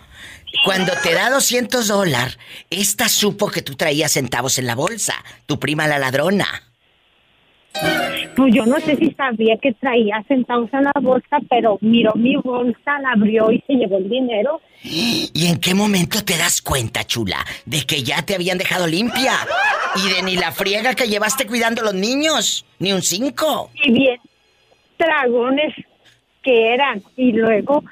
cuando 0.66 0.94
te 1.02 1.16
da 1.16 1.32
200 1.32 1.88
dólares, 1.88 2.38
esta 2.70 3.10
supo 3.10 3.50
que 3.50 3.64
tú 3.64 3.74
traías 3.74 4.12
centavos 4.12 4.60
en 4.60 4.68
la 4.68 4.76
bolsa, 4.76 5.16
tu 5.48 5.60
prima 5.60 5.88
la 5.88 5.98
ladrona. 5.98 6.69
Pues 8.36 8.54
yo 8.54 8.66
no 8.66 8.80
sé 8.80 8.96
si 8.96 9.12
sabía 9.12 9.58
que 9.62 9.74
traía 9.74 10.24
centavos 10.28 10.74
en 10.74 10.86
la 10.86 10.94
bolsa, 11.02 11.40
pero 11.50 11.78
miró 11.82 12.14
mi 12.16 12.36
bolsa, 12.38 13.00
la 13.02 13.12
abrió 13.12 13.52
y 13.52 13.62
se 13.68 13.74
llevó 13.74 13.98
el 13.98 14.10
dinero. 14.10 14.62
¿Y 14.82 15.48
en 15.48 15.60
qué 15.60 15.76
momento 15.76 16.24
te 16.24 16.38
das 16.38 16.62
cuenta, 16.62 17.04
chula, 17.04 17.46
de 17.66 17.82
que 17.82 18.02
ya 18.02 18.22
te 18.22 18.36
habían 18.36 18.58
dejado 18.58 18.88
limpia? 18.88 19.34
Y 19.96 20.14
de 20.14 20.22
ni 20.24 20.36
la 20.36 20.52
friega 20.52 20.96
que 20.96 21.08
llevaste 21.08 21.48
cuidando 21.48 21.82
a 21.82 21.86
los 21.86 21.94
niños, 21.94 22.66
ni 22.80 22.94
un 22.94 23.02
cinco. 23.02 23.72
Y 23.84 23.92
bien, 23.92 24.20
dragones 24.98 25.74
que 26.42 26.74
eran. 26.74 27.04
Y 27.18 27.34
luego 27.34 27.84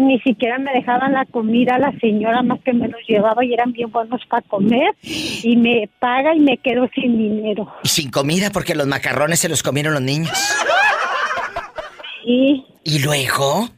ni 0.00 0.18
siquiera 0.20 0.58
me 0.58 0.72
dejaban 0.72 1.12
la 1.12 1.24
comida 1.26 1.78
la 1.78 1.92
señora 2.00 2.42
más 2.42 2.60
que 2.64 2.72
me 2.72 2.88
los 2.88 3.00
llevaba 3.06 3.44
y 3.44 3.52
eran 3.54 3.72
bien 3.72 3.90
buenos 3.90 4.20
para 4.28 4.42
comer 4.42 4.94
y 5.02 5.56
me 5.56 5.88
paga 5.98 6.34
y 6.34 6.40
me 6.40 6.56
quedo 6.58 6.88
sin 6.94 7.16
dinero. 7.18 7.72
Y 7.84 7.88
sin 7.88 8.10
comida 8.10 8.50
porque 8.50 8.74
los 8.74 8.86
macarrones 8.86 9.40
se 9.40 9.48
los 9.48 9.62
comieron 9.62 9.92
los 9.94 10.02
niños. 10.02 10.32
Sí. 12.24 12.64
¿Y 12.84 12.98
luego? 13.00 13.68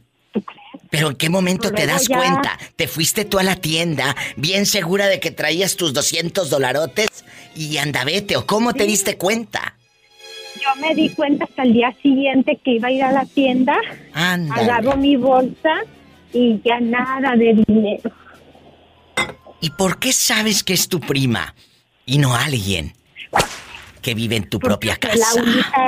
¿Pero 0.89 1.09
en 1.09 1.15
qué 1.15 1.29
momento 1.29 1.71
te 1.71 1.83
Luego 1.85 1.91
das 1.93 2.07
ya- 2.07 2.17
cuenta? 2.17 2.57
Te 2.75 2.87
fuiste 2.87 3.25
tú 3.25 3.39
a 3.39 3.43
la 3.43 3.55
tienda 3.55 4.15
bien 4.37 4.65
segura 4.65 5.07
de 5.07 5.19
que 5.19 5.31
traías 5.31 5.75
tus 5.75 5.93
200 5.93 6.49
dolarotes 6.49 7.25
y 7.55 7.77
andavete 7.77 8.37
o 8.37 8.45
cómo 8.45 8.73
te 8.73 8.85
diste 8.85 9.17
cuenta? 9.17 9.75
Yo 10.55 10.79
me 10.81 10.93
di 10.93 11.09
cuenta 11.09 11.45
hasta 11.45 11.63
el 11.63 11.73
día 11.73 11.93
siguiente 12.01 12.59
que 12.63 12.71
iba 12.75 12.87
a 12.87 12.91
ir 12.91 13.03
a 13.03 13.11
la 13.11 13.25
tienda, 13.25 13.75
Ándale. 14.13 14.61
agarro 14.61 14.95
mi 14.95 15.15
bolsa 15.15 15.81
y 16.33 16.59
ya 16.65 16.79
nada 16.79 17.35
de 17.35 17.63
dinero. 17.67 18.11
¿Y 19.61 19.69
por 19.71 19.99
qué 19.99 20.11
sabes 20.11 20.63
que 20.63 20.73
es 20.73 20.89
tu 20.89 20.99
prima 20.99 21.53
y 22.05 22.17
no 22.17 22.35
alguien 22.35 22.93
que 24.01 24.13
vive 24.13 24.35
en 24.35 24.49
tu 24.49 24.59
propia 24.59 24.97
Fue 25.01 25.09
la 25.15 25.25
casa? 25.25 25.41
única, 25.41 25.85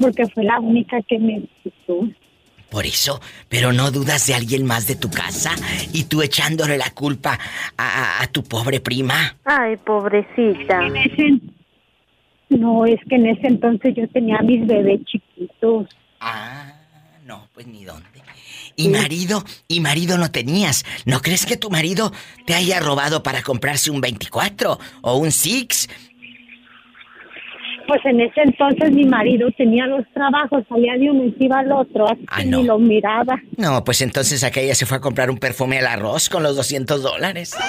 porque 0.00 0.26
fue 0.28 0.44
la 0.44 0.60
única 0.60 1.00
que 1.02 1.18
me 1.18 1.40
visitó. 1.40 2.08
Por 2.68 2.84
eso, 2.84 3.18
pero 3.48 3.72
no 3.72 3.90
dudas 3.90 4.26
de 4.26 4.34
alguien 4.34 4.66
más 4.66 4.86
de 4.86 4.94
tu 4.96 5.08
casa 5.10 5.52
y 5.94 6.04
tú 6.04 6.20
echándole 6.20 6.76
la 6.76 6.90
culpa 6.90 7.38
a, 7.78 8.18
a- 8.18 8.22
a 8.22 8.26
tu 8.26 8.42
pobre 8.42 8.80
prima. 8.80 9.36
Ay, 9.44 9.76
pobrecita. 9.78 10.78
No, 12.50 12.84
es 12.84 13.00
que 13.08 13.14
en 13.16 13.26
ese 13.26 13.46
entonces 13.46 13.94
yo 13.96 14.06
tenía 14.08 14.40
mis 14.42 14.66
bebés 14.66 15.00
chiquitos. 15.06 15.88
Ah, 16.20 16.72
no, 17.24 17.48
pues 17.54 17.66
ni 17.66 17.84
dónde. 17.84 18.07
Y 18.80 18.88
marido, 18.90 19.42
y 19.66 19.80
marido 19.80 20.16
no 20.18 20.30
tenías. 20.30 20.84
¿No 21.04 21.20
crees 21.20 21.44
que 21.46 21.56
tu 21.56 21.68
marido 21.68 22.12
te 22.46 22.54
haya 22.54 22.78
robado 22.78 23.24
para 23.24 23.42
comprarse 23.42 23.90
un 23.90 24.00
24 24.00 24.78
o 25.02 25.16
un 25.16 25.32
Six? 25.32 25.88
Pues 27.88 28.00
en 28.04 28.20
ese 28.20 28.40
entonces 28.42 28.92
mi 28.92 29.04
marido 29.04 29.48
tenía 29.56 29.86
los 29.86 30.04
trabajos, 30.14 30.62
salía 30.68 30.92
de 30.94 31.10
uno 31.10 31.24
y 31.24 31.32
se 31.36 31.44
iba 31.44 31.58
al 31.58 31.72
otro, 31.72 32.08
así 32.08 32.24
Ah, 32.28 32.36
que 32.38 32.44
no. 32.44 32.58
ni 32.58 32.64
lo 32.64 32.78
miraba. 32.78 33.34
No, 33.56 33.82
pues 33.82 34.00
entonces 34.00 34.44
aquella 34.44 34.76
se 34.76 34.86
fue 34.86 34.98
a 34.98 35.00
comprar 35.00 35.28
un 35.28 35.38
perfume 35.38 35.78
al 35.80 35.86
arroz 35.88 36.28
con 36.28 36.44
los 36.44 36.54
200 36.54 37.02
dólares. 37.02 37.56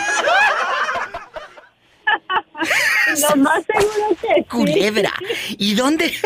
Lo 3.29 3.35
más 3.37 3.63
seguro 3.65 4.09
que 4.21 4.27
sí. 4.35 4.43
Culebra. 4.49 5.11
¿Y 5.57 5.73
dónde? 5.73 6.13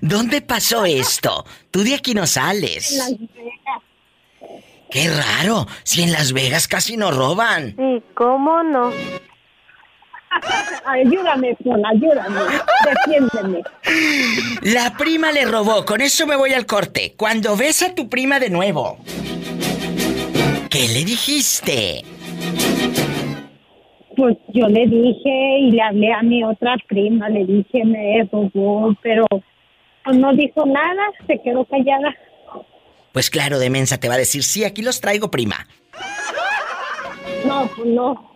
¿Dónde 0.00 0.40
pasó 0.40 0.84
esto? 0.84 1.44
Tú 1.70 1.82
de 1.82 1.94
aquí 1.94 2.14
no 2.14 2.26
sales. 2.26 2.92
En 2.92 2.98
Las 2.98 3.18
Vegas. 3.18 3.82
Qué 4.90 5.10
raro. 5.10 5.66
Si 5.82 6.02
en 6.02 6.12
Las 6.12 6.32
Vegas 6.32 6.66
casi 6.66 6.96
no 6.96 7.10
roban. 7.10 7.74
Sí, 7.76 8.02
¿cómo 8.14 8.62
no? 8.62 8.90
Ayúdame, 10.86 11.56
Juan, 11.62 11.82
ayúdame. 11.86 12.40
Defiéndeme. 12.84 13.62
La 14.62 14.96
prima 14.96 15.32
le 15.32 15.44
robó. 15.44 15.84
Con 15.84 16.00
eso 16.00 16.26
me 16.26 16.36
voy 16.36 16.52
al 16.52 16.66
corte. 16.66 17.14
Cuando 17.16 17.56
ves 17.56 17.82
a 17.82 17.94
tu 17.94 18.08
prima 18.08 18.38
de 18.38 18.50
nuevo, 18.50 18.98
¿qué 20.70 20.88
le 20.88 21.04
dijiste? 21.04 22.04
Pues 24.16 24.36
yo 24.48 24.66
le 24.68 24.86
dije 24.86 25.58
y 25.60 25.70
le 25.70 25.82
hablé 25.82 26.12
a 26.12 26.22
mi 26.22 26.42
otra 26.42 26.76
prima, 26.88 27.28
le 27.28 27.44
dije 27.44 27.84
me 27.84 28.28
robó, 28.32 28.92
pero 29.00 29.26
no 30.12 30.32
dijo 30.34 30.64
nada, 30.66 31.10
se 31.26 31.40
quedó 31.42 31.64
callada. 31.64 32.14
Pues 33.12 33.30
claro, 33.30 33.58
de 33.58 33.70
mensa 33.70 33.98
te 33.98 34.08
va 34.08 34.14
a 34.14 34.18
decir, 34.18 34.42
sí, 34.42 34.64
aquí 34.64 34.82
los 34.82 35.00
traigo, 35.00 35.30
prima. 35.30 35.66
No, 37.44 37.68
pues 37.74 37.88
no. 37.88 38.30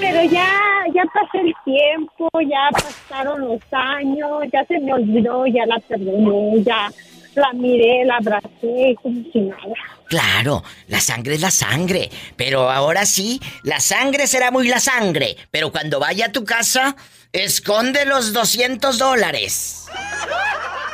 Pero 0.00 0.24
ya, 0.24 0.84
ya 0.94 1.04
pasó 1.14 1.44
el 1.44 1.54
tiempo, 1.64 2.28
ya 2.40 2.70
pasaron 2.72 3.40
los 3.40 3.60
años, 3.70 4.30
ya 4.52 4.64
se 4.66 4.78
me 4.80 4.92
olvidó, 4.92 5.46
ya 5.46 5.64
la 5.66 5.78
perdoné, 5.80 6.62
ya 6.62 6.90
la 7.34 7.52
miré, 7.54 8.04
la 8.04 8.16
abracé, 8.16 8.96
como 9.02 9.22
si 9.32 9.40
nada. 9.40 9.74
Claro, 10.08 10.62
la 10.88 11.00
sangre 11.00 11.34
es 11.34 11.40
la 11.40 11.50
sangre. 11.50 12.10
Pero 12.36 12.70
ahora 12.70 13.06
sí, 13.06 13.40
la 13.62 13.80
sangre 13.80 14.26
será 14.26 14.50
muy 14.50 14.68
la 14.68 14.80
sangre. 14.80 15.36
Pero 15.50 15.72
cuando 15.72 16.00
vaya 16.00 16.26
a 16.26 16.32
tu 16.32 16.44
casa, 16.44 16.96
esconde 17.32 18.04
los 18.04 18.32
200 18.32 18.98
dólares. 18.98 19.86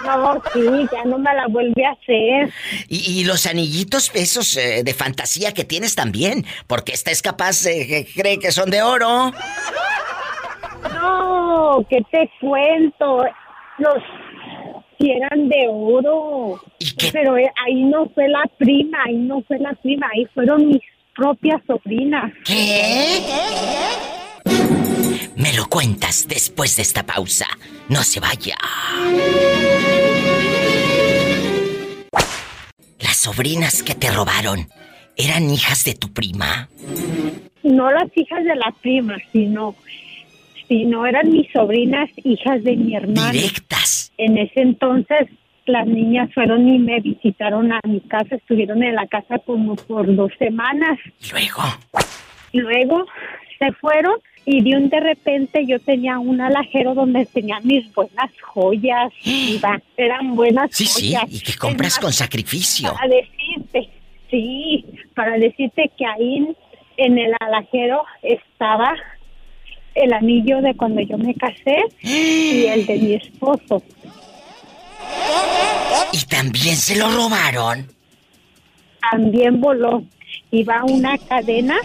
No, 0.04 0.42
sí, 0.52 0.88
ya 0.92 1.04
no 1.04 1.18
me 1.18 1.34
la 1.34 1.46
vuelve 1.48 1.84
a 1.84 1.90
hacer. 1.90 2.52
Y, 2.88 3.20
y 3.20 3.24
los 3.24 3.46
anillitos 3.46 4.10
esos 4.14 4.56
eh, 4.56 4.82
de 4.84 4.94
fantasía 4.94 5.52
que 5.52 5.64
tienes 5.64 5.94
también. 5.94 6.46
Porque 6.66 6.92
esta 6.92 7.10
es 7.10 7.22
capaz, 7.22 7.66
eh, 7.66 7.86
que 7.86 8.20
cree 8.20 8.38
que 8.38 8.52
son 8.52 8.70
de 8.70 8.82
oro. 8.82 9.32
No, 10.94 11.86
¿qué 11.88 12.02
te 12.10 12.30
cuento? 12.40 13.24
Los 13.78 14.02
si 14.98 15.10
eran 15.10 15.48
de 15.48 15.66
oro. 15.70 16.60
Pero 17.12 17.36
eh, 17.36 17.50
ahí 17.64 17.84
no 17.84 18.08
fue 18.14 18.28
la 18.28 18.44
prima, 18.58 18.98
ahí 19.06 19.16
no 19.16 19.42
fue 19.42 19.58
la 19.58 19.72
prima, 19.74 20.08
ahí 20.14 20.26
fueron 20.34 20.68
mis 20.68 20.82
propias 21.14 21.60
sobrinas. 21.66 22.32
¿Qué? 22.44 23.22
Me 25.36 25.52
lo 25.52 25.66
cuentas 25.66 26.26
después 26.28 26.76
de 26.76 26.82
esta 26.82 27.04
pausa. 27.04 27.46
No 27.88 28.02
se 28.02 28.20
vaya. 28.20 28.56
Las 33.00 33.16
sobrinas 33.16 33.82
que 33.82 33.94
te 33.94 34.10
robaron 34.10 34.68
eran 35.16 35.50
hijas 35.50 35.84
de 35.84 35.94
tu 35.94 36.12
prima. 36.12 36.68
No 37.62 37.90
las 37.90 38.08
hijas 38.16 38.44
de 38.44 38.56
la 38.56 38.72
prima, 38.80 39.16
sino, 39.32 39.74
sino 40.68 41.06
eran 41.06 41.30
mis 41.30 41.50
sobrinas, 41.52 42.08
hijas 42.24 42.62
de 42.64 42.76
mi 42.76 42.94
hermano. 42.94 43.32
Directas. 43.32 44.12
En 44.16 44.38
ese 44.38 44.60
entonces 44.60 45.28
las 45.66 45.86
niñas 45.86 46.32
fueron 46.32 46.66
y 46.66 46.78
me 46.78 47.00
visitaron 47.00 47.72
a 47.72 47.80
mi 47.84 48.00
casa, 48.00 48.36
estuvieron 48.36 48.82
en 48.82 48.94
la 48.94 49.06
casa 49.06 49.38
como 49.38 49.76
por 49.76 50.14
dos 50.14 50.32
semanas. 50.38 50.98
Luego. 51.30 51.62
Luego 52.52 53.06
se 53.58 53.72
fueron 53.72 54.14
y 54.50 54.62
de 54.62 54.76
un 54.78 54.88
de 54.88 54.98
repente 54.98 55.66
yo 55.66 55.78
tenía 55.78 56.18
un 56.18 56.40
alajero 56.40 56.94
donde 56.94 57.26
tenía 57.26 57.60
mis 57.60 57.92
buenas 57.92 58.30
joyas, 58.40 59.12
iba, 59.24 59.78
eran 59.98 60.34
buenas 60.34 60.70
Sí, 60.72 60.86
sí, 60.86 61.12
joyas. 61.12 61.24
y 61.30 61.40
que 61.40 61.54
compras 61.58 61.92
más, 61.96 61.98
con 61.98 62.12
sacrificio. 62.14 62.94
Para 62.94 63.08
decirte, 63.08 63.90
sí, 64.30 64.86
para 65.14 65.32
decirte 65.36 65.90
que 65.98 66.06
ahí 66.06 66.56
en 66.96 67.18
el 67.18 67.34
alajero 67.40 68.04
estaba 68.22 68.94
el 69.94 70.14
anillo 70.14 70.62
de 70.62 70.74
cuando 70.74 71.02
yo 71.02 71.18
me 71.18 71.34
casé 71.34 71.82
y 72.00 72.64
el 72.72 72.86
de 72.86 72.96
mi 72.96 73.14
esposo. 73.16 73.82
Y 76.12 76.24
también 76.24 76.76
se 76.76 76.96
lo 76.96 77.10
robaron. 77.10 77.86
También 79.10 79.60
voló. 79.60 80.04
Iba 80.50 80.84
una 80.84 81.18
cadena 81.18 81.76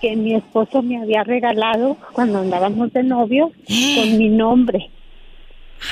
que 0.00 0.16
mi 0.16 0.34
esposo 0.34 0.82
me 0.82 1.00
había 1.00 1.24
regalado 1.24 1.96
cuando 2.12 2.38
andábamos 2.38 2.92
de 2.92 3.02
novio 3.02 3.52
con 3.96 4.18
mi 4.18 4.28
nombre. 4.28 4.90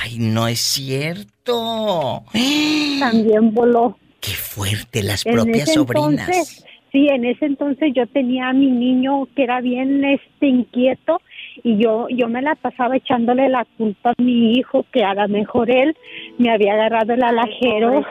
Ay, 0.03 0.17
no 0.19 0.47
es 0.47 0.59
cierto. 0.59 2.23
También 2.99 3.53
voló. 3.53 3.97
Qué 4.19 4.31
fuerte 4.31 5.03
las 5.03 5.25
En 5.25 5.35
propias 5.35 5.73
sobrinas. 5.73 6.27
entonces, 6.27 6.63
Sí, 6.91 7.07
en 7.09 7.25
ese 7.25 7.45
entonces 7.45 7.91
yo 7.93 8.07
tenía 8.07 8.47
a 8.49 8.53
mi 8.53 8.71
niño 8.71 9.27
que 9.35 9.43
era 9.43 9.59
bien 9.59 10.05
este 10.05 10.47
inquieto 10.47 11.21
y 11.61 11.77
yo 11.77 12.07
yo 12.09 12.29
me 12.29 12.41
la 12.41 12.55
pasaba 12.55 12.95
echándole 12.95 13.49
la 13.49 13.65
culpa 13.77 14.11
a 14.11 14.21
mi 14.21 14.53
hijo 14.53 14.85
que 14.93 15.03
a 15.03 15.13
lo 15.13 15.27
mejor 15.27 15.69
él 15.69 15.97
me 16.37 16.49
había 16.49 16.73
agarrado 16.73 17.13
el 17.13 17.23
alajero 17.23 18.05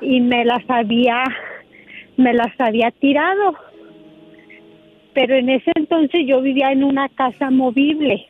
y 0.00 0.20
me 0.20 0.44
las 0.44 0.62
había 0.68 1.24
me 2.16 2.32
las 2.32 2.58
había 2.60 2.90
tirado. 2.92 3.54
Pero 5.16 5.34
en 5.34 5.48
ese 5.48 5.72
entonces 5.76 6.26
yo 6.26 6.42
vivía 6.42 6.72
en 6.72 6.84
una 6.84 7.08
casa 7.08 7.50
movible, 7.50 8.28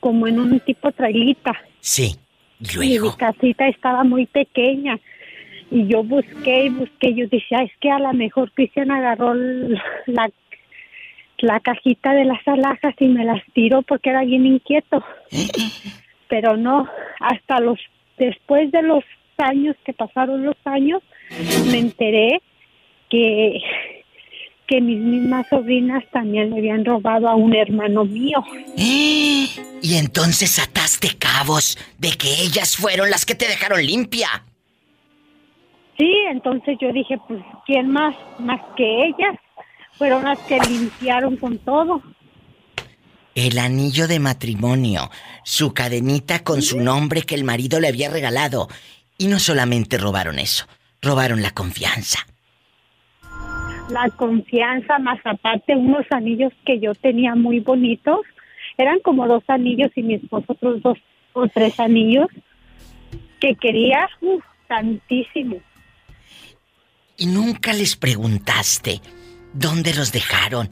como 0.00 0.26
en 0.26 0.40
un 0.40 0.58
tipo 0.58 0.90
trailita. 0.90 1.52
Sí. 1.78 2.16
Y 2.60 2.98
mi 2.98 3.12
casita 3.16 3.68
estaba 3.68 4.02
muy 4.02 4.26
pequeña. 4.26 4.98
Y 5.70 5.86
yo 5.86 6.02
busqué 6.02 6.64
y 6.64 6.68
busqué. 6.70 7.14
Yo 7.14 7.28
decía, 7.28 7.62
es 7.62 7.70
que 7.78 7.92
a 7.92 8.00
lo 8.00 8.12
mejor 8.12 8.50
Cristian 8.54 8.90
agarró 8.90 9.34
la, 9.34 10.28
la 11.38 11.60
cajita 11.60 12.12
de 12.12 12.24
las 12.24 12.40
alhajas 12.48 12.96
y 12.98 13.06
me 13.06 13.24
las 13.24 13.40
tiró 13.52 13.82
porque 13.82 14.10
era 14.10 14.24
bien 14.24 14.46
inquieto. 14.46 15.04
Pero 16.28 16.56
no, 16.56 16.88
hasta 17.20 17.60
los, 17.60 17.78
después 18.18 18.72
de 18.72 18.82
los 18.82 19.04
años 19.36 19.76
que 19.84 19.92
pasaron 19.92 20.44
los 20.44 20.56
años, 20.64 21.04
me 21.70 21.78
enteré 21.78 22.42
que, 23.08 23.62
que 24.68 24.82
mis 24.82 25.00
mismas 25.00 25.46
sobrinas 25.48 26.04
también 26.12 26.50
le 26.50 26.58
habían 26.58 26.84
robado 26.84 27.26
a 27.26 27.34
un 27.34 27.54
hermano 27.56 28.04
mío. 28.04 28.44
Y 28.76 29.48
entonces 29.82 30.58
ataste 30.58 31.16
cabos 31.18 31.78
de 31.96 32.10
que 32.12 32.42
ellas 32.42 32.76
fueron 32.76 33.10
las 33.10 33.24
que 33.24 33.34
te 33.34 33.48
dejaron 33.48 33.84
limpia. 33.84 34.44
Sí, 35.96 36.12
entonces 36.30 36.76
yo 36.80 36.92
dije, 36.92 37.18
pues, 37.26 37.42
¿quién 37.66 37.90
más? 37.90 38.14
Más 38.38 38.60
que 38.76 39.06
ellas. 39.06 39.36
Fueron 39.94 40.22
las 40.24 40.38
que 40.40 40.60
limpiaron 40.60 41.36
con 41.38 41.58
todo. 41.58 42.02
El 43.34 43.58
anillo 43.58 44.06
de 44.06 44.20
matrimonio, 44.20 45.10
su 45.44 45.72
cadenita 45.72 46.44
con 46.44 46.60
su 46.60 46.78
nombre 46.78 47.22
que 47.22 47.34
el 47.34 47.42
marido 47.42 47.80
le 47.80 47.88
había 47.88 48.10
regalado. 48.10 48.68
Y 49.16 49.28
no 49.28 49.40
solamente 49.40 49.96
robaron 49.96 50.38
eso, 50.38 50.66
robaron 51.00 51.40
la 51.40 51.52
confianza. 51.52 52.27
La 53.90 54.10
confianza, 54.10 54.98
más 54.98 55.18
aparte 55.24 55.74
unos 55.74 56.04
anillos 56.10 56.52
que 56.66 56.78
yo 56.78 56.94
tenía 56.94 57.34
muy 57.34 57.60
bonitos. 57.60 58.20
Eran 58.76 59.00
como 59.00 59.26
dos 59.26 59.42
anillos 59.48 59.90
y 59.96 60.02
mi 60.02 60.14
esposo 60.14 60.44
otros 60.48 60.82
dos 60.82 60.98
o 61.32 61.48
tres 61.48 61.80
anillos 61.80 62.28
que 63.40 63.54
quería 63.54 64.08
tantísimo. 64.66 65.56
Y 67.16 67.26
nunca 67.26 67.72
les 67.72 67.96
preguntaste 67.96 69.00
dónde 69.52 69.94
los 69.94 70.12
dejaron. 70.12 70.68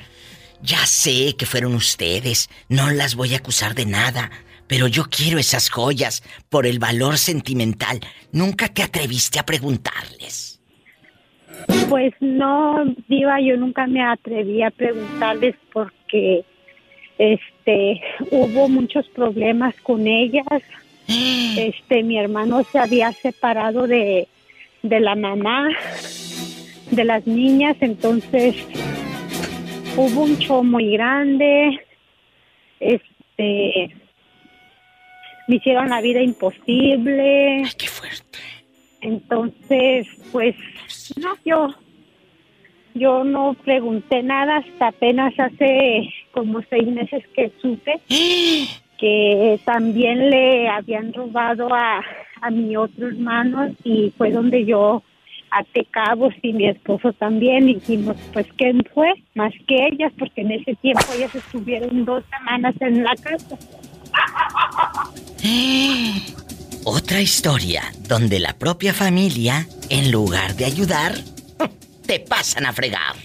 Ya 0.63 0.85
sé 0.87 1.37
que 1.37 1.47
fueron 1.47 1.75
ustedes, 1.75 2.49
no 2.69 2.91
las 2.91 3.15
voy 3.15 3.35
a 3.35 3.39
acusar 3.39 3.75
de 3.75 3.87
nada, 3.87 4.31
pero 4.67 4.87
yo 4.87 5.05
quiero 5.11 5.39
esas 5.39 5.71
joyas 5.71 6.23
por 6.49 6.67
el 6.67 6.79
valor 6.79 7.19
sentimental. 7.19 8.01
Nunca 8.33 8.69
te 8.69 8.83
atreviste 8.83 9.39
a 9.39 9.47
preguntarles. 9.47 10.56
Pues 11.89 12.13
no, 12.21 12.85
Diva, 13.09 13.41
yo 13.41 13.57
nunca 13.57 13.87
me 13.87 14.03
atreví 14.03 14.63
a 14.63 14.71
preguntarles 14.71 15.55
porque 15.73 16.45
este 17.19 18.01
hubo 18.31 18.69
muchos 18.69 19.09
problemas 19.09 19.75
con 19.83 20.07
ellas. 20.07 20.47
Este, 21.57 22.03
mi 22.03 22.19
hermano 22.19 22.63
se 22.65 22.79
había 22.79 23.11
separado 23.13 23.87
de, 23.87 24.29
de 24.83 25.01
la 25.01 25.15
mamá 25.15 25.69
de 26.91 27.05
las 27.05 27.27
niñas, 27.27 27.77
entonces 27.81 28.57
hubo 29.97 30.25
un 30.25 30.37
show 30.37 30.63
muy 30.63 30.93
grande. 30.93 31.81
Este 32.79 33.97
me 35.49 35.57
hicieron 35.57 35.91
la 35.91 36.01
vida 36.01 36.21
imposible. 36.21 37.63
qué 37.79 37.87
fuerte. 37.87 38.39
Entonces, 39.01 40.07
pues, 40.33 40.57
no, 41.17 41.37
yo, 41.45 41.69
yo 42.95 43.25
no 43.25 43.55
pregunté 43.65 44.23
nada 44.23 44.59
hasta 44.59 44.89
apenas 44.89 45.39
hace 45.39 46.09
como 46.33 46.63
seis 46.69 46.87
meses 46.89 47.25
que 47.35 47.53
supe 47.61 48.01
que 48.99 49.61
también 49.65 50.31
le 50.31 50.69
habían 50.69 51.13
robado 51.13 51.73
a, 51.75 52.03
a 52.41 52.51
mi 52.51 52.77
otro 52.77 53.09
hermano 53.09 53.75
y 53.85 54.13
fue 54.17 54.31
donde 54.31 54.65
yo 54.65 55.03
até 55.51 55.85
cabos 55.85 56.35
y 56.43 56.53
mi 56.53 56.69
esposo 56.69 57.13
también 57.13 57.69
y 57.69 57.75
dijimos, 57.75 58.17
pues, 58.33 58.47
¿quién 58.57 58.83
fue? 58.93 59.13
Más 59.35 59.53
que 59.67 59.87
ellas, 59.87 60.13
porque 60.19 60.41
en 60.41 60.53
ese 60.53 60.75
tiempo 60.77 61.05
ellas 61.15 61.35
estuvieron 61.35 62.05
dos 62.05 62.25
semanas 62.37 62.75
en 62.81 63.05
la 63.05 63.15
casa. 63.17 63.57
Otra 66.89 67.21
historia 67.21 67.83
donde 68.07 68.39
la 68.39 68.53
propia 68.53 68.95
familia, 68.95 69.67
en 69.91 70.13
lugar 70.13 70.55
de 70.55 70.67
ayudar, 70.67 71.15
te 72.07 72.21
pasan 72.21 72.65
a 72.65 72.73
fregar. 72.73 73.17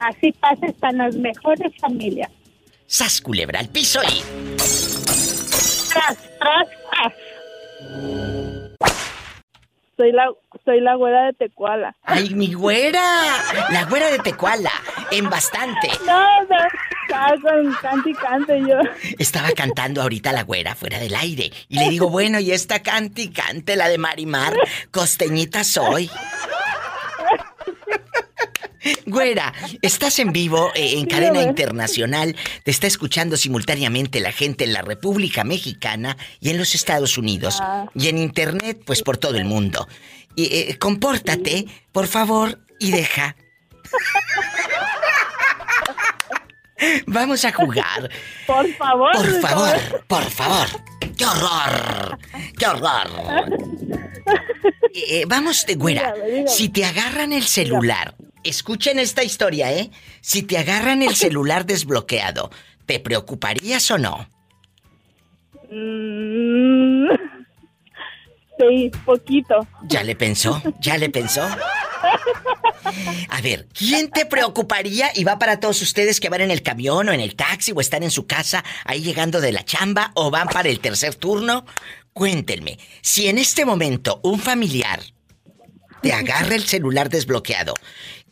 Así 0.00 0.32
pasa 0.32 0.66
hasta 0.66 0.90
las 0.90 1.14
mejores 1.14 1.72
familias. 1.80 2.28
Sas 2.88 3.20
culebra 3.20 3.60
al 3.60 3.68
piso 3.68 4.00
y. 4.02 4.20
Tras, 5.92 6.18
tras, 6.40 6.68
tras. 6.90 7.12
Soy 9.96 10.10
la, 10.10 10.28
soy 10.64 10.80
la 10.80 10.96
güera 10.96 11.26
de 11.26 11.32
Tecuala. 11.34 11.94
¡Ay, 12.02 12.30
mi 12.30 12.52
güera! 12.52 13.22
La 13.70 13.84
güera 13.84 14.10
de 14.10 14.18
Tecuala, 14.18 14.72
en 15.12 15.30
bastante. 15.30 15.88
No, 16.04 16.42
no, 16.42 16.56
estaba 17.06 17.40
con 17.40 17.74
cante 17.74 18.10
y 18.10 18.14
cante 18.14 18.60
yo. 18.60 18.78
Estaba 19.18 19.50
cantando 19.52 20.02
ahorita 20.02 20.32
la 20.32 20.42
güera 20.42 20.74
fuera 20.74 20.98
del 20.98 21.14
aire. 21.14 21.52
Y 21.68 21.78
le 21.78 21.88
digo, 21.88 22.10
bueno, 22.10 22.40
y 22.40 22.52
esta 22.52 22.82
cante 22.82 23.22
y 23.22 23.28
cante, 23.28 23.76
la 23.76 23.88
de 23.88 23.98
Marimar, 23.98 24.56
costeñita 24.90 25.64
soy. 25.64 26.10
Güera, 29.04 29.52
estás 29.82 30.18
en 30.20 30.32
vivo 30.32 30.70
eh, 30.74 30.98
en 30.98 31.06
cadena 31.06 31.42
internacional. 31.42 32.36
Te 32.62 32.70
está 32.70 32.86
escuchando 32.86 33.36
simultáneamente 33.36 34.20
la 34.20 34.30
gente 34.30 34.64
en 34.64 34.72
la 34.72 34.82
República 34.82 35.42
Mexicana 35.42 36.16
y 36.40 36.50
en 36.50 36.58
los 36.58 36.74
Estados 36.74 37.18
Unidos. 37.18 37.58
Ah. 37.60 37.86
Y 37.94 38.08
en 38.08 38.18
internet, 38.18 38.80
pues 38.84 39.02
por 39.02 39.16
todo 39.16 39.36
el 39.36 39.44
mundo. 39.44 39.88
Y 40.36 40.44
eh, 40.54 40.78
compórtate, 40.78 41.66
por 41.92 42.06
favor, 42.06 42.60
y 42.78 42.92
deja. 42.92 43.36
Vamos 47.06 47.44
a 47.44 47.52
jugar. 47.52 48.10
Por 48.46 48.68
favor. 48.74 49.12
Por 49.12 49.40
favor, 49.40 50.04
por 50.06 50.30
favor. 50.30 50.66
¡Qué 51.16 51.24
horror! 51.24 52.18
¡Qué 52.58 52.66
horror! 52.66 53.46
Eh, 55.08 55.24
vamos, 55.28 55.66
de 55.66 55.74
güera. 55.74 56.12
Dígame, 56.14 56.30
dígame. 56.30 56.48
Si 56.48 56.68
te 56.70 56.84
agarran 56.84 57.32
el 57.34 57.44
celular, 57.44 58.16
escuchen 58.42 58.98
esta 58.98 59.22
historia, 59.22 59.70
¿eh? 59.72 59.90
Si 60.22 60.42
te 60.42 60.56
agarran 60.56 61.02
el 61.02 61.14
celular 61.24 61.66
desbloqueado, 61.66 62.50
¿te 62.86 62.98
preocuparías 62.98 63.90
o 63.90 63.98
no? 63.98 64.26
Sí, 68.58 68.90
poquito. 69.04 69.66
¿Ya 69.84 70.02
le 70.02 70.16
pensó? 70.16 70.62
¿Ya 70.80 70.96
le 70.96 71.10
pensó? 71.10 71.46
A 73.28 73.40
ver, 73.42 73.68
¿quién 73.72 74.10
te 74.10 74.26
preocuparía? 74.26 75.10
Y 75.14 75.24
va 75.24 75.38
para 75.38 75.60
todos 75.60 75.82
ustedes 75.82 76.20
que 76.20 76.28
van 76.28 76.40
en 76.40 76.50
el 76.50 76.62
camión 76.62 77.08
o 77.08 77.12
en 77.12 77.20
el 77.20 77.36
taxi 77.36 77.72
o 77.72 77.80
están 77.80 78.02
en 78.02 78.10
su 78.10 78.26
casa 78.26 78.64
ahí 78.84 79.02
llegando 79.02 79.40
de 79.40 79.52
la 79.52 79.64
chamba 79.64 80.12
o 80.14 80.30
van 80.30 80.48
para 80.48 80.68
el 80.68 80.80
tercer 80.80 81.14
turno. 81.14 81.66
Cuéntenme, 82.12 82.78
si 83.02 83.28
en 83.28 83.38
este 83.38 83.64
momento 83.64 84.20
un 84.22 84.38
familiar 84.40 85.00
te 86.00 86.12
agarra 86.12 86.54
el 86.54 86.64
celular 86.64 87.10
desbloqueado, 87.10 87.74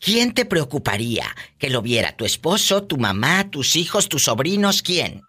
¿quién 0.00 0.32
te 0.32 0.46
preocuparía 0.46 1.26
que 1.58 1.68
lo 1.68 1.82
viera? 1.82 2.12
¿Tu 2.12 2.24
esposo, 2.24 2.84
tu 2.84 2.96
mamá, 2.96 3.50
tus 3.50 3.76
hijos, 3.76 4.08
tus 4.08 4.24
sobrinos? 4.24 4.80
¿Quién? 4.80 5.22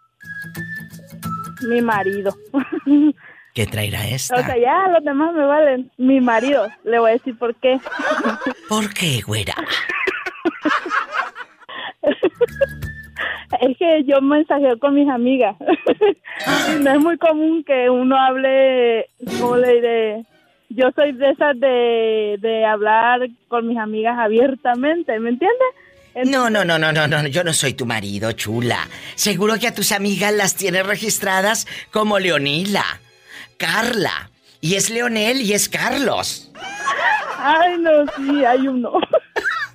Mi 1.67 1.81
marido. 1.81 2.37
¿Qué 3.55 3.65
traerá 3.65 4.01
O 4.01 4.03
esta? 4.03 4.45
sea, 4.45 4.57
ya 4.57 4.87
los 4.89 5.03
demás 5.03 5.33
me 5.33 5.45
valen. 5.45 5.89
Mi 5.97 6.19
marido. 6.21 6.67
Le 6.83 6.99
voy 6.99 7.09
a 7.11 7.13
decir 7.13 7.35
por 7.37 7.55
qué. 7.55 7.79
¿Por 8.69 8.93
qué, 8.93 9.21
güera? 9.25 9.55
Es 13.61 13.77
que 13.77 14.03
yo 14.05 14.19
mensajeo 14.21 14.77
con 14.79 14.93
mis 14.95 15.09
amigas. 15.09 15.55
No 16.81 16.91
es 16.91 16.99
muy 16.99 17.17
común 17.17 17.63
que 17.63 17.89
uno 17.89 18.17
hable, 18.19 19.07
¿cómo 19.39 19.55
le 19.55 19.73
diré? 19.75 20.25
Yo 20.67 20.89
soy 20.93 21.13
de 21.13 21.29
esas 21.29 21.57
de, 21.57 22.35
de 22.41 22.65
hablar 22.65 23.21
con 23.47 23.65
mis 23.69 23.77
amigas 23.77 24.17
abiertamente, 24.19 25.17
¿me 25.19 25.29
entiendes? 25.29 26.29
No, 26.29 26.49
no, 26.49 26.65
no, 26.65 26.77
no, 26.77 26.91
no, 26.91 27.07
no, 27.07 27.25
yo 27.27 27.45
no 27.45 27.53
soy 27.53 27.73
tu 27.73 27.85
marido, 27.85 28.33
chula. 28.33 28.79
Seguro 29.15 29.57
que 29.59 29.67
a 29.69 29.73
tus 29.73 29.93
amigas 29.93 30.33
las 30.33 30.55
tienes 30.57 30.85
registradas 30.85 31.65
como 31.91 32.19
Leonila, 32.19 32.83
Carla, 33.57 34.31
y 34.61 34.75
es 34.75 34.89
Leonel 34.89 35.41
y 35.41 35.53
es 35.53 35.69
Carlos. 35.69 36.51
Ay, 37.37 37.77
no, 37.79 37.91
sí, 38.17 38.43
hay 38.45 38.67
uno. 38.67 38.91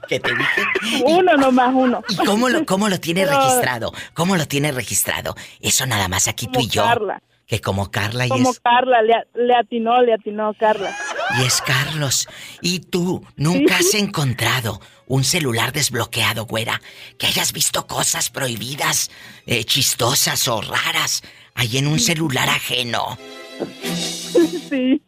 ¿Qué 0.09 0.19
te 0.19 0.31
dije? 0.35 1.02
Uno 1.07 1.36
nomás, 1.36 1.70
uno. 1.73 2.02
¿Y 2.09 2.16
cómo 2.16 2.48
lo, 2.48 2.66
cómo 2.66 2.89
lo 2.89 2.98
tiene 2.98 3.24
Pero- 3.27 3.39
registrado? 3.39 3.93
¿Cómo 4.12 4.36
lo 4.36 4.47
tiene 4.48 4.73
registrado? 4.73 5.36
Eso 5.61 5.86
nada 5.86 6.09
más 6.09 6.27
aquí 6.27 6.48
tú 6.48 6.59
y 6.61 6.66
yo. 6.69 6.82
Carla. 6.82 7.23
Que 7.47 7.61
como 7.61 7.90
Carla 7.90 8.27
y 8.27 8.28
Como 8.28 8.51
es, 8.51 8.61
Carla, 8.61 9.02
le, 9.02 9.15
le 9.35 9.55
atinó, 9.57 10.02
le 10.02 10.15
atinó 10.15 10.52
Carla. 10.55 10.97
y 11.39 11.44
es 11.44 11.61
Carlos. 11.62 12.28
Y 12.61 12.78
tú 12.81 13.24
nunca 13.36 13.77
has 13.78 13.94
encontrado 13.94 14.81
un 15.07 15.24
celular 15.24 15.73
desbloqueado, 15.73 16.47
güera, 16.47 16.81
que 17.19 17.27
hayas 17.27 17.52
visto 17.52 17.86
cosas 17.89 18.31
prohibidas, 18.31 19.11
eh, 19.47 19.65
chistosas 19.65 20.47
o 20.47 20.61
raras 20.61 21.23
ahí 21.55 21.78
en 21.78 21.89
un 21.89 21.98
celular 21.98 22.48
ajeno. 22.48 23.19
Sí. 24.70 25.02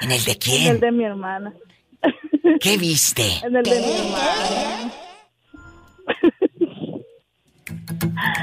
¿En 0.00 0.12
el 0.12 0.24
de 0.24 0.30
En 0.32 0.36
el 0.36 0.38
quién? 0.38 0.80
de 0.80 0.92
mi 0.92 1.04
hermana. 1.04 1.52
¿Qué 2.60 2.76
viste? 2.76 3.24
En 3.44 3.56
el 3.56 3.62
de 3.64 3.80
mi 3.80 3.92
hermana. 3.92 4.92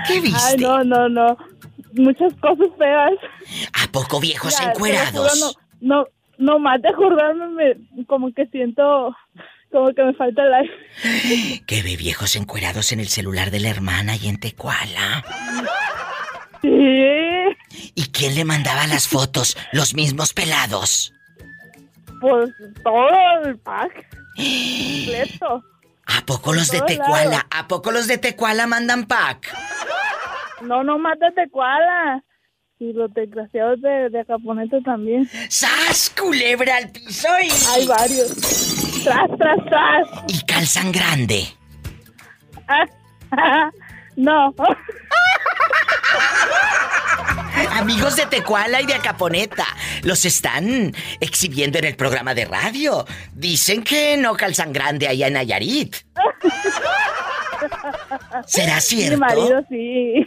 ¿Qué 0.07 0.22
viste? 0.22 0.40
Ay, 0.44 0.57
no, 0.57 0.84
no, 0.84 1.10
no. 1.10 1.38
Muchas 1.94 2.34
cosas 2.36 2.68
feas. 2.77 3.14
¿A 3.73 3.91
poco 3.91 4.19
viejos 4.19 4.52
Ya, 4.53 4.60
juro, 4.60 4.72
encuerados? 4.72 5.56
No, 5.82 5.98
no, 5.98 6.07
no 6.38 6.60
más 6.60 6.82
de 6.82 6.90
acordarme, 6.90 7.48
me, 7.48 8.06
como 8.06 8.34
que 8.34 8.45
siento, 8.48 9.15
como 9.72 9.94
que 9.94 10.03
me 10.03 10.14
falta 10.14 10.44
el 10.44 10.53
aire. 10.53 11.64
Que 11.65 11.82
ve 11.84 11.95
viejos 11.95 12.36
encuerados 12.36 12.91
en 12.91 12.99
el 12.99 13.07
celular 13.07 13.49
de 13.52 13.61
la 13.61 13.69
hermana 13.69 14.15
y 14.18 14.27
en 14.27 14.40
Tecuala. 14.40 15.23
Sí, 16.61 16.69
¿Y 17.96 18.08
quién 18.12 18.36
le 18.36 18.46
mandaba 18.46 18.88
las 18.88 19.08
fotos? 19.08 19.58
¿Los 19.72 19.94
mismos 19.94 20.34
pelados? 20.34 21.16
pues 22.26 22.50
todo 22.84 23.44
el 23.46 23.58
pack. 23.60 23.92
Completo. 24.36 25.64
¿A 26.08 26.26
poco 26.26 26.54
los 26.54 26.70
de 26.70 26.82
Tecuala? 26.82 27.46
¿A 27.52 27.68
poco 27.68 27.92
los 27.92 28.08
de 28.08 28.18
Tecuala 28.18 28.66
mandan 28.68 29.06
pack? 29.06 29.56
No, 30.62 30.84
no 30.84 30.98
más 30.98 31.20
de 31.20 31.32
Tecuala. 31.32 32.24
Y 32.80 32.94
los 32.94 33.14
desgraciados 33.14 33.80
de, 33.82 34.10
de 34.10 34.26
también. 34.84 35.30
¡Sas, 35.50 36.12
culebra 36.20 36.78
al 36.78 36.92
piso 36.92 37.30
y... 37.42 37.50
Hay 37.70 37.88
varios. 37.88 38.36
Tras, 39.04 39.30
tras, 39.38 39.66
tras. 39.66 40.08
Y 40.28 40.44
calzan 40.46 40.92
grande. 40.92 41.48
no. 44.18 44.54
Amigos 47.76 48.16
de 48.16 48.26
Tecuala 48.26 48.82
y 48.82 48.86
de 48.86 48.94
Acaponeta, 48.94 49.68
los 50.04 50.24
están 50.24 50.96
exhibiendo 51.20 51.78
en 51.78 51.84
el 51.84 51.98
programa 51.98 52.34
de 52.34 52.46
radio. 52.46 53.06
Dicen 53.34 53.84
que 53.84 54.16
no 54.16 54.36
calzan 54.36 54.72
grande 54.72 55.10
allá 55.10 55.28
en 55.28 55.34
Nayarit. 55.34 55.94
¿Será 58.48 58.80
cierto? 58.80 59.18
Mi 59.18 59.20
marido 59.20 59.62
sí. 59.68 60.26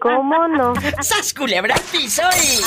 ¿Cómo 0.00 0.48
no? 0.48 0.74
¡Sas, 1.00 1.32
culebra 1.32 1.76
piso 1.92 2.22
y... 2.42 2.58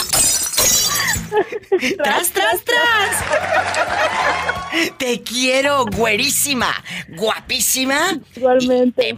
¡Tras, 1.98 2.32
tras, 2.32 2.64
tras! 2.64 3.26
Te 4.98 5.22
quiero, 5.24 5.86
güerísima, 5.86 6.74
guapísima. 7.10 8.18
Igualmente. 8.36 9.04
De 9.04 9.14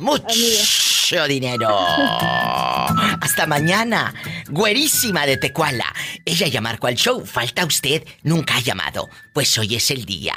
mucho 1.12 1.28
dinero. 1.28 1.70
Hasta 3.22 3.46
mañana. 3.46 4.14
Güerísima 4.50 5.26
de 5.26 5.38
Tecuala. 5.38 5.94
Ella 6.26 6.48
ya 6.48 6.62
marcó 6.62 6.88
al 6.88 6.96
show. 6.96 7.26
Falta 7.26 7.66
usted. 7.66 8.06
Nunca 8.24 8.56
ha 8.56 8.60
llamado. 8.62 9.10
Pues 9.34 9.58
hoy 9.58 9.76
es 9.76 9.92
el 9.92 10.06
día. 10.06 10.36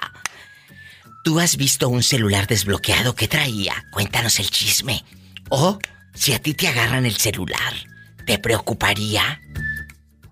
¿Tú 1.23 1.41
has 1.41 1.57
visto 1.57 1.89
un 1.89 2.03
celular 2.03 2.47
desbloqueado 2.47 3.15
que 3.15 3.29
traía? 3.29 3.87
Cuéntanos 3.93 4.39
el 4.41 4.51
chisme. 4.51 5.05
O 5.49 5.79
si 6.13 6.33
a 6.33 6.39
ti 6.41 6.55
te 6.55 6.69
agarran 6.69 7.07
el 7.07 7.17
celular, 7.17 7.75
¿te 8.27 8.39
preocuparía? 8.39 9.41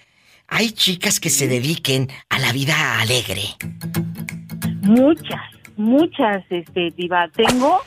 Hay 0.47 0.71
chicas 0.71 1.19
que 1.19 1.29
se 1.29 1.47
dediquen 1.47 2.07
a 2.29 2.39
la 2.39 2.51
vida 2.51 2.99
alegre. 2.99 3.43
Muchas, 4.81 5.39
muchas, 5.77 6.43
este, 6.49 6.89
diva. 6.97 7.27
Tengo 7.27 7.81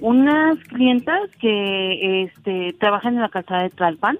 unas 0.00 0.56
clientas 0.68 1.28
que, 1.38 2.22
este, 2.22 2.72
trabajan 2.80 3.16
en 3.16 3.20
la 3.20 3.28
casa 3.28 3.58
de 3.58 3.68
Tlalpan 3.68 4.18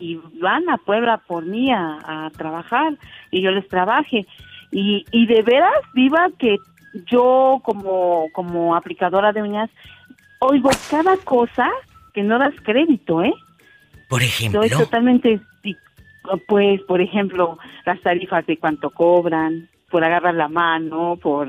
y 0.00 0.16
van 0.40 0.68
a 0.68 0.78
Puebla 0.78 1.18
por 1.28 1.46
mí 1.46 1.70
a, 1.70 2.26
a 2.26 2.30
trabajar 2.30 2.98
y 3.30 3.40
yo 3.40 3.52
les 3.52 3.68
trabaje. 3.68 4.26
Y, 4.72 5.04
y 5.12 5.26
de 5.26 5.42
veras, 5.42 5.78
diva, 5.94 6.28
que 6.40 6.58
yo 7.06 7.60
como, 7.62 8.26
como 8.32 8.74
aplicadora 8.74 9.32
de 9.32 9.42
uñas 9.42 9.70
oigo 10.40 10.70
cada 10.90 11.16
cosa 11.18 11.70
que 12.12 12.22
no 12.22 12.38
das 12.38 12.54
crédito, 12.62 13.22
¿eh? 13.22 13.34
Por 14.08 14.22
ejemplo. 14.22 14.60
Soy 14.62 14.70
totalmente, 14.70 15.40
pues, 16.46 16.80
por 16.82 17.00
ejemplo, 17.00 17.58
las 17.84 18.00
tarifas 18.02 18.46
de 18.46 18.56
cuánto 18.58 18.90
cobran, 18.90 19.68
por 19.90 20.04
agarrar 20.04 20.34
la 20.34 20.48
mano, 20.48 21.16
por, 21.20 21.48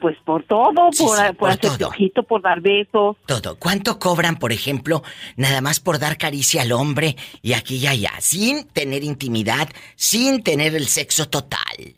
pues, 0.00 0.16
por 0.24 0.42
todo, 0.44 0.90
Sí, 0.92 1.04
por, 1.04 1.16
sí, 1.16 1.22
por 1.28 1.36
por 1.36 1.50
hacer 1.50 1.78
todo. 1.78 1.88
ojito, 1.88 2.22
por 2.22 2.42
dar 2.42 2.60
besos. 2.60 3.16
Todo. 3.26 3.56
¿Cuánto 3.58 3.98
cobran, 3.98 4.36
por 4.36 4.52
ejemplo, 4.52 5.02
nada 5.36 5.60
más 5.60 5.80
por 5.80 5.98
dar 5.98 6.18
caricia 6.18 6.62
al 6.62 6.72
hombre 6.72 7.16
y 7.40 7.54
aquí 7.54 7.76
y 7.76 7.86
allá, 7.86 8.12
sin 8.20 8.68
tener 8.68 9.02
intimidad, 9.04 9.68
sin 9.96 10.42
tener 10.42 10.74
el 10.74 10.86
sexo 10.86 11.28
total? 11.28 11.94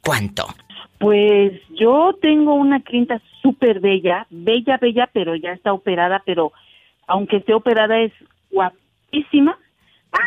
¿Cuánto? 0.00 0.46
Pues 0.98 1.52
yo 1.78 2.12
tengo 2.20 2.54
una 2.54 2.80
clienta 2.80 3.20
súper 3.42 3.80
bella, 3.80 4.26
bella, 4.30 4.76
bella, 4.80 5.08
pero 5.12 5.34
ya 5.36 5.52
está 5.52 5.72
operada, 5.72 6.22
pero 6.24 6.52
aunque 7.06 7.38
esté 7.38 7.54
operada 7.54 7.98
es 8.00 8.12
guapísima, 8.50 9.58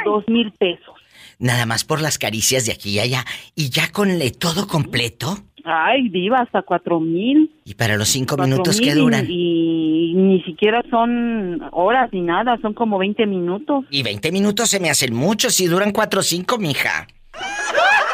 dos 0.06 0.28
mil 0.28 0.52
pesos. 0.54 0.96
Nada 1.40 1.66
más 1.66 1.84
por 1.84 2.02
las 2.02 2.18
caricias 2.18 2.66
de 2.66 2.74
aquí 2.74 2.92
y 2.92 3.00
allá. 3.00 3.26
Y 3.56 3.70
ya 3.70 3.92
con 3.92 4.10
eh, 4.10 4.32
todo 4.32 4.68
completo. 4.68 5.38
Ay, 5.66 6.10
diva, 6.10 6.40
hasta 6.40 6.62
cuatro 6.62 7.00
mil. 7.00 7.52
Y 7.66 7.76
para 7.76 7.96
los 7.98 8.10
cinco 8.10 8.38
minutos 8.38 8.80
que 8.80 8.88
mil 8.88 8.98
y- 8.98 9.00
duran. 9.00 9.26
Y, 9.30 10.14
ni 10.16 10.42
siquiera 10.44 10.84
son 10.90 11.62
horas 11.72 12.10
ni 12.12 12.22
nada, 12.22 12.58
son 12.62 12.74
como 12.74 12.98
20 12.98 13.26
minutos. 13.26 13.86
Y 13.90 14.04
20 14.04 14.32
minutos 14.32 14.70
se 14.70 14.80
me 14.80 14.90
hacen 14.90 15.14
muchos 15.14 15.56
si 15.56 15.66
duran 15.68 15.92
cuatro 15.92 16.20
o 16.20 16.24
cinco, 16.24 16.58
mija. 16.58 17.08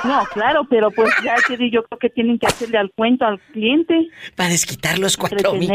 No, 0.04 0.24
claro, 0.34 0.66
pero 0.70 0.92
pues 0.92 1.10
ya 1.24 1.36
que 1.48 1.70
yo 1.70 1.84
creo 1.84 2.00
que 2.00 2.10
tienen 2.10 2.40
que 2.40 2.48
hacerle 2.48 2.78
al 2.78 2.92
cuento 2.92 3.26
al 3.26 3.40
cliente. 3.40 4.10
Para 4.36 4.50
desquitar 4.50 4.98
los 5.00 5.18
cuatro 5.18 5.54
mil. 5.54 5.70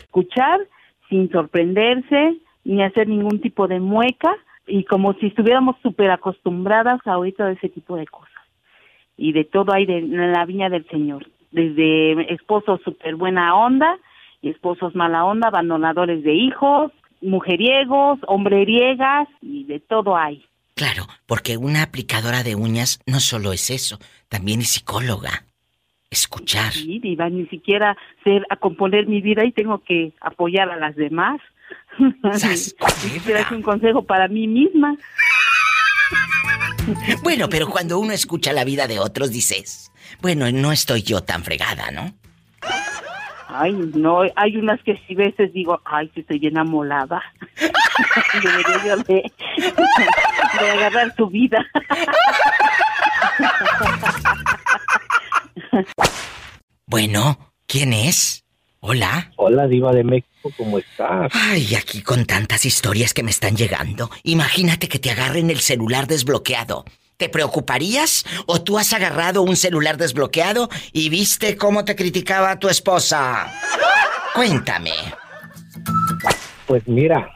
Escuchar 0.00 0.60
sin 1.08 1.30
sorprenderse 1.30 2.36
ni 2.64 2.82
hacer 2.82 3.08
ningún 3.08 3.40
tipo 3.40 3.66
de 3.66 3.80
mueca, 3.80 4.36
y 4.66 4.84
como 4.84 5.14
si 5.14 5.26
estuviéramos 5.26 5.76
súper 5.82 6.10
acostumbradas 6.10 7.00
ahorita 7.04 7.46
a 7.46 7.52
ese 7.52 7.68
tipo 7.68 7.96
de 7.96 8.06
cosas. 8.06 8.30
Y 9.16 9.32
de 9.32 9.44
todo 9.44 9.72
hay 9.72 9.86
de, 9.86 9.98
en 9.98 10.32
la 10.32 10.44
viña 10.44 10.68
del 10.68 10.86
Señor. 10.88 11.26
Desde 11.50 12.32
esposos 12.32 12.80
súper 12.84 13.16
buena 13.16 13.56
onda 13.56 13.98
esposos 14.48 14.94
mala 14.94 15.24
onda, 15.24 15.48
abandonadores 15.48 16.22
de 16.22 16.34
hijos, 16.34 16.92
mujeriegos, 17.20 18.18
hombreriegas 18.26 19.28
y 19.42 19.64
de 19.64 19.80
todo 19.80 20.16
hay. 20.16 20.44
Claro, 20.74 21.06
porque 21.26 21.56
una 21.56 21.82
aplicadora 21.82 22.42
de 22.42 22.54
uñas 22.54 23.00
no 23.06 23.20
solo 23.20 23.52
es 23.52 23.70
eso, 23.70 23.98
también 24.28 24.60
es 24.60 24.70
psicóloga. 24.70 25.44
Escuchar. 26.10 26.72
Sí, 26.72 26.98
Diva, 26.98 27.28
ni 27.28 27.46
siquiera 27.46 27.96
sé 28.24 28.42
a 28.48 28.56
componer 28.56 29.06
mi 29.06 29.20
vida 29.20 29.44
y 29.44 29.52
tengo 29.52 29.78
que 29.84 30.12
apoyar 30.20 30.70
a 30.70 30.76
las 30.76 30.96
demás. 30.96 31.40
Es 32.32 32.74
un 33.52 33.62
consejo 33.62 34.02
para 34.02 34.26
mí 34.26 34.48
misma. 34.48 34.96
Bueno, 37.22 37.48
pero 37.48 37.68
cuando 37.68 37.98
uno 37.98 38.12
escucha 38.12 38.52
la 38.52 38.64
vida 38.64 38.88
de 38.88 38.98
otros 38.98 39.30
dices, 39.30 39.92
bueno, 40.20 40.50
no 40.50 40.72
estoy 40.72 41.02
yo 41.02 41.22
tan 41.22 41.44
fregada, 41.44 41.90
¿no? 41.90 42.14
Ay, 43.62 43.72
no, 43.94 44.22
hay 44.36 44.56
unas 44.56 44.82
que 44.84 44.98
si 45.06 45.14
veces 45.14 45.52
digo, 45.52 45.78
ay, 45.84 46.10
sí 46.14 46.20
estoy 46.20 46.38
bien 46.38 46.56
amolada. 46.56 47.22
Debería 48.42 48.84
yo 48.86 48.96
de, 49.02 49.30
de 50.60 50.70
agarrar 50.70 51.14
su 51.14 51.26
vida. 51.26 51.58
Bueno, 56.86 57.38
¿quién 57.68 57.92
es? 57.92 58.44
Hola. 58.80 59.30
Hola, 59.36 59.68
Diva 59.68 59.92
de 59.92 60.02
México, 60.02 60.50
¿cómo 60.56 60.78
estás? 60.78 61.30
Ay, 61.32 61.76
aquí 61.76 62.02
con 62.02 62.24
tantas 62.24 62.64
historias 62.66 63.14
que 63.14 63.22
me 63.22 63.30
están 63.30 63.56
llegando. 63.56 64.10
Imagínate 64.24 64.88
que 64.88 64.98
te 64.98 65.12
agarren 65.12 65.50
el 65.50 65.60
celular 65.60 66.08
desbloqueado. 66.08 66.84
¿Te 67.20 67.28
preocuparías? 67.28 68.24
¿O 68.46 68.62
tú 68.62 68.78
has 68.78 68.94
agarrado 68.94 69.42
un 69.42 69.54
celular 69.54 69.98
desbloqueado 69.98 70.70
y 70.90 71.10
viste 71.10 71.54
cómo 71.54 71.84
te 71.84 71.94
criticaba 71.94 72.58
tu 72.58 72.70
esposa? 72.70 73.52
Cuéntame. 74.34 74.92
Pues 76.66 76.88
mira, 76.88 77.30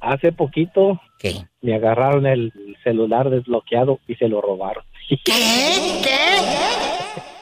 hace 0.00 0.30
poquito 0.30 1.00
¿Qué? 1.18 1.44
me 1.60 1.74
agarraron 1.74 2.24
el 2.24 2.52
celular 2.84 3.28
desbloqueado 3.30 3.98
y 4.06 4.14
se 4.14 4.28
lo 4.28 4.40
robaron. 4.40 4.84
¿Qué? 5.08 5.18
¿Qué? 5.24 6.38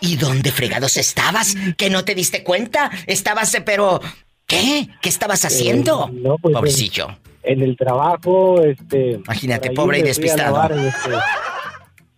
¿Y 0.01 0.17
dónde 0.17 0.51
fregados 0.51 0.97
estabas? 0.97 1.55
¿Que 1.77 1.91
no 1.91 2.03
te 2.07 2.15
diste 2.15 2.43
cuenta? 2.43 2.91
Estabas, 3.07 3.55
pero... 3.67 4.01
¿Qué? 4.47 4.89
¿Qué 5.03 5.11
estabas 5.11 5.45
haciendo? 5.45 6.09
Eh, 6.09 6.13
no, 6.15 6.39
pues, 6.39 6.55
Pobrecillo. 6.55 7.09
En 7.43 7.61
el 7.61 7.77
trabajo, 7.77 8.63
este... 8.63 9.21
Imagínate, 9.23 9.73
pobre 9.73 9.99
y 9.99 10.03
despistado. 10.03 10.55
lavar, 10.55 10.73
este, 10.73 11.11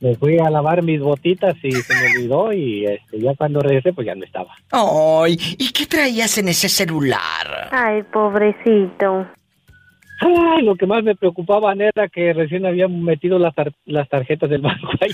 me 0.01 0.15
fui 0.17 0.39
a 0.39 0.51
lavar 0.51 0.83
mis 0.83 1.01
botitas 1.01 1.55
y 1.63 1.73
se 1.73 1.95
me 1.95 2.07
olvidó 2.19 2.53
y 2.53 2.85
este, 2.87 3.19
ya 3.21 3.35
cuando 3.35 3.61
regresé 3.61 3.93
pues 3.93 4.07
ya 4.07 4.15
no 4.15 4.25
estaba. 4.25 4.55
Ay, 4.71 5.39
¿y 5.59 5.73
qué 5.73 5.87
traías 5.87 6.37
en 6.39 6.49
ese 6.49 6.69
celular? 6.69 7.69
Ay, 7.73 8.03
pobrecito. 8.13 9.27
Ay, 10.21 10.63
lo 10.65 10.77
que 10.77 10.87
más 10.87 11.03
me 11.03 11.15
preocupaba 11.15 11.73
era 11.75 12.09
que 12.09 12.33
recién 12.33 12.65
habían 12.67 13.03
metido 13.03 13.39
las, 13.39 13.55
tar- 13.55 13.75
las 13.85 14.09
tarjetas 14.09 14.49
del 14.51 14.63
banco 14.63 14.89
ahí. 15.01 15.11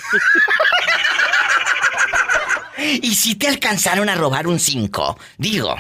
¿Y 3.03 3.15
si 3.15 3.37
te 3.37 3.49
alcanzaron 3.49 4.09
a 4.09 4.15
robar 4.15 4.47
un 4.47 4.59
5? 4.59 5.17
Digo. 5.39 5.75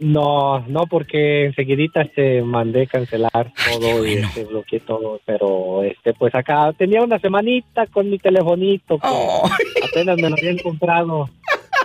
No, 0.00 0.60
no, 0.68 0.86
porque 0.86 1.46
enseguidita 1.46 2.02
este, 2.02 2.42
mandé 2.42 2.86
cancelar 2.86 3.52
todo 3.70 4.06
y 4.06 4.14
este, 4.14 4.44
bloqueé 4.44 4.80
todo, 4.80 5.20
pero 5.24 5.82
este, 5.82 6.14
pues 6.14 6.34
acá 6.34 6.72
tenía 6.72 7.02
una 7.02 7.18
semanita 7.18 7.86
con 7.86 8.10
mi 8.10 8.18
telefonito, 8.18 8.98
que 8.98 9.84
apenas 9.84 10.16
me 10.16 10.30
lo 10.30 10.36
habían 10.36 10.58
comprado. 10.58 11.28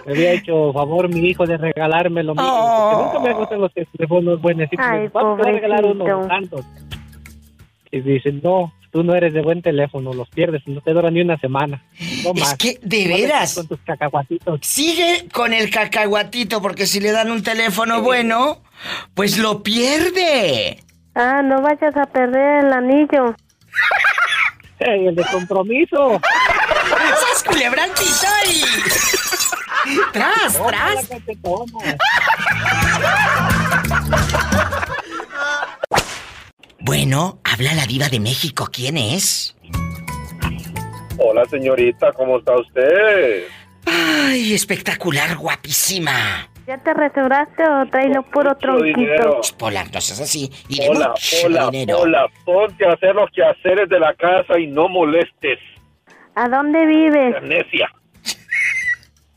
Me 0.05 0.11
había 0.13 0.33
hecho 0.33 0.73
favor 0.73 1.07
mi 1.07 1.21
hijo 1.29 1.45
de 1.45 1.57
regalármelo, 1.57 2.35
mismo, 2.35 2.89
porque 2.89 3.03
nunca 3.03 3.19
me 3.19 3.33
gustan 3.39 3.61
los 3.61 3.73
teléfonos 3.73 4.41
buenos. 4.41 4.67
Ay, 4.77 5.07
Vamos 5.13 5.39
a 5.39 5.43
regalar 5.49 5.85
uno 5.85 6.03
pobrecito. 6.03 6.27
tantos. 6.27 6.65
Y 7.91 8.01
dicen, 8.01 8.41
no, 8.43 8.73
tú 8.93 9.03
no 9.03 9.15
eres 9.15 9.33
de 9.33 9.41
buen 9.41 9.61
teléfono, 9.63 10.13
los 10.13 10.29
pierdes, 10.29 10.61
no 10.67 10.79
te 10.79 10.93
dura 10.93 11.09
ni 11.09 11.19
una 11.19 11.37
semana. 11.39 11.83
No 12.23 12.33
más. 12.35 12.51
Es 12.51 12.57
que, 12.57 12.79
de 12.83 13.07
No 13.07 13.15
veras. 13.15 13.55
Con 13.55 13.67
tus 13.67 13.79
cacahuatitos. 13.81 14.59
Sigue 14.61 15.27
con 15.33 15.51
el 15.51 15.71
cacahuatito, 15.71 16.61
porque 16.61 16.85
si 16.85 16.99
le 16.99 17.11
dan 17.11 17.31
un 17.31 17.41
teléfono 17.41 18.03
bueno, 18.03 18.61
pues 19.15 19.39
lo 19.39 19.63
pierde. 19.63 20.77
Ah, 21.15 21.41
no 21.43 21.61
vayas 21.61 21.97
a 21.97 22.05
perder 22.05 22.65
el 22.65 22.71
anillo. 22.71 23.35
El 24.79 25.15
de 25.15 25.23
compromiso. 25.31 26.19
¡Sas 26.19 27.43
culebra 27.43 27.85
¡Tras, 30.11 30.61
tras! 30.67 31.09
Bueno, 36.83 37.39
habla 37.43 37.73
la 37.73 37.85
diva 37.85 38.09
de 38.09 38.19
México. 38.19 38.67
¿Quién 38.71 38.97
es? 38.97 39.55
Hola 41.17 41.45
señorita, 41.45 42.11
¿cómo 42.13 42.39
está 42.39 42.55
usted? 42.57 43.43
Ay, 43.85 44.53
espectacular, 44.53 45.37
guapísima. 45.37 46.49
¿Ya 46.67 46.77
te 46.77 46.93
restauraste 46.93 47.63
o 47.67 47.85
traes 47.87 48.15
lo 48.15 48.23
puro 48.23 48.55
tronquito? 48.55 48.99
dinero. 48.99 49.41
Pola, 49.57 49.83
no 49.85 50.01
seas 50.01 50.21
así. 50.21 50.49
Y 50.69 50.79
de 50.81 50.89
Hola, 50.89 51.09
mucho 51.09 51.35
hola, 51.45 51.69
dinero. 51.69 51.99
hola, 51.99 52.25
ponte 52.45 52.85
a 52.87 52.93
hacer 52.93 53.13
los 53.15 53.29
quehaceres 53.31 53.89
de 53.89 53.99
la 53.99 54.13
casa 54.15 54.57
y 54.59 54.67
no 54.67 54.87
molestes, 54.87 55.59
¿A 56.35 56.49
dónde 56.49 56.85
vives? 56.87 57.43
necia. 57.43 57.87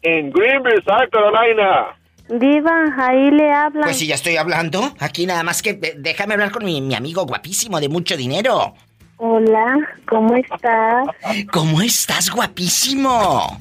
En 0.03 0.31
Greenville, 0.31 0.83
South 0.87 1.11
Carolina. 1.13 1.89
Diva, 2.29 2.85
ahí 2.99 3.31
le 3.31 3.53
hablan. 3.53 3.85
Pues 3.85 3.99
si 3.99 4.07
ya 4.09 4.17
estoy 4.17 4.37
hablando, 4.37 4.93
aquí 4.99 5.27
nada 5.27 5.43
más 5.45 5.63
que 5.63 5.75
de- 5.75 5.95
déjame 5.99 6.35
hablar 6.35 6.51
con 6.51 6.65
mi, 6.65 6.81
mi 6.81 6.95
amigo 6.95 7.25
guapísimo 7.25 7.79
de 7.81 7.89
mucho 7.89 8.17
dinero. 8.17 8.75
Hola, 9.19 9.77
¿cómo 10.09 10.35
estás? 10.37 11.07
¿Cómo 11.53 11.81
estás, 11.81 12.31
guapísimo? 12.31 13.59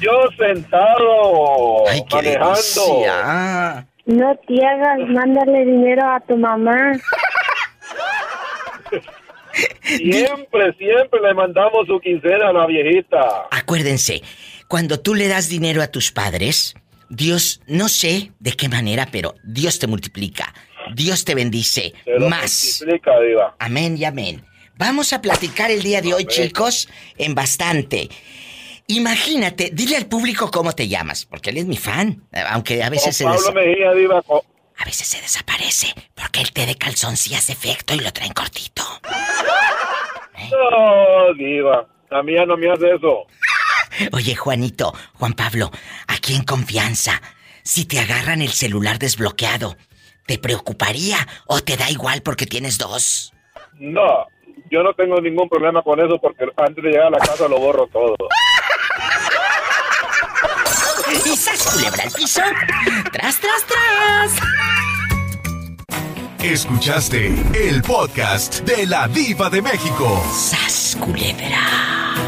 Yo 0.00 0.10
sentado, 0.38 1.88
Ay, 1.88 2.02
qué 2.08 2.16
manejando. 2.16 2.54
delicia. 2.54 3.86
No 4.06 4.34
te 4.46 4.66
hagas, 4.66 4.98
mándale 5.08 5.64
dinero 5.66 6.02
a 6.10 6.20
tu 6.20 6.36
mamá. 6.36 6.92
Siempre, 9.82 10.72
siempre 10.78 11.20
le 11.22 11.34
mandamos 11.34 11.86
su 11.86 11.98
quincena 12.00 12.48
a 12.48 12.52
la 12.52 12.66
viejita. 12.66 13.46
Acuérdense, 13.50 14.22
cuando 14.68 15.00
tú 15.00 15.14
le 15.14 15.28
das 15.28 15.48
dinero 15.48 15.82
a 15.82 15.88
tus 15.88 16.12
padres, 16.12 16.74
Dios, 17.10 17.60
no 17.66 17.88
sé 17.88 18.32
de 18.38 18.52
qué 18.52 18.68
manera, 18.68 19.08
pero 19.10 19.34
Dios 19.44 19.78
te 19.78 19.86
multiplica. 19.86 20.52
Dios 20.94 21.24
te 21.24 21.34
bendice 21.34 21.92
lo 22.06 22.28
más. 22.28 22.78
multiplica, 22.80 23.20
diva. 23.20 23.56
Amén 23.58 23.96
y 23.98 24.04
amén. 24.04 24.44
Vamos 24.76 25.12
a 25.12 25.20
platicar 25.20 25.70
el 25.70 25.82
día 25.82 26.00
de 26.00 26.14
hoy, 26.14 26.22
Amén. 26.22 26.28
chicos, 26.48 26.88
en 27.16 27.34
bastante. 27.34 28.08
Imagínate, 28.86 29.70
dile 29.72 29.96
al 29.96 30.06
público 30.06 30.50
cómo 30.50 30.72
te 30.72 30.88
llamas, 30.88 31.26
porque 31.26 31.50
él 31.50 31.58
es 31.58 31.66
mi 31.66 31.76
fan, 31.76 32.22
aunque 32.50 32.82
a 32.82 32.88
veces 32.88 33.16
se 33.16 33.24
Pablo 33.24 33.52
Mejía, 33.52 33.92
diva. 33.92 34.22
a 34.76 34.84
veces 34.84 35.06
se 35.08 35.20
desaparece, 35.20 35.88
porque 36.14 36.40
el 36.40 36.52
té 36.52 36.64
de 36.64 36.76
calzón 36.76 37.16
sí 37.16 37.34
hace 37.34 37.52
efecto 37.52 37.94
y 37.94 37.98
lo 38.00 38.12
traen 38.12 38.32
cortito. 38.32 38.82
No, 40.50 41.34
diva. 41.34 41.86
La 42.10 42.22
mía 42.22 42.46
no 42.46 42.56
me 42.56 42.70
hace 42.70 42.86
eso. 42.94 43.26
Oye, 44.12 44.34
Juanito, 44.34 44.94
Juan 45.14 45.34
Pablo, 45.34 45.70
aquí 46.06 46.34
en 46.34 46.44
confianza, 46.44 47.20
si 47.62 47.84
te 47.84 48.00
agarran 48.00 48.42
el 48.42 48.50
celular 48.50 48.98
desbloqueado, 48.98 49.76
¿te 50.26 50.38
preocuparía 50.38 51.18
o 51.46 51.60
te 51.60 51.76
da 51.76 51.90
igual 51.90 52.22
porque 52.22 52.46
tienes 52.46 52.78
dos? 52.78 53.32
No, 53.74 54.26
yo 54.70 54.82
no 54.82 54.92
tengo 54.94 55.20
ningún 55.20 55.48
problema 55.48 55.82
con 55.82 56.00
eso 56.00 56.18
porque 56.20 56.46
antes 56.56 56.82
de 56.82 56.90
llegar 56.90 57.06
a 57.06 57.10
la 57.10 57.18
casa 57.18 57.48
lo 57.48 57.58
borro 57.58 57.86
todo. 57.88 58.16
¿Y 61.24 61.36
sas 61.36 61.66
culebra 61.72 62.02
al 62.04 62.10
piso? 62.10 62.42
¡Tras, 63.12 63.40
tras, 63.40 63.64
tras! 63.66 64.32
Escuchaste 66.42 67.32
el 67.54 67.82
podcast 67.82 68.60
de 68.60 68.86
la 68.86 69.08
diva 69.08 69.48
de 69.50 69.62
México. 69.62 70.22
¡Sas 70.32 70.96
culebra! 71.00 72.27